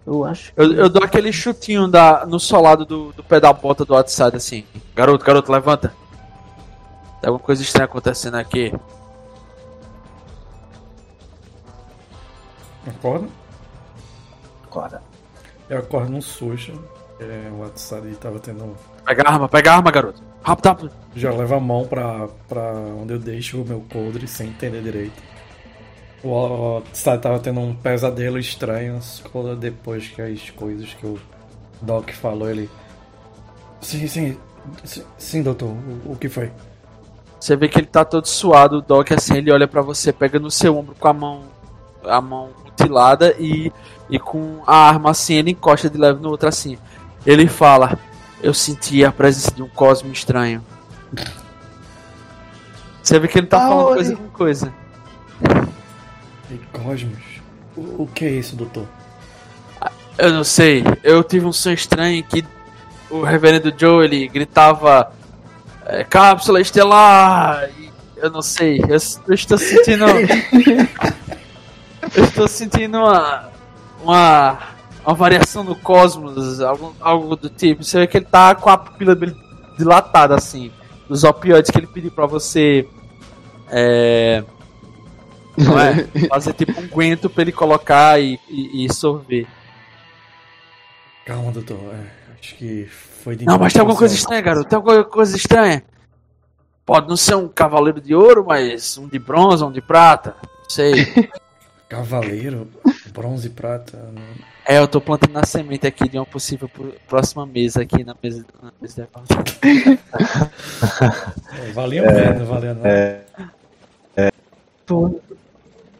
Eu 0.06 0.24
acho 0.24 0.52
que 0.55 0.60
Eu, 0.60 0.72
eu 0.74 0.88
dou 0.88 1.02
aquele 1.02 1.32
chutinho 1.32 1.88
da, 1.88 2.24
no 2.24 2.38
solado 2.38 2.86
do, 2.86 3.12
do 3.14 3.24
pé 3.24 3.40
da 3.40 3.52
bota 3.52 3.84
do 3.84 3.96
outside 3.96 4.36
assim. 4.36 4.64
Garoto, 4.94 5.24
garoto, 5.24 5.50
levanta. 5.50 5.92
Tem 7.20 7.28
alguma 7.28 7.45
coisa 7.45 7.62
estranha 7.62 7.86
acontecendo 7.86 8.36
aqui. 8.36 8.73
Acorda? 12.86 13.28
Acorda. 14.65 15.03
Eu 15.69 15.78
acordo 15.78 16.11
num 16.11 16.23
susto. 16.23 16.73
É, 17.20 17.51
o 17.51 17.61
WhatsApp 17.61 18.15
tava 18.16 18.39
tendo. 18.39 18.77
Pega 19.05 19.23
a 19.27 19.32
arma, 19.32 19.49
pega 19.49 19.73
a 19.73 19.77
arma, 19.77 19.90
garoto. 19.90 20.23
Rápido, 20.43 20.66
rápido. 20.66 20.93
Já 21.16 21.32
leva 21.32 21.57
a 21.57 21.61
mão 21.61 21.85
pra, 21.86 22.28
pra 22.49 22.73
onde 22.73 23.15
eu 23.15 23.19
deixo 23.19 23.61
o 23.61 23.66
meu 23.66 23.85
coldre 23.93 24.28
sem 24.28 24.49
entender 24.49 24.82
direito. 24.82 25.20
O 26.23 26.28
WhatsApp 26.28 27.23
tava 27.23 27.40
tendo 27.40 27.61
um 27.61 27.74
pesadelo 27.74 28.39
estranho 28.39 29.01
depois 29.59 30.09
que 30.09 30.23
as 30.23 30.51
coisas 30.51 30.95
que 30.95 31.07
o 31.07 31.19
Doc 31.82 32.11
falou. 32.11 32.49
Ele. 32.49 32.70
Sim, 33.81 34.07
sim. 34.07 34.39
Sim, 34.85 35.05
sim, 35.19 35.43
doutor. 35.43 35.70
O, 36.07 36.12
o 36.12 36.16
que 36.16 36.28
foi? 36.28 36.53
Você 37.39 37.56
vê 37.56 37.69
que 37.69 37.78
ele 37.78 37.86
tá 37.86 38.05
todo 38.05 38.27
suado, 38.27 38.78
o 38.78 38.82
Doc 38.82 39.12
assim, 39.12 39.36
ele 39.36 39.52
olha 39.52 39.69
pra 39.69 39.81
você, 39.81 40.12
pega 40.12 40.39
no 40.39 40.51
seu 40.51 40.77
ombro 40.77 40.94
com 40.98 41.09
a 41.09 41.12
mão 41.12 41.59
a 42.05 42.20
mão 42.20 42.51
mutilada 42.65 43.35
e, 43.39 43.73
e 44.09 44.19
com 44.19 44.62
a 44.66 44.74
arma 44.89 45.10
assim, 45.10 45.35
ele 45.35 45.51
encosta 45.51 45.90
de 45.90 45.98
leve 45.98 46.20
no 46.20 46.31
outro 46.31 46.48
assim. 46.48 46.78
Ele 47.27 47.47
fala: 47.47 47.98
Eu 48.43 48.55
senti 48.55 49.05
a 49.05 49.12
presença 49.12 49.51
de 49.52 49.62
um 49.62 49.69
cosmo 49.69 50.12
estranho. 50.12 50.65
Você 53.02 53.19
vê 53.19 53.28
que 53.28 53.39
ele 53.39 53.47
tá 53.47 53.59
falando 53.59 53.81
Aonde? 53.81 53.94
coisa 53.94 54.16
com 54.16 54.28
coisa. 54.28 54.74
E 56.51 56.59
Cosmos. 56.78 57.23
O, 57.77 58.02
o 58.02 58.10
que 58.15 58.24
é 58.24 58.31
isso, 58.31 58.56
doutor? 58.56 58.86
Eu 60.16 60.32
não 60.32 60.43
sei, 60.43 60.82
eu 61.05 61.23
tive 61.23 61.47
um 61.47 61.52
sonho 61.52 61.74
estranho 61.74 62.24
que 62.24 62.44
o 63.09 63.23
reverendo 63.23 63.73
Joe 63.77 64.05
ele 64.05 64.27
gritava 64.27 65.12
é, 65.89 66.05
cápsula 66.05 66.60
estelar. 66.60 67.69
e 67.78 67.89
eu 68.16 68.31
não 68.31 68.43
sei, 68.43 68.81
eu, 68.81 68.98
eu 69.27 69.35
estou 69.35 69.56
sentindo. 69.56 70.05
eu 72.15 72.24
estou 72.24 72.47
sentindo 72.48 72.98
uma. 72.98 73.48
uma. 74.02 74.59
uma 75.05 75.15
variação 75.15 75.65
no 75.65 75.74
cosmos, 75.74 76.60
algo, 76.60 76.94
algo 77.01 77.36
do 77.36 77.48
tipo. 77.48 77.82
Você 77.82 78.01
vê 78.01 78.06
que 78.06 78.19
ele 78.19 78.27
tá 78.27 78.55
com 78.55 78.69
a 78.69 78.77
pupila 78.77 79.15
dele 79.15 79.35
dilatada 79.78 80.35
assim. 80.35 80.70
Dos 81.09 81.24
opioides 81.24 81.70
que 81.70 81.78
ele 81.78 81.86
pediu 81.86 82.10
pra 82.10 82.27
você. 82.27 82.86
É. 83.69 84.44
Não 85.56 85.78
é? 85.78 86.06
Fazer 86.28 86.52
tipo 86.52 86.81
um 86.81 86.86
guento 86.86 87.31
pra 87.31 87.43
ele 87.43 87.52
colocar 87.52 88.20
e, 88.20 88.39
e, 88.48 88.85
e 88.85 88.93
sorver. 88.93 89.47
Calma, 91.24 91.52
doutor. 91.52 91.78
É, 91.94 92.35
acho 92.40 92.55
que 92.56 92.89
foi 93.28 93.36
de 93.36 93.44
Não, 93.44 93.59
mas 93.59 93.74
tem 93.74 93.80
alguma 93.80 93.98
coisa 93.98 94.14
estranha, 94.14 94.40
garoto. 94.40 94.68
Tem 94.70 94.76
alguma 94.76 95.05
coisa 95.05 95.36
estranha. 95.36 95.84
Pode 96.86 97.09
não 97.09 97.16
ser 97.16 97.34
um 97.34 97.46
cavaleiro 97.46 98.00
de 98.00 98.14
ouro, 98.14 98.42
mas 98.46 98.96
um 98.96 99.06
de 99.06 99.18
bronze, 99.18 99.62
um 99.62 99.70
de 99.70 99.82
prata. 99.82 100.34
Não 100.42 100.70
sei. 100.70 101.28
Cavaleiro, 101.90 102.68
bronze 103.12 103.46
e 103.46 103.50
prata. 103.50 103.96
não- 104.12 104.48
é, 104.66 104.78
eu 104.78 104.86
tô 104.86 105.00
plantando 105.00 105.38
a 105.38 105.46
semente 105.46 105.86
aqui 105.86 106.06
de 106.06 106.18
uma 106.18 106.26
possível 106.26 106.70
próxima 107.09 107.46
mesa 107.46 107.80
aqui 107.80 108.05
na 108.05 108.14
mesa. 108.22 108.44
Na 108.62 108.70
mesa 108.80 109.09
da... 109.10 109.20
É, 111.66 111.72
valia 111.72 112.02
a 112.06 112.12
pena, 112.12 112.44
valia 112.44 112.74
não. 112.74 112.84
É. 112.84 113.24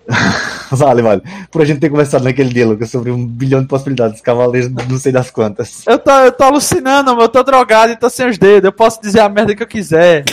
Vale, 0.70 1.01
vale. 1.01 1.22
Por 1.51 1.62
a 1.62 1.64
gente 1.64 1.80
ter 1.80 1.89
conversado 1.89 2.24
naquele 2.24 2.52
dia, 2.52 2.66
Lucas, 2.66 2.90
sobre 2.90 3.10
um 3.10 3.26
bilhão 3.26 3.62
de 3.62 3.68
possibilidades, 3.68 4.20
cavaleiros, 4.20 4.70
não 4.70 4.98
sei 4.98 5.10
das 5.10 5.30
quantas. 5.30 5.86
eu, 5.86 5.98
tô, 5.98 6.10
eu 6.10 6.30
tô 6.30 6.44
alucinando, 6.44 7.10
eu 7.18 7.28
tô 7.28 7.43
drogado 7.43 7.93
e 7.93 7.97
tô 7.97 8.10
sem 8.10 8.28
os 8.28 8.36
dedos. 8.36 8.66
Eu 8.66 8.72
posso 8.72 9.01
dizer 9.01 9.20
a 9.20 9.30
merda 9.30 9.56
que 9.56 9.62
eu 9.62 9.66
quiser. 9.66 10.24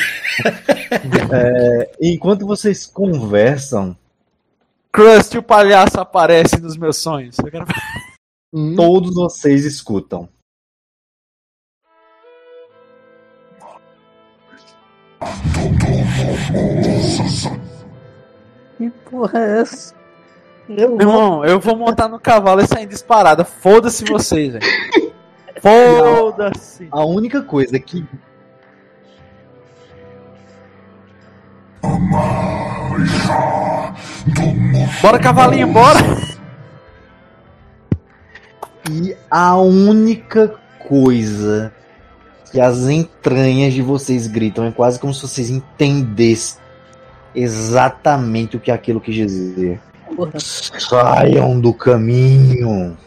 Enquanto 2.02 2.46
vocês 2.46 2.86
conversam, 2.86 3.96
Crust, 4.92 5.38
o 5.38 5.44
palhaço, 5.44 6.00
aparece 6.00 6.58
nos 6.58 6.78
meus 6.78 6.98
sonhos. 6.98 7.38
Eu 7.40 7.52
quero... 7.52 7.66
Todos 8.76 9.14
vocês 9.14 9.66
escutam. 9.66 10.30
Que 18.78 18.90
porra 18.90 19.40
é 19.40 19.62
essa? 19.62 19.94
Eu 20.68 20.96
Meu 20.96 21.08
irmão, 21.08 21.46
eu 21.46 21.60
vou 21.60 21.76
montar 21.76 22.08
no 22.08 22.20
cavalo 22.20 22.62
e 22.62 22.68
sair 22.68 22.86
disparada. 22.86 23.46
Foda-se 23.46 24.04
vocês, 24.04 24.54
velho. 24.54 24.66
Foda-se. 25.62 26.88
A 26.92 27.06
única 27.06 27.42
coisa 27.42 27.80
que 27.80 28.06
Bora, 35.02 35.20
cavalinho, 35.20 35.68
bora. 35.68 36.00
E 38.92 39.16
a 39.30 39.58
única 39.58 40.56
coisa 40.88 41.74
que 42.52 42.60
as 42.60 42.88
entranhas 42.88 43.74
de 43.74 43.82
vocês 43.82 44.28
gritam 44.28 44.66
é 44.66 44.72
quase 44.72 45.00
como 45.00 45.14
se 45.14 45.22
vocês 45.22 45.50
entendessem 45.50 46.65
exatamente 47.36 48.58
o 48.58 48.60
que 48.60 48.72
aquilo 48.72 49.02
quis 49.02 49.16
dizer. 49.16 49.80
porra. 50.16 50.40
Saiam 50.40 51.60
do 51.60 51.74
caminho. 51.74 52.98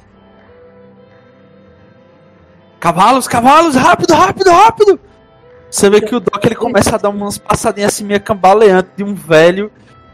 Cavalos, 2.79 3.27
cavalos, 3.27 3.75
rápido, 3.75 4.15
rápido, 4.15 4.51
rápido. 4.51 5.01
Você 5.71 5.91
vê 5.91 6.01
que 6.01 6.15
o 6.15 6.21
Doc 6.21 6.45
ele 6.45 6.55
começa 6.55 6.95
a 6.95 6.99
dar 6.99 7.11
umas 7.11 7.37
passadinhas 7.37 7.93
assim 7.93 8.05
meio 8.05 8.21
cambaleante 8.21 8.91
de 8.97 9.05
um 9.05 9.15
velho. 9.15 9.71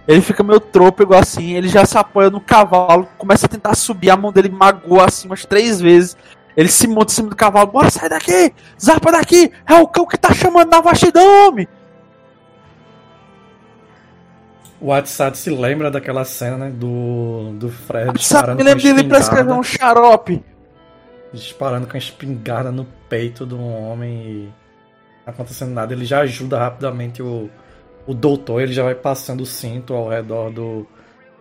Ele 0.07 0.21
fica 0.21 0.43
meio 0.43 0.61
trôpego 0.61 1.15
assim, 1.15 1.55
ele 1.55 1.69
já 1.69 1.87
se 1.87 1.97
apoia 1.97 2.29
no 2.29 2.41
cavalo, 2.41 3.09
começa 3.17 3.47
a 3.47 3.49
tentar 3.49 3.75
subir, 3.75 4.11
a 4.11 4.17
mão 4.17 4.31
dele 4.31 4.51
magoa 4.51 5.07
assim 5.07 5.27
umas 5.27 5.47
três 5.47 5.81
vezes. 5.81 6.17
Ele 6.57 6.69
se 6.69 6.87
monta 6.87 7.11
em 7.13 7.15
cima 7.17 7.31
do 7.31 7.37
cavalo, 7.37 7.71
bora 7.71 7.91
sair 7.91 8.11
daqui! 8.11 8.53
Zapa 8.81 9.11
daqui! 9.11 9.51
É 9.67 9.75
o 9.75 9.89
cão 9.89 10.07
que 10.07 10.19
tá 10.19 10.33
chamando 10.35 10.71
na 10.71 10.81
vastidão, 10.81 11.49
homem! 11.49 11.67
O 14.85 14.89
WhatsApp 14.89 15.39
se 15.39 15.49
lembra 15.49 15.91
daquela 15.91 16.27
cena, 16.27 16.59
né? 16.59 16.71
Do, 16.71 17.53
do 17.55 17.71
Fred 17.71 18.13
me 18.13 18.19
com 18.59 18.63
lembro 18.63 18.83
dele 18.83 19.09
pra 19.09 19.19
escrever 19.19 19.53
um 19.53 19.63
xarope. 19.63 20.45
disparando 21.33 21.87
com 21.87 21.97
a 21.97 21.99
espingarda 21.99 22.71
no 22.71 22.85
peito 23.09 23.47
de 23.47 23.55
um 23.55 23.67
homem 23.67 24.13
e 24.15 24.53
não 25.25 25.33
acontecendo 25.33 25.73
nada. 25.73 25.95
Ele 25.95 26.05
já 26.05 26.21
ajuda 26.21 26.59
rapidamente 26.59 27.23
o, 27.23 27.49
o 28.07 28.13
doutor, 28.13 28.61
ele 28.61 28.75
já 28.75 28.83
vai 28.83 28.95
passando 28.95 29.41
o 29.41 29.47
cinto 29.47 29.95
ao 29.95 30.07
redor 30.07 30.51
do, 30.51 30.87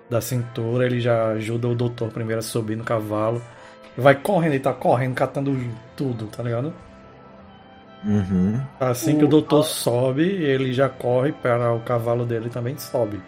da 0.10 0.22
cintura, 0.22 0.86
ele 0.86 1.02
já 1.02 1.32
ajuda 1.32 1.68
o 1.68 1.76
doutor 1.76 2.12
primeiro 2.12 2.40
a 2.40 2.42
subir 2.42 2.78
no 2.78 2.86
cavalo. 2.86 3.42
Vai 3.98 4.16
correndo, 4.16 4.54
ele 4.54 4.64
tá 4.64 4.72
correndo, 4.72 5.16
catando 5.16 5.54
tudo, 5.98 6.28
tá 6.28 6.42
ligado? 6.42 6.74
Uhum. 8.06 8.62
Assim 8.80 9.18
que 9.18 9.26
o 9.26 9.28
doutor 9.28 9.64
sobe, 9.64 10.24
ele 10.24 10.72
já 10.72 10.88
corre 10.88 11.34
para 11.34 11.74
o 11.74 11.82
cavalo 11.82 12.26
dele 12.26 12.46
e 12.48 12.50
também 12.50 12.78
sobe. 12.78 13.22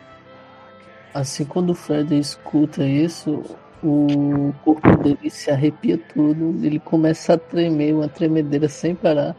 Assim, 1.16 1.46
quando 1.46 1.70
o 1.70 1.74
Fred 1.74 2.20
escuta 2.20 2.86
isso, 2.86 3.42
o 3.82 4.54
corpo 4.66 4.98
dele 4.98 5.30
se 5.30 5.50
arrepia 5.50 5.98
tudo, 5.98 6.54
ele 6.62 6.78
começa 6.78 7.36
a 7.36 7.38
tremer, 7.38 7.96
uma 7.96 8.10
tremedeira 8.10 8.68
sem 8.68 8.94
parar. 8.94 9.34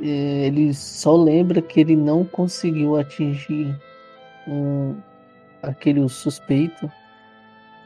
Ele 0.00 0.74
só 0.74 1.14
lembra 1.14 1.62
que 1.62 1.78
ele 1.78 1.94
não 1.94 2.24
conseguiu 2.24 2.96
atingir 2.96 3.72
um, 4.48 4.96
aquele 5.62 6.08
suspeito. 6.08 6.90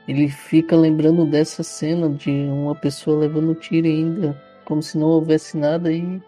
Ele 0.09 0.31
fica 0.31 0.75
lembrando 0.75 1.27
dessa 1.27 1.63
cena 1.63 2.09
de 2.09 2.31
uma 2.31 2.75
pessoa 2.75 3.19
levando 3.19 3.55
tiro 3.55 3.87
ainda, 3.87 4.43
como 4.65 4.83
se 4.83 4.97
não 4.97 5.09
houvesse 5.09 5.59
nada, 5.59 5.93
e 5.93 6.23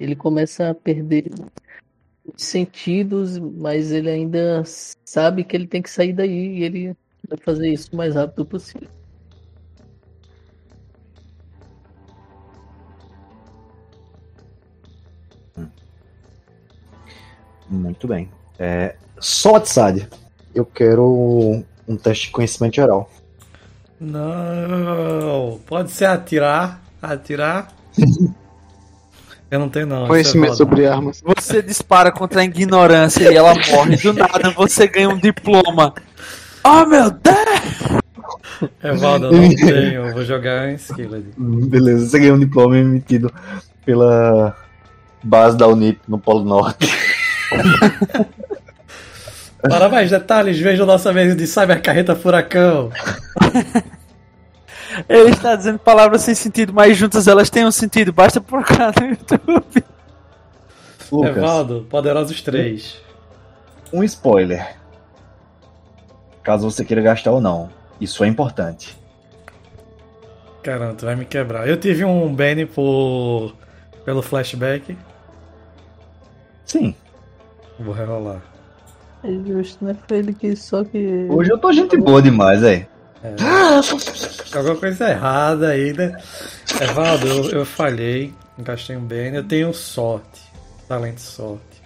ele 0.00 0.16
começa 0.16 0.70
a 0.70 0.74
perder 0.74 1.30
sentidos, 2.36 3.38
mas 3.38 3.92
ele 3.92 4.10
ainda 4.10 4.62
sabe 5.04 5.44
que 5.44 5.56
ele 5.56 5.66
tem 5.66 5.82
que 5.82 5.90
sair 5.90 6.12
daí 6.12 6.58
e 6.58 6.64
ele 6.64 6.96
vai 7.28 7.38
fazer 7.38 7.68
isso 7.68 7.90
o 7.92 7.96
mais 7.96 8.14
rápido 8.14 8.44
possível. 8.44 8.88
Muito 17.68 18.06
bem. 18.06 18.30
É, 18.58 18.96
só 19.18 19.56
Atsad. 19.56 20.08
Eu 20.54 20.64
quero 20.64 21.64
um 21.88 21.96
teste 21.96 22.26
de 22.26 22.32
conhecimento 22.32 22.76
geral. 22.76 23.10
Não, 24.00 25.60
pode 25.66 25.90
ser 25.90 26.06
atirar, 26.06 26.82
atirar. 27.00 27.74
Eu 29.54 29.60
não 29.60 29.68
tenho 29.68 29.86
não. 29.86 30.08
Conhecimento 30.08 30.54
isso 30.54 30.62
é 30.62 30.66
sobre 30.66 30.84
armas. 30.84 31.22
Você 31.24 31.62
dispara 31.62 32.10
contra 32.10 32.40
a 32.40 32.44
ignorância 32.44 33.30
e 33.30 33.36
ela 33.36 33.54
morre. 33.54 33.96
Do 33.98 34.12
nada 34.12 34.50
você 34.50 34.88
ganha 34.88 35.08
um 35.08 35.16
diploma. 35.16 35.94
Oh 36.64 36.84
meu 36.84 37.08
Deus! 37.08 38.00
Evaldo, 38.82 39.26
eu 39.26 39.32
não 39.32 39.48
tenho, 39.54 40.06
eu 40.06 40.12
vou 40.12 40.24
jogar 40.24 40.68
em 40.68 40.74
Skilled. 40.74 41.26
Beleza, 41.38 42.08
você 42.08 42.18
ganhou 42.18 42.34
um 42.34 42.40
diploma 42.40 42.76
emitido 42.76 43.32
pela 43.86 44.56
base 45.22 45.56
da 45.56 45.68
Unip 45.68 46.00
no 46.08 46.18
Polo 46.18 46.44
Norte. 46.44 46.92
Para 49.62 49.88
mais 49.88 50.10
detalhes, 50.10 50.58
veja 50.58 50.84
nosso 50.84 51.08
e-mail 51.08 51.36
de 51.36 51.46
Cyber 51.46 51.80
Carreta 51.80 52.16
Furacão. 52.16 52.90
Ele 55.08 55.30
está 55.30 55.56
dizendo 55.56 55.78
palavras 55.78 56.22
sem 56.22 56.34
sentido, 56.34 56.72
mas 56.72 56.96
juntas 56.96 57.26
elas 57.26 57.50
têm 57.50 57.66
um 57.66 57.72
sentido. 57.72 58.12
Basta 58.12 58.40
procurar 58.40 58.92
no 59.00 59.08
YouTube. 59.08 59.84
Lucas, 61.10 61.36
Evaldo, 61.36 61.86
Poderosos 61.88 62.42
3. 62.42 63.00
um 63.92 64.02
spoiler. 64.04 64.76
Caso 66.42 66.70
você 66.70 66.84
queira 66.84 67.02
gastar 67.02 67.32
ou 67.32 67.40
não. 67.40 67.70
Isso 68.00 68.24
é 68.24 68.28
importante. 68.28 68.96
Caramba, 70.62 70.94
tu 70.94 71.04
vai 71.04 71.14
me 71.14 71.24
quebrar. 71.24 71.68
Eu 71.68 71.76
tive 71.78 72.04
um 72.04 72.34
Benny 72.34 72.66
por... 72.66 73.54
pelo 74.04 74.22
flashback. 74.22 74.96
Sim. 76.64 76.94
Vou 77.78 77.94
rerolar. 77.94 78.42
É 79.22 79.30
justo, 79.46 79.84
né? 79.84 79.96
Foi 80.06 80.18
ele 80.18 80.34
que 80.34 80.54
só 80.56 80.84
que. 80.84 81.26
Hoje 81.30 81.50
eu 81.50 81.58
tô 81.58 81.72
gente 81.72 81.96
boa 81.96 82.20
demais, 82.20 82.62
é. 83.24 84.56
Alguma 84.56 84.76
coisa 84.76 85.10
errada 85.10 85.70
aí, 85.70 85.92
né? 85.94 86.16
Evaldo, 86.80 87.26
eu, 87.26 87.50
eu 87.50 87.64
falhei. 87.64 88.32
Gastei 88.58 88.96
um 88.96 89.04
Benny. 89.04 89.36
Eu 89.36 89.44
tenho 89.44 89.72
sorte. 89.72 90.42
Talento 90.86 91.20
sorte. 91.20 91.82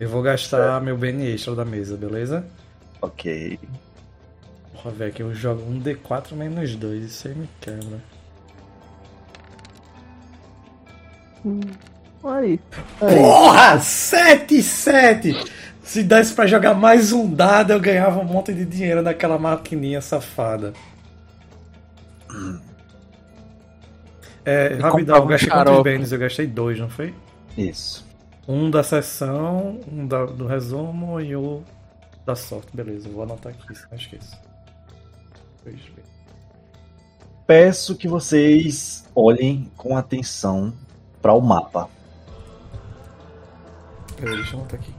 Eu 0.00 0.08
vou 0.08 0.20
gastar 0.22 0.80
meu 0.80 0.98
Benny 0.98 1.32
extra 1.32 1.54
da 1.54 1.64
mesa, 1.64 1.96
beleza? 1.96 2.44
Ok. 3.00 3.58
Porra, 4.72 4.90
velho, 4.90 5.12
que 5.12 5.22
eu 5.22 5.34
jogo 5.34 5.62
um 5.62 5.80
D4 5.80 6.32
menos 6.32 6.74
2. 6.74 7.04
Isso 7.04 7.28
aí 7.28 7.34
me 7.34 7.48
quebra. 7.60 8.00
Aí. 12.24 12.60
Porra! 12.98 13.78
7 13.78 14.60
7 14.60 15.32
Se 15.86 16.02
desse 16.02 16.34
pra 16.34 16.48
jogar 16.48 16.74
mais 16.74 17.12
um 17.12 17.32
dado, 17.32 17.72
eu 17.72 17.78
ganhava 17.80 18.18
um 18.18 18.24
monte 18.24 18.52
de 18.52 18.64
dinheiro 18.64 19.02
naquela 19.02 19.38
maquininha 19.38 20.00
safada. 20.00 20.72
É, 24.44 24.74
rapidão, 24.74 25.16
eu 25.18 25.26
gastei 25.26 25.48
quantos 25.48 25.82
bens? 25.82 26.12
Eu 26.12 26.18
gastei 26.18 26.46
dois, 26.46 26.78
não 26.78 26.90
foi? 26.90 27.14
Isso. 27.56 28.04
Um 28.48 28.68
da 28.68 28.82
sessão, 28.82 29.80
um 29.90 30.06
da- 30.06 30.26
do 30.26 30.44
resumo 30.46 31.20
e 31.20 31.34
o 31.36 31.62
da 32.26 32.34
sorte. 32.34 32.68
Beleza, 32.74 33.08
eu 33.08 33.12
vou 33.12 33.22
anotar 33.22 33.52
aqui, 33.52 33.72
se 33.74 33.86
não 33.88 33.96
esqueço. 33.96 34.36
Dois 35.64 35.76
bens. 35.76 36.06
Peço 37.46 37.94
que 37.94 38.08
vocês 38.08 39.08
olhem 39.14 39.70
com 39.76 39.96
atenção 39.96 40.72
para 41.22 41.32
o 41.32 41.40
mapa. 41.40 41.88
Peraí, 44.16 44.34
deixa 44.36 44.54
eu 44.54 44.58
anotar 44.60 44.80
aqui. 44.80 44.92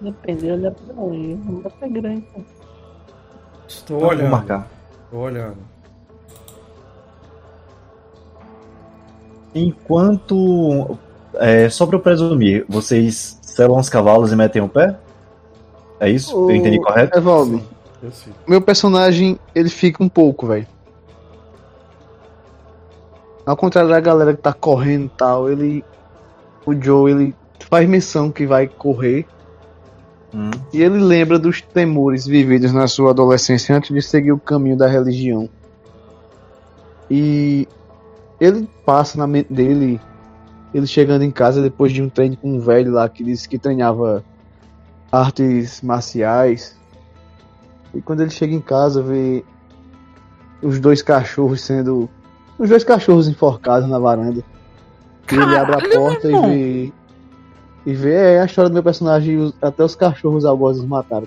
Depende, 0.00 0.50
olha 0.50 0.70
pra 0.72 0.94
onde. 1.02 1.32
O 1.34 1.62
mapa 1.62 1.76
é 1.86 1.88
grande. 1.88 2.22
pô. 2.34 2.40
Estou 3.68 4.00
Vou 4.00 4.08
olhando. 4.10 4.30
marcar. 4.30 4.68
Estou 5.04 5.20
olhando. 5.20 5.56
Enquanto. 9.54 10.98
É, 11.34 11.68
só 11.68 11.86
para 11.86 11.96
eu 11.96 12.00
presumir, 12.00 12.64
vocês 12.68 13.38
selam 13.42 13.78
os 13.78 13.88
cavalos 13.88 14.32
e 14.32 14.36
metem 14.36 14.60
o 14.62 14.68
pé? 14.68 14.96
É 15.98 16.08
isso? 16.10 16.36
Ô, 16.36 16.50
Eu 16.50 16.56
entendi 16.56 16.78
correto? 16.80 17.16
Evaldo, 17.16 17.62
meu 18.46 18.60
personagem, 18.60 19.38
ele 19.54 19.68
fica 19.70 20.02
um 20.02 20.08
pouco, 20.08 20.46
velho. 20.48 20.66
Ao 23.46 23.56
contrário 23.56 23.88
da 23.90 23.98
galera 24.00 24.34
que 24.34 24.42
tá 24.42 24.52
correndo 24.52 25.06
e 25.06 25.10
tal, 25.10 25.50
ele. 25.50 25.84
O 26.66 26.74
Joe, 26.80 27.10
ele 27.10 27.34
faz 27.62 27.88
menção 27.88 28.30
que 28.30 28.46
vai 28.46 28.66
correr. 28.66 29.26
Hum, 30.34 30.50
E 30.72 30.82
ele 30.82 30.98
lembra 30.98 31.38
dos 31.38 31.60
temores 31.60 32.26
vividos 32.26 32.72
na 32.72 32.86
sua 32.86 33.10
adolescência 33.10 33.76
antes 33.76 33.94
de 33.94 34.00
seguir 34.00 34.32
o 34.32 34.38
caminho 34.38 34.76
da 34.76 34.86
religião. 34.86 35.48
E 37.10 37.68
ele 38.40 38.68
passa 38.86 39.18
na 39.18 39.26
mente 39.26 39.52
dele, 39.52 40.00
ele 40.72 40.86
chegando 40.86 41.22
em 41.22 41.30
casa 41.30 41.60
depois 41.60 41.92
de 41.92 42.02
um 42.02 42.08
treino 42.08 42.36
com 42.36 42.54
um 42.56 42.60
velho 42.60 42.92
lá 42.92 43.08
que 43.08 43.22
disse 43.22 43.48
que 43.48 43.58
treinava 43.58 44.24
artes 45.10 45.82
marciais. 45.82 46.74
E 47.94 48.00
quando 48.00 48.22
ele 48.22 48.30
chega 48.30 48.54
em 48.54 48.60
casa, 48.60 49.02
vê 49.02 49.44
os 50.62 50.80
dois 50.80 51.02
cachorros 51.02 51.60
sendo. 51.60 52.08
Os 52.58 52.70
dois 52.70 52.84
cachorros 52.84 53.28
enforcados 53.28 53.86
na 53.88 53.98
varanda. 53.98 54.42
E 55.30 55.34
ele 55.34 55.56
abre 55.56 55.74
a 55.76 55.90
porta 55.90 56.28
e 56.30 56.32
vê. 56.32 56.92
E 57.84 57.92
vê 57.94 58.14
é, 58.14 58.40
a 58.40 58.44
história 58.44 58.68
do 58.68 58.74
meu 58.74 58.82
personagem, 58.82 59.52
até 59.60 59.82
os 59.84 59.94
cachorros 59.94 60.44
algozes 60.44 60.84
mataram. 60.84 61.26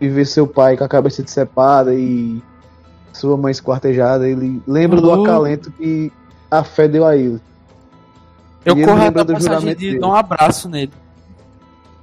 E 0.00 0.08
vê 0.08 0.24
seu 0.24 0.46
pai 0.46 0.76
com 0.76 0.84
a 0.84 0.88
cabeça 0.88 1.22
decepada 1.22 1.94
e 1.94 2.42
sua 3.12 3.36
mãe 3.36 3.50
esquartejada. 3.52 4.28
Ele 4.28 4.62
lembra 4.66 5.00
do 5.00 5.10
Uhum. 5.10 5.22
acalento 5.22 5.70
que 5.72 6.10
a 6.50 6.64
fé 6.64 6.88
deu 6.88 7.06
a 7.06 7.16
ele. 7.16 7.40
Eu 8.64 8.78
E 8.78 8.84
corro 8.84 9.02
até 9.02 9.20
a 9.20 9.22
do 9.22 9.32
passagem 9.34 9.58
juramento 9.60 9.78
de 9.80 9.98
dar 9.98 10.08
um 10.08 10.14
abraço 10.14 10.68
nele. 10.68 10.92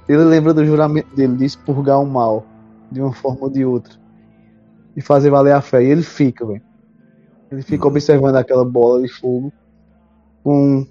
Ele 0.08 0.22
lembra 0.24 0.54
do 0.54 0.64
juramento 0.64 1.14
dele 1.14 1.36
de 1.36 1.44
expurgar 1.44 2.00
o 2.00 2.06
mal 2.06 2.44
de 2.90 3.00
uma 3.00 3.12
forma 3.12 3.38
ou 3.42 3.50
de 3.50 3.64
outra. 3.64 3.94
E 4.96 5.00
fazer 5.00 5.30
valer 5.30 5.52
a 5.54 5.60
fé. 5.60 5.82
E 5.82 5.86
ele 5.88 6.02
fica, 6.02 6.46
velho. 6.46 6.62
Ele 7.50 7.62
fica 7.62 7.86
observando 7.86 8.36
aquela 8.36 8.64
bola 8.64 9.02
de 9.02 9.08
fogo 9.08 9.52
com 10.42 10.86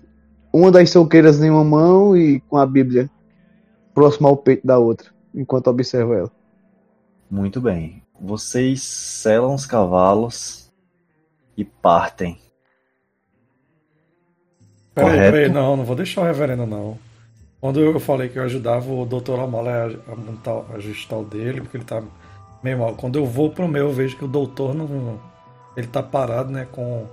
uma 0.51 0.71
das 0.71 0.89
solqueiras 0.89 1.41
em 1.41 1.49
uma 1.49 1.63
mão 1.63 2.15
e 2.15 2.39
com 2.41 2.57
a 2.57 2.65
Bíblia 2.65 3.09
próxima 3.93 4.29
ao 4.29 4.37
peito 4.37 4.65
da 4.65 4.77
outra, 4.77 5.09
enquanto 5.33 5.67
observo 5.67 6.13
ela. 6.13 6.31
Muito 7.29 7.61
bem. 7.61 8.01
Vocês 8.19 8.83
selam 8.83 9.55
os 9.55 9.65
cavalos 9.65 10.71
e 11.57 11.63
partem. 11.63 12.37
Peraí, 14.93 15.11
Correto. 15.11 15.31
peraí, 15.31 15.49
não, 15.49 15.77
não 15.77 15.85
vou 15.85 15.95
deixar 15.95 16.21
o 16.21 16.25
reverendo, 16.25 16.65
não. 16.65 16.99
Quando 17.59 17.79
eu 17.79 17.99
falei 17.99 18.27
que 18.27 18.37
eu 18.37 18.43
ajudava 18.43 18.91
o 18.91 19.05
Dr. 19.05 19.31
Lamala 19.31 19.71
a, 20.07 20.11
a 20.11 20.15
montar, 20.15 20.65
a 20.71 20.75
ajustar 20.75 21.19
o 21.19 21.23
dele, 21.23 21.61
porque 21.61 21.77
ele 21.77 21.83
tá 21.83 22.03
meio 22.63 22.79
mal. 22.79 22.95
Quando 22.95 23.17
eu 23.17 23.25
vou 23.25 23.51
pro 23.51 23.67
meu, 23.67 23.87
eu 23.87 23.93
vejo 23.93 24.17
que 24.17 24.25
o 24.25 24.27
doutor 24.27 24.73
não. 24.73 25.19
Ele 25.77 25.87
tá 25.87 26.03
parado, 26.03 26.51
né, 26.51 26.67
com 26.69 27.05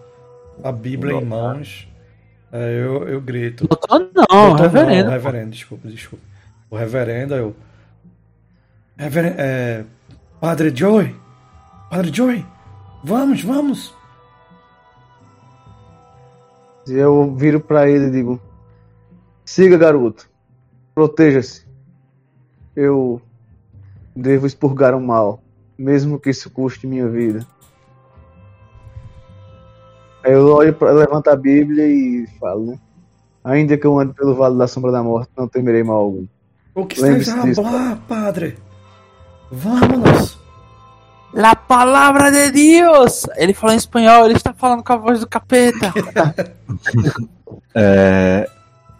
a 0.65 0.73
Bíblia 0.73 1.15
em 1.15 1.25
mãos. 1.25 1.87
É, 2.53 2.81
eu, 2.81 3.07
eu 3.09 3.21
grito. 3.21 3.67
Doutor 3.67 4.11
não, 4.15 4.49
Doutor 4.49 4.61
reverendo. 4.61 5.05
Não, 5.05 5.13
reverendo, 5.13 5.51
desculpa, 5.51 5.89
desculpa. 5.89 6.25
O 6.71 6.77
reverendo, 6.77 7.35
eu. 7.35 7.57
Reverendo, 8.97 9.37
é, 9.39 9.85
Padre 10.41 10.75
Joey! 10.75 11.15
Padre 11.91 12.15
Joey! 12.15 12.45
Vamos, 13.05 13.43
vamos! 13.43 13.95
E 16.89 16.93
eu 16.93 17.35
viro 17.35 17.61
pra 17.61 17.89
ele 17.89 18.07
e 18.07 18.11
digo: 18.11 18.41
Siga, 19.45 19.77
garoto. 19.77 20.29
Proteja-se. 20.95 21.67
Eu 22.75 23.21
devo 24.15 24.47
expurgar 24.47 24.95
o 24.95 25.01
mal, 25.01 25.43
mesmo 25.77 26.19
que 26.19 26.31
isso 26.31 26.51
custe 26.51 26.87
minha 26.87 27.09
vida. 27.09 27.47
Aí 30.25 30.33
eu 30.33 30.47
olho 30.49 30.75
para 30.75 30.91
levanto 30.93 31.29
a 31.29 31.37
Bíblia 31.37 31.87
e 31.87 32.27
falo, 32.41 32.67
né? 32.67 32.79
Ainda 33.45 33.77
que 33.77 33.87
eu 33.87 33.99
ande 33.99 34.13
pelo 34.15 34.35
vale 34.35 34.59
da 34.59 34.67
sombra 34.67 34.93
da 34.93 35.03
morte, 35.03 35.31
não 35.37 35.49
temerei 35.49 35.83
mal 35.83 35.97
algum. 35.97 36.27
O 36.75 36.87
que 36.87 37.01
Lembre-se 37.01 37.31
está 37.31 37.43
a 37.43 37.55
falar, 37.55 37.97
padre? 38.09 38.59
Vamos! 39.51 40.39
La 41.33 41.55
palavra 41.55 42.31
de 42.31 42.51
Deus! 42.51 43.27
Ele 43.37 43.55
fala 43.55 43.75
em 43.75 43.79
espanhol, 43.79 44.25
ele 44.25 44.37
está 44.37 44.53
falando 44.53 44.83
com 44.83 44.93
a 44.93 44.97
voz 44.97 45.21
do 45.21 45.29
capeta. 45.29 45.93
É, 47.75 48.49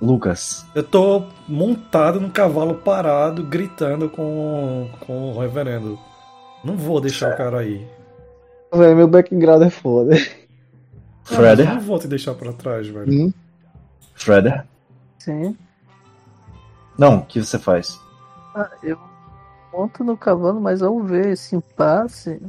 Lucas, 0.01 0.65
Eu 0.75 0.85
tô 0.85 1.25
montado 1.49 2.21
num 2.21 2.31
cavalo 2.31 2.77
parado, 2.77 3.43
gritando 3.43 4.09
com, 4.09 4.89
com 5.01 5.33
o 5.33 5.39
reverendo. 5.41 5.99
Não 6.65 6.77
vou 6.77 7.01
deixar 7.01 7.35
o 7.35 7.37
cara 7.37 7.59
aí. 7.59 7.85
Véi, 8.73 8.95
meu 8.95 9.09
background 9.09 9.63
é 9.63 9.71
foda. 9.71 10.17
Não, 11.31 11.37
Freder? 11.37 11.69
eu 11.69 11.75
não 11.75 11.81
vou 11.81 11.99
te 11.99 12.09
deixar 12.09 12.35
pra 12.35 12.53
trás, 12.53 12.89
velho. 12.89 13.13
Hum? 13.13 13.33
Freder? 14.15 14.67
Sim. 15.19 15.57
Não, 16.99 17.19
o 17.19 17.27
que 17.27 17.41
você 17.41 17.59
faz? 17.59 18.01
Ah, 18.55 18.71
eu 18.83 18.99
monto 19.73 20.03
no 20.03 20.17
cavalo, 20.17 20.61
mas 20.61 20.83
ao 20.83 21.01
ver 21.01 21.29
esse 21.29 21.55
impasse, 21.55 22.41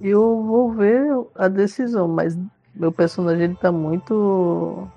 eu 0.00 0.42
vou 0.42 0.72
ver 0.72 1.12
a 1.36 1.46
decisão, 1.48 2.08
mas 2.08 2.36
meu 2.74 2.90
personagem 2.90 3.44
ele 3.44 3.54
tá 3.54 3.70
muito. 3.70 4.88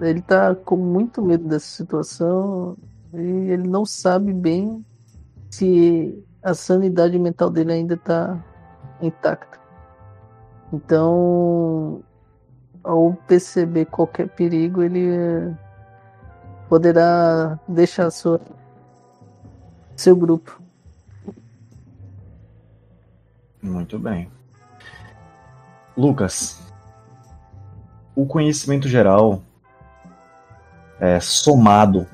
Ele 0.00 0.20
tá 0.22 0.54
com 0.54 0.76
muito 0.76 1.22
medo 1.22 1.46
dessa 1.46 1.66
situação 1.66 2.76
e 3.12 3.50
ele 3.50 3.68
não 3.68 3.84
sabe 3.84 4.32
bem 4.32 4.84
se 5.50 6.22
a 6.42 6.54
sanidade 6.54 7.18
mental 7.18 7.50
dele 7.50 7.72
ainda 7.72 7.96
tá 7.96 8.42
intacta. 9.00 9.57
Então, 10.72 12.02
ao 12.84 13.12
perceber 13.26 13.86
qualquer 13.86 14.28
perigo, 14.28 14.82
ele 14.82 15.08
eh, 15.08 15.54
poderá 16.68 17.58
deixar 17.66 18.10
sua, 18.10 18.40
seu 19.96 20.14
grupo. 20.14 20.60
Muito 23.62 23.98
bem. 23.98 24.30
Lucas, 25.96 26.60
o 28.14 28.24
conhecimento 28.26 28.88
geral 28.88 29.42
é 31.00 31.18
somado 31.18 32.06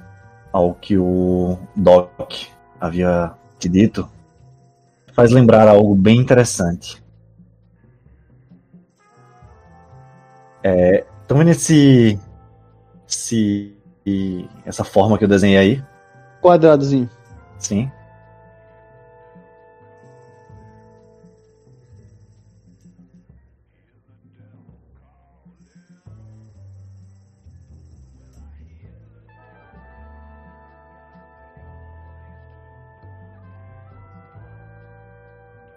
ao 0.53 0.75
que 0.75 0.97
o 0.97 1.59
Doc 1.77 2.33
havia 2.81 3.33
te 3.59 3.69
dito 3.69 4.09
faz 5.15 5.31
lembrar 5.31 5.69
algo 5.69 5.95
bem 5.95 6.19
interessante. 6.19 7.04
É, 10.65 11.05
então 11.25 11.43
nesse 11.43 12.19
esse, 13.07 13.77
essa 14.65 14.83
forma 14.83 15.19
que 15.19 15.25
eu 15.25 15.29
desenhei 15.29 15.59
aí, 15.59 15.85
Quadradozinho. 16.41 17.09
sim. 17.59 17.91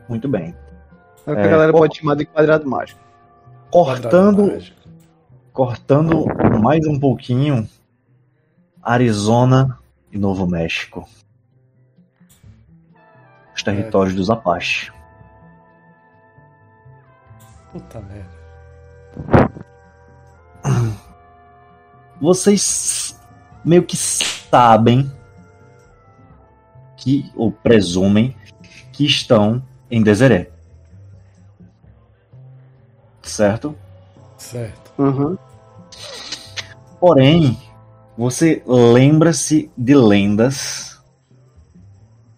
Muito 0.07 0.29
bem. 0.29 0.55
É 1.25 1.33
que 1.35 1.41
É, 1.41 1.43
a 1.43 1.47
galera 1.47 1.71
pode 1.73 1.97
chamar 1.97 2.15
de 2.15 2.25
quadrado 2.25 2.65
mágico. 2.65 2.99
Cortando, 3.69 4.37
Quadrado 4.37 4.53
mágico. 4.53 4.76
Cortando 5.57 6.23
mais 6.61 6.85
um 6.85 6.99
pouquinho, 6.99 7.67
Arizona 8.79 9.79
e 10.11 10.17
Novo 10.19 10.45
México. 10.45 11.09
Os 13.55 13.63
territórios 13.63 14.13
dos 14.13 14.29
Apache. 14.29 14.93
Puta 17.71 17.99
merda. 18.01 18.37
Vocês 22.21 23.19
meio 23.65 23.81
que 23.81 23.97
sabem 23.97 25.11
que, 26.95 27.31
ou 27.35 27.51
presumem, 27.51 28.37
que 28.93 29.07
estão 29.07 29.63
em 29.89 30.03
Deseret. 30.03 30.51
Certo? 33.23 33.75
Certo. 34.37 34.93
Uhum. 35.01 35.46
Porém, 36.99 37.57
você 38.17 38.63
lembra-se 38.65 39.71
de 39.77 39.93
lendas 39.93 40.99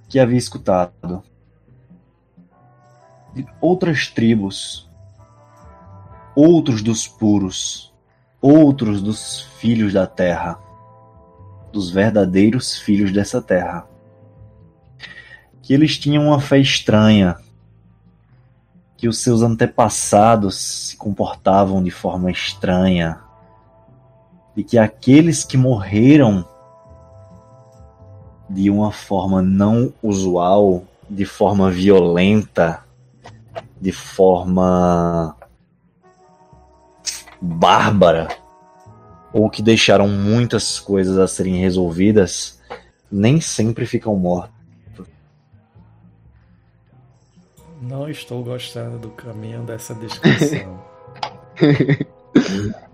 que 0.10 0.20
havia 0.20 0.38
escutado. 0.38 1.24
De 3.34 3.48
outras 3.62 4.08
tribos, 4.08 4.90
outros 6.36 6.82
dos 6.82 7.08
puros, 7.08 7.94
outros 8.42 9.02
dos 9.02 9.42
filhos 9.60 9.94
da 9.94 10.06
terra, 10.06 10.60
dos 11.72 11.90
verdadeiros 11.90 12.78
filhos 12.78 13.14
dessa 13.14 13.42
terra. 13.42 13.88
Que 15.62 15.74
eles 15.74 15.98
tinham 15.98 16.26
uma 16.26 16.42
fé 16.42 16.60
estranha, 16.60 17.38
que 18.98 19.08
os 19.08 19.20
seus 19.20 19.42
antepassados 19.42 20.58
se 20.58 20.98
comportavam 20.98 21.82
de 21.82 21.92
forma 21.92 22.30
estranha 22.30 23.29
e 24.60 24.64
que 24.66 24.78
aqueles 24.78 25.46
que 25.46 25.56
morreram 25.56 26.46
de 28.50 28.70
uma 28.70 28.92
forma 28.92 29.42
não 29.42 29.94
usual, 30.04 30.84
de 31.10 31.26
forma 31.26 31.72
violenta, 31.72 32.84
de 33.80 33.94
forma 33.94 35.34
bárbara, 37.40 38.28
ou 39.32 39.50
que 39.50 39.62
deixaram 39.62 40.10
muitas 40.10 40.78
coisas 40.78 41.18
a 41.18 41.26
serem 41.26 41.56
resolvidas, 41.56 42.60
nem 43.10 43.40
sempre 43.40 43.86
ficam 43.86 44.14
mortos. 44.18 45.08
Não 47.82 48.10
estou 48.10 48.44
gostando 48.44 49.00
do 49.00 49.10
caminho 49.12 49.64
dessa 49.64 49.96
descrição. 49.96 50.84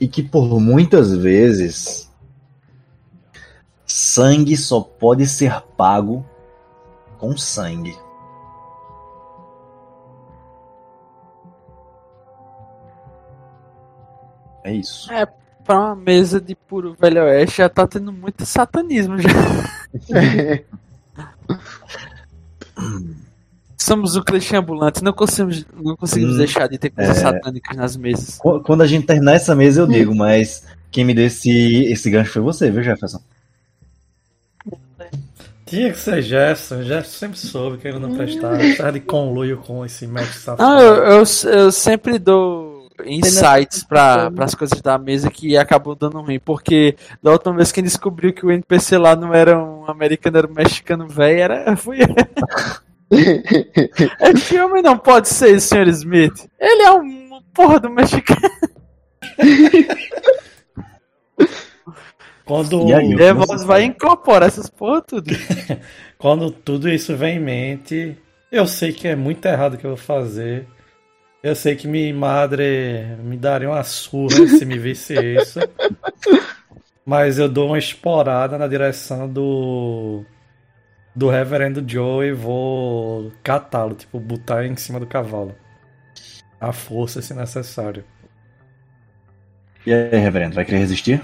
e 0.00 0.08
que 0.08 0.22
por 0.22 0.60
muitas 0.60 1.14
vezes 1.14 2.10
sangue 3.84 4.56
só 4.56 4.80
pode 4.80 5.26
ser 5.26 5.60
pago 5.76 6.24
com 7.18 7.36
sangue. 7.36 7.96
É 14.64 14.72
isso. 14.72 15.08
pra 15.64 15.78
uma 15.78 15.96
mesa 15.96 16.40
de 16.40 16.54
puro 16.56 16.94
velho 16.94 17.22
oeste 17.22 17.58
já 17.58 17.68
tá 17.68 17.86
tendo 17.86 18.12
muito 18.12 18.44
satanismo 18.44 19.16
já. 19.18 19.28
somos 23.86 24.16
o 24.16 24.22
clichê 24.24 24.56
ambulante, 24.56 25.02
não 25.02 25.12
conseguimos, 25.12 25.64
não 25.82 25.96
conseguimos 25.96 26.34
Hum, 26.34 26.38
deixar 26.38 26.68
de 26.68 26.78
ter 26.78 26.90
coisas 26.90 27.16
é. 27.18 27.20
satânicas 27.20 27.76
nas 27.76 27.96
mesas. 27.96 28.38
Qu- 28.38 28.60
Quando 28.60 28.82
a 28.82 28.86
gente 28.86 29.06
terminar 29.06 29.34
essa 29.34 29.54
mesa, 29.54 29.80
eu 29.82 29.86
digo, 29.86 30.14
mas 30.14 30.64
quem 30.90 31.04
me 31.04 31.14
deu 31.14 31.26
esse, 31.26 31.50
esse 31.84 32.10
gancho 32.10 32.32
foi 32.32 32.42
você, 32.42 32.70
viu, 32.70 32.82
Jefferson? 32.82 33.20
Tinha 35.64 35.90
que 35.92 35.98
ser 35.98 36.22
Jefferson. 36.22 36.82
Jefferson 36.82 37.18
sempre 37.18 37.38
soube 37.38 37.78
que 37.78 37.88
ele 37.88 37.98
não 37.98 38.14
prestava. 38.14 38.56
Precisava 38.56 38.92
de 38.92 39.00
conluio 39.00 39.58
com 39.58 39.84
esse 39.84 40.06
mestre 40.06 40.38
safado. 40.38 40.62
Não, 40.62 40.80
eu, 40.80 40.94
eu, 41.04 41.24
eu 41.50 41.72
sempre 41.72 42.18
dou 42.20 42.88
insights 43.04 43.82
para 43.84 44.30
as 44.38 44.54
coisas 44.54 44.80
da 44.80 44.96
mesa 44.96 45.28
que 45.28 45.56
acabam 45.56 45.96
dando 45.98 46.20
ruim, 46.20 46.38
porque 46.38 46.96
da 47.22 47.32
última 47.32 47.54
vez 47.56 47.72
quem 47.72 47.82
descobriu 47.84 48.32
que 48.32 48.46
o 48.46 48.50
NPC 48.50 48.96
lá 48.96 49.14
não 49.16 49.34
era 49.34 49.58
um 49.58 49.84
americano, 49.90 50.38
era 50.38 50.46
um 50.46 50.54
mexicano 50.54 51.06
velho, 51.08 51.40
era 51.40 51.76
foi 51.76 51.98
Esse 54.20 54.58
homem 54.58 54.82
não 54.82 54.98
pode 54.98 55.28
ser, 55.28 55.60
Sr. 55.60 55.88
Smith. 55.88 56.48
Ele 56.58 56.82
é 56.82 56.92
um 56.92 57.40
porra 57.54 57.80
do 57.80 57.90
mexicano. 57.90 58.40
Quando, 62.46 62.88
E 62.88 62.94
aí, 62.94 63.32
voz 63.32 63.64
vai 63.64 63.82
incorporar 63.82 64.48
essas 64.48 64.70
porra 64.70 65.02
tudo. 65.02 65.32
quando 66.16 66.52
tudo 66.52 66.88
isso 66.88 67.16
vem 67.16 67.38
em 67.38 67.40
mente, 67.40 68.16
eu 68.52 68.68
sei 68.68 68.92
que 68.92 69.08
é 69.08 69.16
muito 69.16 69.44
errado 69.46 69.74
o 69.74 69.76
que 69.76 69.84
eu 69.84 69.90
vou 69.90 69.98
fazer. 69.98 70.64
Eu 71.42 71.56
sei 71.56 71.74
que 71.74 71.88
minha 71.88 72.14
madre 72.14 73.16
me 73.22 73.36
daria 73.36 73.68
uma 73.68 73.82
surra 73.82 74.46
se 74.46 74.64
me 74.64 74.78
visse 74.78 75.14
isso. 75.14 75.58
Mas 77.04 77.38
eu 77.38 77.48
dou 77.48 77.66
uma 77.68 77.78
esporada 77.78 78.56
na 78.56 78.68
direção 78.68 79.28
do. 79.28 80.24
Do 81.16 81.30
reverendo 81.30 81.82
Joe 81.88 82.26
e 82.26 82.32
vou 82.32 83.32
catá-lo, 83.42 83.94
tipo, 83.94 84.20
botar 84.20 84.66
em 84.66 84.76
cima 84.76 85.00
do 85.00 85.06
cavalo. 85.06 85.54
A 86.60 86.72
força, 86.72 87.22
se 87.22 87.32
necessário. 87.32 88.04
E 89.86 89.94
aí, 89.94 90.10
reverendo, 90.10 90.54
vai 90.54 90.64
querer 90.66 90.78
resistir? 90.78 91.22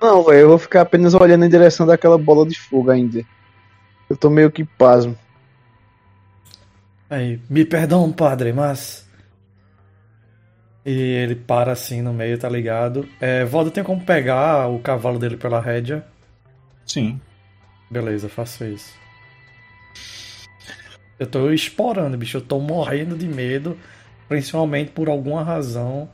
Não, 0.00 0.24
velho, 0.24 0.38
eu 0.38 0.48
vou 0.48 0.58
ficar 0.58 0.80
apenas 0.80 1.12
olhando 1.12 1.44
em 1.44 1.50
direção 1.50 1.86
daquela 1.86 2.16
bola 2.16 2.46
de 2.46 2.58
fogo 2.58 2.90
ainda. 2.90 3.22
Eu 4.08 4.16
tô 4.16 4.30
meio 4.30 4.50
que 4.50 4.64
pasmo. 4.64 5.16
Aí, 7.10 7.38
me 7.50 7.64
perdão, 7.64 8.10
padre, 8.10 8.52
mas. 8.52 9.06
E 10.84 10.90
ele 10.90 11.34
para 11.34 11.72
assim 11.72 12.00
no 12.00 12.12
meio, 12.12 12.38
tá 12.38 12.48
ligado? 12.48 13.08
É, 13.20 13.44
Valdo 13.44 13.70
tem 13.70 13.84
como 13.84 14.04
pegar 14.04 14.68
o 14.68 14.78
cavalo 14.78 15.18
dele 15.18 15.36
pela 15.36 15.60
rédea. 15.60 16.04
Sim. 16.86 17.20
Beleza, 17.90 18.28
faço 18.28 18.64
isso. 18.64 18.92
Eu 21.18 21.26
tô 21.26 21.50
explorando, 21.50 22.16
bicho. 22.16 22.38
Eu 22.38 22.42
tô 22.42 22.58
morrendo 22.58 23.16
de 23.16 23.26
medo. 23.26 23.78
Principalmente 24.28 24.90
por 24.90 25.08
alguma 25.08 25.42
razão. 25.42 26.08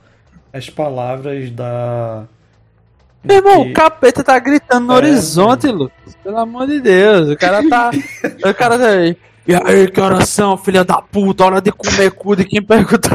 As 0.52 0.68
palavras 0.68 1.51
da. 1.51 2.24
Meu 3.22 3.36
irmão, 3.36 3.64
que- 3.64 3.70
o 3.70 3.74
capeta 3.74 4.24
tá 4.24 4.38
gritando 4.38 4.86
no 4.86 4.92
É, 4.94 4.97
horizonte, 4.97 5.66
Lucas. 5.68 6.14
Pelo 6.22 6.38
amor 6.38 6.66
de 6.66 6.80
Deus. 6.80 7.28
O 7.30 7.36
cara 7.36 7.66
tá. 7.68 7.90
o 8.44 8.55
cara 8.55 8.78
tá 8.78 8.88
aí. 8.88 9.16
E 9.47 9.55
aí, 9.55 9.90
que 9.90 10.01
oração, 10.01 10.56
filha 10.56 10.84
da 10.84 11.01
puta, 11.01 11.44
hora 11.44 11.60
de 11.60 11.72
comer 11.72 12.10
cu 12.12 12.36
de 12.36 12.44
quem 12.44 12.62
perguntou. 12.62 13.10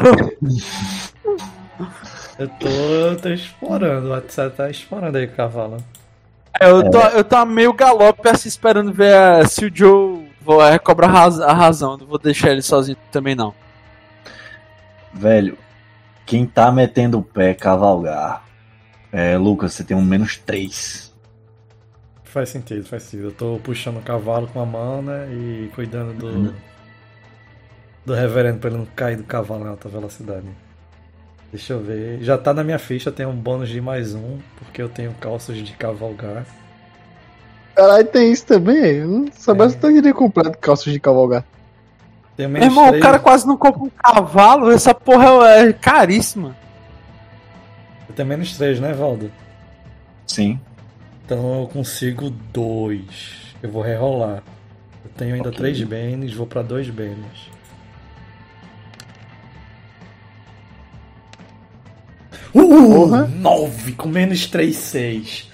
Eu 2.37 2.47
tô, 2.59 2.67
eu 2.67 3.15
tô 3.21 3.29
explorando. 3.29 4.09
Você 4.09 4.49
tá 4.49 4.69
explorando 4.69 5.17
aí 5.17 5.25
o 5.25 5.31
cavalo. 5.31 5.77
É, 6.59 6.69
eu, 6.69 6.89
tô, 6.89 6.99
eu 6.99 7.23
tô 7.23 7.45
meio 7.45 7.73
galope 7.73 8.27
assim, 8.29 8.47
esperando 8.47 8.93
ver 8.93 9.13
eh, 9.13 9.45
se 9.47 9.65
o 9.65 9.71
Joe 9.75 10.29
vai 10.41 10.71
recobrar 10.71 11.09
a 11.09 11.13
raz- 11.13 11.39
a 11.39 11.53
razão. 11.53 11.97
Não 11.97 12.05
vou 12.07 12.17
deixar 12.19 12.51
ele 12.51 12.61
sozinho 12.61 12.97
também, 13.11 13.35
não. 13.35 13.53
Velho, 15.13 15.57
quem 16.25 16.45
tá 16.45 16.71
metendo 16.71 17.19
o 17.19 17.23
pé 17.23 17.53
cavalgar. 17.53 18.43
É, 19.11 19.37
Lucas, 19.37 19.73
você 19.73 19.83
tem 19.83 19.95
um 19.95 20.01
menos 20.03 20.37
3. 20.37 21.13
Faz 22.23 22.49
sentido, 22.49 22.85
faz 22.85 23.03
sentido. 23.03 23.27
Eu 23.29 23.31
tô 23.31 23.59
puxando 23.63 23.97
o 23.97 24.01
cavalo 24.01 24.47
com 24.47 24.59
a 24.59 24.65
mão, 24.65 25.01
né? 25.01 25.27
E 25.31 25.71
cuidando 25.73 26.13
do. 26.13 26.53
Do 28.05 28.13
reverendo 28.13 28.59
pra 28.59 28.69
ele 28.69 28.79
não 28.79 28.85
cair 28.85 29.15
do 29.17 29.23
cavalo 29.23 29.65
em 29.65 29.69
alta 29.69 29.89
velocidade. 29.89 30.45
Deixa 31.55 31.71
eu 31.71 31.79
ver. 31.79 32.21
Já 32.21 32.37
tá 32.37 32.53
na 32.53 32.65
minha 32.65 32.77
ficha, 32.77 33.09
tem 33.09 33.25
um 33.25 33.33
bônus 33.33 33.69
de 33.69 33.79
mais 33.79 34.13
um, 34.13 34.39
porque 34.57 34.81
eu 34.81 34.89
tenho 34.89 35.13
calças 35.21 35.55
de 35.55 35.71
cavalgar. 35.71 36.45
Caralho, 37.73 38.05
tem 38.07 38.29
isso 38.29 38.45
também. 38.45 38.97
Eu 38.97 39.07
não 39.07 39.31
soubesse 39.31 39.77
que 39.77 39.85
eu 39.85 39.91
iria 39.91 40.13
comprar 40.13 40.53
calças 40.57 40.91
de 40.91 40.99
cavalgar. 40.99 41.45
Tenho 42.35 42.49
Meu 42.49 42.61
irmão, 42.61 42.89
três. 42.89 43.01
o 43.01 43.05
cara 43.05 43.19
quase 43.19 43.47
não 43.47 43.55
compra 43.55 43.83
um 43.83 43.89
cavalo. 43.89 44.69
Essa 44.69 44.93
porra 44.93 45.47
é 45.47 45.71
caríssima. 45.71 46.57
Eu 48.09 48.13
tenho 48.13 48.27
menos 48.27 48.57
3, 48.57 48.81
né, 48.81 48.91
Valdo? 48.91 49.31
Sim. 50.27 50.59
Então 51.25 51.61
eu 51.61 51.67
consigo 51.67 52.29
dois. 52.51 53.55
Eu 53.63 53.71
vou 53.71 53.81
rerolar. 53.81 54.43
Eu 55.05 55.11
tenho 55.15 55.35
ainda 55.35 55.53
três 55.53 55.81
bens, 55.81 56.33
vou 56.33 56.45
pra 56.45 56.61
dois 56.61 56.89
bens. 56.89 57.49
Uh, 62.55 63.07
Porra. 63.07 63.27
9 63.27 63.91
com 63.93 64.07
menos 64.07 64.47
3, 64.47 64.75
6. 64.75 65.51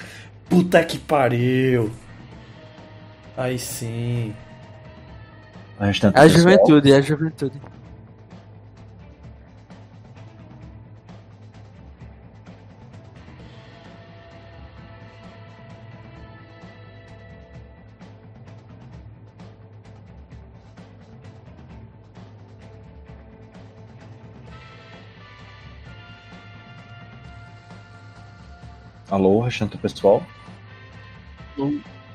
Puta 0.47 0.83
que 0.83 0.99
pariu. 0.99 1.91
Aí 3.35 3.57
sim. 3.57 4.33
O 5.79 5.83
restante 5.83 6.15
É 6.15 6.21
a 6.21 6.27
juventude, 6.27 6.91
é 6.91 6.97
a 6.97 7.01
juventude. 7.01 7.59
Alô, 29.11 29.39
o 29.39 29.41
restante 29.41 29.73
do 29.73 29.77
pessoal? 29.77 30.25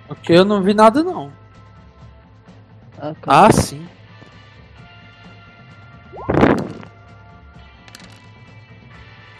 Ok, 0.08 0.34
eu 0.34 0.46
não 0.46 0.62
vi 0.62 0.72
nada, 0.72 1.04
não. 1.04 1.30
Ah, 2.98 3.14
calma. 3.20 3.48
Ah, 3.48 3.52
sim. 3.52 3.86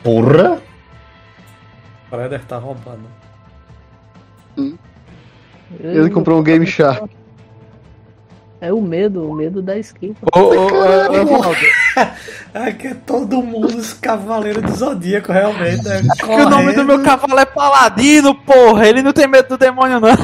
Porra! 0.05 0.61
O 2.13 2.17
Raider 2.17 2.45
tá 2.45 2.59
roubando. 2.59 3.09
Ele 5.81 6.11
comprou 6.11 6.39
um 6.39 6.43
Game 6.43 6.67
Shark. 6.67 7.16
É 8.61 8.73
o 8.73 8.81
medo, 8.81 9.31
o 9.31 9.35
medo 9.35 9.61
da 9.61 9.77
skin. 9.79 10.15
pô. 10.15 10.27
Ô, 10.39 10.43
ô, 10.43 10.53
ô, 10.53 11.23
ô, 11.23 11.27
Valdo, 11.43 11.57
É 12.55 12.73
que 12.73 12.89
é 12.89 12.95
todo 12.95 13.43
mundo 13.43 13.77
os 13.77 13.93
cavaleiros 13.93 14.63
do 14.63 14.75
Zodíaco, 14.75 15.31
realmente. 15.31 15.85
Né? 15.85 16.03
que 16.19 16.25
o 16.25 16.49
nome 16.49 16.73
do 16.73 16.85
meu 16.85 17.03
cavalo 17.03 17.39
é 17.39 17.45
Paladino, 17.45 18.35
porra. 18.35 18.89
Ele 18.89 19.03
não 19.03 19.13
tem 19.13 19.29
medo 19.29 19.49
do 19.51 19.59
demônio, 19.59 20.01
não. 20.01 20.17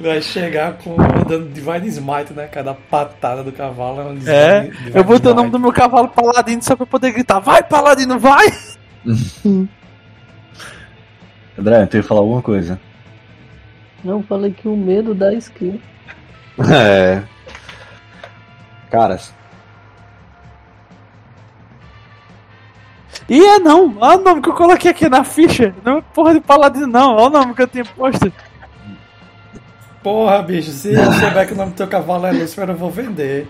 Vai 0.00 0.22
chegar 0.22 0.74
com 0.74 0.96
dando 1.28 1.48
Divine 1.50 1.88
Smite, 1.88 2.32
né? 2.32 2.46
Cada 2.46 2.74
patada 2.74 3.42
do 3.42 3.50
cavalo 3.52 4.00
é 4.00 4.04
um 4.04 4.14
Divine, 4.14 4.32
É, 4.32 4.60
Divine 4.62 4.92
eu 4.94 5.04
botei 5.04 5.32
o 5.32 5.34
nome 5.34 5.50
do 5.50 5.58
meu 5.58 5.72
cavalo 5.72 6.08
Paladino 6.08 6.62
só 6.62 6.76
pra 6.76 6.86
poder 6.86 7.12
gritar: 7.12 7.40
Vai, 7.40 7.62
Paladino, 7.62 8.18
vai! 8.18 8.46
André, 11.58 11.86
tu 11.86 11.96
ia 11.96 12.02
falar 12.02 12.20
alguma 12.20 12.42
coisa? 12.42 12.80
Não, 14.04 14.22
falei 14.22 14.52
que 14.52 14.68
o 14.68 14.76
medo 14.76 15.14
da 15.14 15.32
skin. 15.34 15.80
É. 16.58 17.22
Caras, 18.90 19.34
E 23.28 23.42
é 23.42 23.58
não, 23.58 23.96
olha 24.00 24.18
o 24.18 24.22
nome 24.22 24.42
que 24.42 24.48
eu 24.50 24.54
coloquei 24.54 24.90
aqui 24.90 25.08
na 25.08 25.24
ficha. 25.24 25.74
Não 25.84 25.98
é 25.98 26.02
porra 26.12 26.34
de 26.34 26.40
Paladino, 26.40 26.86
não. 26.86 27.14
Olha 27.14 27.26
o 27.26 27.30
nome 27.30 27.54
que 27.54 27.62
eu 27.62 27.66
tinha 27.66 27.84
posto. 27.84 28.32
Porra, 30.02 30.42
bicho, 30.42 30.70
se 30.70 30.92
eu 30.92 31.12
souber 31.12 31.46
que 31.46 31.54
o 31.54 31.56
nome 31.56 31.72
do 31.72 31.76
teu 31.76 31.88
cavalo 31.88 32.26
é 32.26 32.32
Lucifer, 32.32 32.68
eu 32.68 32.76
vou 32.76 32.90
vender. 32.90 33.48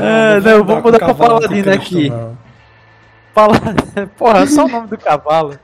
É, 0.00 0.40
não, 0.40 0.50
eu 0.50 0.64
vou 0.64 0.80
mudar 0.80 0.98
pra 0.98 1.14
Paladino 1.14 1.72
aqui. 1.72 2.08
não. 2.08 2.38
Paladino. 3.34 4.08
Porra, 4.16 4.46
só 4.46 4.64
o 4.64 4.68
nome 4.68 4.86
do 4.88 4.96
cavalo. 4.96 5.58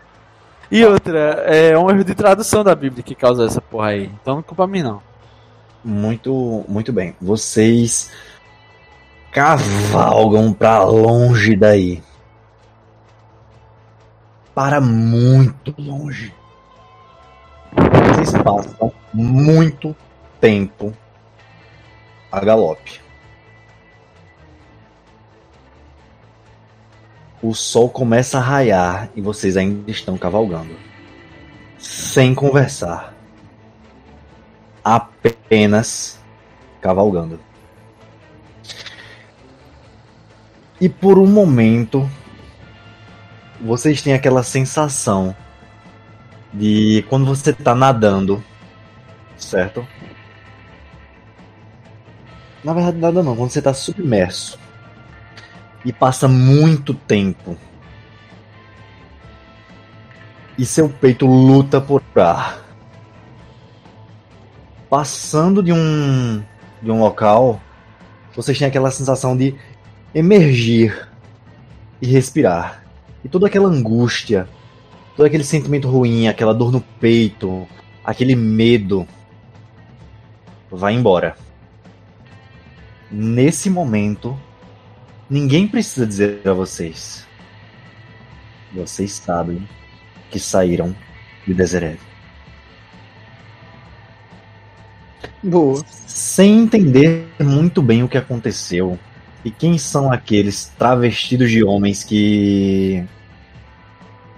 E 0.73 0.83
outra, 0.87 1.19
é 1.45 1.77
um 1.77 1.91
erro 1.91 2.03
de 2.03 2.15
tradução 2.15 2.65
da 2.65 2.75
Bíblia 2.75 3.03
que 3.03 3.15
causa 3.15 3.45
essa 3.45 3.61
porra 3.61 3.89
aí. 3.89 4.11
Então 4.23 4.37
não 4.37 4.43
culpa 4.43 4.67
mim, 4.67 4.83
não. 4.83 5.03
muito, 5.85 6.65
muito 6.67 6.91
bem. 6.95 7.15
Vocês 7.21 8.11
cavalgam 9.31 10.51
pra 10.51 10.83
longe 10.83 11.55
daí. 11.57 12.03
Para 14.55 14.81
muito 14.81 15.75
longe. 15.77 16.35
Vocês 18.15 18.33
passam 18.43 18.91
muito 19.13 19.95
tempo 20.41 20.97
a 22.31 22.41
galope. 22.41 23.02
O 27.43 27.55
sol 27.55 27.91
começa 27.91 28.39
a 28.39 28.41
raiar 28.41 29.11
e 29.17 29.21
vocês 29.21 29.57
ainda 29.57 29.91
estão 29.91 30.17
cavalgando. 30.17 30.77
Sem 31.77 32.37
conversar. 32.37 33.13
Apenas 34.85 36.21
cavalgando. 36.81 37.41
E 40.81 40.89
por 40.89 41.19
um 41.19 41.27
momento, 41.27 42.09
vocês 43.61 44.01
têm 44.01 44.15
aquela 44.15 44.45
sensação 44.45 45.35
de 46.55 47.05
quando 47.09 47.27
você 47.27 47.53
tá 47.53 47.75
nadando, 47.75 48.43
certo? 49.37 49.87
Na 52.63 52.73
verdade, 52.73 52.99
nada 52.99 53.21
não, 53.21 53.35
quando 53.35 53.51
você 53.51 53.61
tá 53.61 53.75
submerso 53.75 54.63
e 55.85 55.93
passa 55.93 56.29
muito 56.29 56.95
tempo 56.95 57.57
e 60.59 60.65
seu 60.65 60.89
peito 60.89 61.27
luta 61.27 61.81
por 61.81 62.03
ar. 62.17 62.63
Passando 64.89 65.63
de 65.63 65.73
um 65.73 66.43
de 66.83 66.91
um 66.91 67.01
local, 67.01 67.61
vocês 68.35 68.59
têm 68.59 68.67
aquela 68.67 68.91
sensação 68.91 69.37
de 69.37 69.55
emergir 70.15 71.09
e 72.01 72.07
respirar. 72.07 72.85
E 73.25 73.29
toda 73.29 73.47
aquela 73.47 73.69
angústia, 73.69 74.49
todo 75.17 75.27
aquele 75.27 75.45
sentimento 75.45 75.89
ruim, 75.89 76.27
aquela 76.27 76.53
dor 76.53 76.73
no 76.73 76.81
peito, 76.81 77.67
aquele 78.05 78.35
medo 78.35 79.07
vai 80.71 80.95
embora. 80.95 81.37
Nesse 83.11 83.71
momento, 83.71 84.39
ninguém 85.33 85.67
precisa 85.67 86.07
dizer 86.07 86.47
a 86.47 86.53
vocês. 86.53 87.27
Vocês 88.71 89.13
sabem 89.13 89.67
que 90.31 90.39
saíram 90.39 90.95
de 91.47 91.55
Deseret. 91.55 91.99
Boa. 95.43 95.83
Sem 95.87 96.61
entender 96.61 97.27
muito 97.41 97.81
bem 97.81 98.03
o 98.03 98.09
que 98.09 98.19
aconteceu 98.19 98.99
e 99.43 99.51
quem 99.51 99.79
são 99.79 100.13
aqueles 100.13 100.67
travestidos 100.79 101.51
de 101.51 101.65
homens 101.65 102.05
que 102.05 103.03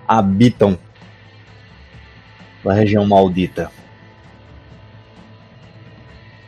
habitam 0.06 0.78
na 2.64 2.72
região 2.72 3.04
maldita. 3.04 3.70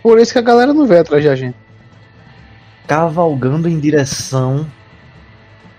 Por 0.02 0.20
isso 0.20 0.32
que 0.32 0.38
a 0.38 0.42
galera 0.42 0.72
não 0.72 0.86
veio 0.86 1.00
atrás 1.00 1.24
da 1.24 1.34
gente. 1.34 1.65
Cavalgando 2.86 3.68
em 3.68 3.78
direção 3.78 4.66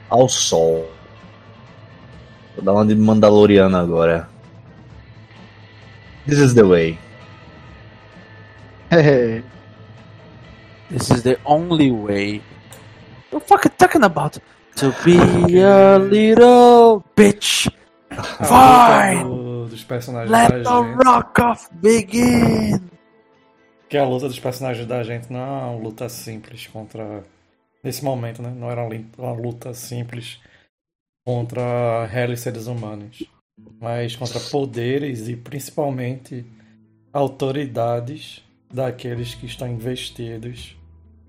ao 0.09 0.27
sol. 0.29 0.89
Vou 2.55 2.63
dar 2.65 2.73
uma 2.73 2.85
de 2.85 2.95
Mandaloriano 2.95 3.77
agora. 3.77 4.27
This 6.27 6.39
is 6.39 6.53
the 6.53 6.63
way. 6.63 6.97
É. 8.91 9.41
This 10.89 11.09
is 11.11 11.21
the 11.23 11.37
only 11.43 11.91
way. 11.91 12.41
What 13.31 13.43
the 13.43 13.47
fuck 13.47 13.65
you 13.65 13.71
talking 13.77 14.03
about? 14.03 14.39
To 14.77 14.93
be 15.03 15.17
a 15.61 15.97
little 15.97 17.03
bitch. 17.15 17.69
A 18.09 18.23
Fine. 18.45 19.23
luta 19.25 19.35
do- 19.35 19.65
dos 19.67 19.83
personagens 19.83 20.31
Let 20.31 20.47
the 20.49 20.63
gente. 20.63 21.03
rock 21.05 21.41
off 21.41 21.67
begin. 21.81 22.79
Que 23.89 23.97
a 23.97 24.05
luta 24.05 24.27
dos 24.27 24.39
personagens 24.39 24.85
da 24.85 25.01
gente 25.03 25.31
não 25.31 25.39
é 25.39 25.43
uma 25.43 25.75
luta 25.75 26.09
simples 26.09 26.67
contra. 26.67 27.23
Nesse 27.83 28.03
momento, 28.03 28.41
né? 28.41 28.49
Não 28.49 28.69
era 28.69 28.81
uma 29.17 29.31
luta 29.31 29.73
simples 29.73 30.39
contra 31.25 32.05
réis 32.05 32.41
seres 32.41 32.67
humanos. 32.67 33.23
Mas 33.79 34.15
contra 34.15 34.39
poderes 34.39 35.27
e 35.27 35.35
principalmente 35.35 36.45
autoridades 37.13 38.43
daqueles 38.71 39.33
que 39.33 39.45
estão 39.45 39.67
investidos 39.67 40.75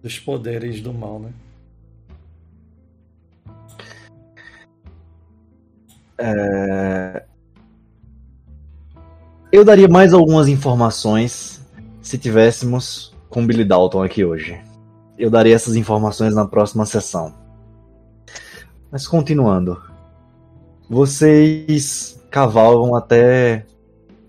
dos 0.03 0.19
poderes 0.19 0.81
do 0.81 0.93
mal, 0.93 1.19
né? 1.19 1.33
É, 6.21 7.25
Eu 9.51 9.65
daria 9.65 9.89
mais 9.89 10.13
algumas 10.13 10.47
informações 10.47 11.58
se 12.09 12.17
tivéssemos 12.17 13.15
com 13.29 13.47
Billy 13.47 13.67
Dalton 13.67 14.03
aqui 14.03 14.25
hoje. 14.25 14.59
Eu 15.19 15.29
daria 15.29 15.55
essas 15.55 15.77
informações 15.77 16.35
na 16.35 16.47
próxima 16.47 16.87
sessão. 16.87 17.35
Mas 18.91 19.07
continuando. 19.07 19.79
Vocês 20.89 22.19
cavalgam 22.31 22.95
até 22.95 23.67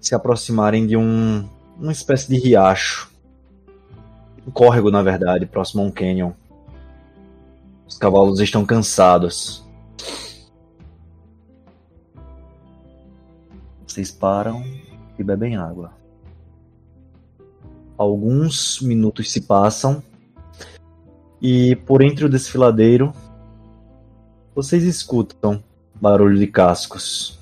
se 0.01 0.13
aproximarem 0.13 0.85
de 0.85 0.97
um 0.97 1.47
uma 1.79 1.93
espécie 1.93 2.27
de 2.27 2.37
riacho. 2.37 3.09
Um 4.45 4.51
córrego, 4.51 4.91
na 4.91 5.01
verdade, 5.01 5.45
próximo 5.45 5.81
a 5.81 5.85
um 5.85 5.91
canyon. 5.91 6.33
Os 7.87 7.97
cavalos 7.97 8.41
estão 8.41 8.65
cansados. 8.65 9.65
Vocês 13.87 14.11
param 14.11 14.65
e 15.17 15.23
bebem 15.23 15.55
água. 15.55 15.98
Alguns 17.99 18.79
minutos 18.81 19.29
se 19.29 19.41
passam 19.41 20.01
e 21.41 21.75
por 21.85 22.01
entre 22.01 22.23
o 22.23 22.29
desfiladeiro 22.29 23.11
vocês 24.55 24.85
escutam 24.85 25.61
barulho 25.95 26.39
de 26.39 26.47
cascos. 26.47 27.37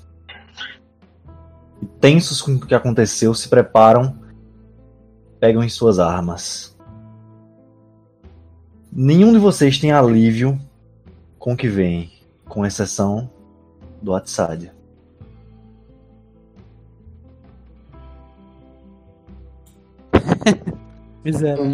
E 1.80 1.86
tensos 2.00 2.42
com 2.42 2.56
o 2.56 2.66
que 2.66 2.74
aconteceu, 2.74 3.32
se 3.34 3.48
preparam, 3.48 4.18
pegam 5.38 5.62
em 5.62 5.68
suas 5.68 6.00
armas. 6.00 6.76
Nenhum 8.90 9.32
de 9.32 9.38
vocês 9.38 9.78
tem 9.78 9.92
alívio 9.92 10.58
com 11.38 11.52
o 11.52 11.56
que 11.56 11.68
vem, 11.68 12.10
com 12.48 12.66
exceção 12.66 13.30
do 14.02 14.12
Atsad. 14.12 14.72
Miséria. 21.32 21.70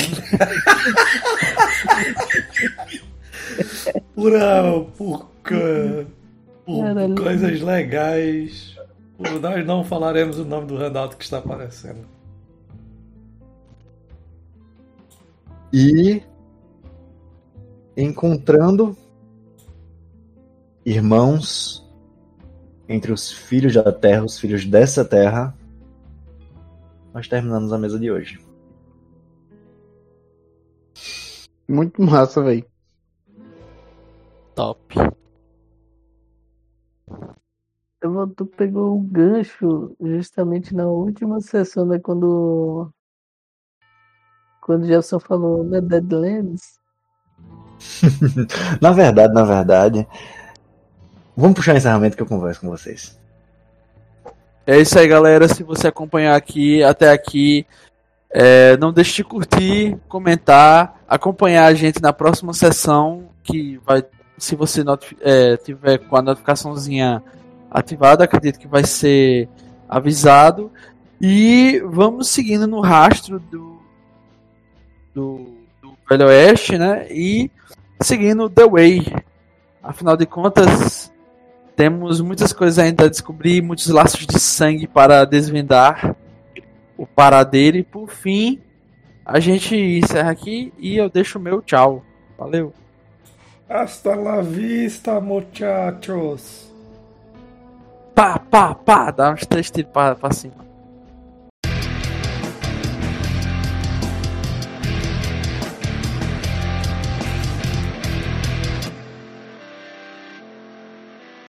Por, 4.15 4.35
a- 4.35 4.81
por, 4.97 5.29
ca- 5.43 6.07
por 6.65 6.83
Caralho. 6.85 7.15
coisas 7.15 7.61
legais. 7.61 8.77
por- 9.17 9.41
Nós 9.41 9.65
não 9.67 9.85
falaremos 9.85 10.39
o 10.39 10.45
nome 10.45 10.67
do 10.67 10.77
Renato 10.77 11.17
que 11.17 11.25
está 11.25 11.39
aparecendo. 11.39 12.07
E 15.73 16.23
encontrando 17.97 18.97
irmãos 20.85 21.85
entre 22.89 23.13
os 23.13 23.31
filhos 23.33 23.75
da 23.75 23.93
terra, 23.93 24.25
os 24.25 24.39
filhos 24.39 24.65
dessa 24.65 25.05
terra, 25.05 25.55
nós 27.13 27.27
terminamos 27.29 27.73
a 27.73 27.79
mesa 27.79 27.99
de 27.99 28.11
hoje. 28.11 28.39
Muito 31.69 32.03
massa, 32.03 32.43
velho. 32.43 32.65
Top. 34.55 34.95
Eu- 38.03 38.27
Tu 38.37 38.47
pegou 38.47 38.97
o 38.97 39.01
gancho 39.01 39.97
justamente 40.01 40.75
na 40.75 40.87
última 40.87 41.41
sessão, 41.41 41.87
né? 41.87 41.99
Quando. 41.99 42.91
Quando 44.61 44.83
o 44.83 44.87
Jefferson 44.87 45.19
falou, 45.19 45.65
né? 45.65 45.81
Deadlands. 45.81 46.79
na 48.81 48.93
verdade, 48.93 49.35
na 49.35 49.45
verdade, 49.45 50.07
vamos 51.37 51.55
puxar 51.57 51.75
o 51.75 51.77
encerramento 51.77 52.17
que 52.17 52.23
eu 52.23 52.27
converso 52.27 52.61
com 52.61 52.69
vocês. 52.69 53.19
É 54.67 54.79
isso 54.79 54.99
aí, 54.99 55.07
galera. 55.07 55.49
Se 55.49 55.63
você 55.63 55.89
acompanhar 55.89 56.35
aqui 56.37 56.83
até 56.83 57.11
aqui, 57.11 57.67
é, 58.31 58.77
não 58.79 58.93
deixe 58.93 59.17
de 59.17 59.25
curtir, 59.25 59.99
comentar, 60.09 61.04
acompanhar 61.15 61.67
a 61.67 61.75
gente 61.75 62.03
na 62.03 62.13
próxima 62.13 62.53
sessão, 62.53 63.29
que 63.45 63.81
vai, 63.87 64.05
se 64.37 64.57
você 64.57 64.83
é, 65.21 65.57
tiver 65.57 65.99
com 65.99 66.17
a 66.17 66.23
notificaçãozinha 66.23 67.23
ativada, 67.71 68.25
acredito 68.25 68.59
que 68.59 68.67
vai 68.67 68.85
ser 68.85 69.49
avisado. 69.89 70.73
E 71.21 71.81
vamos 71.87 72.29
seguindo 72.29 72.67
no 72.67 72.81
rastro 72.81 73.39
do, 73.39 73.79
do, 75.15 75.47
do 75.81 75.95
Velho 76.11 76.27
Oeste, 76.27 76.77
né? 76.77 77.07
E 77.11 77.49
seguindo 78.01 78.51
The 78.51 78.67
Way. 78.67 79.15
Afinal 79.81 80.17
de 80.17 80.27
contas, 80.27 81.13
temos 81.77 82.21
muitas 82.21 82.53
coisas 82.53 82.79
ainda 82.79 83.05
a 83.05 83.09
descobrir, 83.09 83.63
muitos 83.63 83.87
laços 83.87 84.27
de 84.27 84.41
sangue 84.41 84.89
para 84.89 85.25
desvendar 85.25 86.17
o 86.99 87.07
paradeiro 87.07 87.77
e 87.77 87.85
por 87.85 88.11
fim 88.11 88.61
a 89.25 89.41
gente 89.41 89.75
encerra 89.75 90.31
aqui 90.31 90.73
e 90.79 90.97
eu 90.97 91.09
deixo 91.09 91.39
o 91.39 91.43
meu 91.43 91.63
tchau. 91.63 92.03
Valeu. 92.37 92.73
Hasta 93.69 94.15
la 94.15 94.43
vista, 94.43 95.21
muchachos. 95.21 96.71
Pá, 98.15 98.39
pá, 98.39 98.75
pá. 98.75 99.11
Dá 99.11 99.33
uns 99.33 99.47
três 99.47 99.71
tiros 99.71 99.91
pra, 99.91 100.15
pra 100.15 100.31
cima. 100.31 100.64